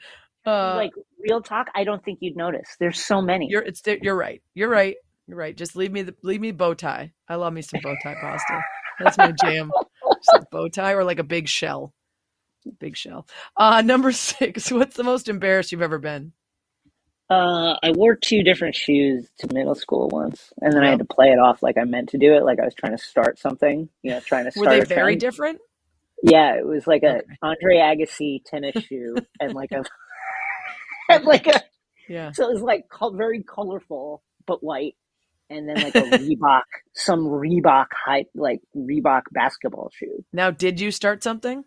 Uh, 0.45 0.75
like 0.75 0.91
real 1.19 1.41
talk, 1.41 1.67
I 1.75 1.83
don't 1.83 2.03
think 2.03 2.19
you'd 2.21 2.35
notice. 2.37 2.75
There's 2.79 2.99
so 3.03 3.21
many. 3.21 3.47
you're 3.49 3.61
it's 3.63 3.81
you're 4.01 4.15
right. 4.15 4.41
You're 4.55 4.69
right. 4.69 4.95
You're 5.27 5.37
right. 5.37 5.55
Just 5.55 5.75
leave 5.75 5.91
me 5.91 6.01
the 6.03 6.15
leave 6.23 6.41
me 6.41 6.51
bow 6.51 6.73
tie. 6.73 7.13
I 7.29 7.35
love 7.35 7.53
me 7.53 7.61
some 7.61 7.79
bow 7.81 7.95
tie 8.03 8.15
pasta. 8.21 8.61
That's 8.99 9.17
my 9.17 9.31
jam. 9.31 9.71
Just 10.33 10.49
bow 10.51 10.67
tie 10.69 10.93
or 10.93 11.03
like 11.03 11.19
a 11.19 11.23
big 11.23 11.47
shell. 11.47 11.93
Big 12.79 12.97
shell. 12.97 13.27
Uh 13.57 13.81
number 13.81 14.11
six. 14.11 14.71
What's 14.73 14.95
the 14.97 15.03
most 15.03 15.29
embarrassed 15.29 15.71
you've 15.71 15.81
ever 15.81 15.99
been? 15.99 16.33
Uh, 17.29 17.75
I 17.83 17.91
wore 17.93 18.15
two 18.15 18.43
different 18.43 18.75
shoes 18.75 19.29
to 19.39 19.47
middle 19.53 19.75
school 19.75 20.09
once, 20.09 20.51
and 20.61 20.73
then 20.73 20.83
I 20.83 20.89
had 20.89 20.99
to 20.99 21.05
play 21.05 21.27
it 21.29 21.39
off 21.39 21.63
like 21.63 21.77
I 21.77 21.85
meant 21.85 22.09
to 22.09 22.17
do 22.17 22.33
it, 22.35 22.43
like 22.43 22.59
I 22.59 22.65
was 22.65 22.75
trying 22.75 22.97
to 22.97 23.03
start 23.03 23.39
something. 23.39 23.89
You 24.03 24.11
know, 24.11 24.19
trying 24.21 24.45
to 24.45 24.51
Were 24.59 24.67
they 24.67 24.81
very 24.81 25.15
trend. 25.15 25.21
different? 25.21 25.59
Yeah, 26.23 26.55
it 26.57 26.65
was 26.65 26.87
like 26.87 27.03
a 27.03 27.17
Okay. 27.17 27.35
Andre 27.41 27.77
Agassi 27.77 28.43
tennis 28.45 28.77
shoe 28.83 29.15
and 29.39 29.53
like 29.53 29.71
a 29.71 29.83
and 31.17 31.25
like 31.25 31.47
a 31.47 31.61
Yeah. 32.09 32.31
so 32.31 32.49
it 32.49 32.53
was 32.53 32.61
like 32.61 32.85
very 33.13 33.43
colorful 33.43 34.23
but 34.47 34.63
white, 34.63 34.95
and 35.49 35.67
then 35.69 35.75
like 35.81 35.95
a 35.95 36.01
Reebok, 36.17 36.61
some 36.95 37.25
Reebok 37.25 37.87
hype, 38.05 38.27
like 38.35 38.59
Reebok 38.75 39.23
basketball 39.31 39.91
shoe. 39.93 40.23
Now, 40.33 40.49
did 40.51 40.79
you 40.79 40.91
start 40.91 41.23
something? 41.23 41.63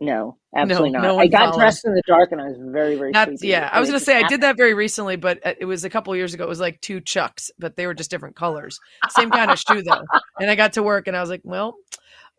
No, 0.00 0.36
absolutely 0.56 0.90
No, 0.90 1.00
not. 1.00 1.08
no 1.08 1.18
I 1.18 1.26
got 1.26 1.38
followed. 1.46 1.58
dressed 1.58 1.84
in 1.84 1.92
the 1.92 2.02
dark 2.06 2.30
and 2.30 2.40
I 2.40 2.44
was 2.44 2.56
very 2.60 2.94
very 2.94 3.10
Not, 3.10 3.28
sleepy. 3.28 3.48
yeah, 3.48 3.68
I 3.72 3.80
was 3.80 3.88
gonna 3.88 3.96
just 3.96 4.06
say 4.06 4.16
I 4.22 4.28
did 4.28 4.42
that 4.42 4.56
very 4.56 4.72
recently, 4.74 5.16
but 5.16 5.40
it 5.58 5.64
was 5.64 5.82
a 5.84 5.90
couple 5.90 6.14
years 6.14 6.34
ago. 6.34 6.44
It 6.44 6.48
was 6.48 6.60
like 6.60 6.80
two 6.80 7.00
chucks, 7.00 7.50
but 7.58 7.74
they 7.74 7.84
were 7.86 7.94
just 7.94 8.08
different 8.10 8.36
colors. 8.36 8.78
Same 9.10 9.30
kind 9.30 9.50
of 9.50 9.58
shoe 9.58 9.82
though. 9.82 10.04
And 10.40 10.48
I 10.50 10.54
got 10.54 10.74
to 10.74 10.84
work, 10.84 11.08
and 11.08 11.16
I 11.16 11.20
was 11.20 11.30
like, 11.30 11.40
well. 11.44 11.74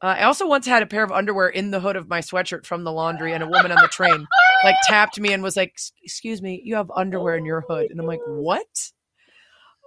Uh, 0.01 0.15
I 0.19 0.23
also 0.23 0.47
once 0.47 0.65
had 0.65 0.81
a 0.81 0.85
pair 0.85 1.03
of 1.03 1.11
underwear 1.11 1.49
in 1.49 1.71
the 1.71 1.81
hood 1.81 1.97
of 1.97 2.07
my 2.07 2.21
sweatshirt 2.21 2.65
from 2.65 2.85
the 2.85 2.91
laundry, 2.93 3.33
and 3.33 3.43
a 3.43 3.45
woman 3.47 3.69
on 3.73 3.77
the 3.81 3.89
train 3.89 4.25
like 4.63 4.75
tapped 4.83 5.19
me 5.19 5.33
and 5.33 5.43
was 5.43 5.55
like, 5.57 5.77
"Excuse 6.03 6.41
me, 6.41 6.61
you 6.63 6.75
have 6.75 6.91
underwear 6.95 7.35
in 7.35 7.45
your 7.45 7.61
hood," 7.67 7.91
and 7.91 7.99
I'm 7.99 8.07
like, 8.07 8.21
"What?" 8.27 8.67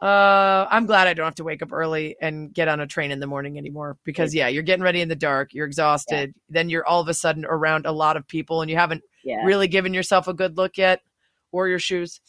Uh, 0.03 0.67
I'm 0.69 0.87
glad 0.87 1.07
I 1.07 1.15
don't 1.15 1.27
have 1.27 1.37
to 1.37 1.45
wake 1.45 1.63
up 1.63 1.73
early 1.73 2.17
and 2.21 2.53
get 2.53 2.67
on 2.67 2.81
a 2.81 2.89
train 2.89 3.13
in 3.13 3.21
the 3.21 3.27
morning 3.29 3.57
anymore 3.57 3.99
because 4.05 4.35
yeah, 4.35 4.49
you're 4.49 4.65
getting 4.65 4.83
ready 4.83 5.01
in 5.01 5.09
the 5.09 5.15
dark, 5.15 5.55
you're 5.55 5.67
exhausted, 5.67 6.35
then 6.49 6.69
you're 6.69 6.85
all 6.85 7.01
of 7.01 7.07
a 7.07 7.15
sudden 7.15 7.45
around 7.45 7.87
a 7.87 7.93
lot 7.93 8.17
of 8.17 8.27
people, 8.27 8.63
and 8.63 8.71
you 8.71 8.77
haven't 8.77 9.03
Yeah. 9.23 9.45
really 9.47 9.69
given 9.69 9.95
yourself 9.95 10.27
a 10.27 10.35
good 10.35 10.57
look 10.57 10.77
yet 10.77 11.03
or 11.53 11.69
your 11.69 11.79
shoes. 11.79 12.21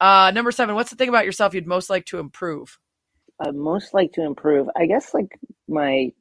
Uh, 0.00 0.32
number 0.34 0.50
seven, 0.50 0.74
what's 0.74 0.90
the 0.90 0.96
thing 0.96 1.08
about 1.08 1.24
yourself 1.24 1.54
you'd 1.54 1.68
most 1.68 1.88
like 1.88 2.06
to 2.06 2.18
improve? 2.18 2.80
I 3.38 3.52
most 3.52 3.94
like 3.94 4.12
to 4.14 4.22
improve. 4.22 4.68
I 4.76 4.86
guess 4.86 5.14
like 5.14 5.38
my 5.68 6.12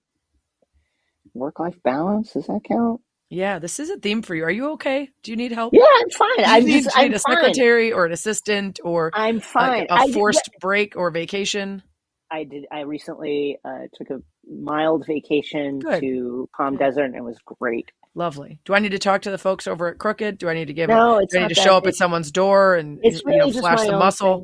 work 1.34 1.60
life 1.60 1.82
balance. 1.84 2.34
Does 2.34 2.46
that 2.48 2.62
count? 2.64 3.02
Yeah, 3.30 3.60
this 3.60 3.80
is 3.80 3.90
a 3.90 3.98
theme 3.98 4.22
for 4.24 4.34
you. 4.34 4.44
Are 4.44 4.50
you 4.52 4.72
okay? 4.72 5.10
Do 5.22 5.32
you 5.32 5.38
need 5.38 5.52
help? 5.52 5.74
Yeah, 5.74 5.84
I'm 5.84 6.10
fine. 6.10 6.36
Do 6.38 6.42
you 6.42 6.48
I'm 6.48 6.66
need, 6.66 6.84
just 6.84 6.96
you 6.96 7.02
I'm 7.04 7.14
a 7.14 7.20
fine. 7.20 7.36
secretary 7.38 7.92
or 7.94 8.06
an 8.06 8.12
assistant 8.12 8.80
or 8.84 9.12
I'm 9.14 9.38
a, 9.38 9.42
fine. 9.42 9.88
a 9.90 9.94
I 9.94 10.06
did- 10.08 10.16
forced 10.16 10.50
break 10.60 10.96
or 10.98 11.12
vacation? 11.12 11.84
I 12.32 12.44
did. 12.44 12.66
I 12.72 12.82
recently 12.82 13.58
uh, 13.66 13.88
took 13.96 14.10
a 14.12 14.22
mild 14.52 15.06
vacation 15.08 15.80
Good. 15.80 16.00
to 16.02 16.48
Palm 16.56 16.78
Desert, 16.78 17.06
and 17.06 17.16
it 17.16 17.24
was 17.24 17.38
great. 17.60 17.92
Lovely. 18.14 18.60
Do 18.66 18.74
I 18.76 18.80
need 18.80 18.92
to 18.92 19.00
talk 19.00 19.22
to 19.24 19.32
the 19.32 19.38
folks 19.40 19.66
over 19.68 19.88
at 19.88 19.98
Crooked? 19.98 20.38
Do 20.38 20.48
I 20.50 20.54
need 20.54 20.66
to 20.68 20.74
give? 20.74 20.90
No, 20.90 21.18
it's 21.18 21.34
do 21.34 21.40
I 21.40 21.44
need 21.48 21.56
to 21.56 21.62
show 21.62 21.76
up 21.76 21.88
at 21.88 21.96
someone's 21.96 22.32
door 22.32 22.76
and 22.76 23.00
It's 23.04 23.18
you 23.18 23.24
really 23.26 23.40
know 23.40 23.48
just 23.48 23.60
flash 23.60 23.80
my 23.80 23.94
own 23.94 24.00
muscle? 24.00 24.38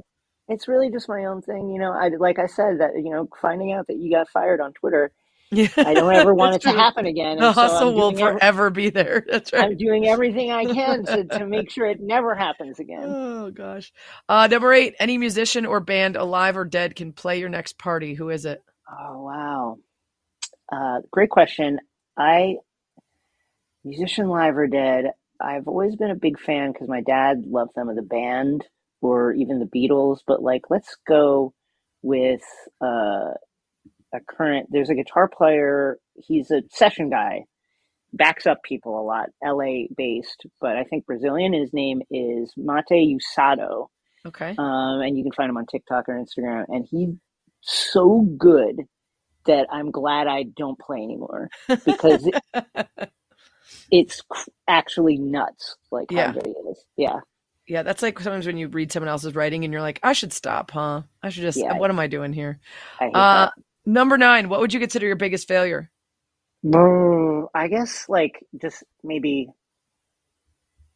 thing. 0.48 0.56
It's 0.56 0.68
really 0.68 0.90
just 0.92 1.10
my 1.10 1.26
own 1.26 1.42
thing, 1.42 1.70
you 1.70 1.80
know. 1.80 1.92
I 1.92 2.10
like 2.20 2.38
I 2.40 2.46
said 2.48 2.80
that 2.80 2.92
you 2.96 3.10
know, 3.12 3.28
finding 3.42 3.74
out 3.74 3.86
that 3.88 3.98
you 3.98 4.12
got 4.12 4.30
fired 4.30 4.62
on 4.62 4.74
Twitter, 4.74 5.12
Yeah, 5.52 5.68
I 5.78 5.94
don't 5.94 6.14
ever 6.14 6.34
want 6.36 6.56
it 6.56 6.62
to 6.64 6.72
happen 6.72 7.06
again. 7.06 7.38
The 7.38 7.48
and 7.48 7.56
hustle 7.56 7.90
I'm 7.90 7.96
will 7.96 8.10
every- 8.10 8.40
forever 8.40 8.70
be 8.70 8.90
there. 8.90 9.26
That's 9.32 9.54
right. 9.54 9.64
I'm 9.66 9.78
doing 9.78 10.08
everything 10.08 10.52
I 10.52 10.66
can 10.66 11.06
to, 11.06 11.24
to 11.26 11.46
make 11.48 11.70
sure 11.70 11.86
it 11.86 12.02
never 12.02 12.36
happens 12.36 12.80
again. 12.80 13.04
Oh 13.06 13.52
gosh. 13.52 13.94
Uh, 14.28 14.48
number 14.48 14.74
eight. 14.74 14.96
Any 15.00 15.18
musician 15.18 15.66
or 15.66 15.80
band, 15.80 16.16
alive 16.16 16.58
or 16.58 16.66
dead, 16.66 16.96
can 16.96 17.14
play 17.14 17.40
your 17.40 17.50
next 17.50 17.78
party. 17.78 18.14
Who 18.16 18.30
is 18.30 18.46
it? 18.46 18.64
Oh 18.90 19.24
wow, 19.24 19.78
uh, 20.72 21.02
great 21.12 21.30
question. 21.30 21.80
I 22.18 22.58
musician 23.84 24.28
live 24.30 24.58
or 24.58 24.68
dead. 24.68 25.12
I've 25.40 25.68
always 25.68 25.96
been 25.96 26.12
a 26.12 26.16
big 26.16 26.40
fan 26.40 26.72
because 26.72 26.88
my 26.88 27.02
dad 27.02 27.44
loved 27.46 27.76
them 27.76 27.90
as 27.90 27.98
a 27.98 28.02
band 28.02 28.66
or 29.02 29.34
even 29.34 29.60
the 29.60 29.66
Beatles. 29.66 30.20
But 30.26 30.42
like, 30.42 30.64
let's 30.70 30.96
go 31.08 31.54
with 32.02 32.42
uh, 32.82 33.32
a 34.16 34.20
current. 34.36 34.68
There's 34.72 34.90
a 34.90 34.96
guitar 34.96 35.28
player. 35.28 35.98
He's 36.16 36.52
a 36.52 36.64
session 36.72 37.10
guy. 37.10 37.44
Backs 38.14 38.48
up 38.48 38.64
people 38.64 39.00
a 39.00 39.04
lot. 39.04 39.28
L.A. 39.44 39.90
based, 39.96 40.46
but 40.62 40.78
I 40.78 40.84
think 40.86 41.06
Brazilian. 41.06 41.54
His 41.54 41.74
name 41.74 42.02
is 42.10 42.54
Mateus 42.58 43.22
Asato 43.38 43.88
Okay. 44.26 44.56
um, 44.58 45.02
and 45.02 45.18
you 45.18 45.24
can 45.24 45.34
find 45.34 45.50
him 45.50 45.58
on 45.58 45.66
TikTok 45.66 46.06
or 46.10 46.14
Instagram. 46.16 46.66
And 46.70 46.88
he's 46.90 47.10
so 47.62 48.22
good 48.38 48.78
that 49.46 49.68
I'm 49.72 49.92
glad 49.92 50.28
I 50.28 50.44
don't 50.44 50.80
play 50.80 50.98
anymore 51.04 51.50
because 51.86 52.26
it, 52.28 52.44
it's 53.92 54.22
actually 54.68 55.18
nuts. 55.18 55.76
Like 55.92 56.08
Yeah. 56.12 56.28
how 56.28 56.34
good 56.34 56.46
he 56.48 56.52
is. 56.72 56.84
Yeah, 56.98 57.20
Yeah, 57.68 57.84
that's 57.84 58.02
like 58.02 58.20
sometimes 58.20 58.48
when 58.48 58.58
you 58.58 58.68
read 58.70 58.92
someone 58.92 59.10
else's 59.10 59.36
writing 59.36 59.64
and 59.64 59.72
you're 59.74 59.82
like, 59.82 60.00
I 60.04 60.14
should 60.14 60.34
stop, 60.34 60.72
huh? 60.72 61.02
I 61.22 61.30
should 61.30 61.44
just. 61.44 61.58
Yeah. 61.60 61.78
What 61.78 61.90
am 61.92 62.00
I 62.00 62.08
doing 62.08 62.34
here? 62.34 62.60
I 63.00 63.06
hate 63.06 63.16
Uh, 63.16 63.50
number 63.86 64.18
nine. 64.18 64.50
What 64.50 64.62
would 64.62 64.74
you 64.74 64.80
consider 64.80 65.08
your 65.08 65.16
biggest 65.18 65.48
failure? 65.48 65.92
Brr, 66.64 67.48
I 67.56 67.68
guess 67.70 68.06
like 68.10 68.46
just 68.62 68.84
maybe 69.04 69.50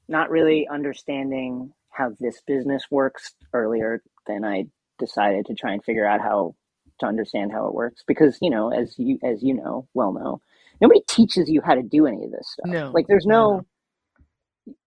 not 0.10 0.32
really 0.32 0.68
understanding 0.72 1.74
how 1.92 2.12
this 2.20 2.42
business 2.48 2.86
works 2.92 3.34
earlier 3.54 4.04
than 4.28 4.46
I 4.46 4.66
decided 5.00 5.48
to 5.48 5.56
try 5.56 5.74
and 5.74 5.84
figure 5.84 6.08
out 6.08 6.22
how 6.22 6.56
to 7.02 7.08
understand 7.08 7.52
how 7.52 7.68
it 7.68 7.76
works 7.76 8.04
because 8.08 8.38
you 8.42 8.50
know 8.52 8.72
as 8.72 8.96
you 8.98 9.20
as 9.24 9.44
you 9.44 9.56
know 9.56 9.88
well 9.96 10.14
know 10.14 10.42
nobody 10.82 11.02
teaches 11.10 11.50
you 11.50 11.62
how 11.66 11.76
to 11.76 11.84
do 11.84 12.08
any 12.08 12.26
of 12.26 12.32
this 12.32 12.52
stuff. 12.54 12.72
No, 12.72 12.92
Like 12.94 13.08
there's 13.08 13.28
no, 13.28 13.56
no 13.56 13.66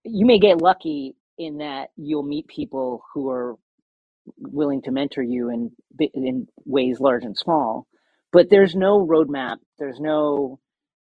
you 0.05 0.27
may 0.27 0.39
get 0.39 0.61
lucky 0.63 1.17
in 1.39 1.59
that 1.59 1.91
you'll 1.97 2.23
meet 2.25 2.49
people 2.49 3.05
who 3.15 3.31
are 3.31 3.57
willing 4.39 4.83
to 4.83 4.91
mentor 4.93 5.23
you 5.23 5.51
in 5.51 5.73
in 6.15 6.49
ways 6.65 7.01
large 7.01 7.25
and 7.25 7.37
small, 7.37 7.87
but 8.33 8.51
there's 8.51 8.75
no 8.75 9.07
roadmap. 9.07 9.57
There's 9.79 10.01
no 10.01 10.59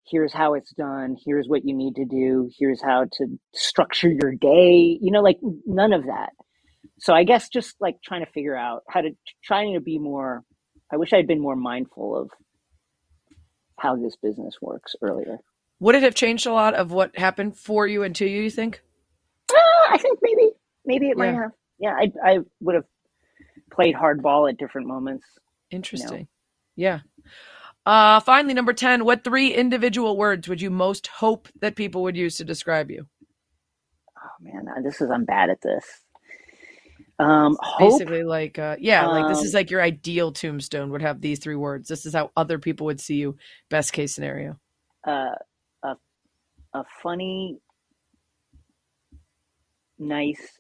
here's 0.10 0.34
how 0.34 0.54
it's 0.54 0.72
done, 0.72 1.18
here's 1.26 1.48
what 1.48 1.66
you 1.66 1.76
need 1.76 1.96
to 1.96 2.06
do, 2.06 2.50
here's 2.58 2.82
how 2.82 3.06
to 3.12 3.26
structure 3.54 4.10
your 4.10 4.34
day, 4.34 4.98
you 5.02 5.12
know, 5.12 5.22
like 5.22 5.38
none 5.66 5.92
of 5.92 6.06
that. 6.06 6.30
So 7.00 7.14
I 7.14 7.24
guess 7.26 7.50
just 7.50 7.76
like 7.80 7.98
trying 8.04 8.26
to 8.26 8.32
figure 8.32 8.56
out 8.56 8.84
how 8.90 9.02
to 9.02 9.10
trying 9.44 9.74
to 9.74 9.82
be 9.82 10.00
more 10.00 10.44
I 10.92 10.98
wish 10.98 11.12
I'd 11.12 11.28
been 11.28 11.42
more 11.42 11.56
mindful 11.56 12.18
of 12.18 12.30
how 13.78 13.96
this 13.96 14.16
business 14.16 14.56
works 14.62 14.96
earlier. 15.02 15.38
Would 15.80 15.96
it 15.96 16.04
have 16.04 16.16
changed 16.16 16.48
a 16.48 16.54
lot 16.54 16.74
of 16.74 16.92
what 16.92 17.18
happened 17.18 17.58
for 17.58 17.86
you 17.86 18.04
and 18.04 18.16
to 18.16 18.26
you? 18.26 18.42
You 18.44 18.50
think? 18.50 18.82
Uh, 19.52 19.56
I 19.92 19.98
think 19.98 20.20
maybe 20.22 20.52
maybe 20.86 21.10
it 21.10 21.18
might 21.18 21.34
have. 21.34 21.52
Yeah, 21.80 21.94
I 21.94 22.12
I 22.24 22.38
would 22.62 22.76
have 22.76 22.86
played 23.72 23.96
hardball 23.96 24.50
at 24.50 24.58
different 24.58 24.88
moments. 24.88 25.26
Interesting. 25.70 26.28
Yeah. 26.78 27.02
Uh, 27.86 28.22
finally, 28.22 28.56
number 28.56 28.74
10, 28.74 29.06
what 29.06 29.26
three 29.26 29.54
individual 29.54 30.18
words 30.18 30.48
would 30.50 30.62
you 30.62 30.72
most 30.72 31.08
hope 31.08 31.50
that 31.62 31.76
people 31.78 32.04
would 32.04 32.18
use 32.18 32.38
to 32.38 32.46
describe 32.46 32.92
you? 32.92 33.08
Oh 34.18 34.30
man, 34.42 34.68
this 34.84 35.02
is 35.02 35.12
I'm 35.12 35.26
bad 35.26 35.50
at 35.50 35.62
this. 35.62 35.86
Um. 37.20 37.58
Basically, 37.78 38.24
like, 38.24 38.60
uh, 38.60 38.78
yeah, 38.80 39.08
like 39.08 39.28
this 39.28 39.44
Um, 39.44 39.44
is 39.44 39.54
like 39.54 39.72
your 39.72 39.82
ideal 39.82 40.32
tombstone 40.32 40.92
would 40.92 41.02
have 41.04 41.22
these 41.22 41.40
three 41.40 41.56
words. 41.58 41.90
This 41.90 42.06
is 42.06 42.14
how 42.14 42.32
other 42.38 42.60
people 42.60 42.88
would 42.88 43.02
see 43.02 43.16
you. 43.18 43.38
Best 43.70 43.94
case 43.94 44.16
scenario. 44.16 44.60
uh, 45.08 45.36
a 45.84 45.96
a 46.74 46.84
funny, 47.04 47.60
nice, 50.00 50.60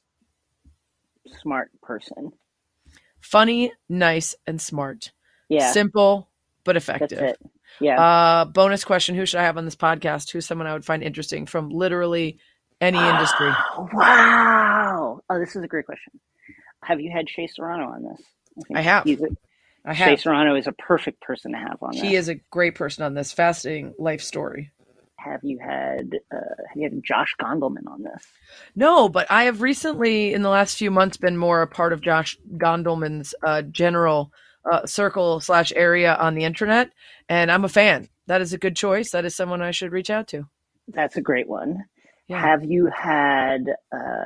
smart 1.42 1.72
person. 1.82 2.32
Funny, 3.22 3.74
nice, 3.90 4.36
and 4.48 4.62
smart. 4.62 5.12
Yeah, 5.50 5.72
Simple, 5.72 6.30
but 6.64 6.78
effective. 6.78 7.36
Yeah. 7.80 8.02
Uh, 8.02 8.46
bonus 8.46 8.84
question 8.84 9.16
Who 9.16 9.26
should 9.26 9.40
I 9.40 9.44
have 9.44 9.58
on 9.58 9.66
this 9.66 9.76
podcast? 9.76 10.32
Who's 10.32 10.46
someone 10.46 10.68
I 10.68 10.74
would 10.74 10.86
find 10.86 11.04
interesting 11.04 11.46
from 11.46 11.70
literally 11.70 12.40
any 12.82 12.98
industry? 12.98 13.52
wow. 13.94 15.22
Oh, 15.30 15.40
this 15.40 15.56
is 15.56 15.64
a 15.64 15.68
great 15.68 15.86
question. 15.86 16.20
Have 16.84 17.02
you 17.02 17.12
had 17.12 17.30
Shea 17.30 17.48
Serrano 17.48 17.92
on 17.92 18.04
this? 18.04 18.22
think 18.66 18.78
I 18.78 18.82
have. 18.82 19.04
He's 19.04 19.22
a, 19.22 19.30
I 19.86 19.94
Shea. 19.94 20.18
Serrano 20.18 20.56
is 20.56 20.68
a 20.68 20.72
perfect 20.74 21.22
person 21.22 21.52
to 21.54 21.58
have 21.58 21.78
on 21.82 21.92
this. 21.94 22.02
He 22.02 22.16
is 22.16 22.28
a 22.30 22.36
great 22.36 22.76
person 22.76 23.04
on 23.04 23.14
this 23.14 23.32
fascinating 23.32 23.94
life 23.98 24.22
story. 24.22 24.72
Have 25.18 25.42
you 25.44 25.60
had 25.60 26.20
uh, 26.32 26.38
have 26.68 26.76
you 26.76 26.84
had 26.84 27.04
Josh 27.04 27.36
Gondelman 27.42 27.88
on 27.88 28.04
this? 28.04 28.24
No, 28.76 29.10
but 29.10 29.30
I 29.30 29.44
have 29.46 29.62
recently, 29.62 30.34
in 30.34 30.42
the 30.42 30.50
last 30.50 30.78
few 30.78 30.92
months, 30.92 31.18
been 31.18 31.38
more 31.38 31.62
a 31.62 31.68
part 31.68 31.92
of 31.92 32.02
Josh 32.02 32.38
Gondelman's 32.56 33.34
uh, 33.46 33.64
general 33.64 34.32
uh, 34.70 34.86
circle 34.86 35.40
slash 35.40 35.72
area 35.76 36.16
on 36.16 36.36
the 36.36 36.44
internet, 36.44 36.92
and 37.30 37.52
I'm 37.52 37.66
a 37.66 37.70
fan. 37.70 38.10
That 38.28 38.42
is 38.42 38.54
a 38.54 38.58
good 38.58 38.76
choice. 38.76 39.12
That 39.12 39.26
is 39.26 39.36
someone 39.36 39.62
I 39.62 39.72
should 39.72 39.92
reach 39.92 40.10
out 40.10 40.28
to. 40.30 40.48
That's 40.88 41.18
a 41.18 41.22
great 41.22 41.48
one. 41.48 41.86
Yeah. 42.28 42.42
Have 42.42 42.66
you 42.66 42.88
had 42.94 43.66
uh, 43.92 44.26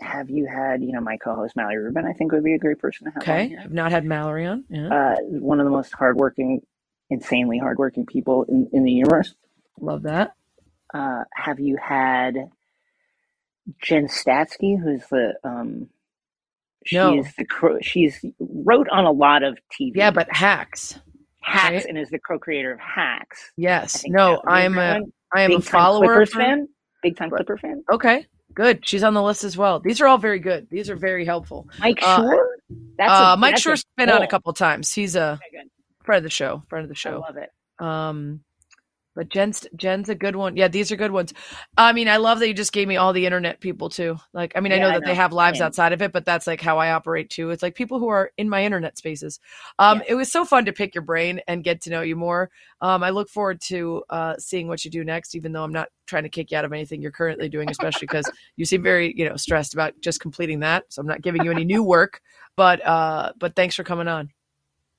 have 0.00 0.30
you 0.30 0.46
had 0.46 0.82
you 0.82 0.92
know 0.92 1.00
my 1.00 1.16
co-host 1.16 1.56
Mallory 1.56 1.78
Rubin? 1.78 2.06
I 2.06 2.12
think 2.12 2.32
would 2.32 2.44
be 2.44 2.54
a 2.54 2.58
great 2.58 2.78
person 2.78 3.06
to 3.06 3.10
have. 3.12 3.22
Okay. 3.22 3.56
I've 3.62 3.72
not 3.72 3.92
had 3.92 4.04
Mallory 4.04 4.46
on. 4.46 4.64
Yeah, 4.70 4.88
uh, 4.88 5.16
one 5.22 5.60
of 5.60 5.64
the 5.64 5.70
most 5.70 5.92
hardworking, 5.92 6.62
insanely 7.10 7.58
hardworking 7.58 8.06
people 8.06 8.44
in, 8.44 8.68
in 8.72 8.84
the 8.84 8.92
universe. 8.92 9.34
love 9.80 10.02
that. 10.02 10.34
Uh, 10.92 11.24
have 11.34 11.60
you 11.60 11.76
had 11.76 12.50
Jen 13.82 14.08
Statsky, 14.08 14.80
who's 14.80 15.06
the 15.10 15.34
um, 15.44 15.88
she's 16.88 16.96
No. 16.96 17.22
the 17.36 17.44
cro- 17.44 17.78
she's 17.80 18.24
wrote 18.40 18.88
on 18.90 19.04
a 19.04 19.10
lot 19.12 19.42
of 19.42 19.58
TV. 19.78 19.92
Yeah, 19.96 20.10
but 20.10 20.26
hacks. 20.30 20.98
Hacks 21.40 21.72
right? 21.76 21.84
and 21.86 21.98
is 21.98 22.10
the 22.10 22.18
co-creator 22.18 22.72
of 22.72 22.80
Hacks. 22.80 23.52
Yes. 23.56 24.02
No, 24.06 24.32
would 24.32 24.40
be 24.42 24.48
I 24.48 24.60
am 24.62 24.76
a 24.78 24.80
am 24.80 25.02
a 25.34 25.46
big 25.48 25.56
time 25.56 25.62
follower 25.62 26.06
Clippers 26.06 26.32
fan. 26.34 26.68
Big 27.02 27.16
time. 27.16 27.30
Clipper 27.30 27.56
fan. 27.56 27.82
Okay, 27.92 28.26
good. 28.54 28.86
She's 28.86 29.02
on 29.04 29.14
the 29.14 29.22
list 29.22 29.44
as 29.44 29.56
well. 29.56 29.80
These 29.80 30.00
are 30.00 30.06
all 30.06 30.18
very 30.18 30.40
good. 30.40 30.68
These 30.70 30.90
are 30.90 30.96
very 30.96 31.24
helpful. 31.24 31.68
Mike 31.78 32.00
Uh, 32.02 32.20
Schur. 32.22 32.44
That's 32.98 33.12
uh, 33.12 33.36
Mike 33.38 33.52
that's 33.54 33.64
Schur's 33.66 33.84
been 33.96 34.10
on 34.10 34.22
a 34.22 34.26
couple 34.28 34.52
times. 34.52 34.92
He's 34.92 35.16
a 35.16 35.38
friend 36.04 36.18
of 36.18 36.22
the 36.24 36.30
show. 36.30 36.62
Friend 36.68 36.82
of 36.84 36.88
the 36.88 36.94
I 36.94 36.96
show. 36.96 37.20
love 37.20 37.36
it. 37.36 37.50
Um, 37.78 38.40
but 39.18 39.30
Jen's 39.30 39.66
Jen's 39.74 40.08
a 40.08 40.14
good 40.14 40.36
one. 40.36 40.56
Yeah, 40.56 40.68
these 40.68 40.92
are 40.92 40.96
good 40.96 41.10
ones. 41.10 41.34
I 41.76 41.92
mean, 41.92 42.06
I 42.08 42.18
love 42.18 42.38
that 42.38 42.46
you 42.46 42.54
just 42.54 42.72
gave 42.72 42.86
me 42.86 42.96
all 42.96 43.12
the 43.12 43.26
internet 43.26 43.60
people 43.60 43.88
too. 43.88 44.16
Like, 44.32 44.52
I 44.54 44.60
mean, 44.60 44.70
I 44.70 44.76
Yeah, 44.76 44.82
know 44.82 44.90
I 44.90 44.92
that 44.92 45.04
they 45.06 45.14
have 45.16 45.32
lives 45.32 45.58
Same. 45.58 45.66
outside 45.66 45.92
of 45.92 46.00
it, 46.02 46.12
but 46.12 46.24
that's 46.24 46.46
like 46.46 46.60
how 46.60 46.78
I 46.78 46.92
operate 46.92 47.28
too. 47.28 47.50
It's 47.50 47.60
like 47.60 47.74
people 47.74 47.98
who 47.98 48.06
are 48.06 48.30
in 48.38 48.48
my 48.48 48.64
internet 48.64 48.96
spaces. 48.96 49.40
Um, 49.80 49.98
Yes. 49.98 50.06
it 50.10 50.14
was 50.14 50.30
so 50.30 50.44
fun 50.44 50.66
to 50.66 50.72
pick 50.72 50.94
your 50.94 51.02
brain 51.02 51.40
and 51.48 51.64
get 51.64 51.80
to 51.82 51.90
know 51.90 52.02
you 52.02 52.14
more. 52.14 52.48
Um, 52.80 53.02
I 53.02 53.10
look 53.10 53.28
forward 53.28 53.60
to 53.62 54.04
uh 54.08 54.36
seeing 54.38 54.68
what 54.68 54.84
you 54.84 54.90
do 54.92 55.02
next, 55.02 55.34
even 55.34 55.50
though 55.50 55.64
I'm 55.64 55.72
not 55.72 55.88
trying 56.06 56.22
to 56.22 56.28
kick 56.28 56.52
you 56.52 56.56
out 56.58 56.64
of 56.64 56.72
anything 56.72 57.02
you're 57.02 57.10
currently 57.10 57.48
doing, 57.48 57.70
especially 57.72 58.06
because 58.06 58.30
you 58.56 58.64
seem 58.64 58.84
very, 58.84 59.12
you 59.16 59.28
know, 59.28 59.34
stressed 59.34 59.74
about 59.74 59.94
just 60.00 60.20
completing 60.20 60.60
that. 60.60 60.84
So 60.90 61.00
I'm 61.00 61.08
not 61.08 61.22
giving 61.22 61.42
you 61.42 61.50
any 61.50 61.64
new 61.64 61.82
work. 61.82 62.20
But 62.56 62.86
uh, 62.86 63.32
but 63.36 63.56
thanks 63.56 63.74
for 63.74 63.82
coming 63.82 64.06
on. 64.06 64.30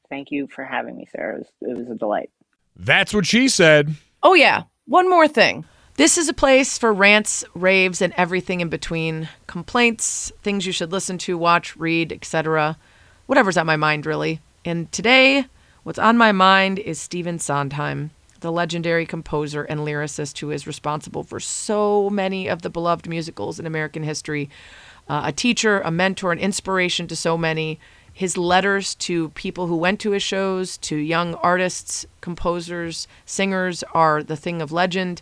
Thank 0.09 0.29
you 0.31 0.49
for 0.53 0.65
having 0.65 0.97
me, 0.97 1.07
Sarah. 1.09 1.35
It 1.35 1.39
was, 1.39 1.47
it 1.61 1.77
was 1.77 1.89
a 1.89 1.95
delight. 1.95 2.31
That's 2.75 3.13
what 3.13 3.25
she 3.25 3.49
said. 3.49 3.95
Oh, 4.21 4.33
yeah. 4.33 4.63
One 4.85 5.09
more 5.09 5.27
thing. 5.27 5.65
This 5.95 6.17
is 6.17 6.29
a 6.29 6.33
place 6.33 6.77
for 6.77 6.93
rants, 6.93 7.43
raves, 7.53 8.01
and 8.01 8.13
everything 8.17 8.59
in 8.59 8.69
between 8.69 9.29
complaints, 9.47 10.31
things 10.41 10.65
you 10.65 10.71
should 10.71 10.91
listen 10.91 11.17
to, 11.19 11.37
watch, 11.37 11.75
read, 11.75 12.11
etc. 12.11 12.77
Whatever's 13.27 13.57
on 13.57 13.65
my 13.65 13.75
mind, 13.75 14.05
really. 14.05 14.41
And 14.65 14.91
today, 14.91 15.45
what's 15.83 15.99
on 15.99 16.17
my 16.17 16.31
mind 16.31 16.79
is 16.79 16.99
Stephen 16.99 17.39
Sondheim, 17.39 18.11
the 18.39 18.51
legendary 18.51 19.05
composer 19.05 19.63
and 19.63 19.81
lyricist 19.81 20.37
who 20.39 20.51
is 20.51 20.67
responsible 20.67 21.23
for 21.23 21.39
so 21.39 22.09
many 22.09 22.47
of 22.47 22.61
the 22.61 22.69
beloved 22.69 23.07
musicals 23.07 23.59
in 23.59 23.65
American 23.65 24.03
history. 24.03 24.49
Uh, 25.07 25.23
a 25.25 25.31
teacher, 25.31 25.79
a 25.81 25.91
mentor, 25.91 26.31
an 26.31 26.39
inspiration 26.39 27.07
to 27.07 27.15
so 27.15 27.37
many. 27.37 27.79
His 28.19 28.37
letters 28.37 28.95
to 28.95 29.29
people 29.29 29.67
who 29.67 29.77
went 29.77 30.01
to 30.01 30.11
his 30.11 30.21
shows, 30.21 30.75
to 30.79 30.97
young 30.97 31.35
artists, 31.35 32.05
composers, 32.19 33.07
singers, 33.25 33.81
are 33.93 34.21
the 34.23 34.35
thing 34.35 34.61
of 34.61 34.73
legend. 34.73 35.21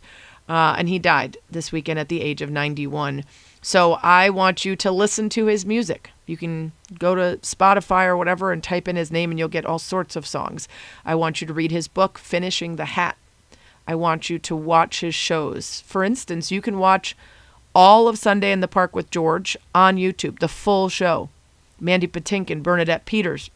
Uh, 0.50 0.74
and 0.80 0.90
he 0.90 0.98
died 0.98 1.38
this 1.48 1.72
weekend 1.72 2.00
at 2.00 2.10
the 2.10 2.22
age 2.22 2.42
of 2.42 2.50
91. 2.50 3.24
So 3.62 4.00
I 4.02 4.32
want 4.32 4.66
you 4.66 4.76
to 4.78 4.90
listen 4.90 5.30
to 5.30 5.46
his 5.46 5.64
music. 5.64 6.10
You 6.26 6.38
can 6.38 6.72
go 6.98 7.14
to 7.14 7.38
Spotify 7.44 8.08
or 8.08 8.18
whatever 8.18 8.52
and 8.52 8.64
type 8.64 8.88
in 8.88 8.96
his 8.96 9.12
name, 9.12 9.30
and 9.30 9.38
you'll 9.38 9.48
get 9.48 9.68
all 9.68 9.78
sorts 9.78 10.16
of 10.16 10.26
songs. 10.26 10.68
I 11.06 11.14
want 11.14 11.40
you 11.40 11.46
to 11.46 11.54
read 11.54 11.70
his 11.70 11.88
book, 11.88 12.18
Finishing 12.18 12.78
the 12.78 12.86
Hat. 12.86 13.16
I 13.88 13.94
want 13.94 14.32
you 14.32 14.40
to 14.40 14.56
watch 14.56 15.02
his 15.02 15.14
shows. 15.14 15.82
For 15.82 16.04
instance, 16.04 16.50
you 16.50 16.64
can 16.64 16.80
watch 16.80 17.16
all 17.76 18.08
of 18.08 18.18
Sunday 18.18 18.52
in 18.52 18.62
the 18.62 18.68
Park 18.68 18.96
with 18.96 19.12
George 19.12 19.56
on 19.76 19.98
YouTube, 19.98 20.40
the 20.40 20.48
full 20.48 20.90
show. 20.90 21.30
Mandy 21.80 22.08
Patinkin, 22.08 22.64
Bernadette 22.64 23.06
Peters. 23.06 23.50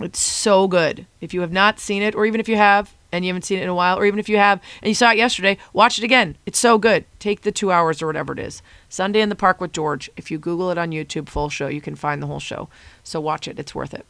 It's 0.00 0.20
so 0.20 0.66
good. 0.66 1.06
If 1.20 1.32
you 1.32 1.40
have 1.42 1.52
not 1.52 1.78
seen 1.78 2.02
it, 2.02 2.14
or 2.14 2.26
even 2.26 2.40
if 2.40 2.48
you 2.48 2.56
have 2.56 2.92
and 3.12 3.24
you 3.24 3.28
haven't 3.28 3.44
seen 3.44 3.60
it 3.60 3.62
in 3.62 3.68
a 3.68 3.74
while, 3.74 3.96
or 3.96 4.04
even 4.04 4.18
if 4.18 4.28
you 4.28 4.38
have 4.38 4.60
and 4.82 4.88
you 4.88 4.94
saw 4.94 5.12
it 5.12 5.18
yesterday, 5.18 5.56
watch 5.72 5.98
it 5.98 6.04
again. 6.04 6.36
It's 6.46 6.58
so 6.58 6.78
good. 6.78 7.04
Take 7.20 7.42
the 7.42 7.52
two 7.52 7.70
hours 7.70 8.02
or 8.02 8.06
whatever 8.06 8.32
it 8.32 8.40
is. 8.40 8.60
Sunday 8.88 9.20
in 9.20 9.28
the 9.28 9.36
Park 9.36 9.60
with 9.60 9.72
George. 9.72 10.10
If 10.16 10.30
you 10.30 10.38
Google 10.38 10.70
it 10.70 10.78
on 10.78 10.90
YouTube, 10.90 11.28
full 11.28 11.48
show, 11.48 11.68
you 11.68 11.80
can 11.80 11.94
find 11.94 12.20
the 12.20 12.26
whole 12.26 12.40
show. 12.40 12.68
So 13.04 13.20
watch 13.20 13.46
it. 13.46 13.58
It's 13.58 13.74
worth 13.74 13.94
it. 13.94 14.04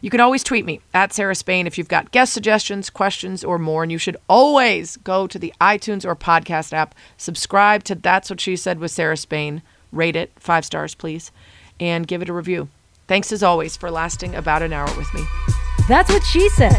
You 0.00 0.10
can 0.10 0.20
always 0.20 0.42
tweet 0.42 0.64
me 0.64 0.80
at 0.94 1.12
Sarah 1.12 1.34
Spain 1.34 1.66
if 1.66 1.76
you've 1.76 1.88
got 1.88 2.10
guest 2.10 2.32
suggestions, 2.32 2.88
questions, 2.88 3.44
or 3.44 3.58
more. 3.58 3.82
And 3.82 3.92
you 3.92 3.98
should 3.98 4.16
always 4.28 4.96
go 4.98 5.26
to 5.26 5.38
the 5.38 5.52
iTunes 5.60 6.04
or 6.06 6.16
podcast 6.16 6.72
app, 6.72 6.94
subscribe 7.16 7.84
to 7.84 7.94
That's 7.94 8.30
What 8.30 8.40
She 8.40 8.56
Said 8.56 8.78
with 8.78 8.92
Sarah 8.92 9.16
Spain, 9.16 9.62
rate 9.92 10.16
it 10.16 10.32
five 10.36 10.64
stars, 10.64 10.94
please, 10.94 11.30
and 11.80 12.06
give 12.06 12.22
it 12.22 12.28
a 12.28 12.32
review. 12.32 12.68
Thanks 13.08 13.32
as 13.32 13.42
always 13.42 13.76
for 13.76 13.90
lasting 13.90 14.36
about 14.36 14.62
an 14.62 14.72
hour 14.72 14.94
with 14.96 15.12
me. 15.14 15.22
That's 15.88 16.12
what 16.12 16.22
she 16.22 16.48
said. 16.50 16.78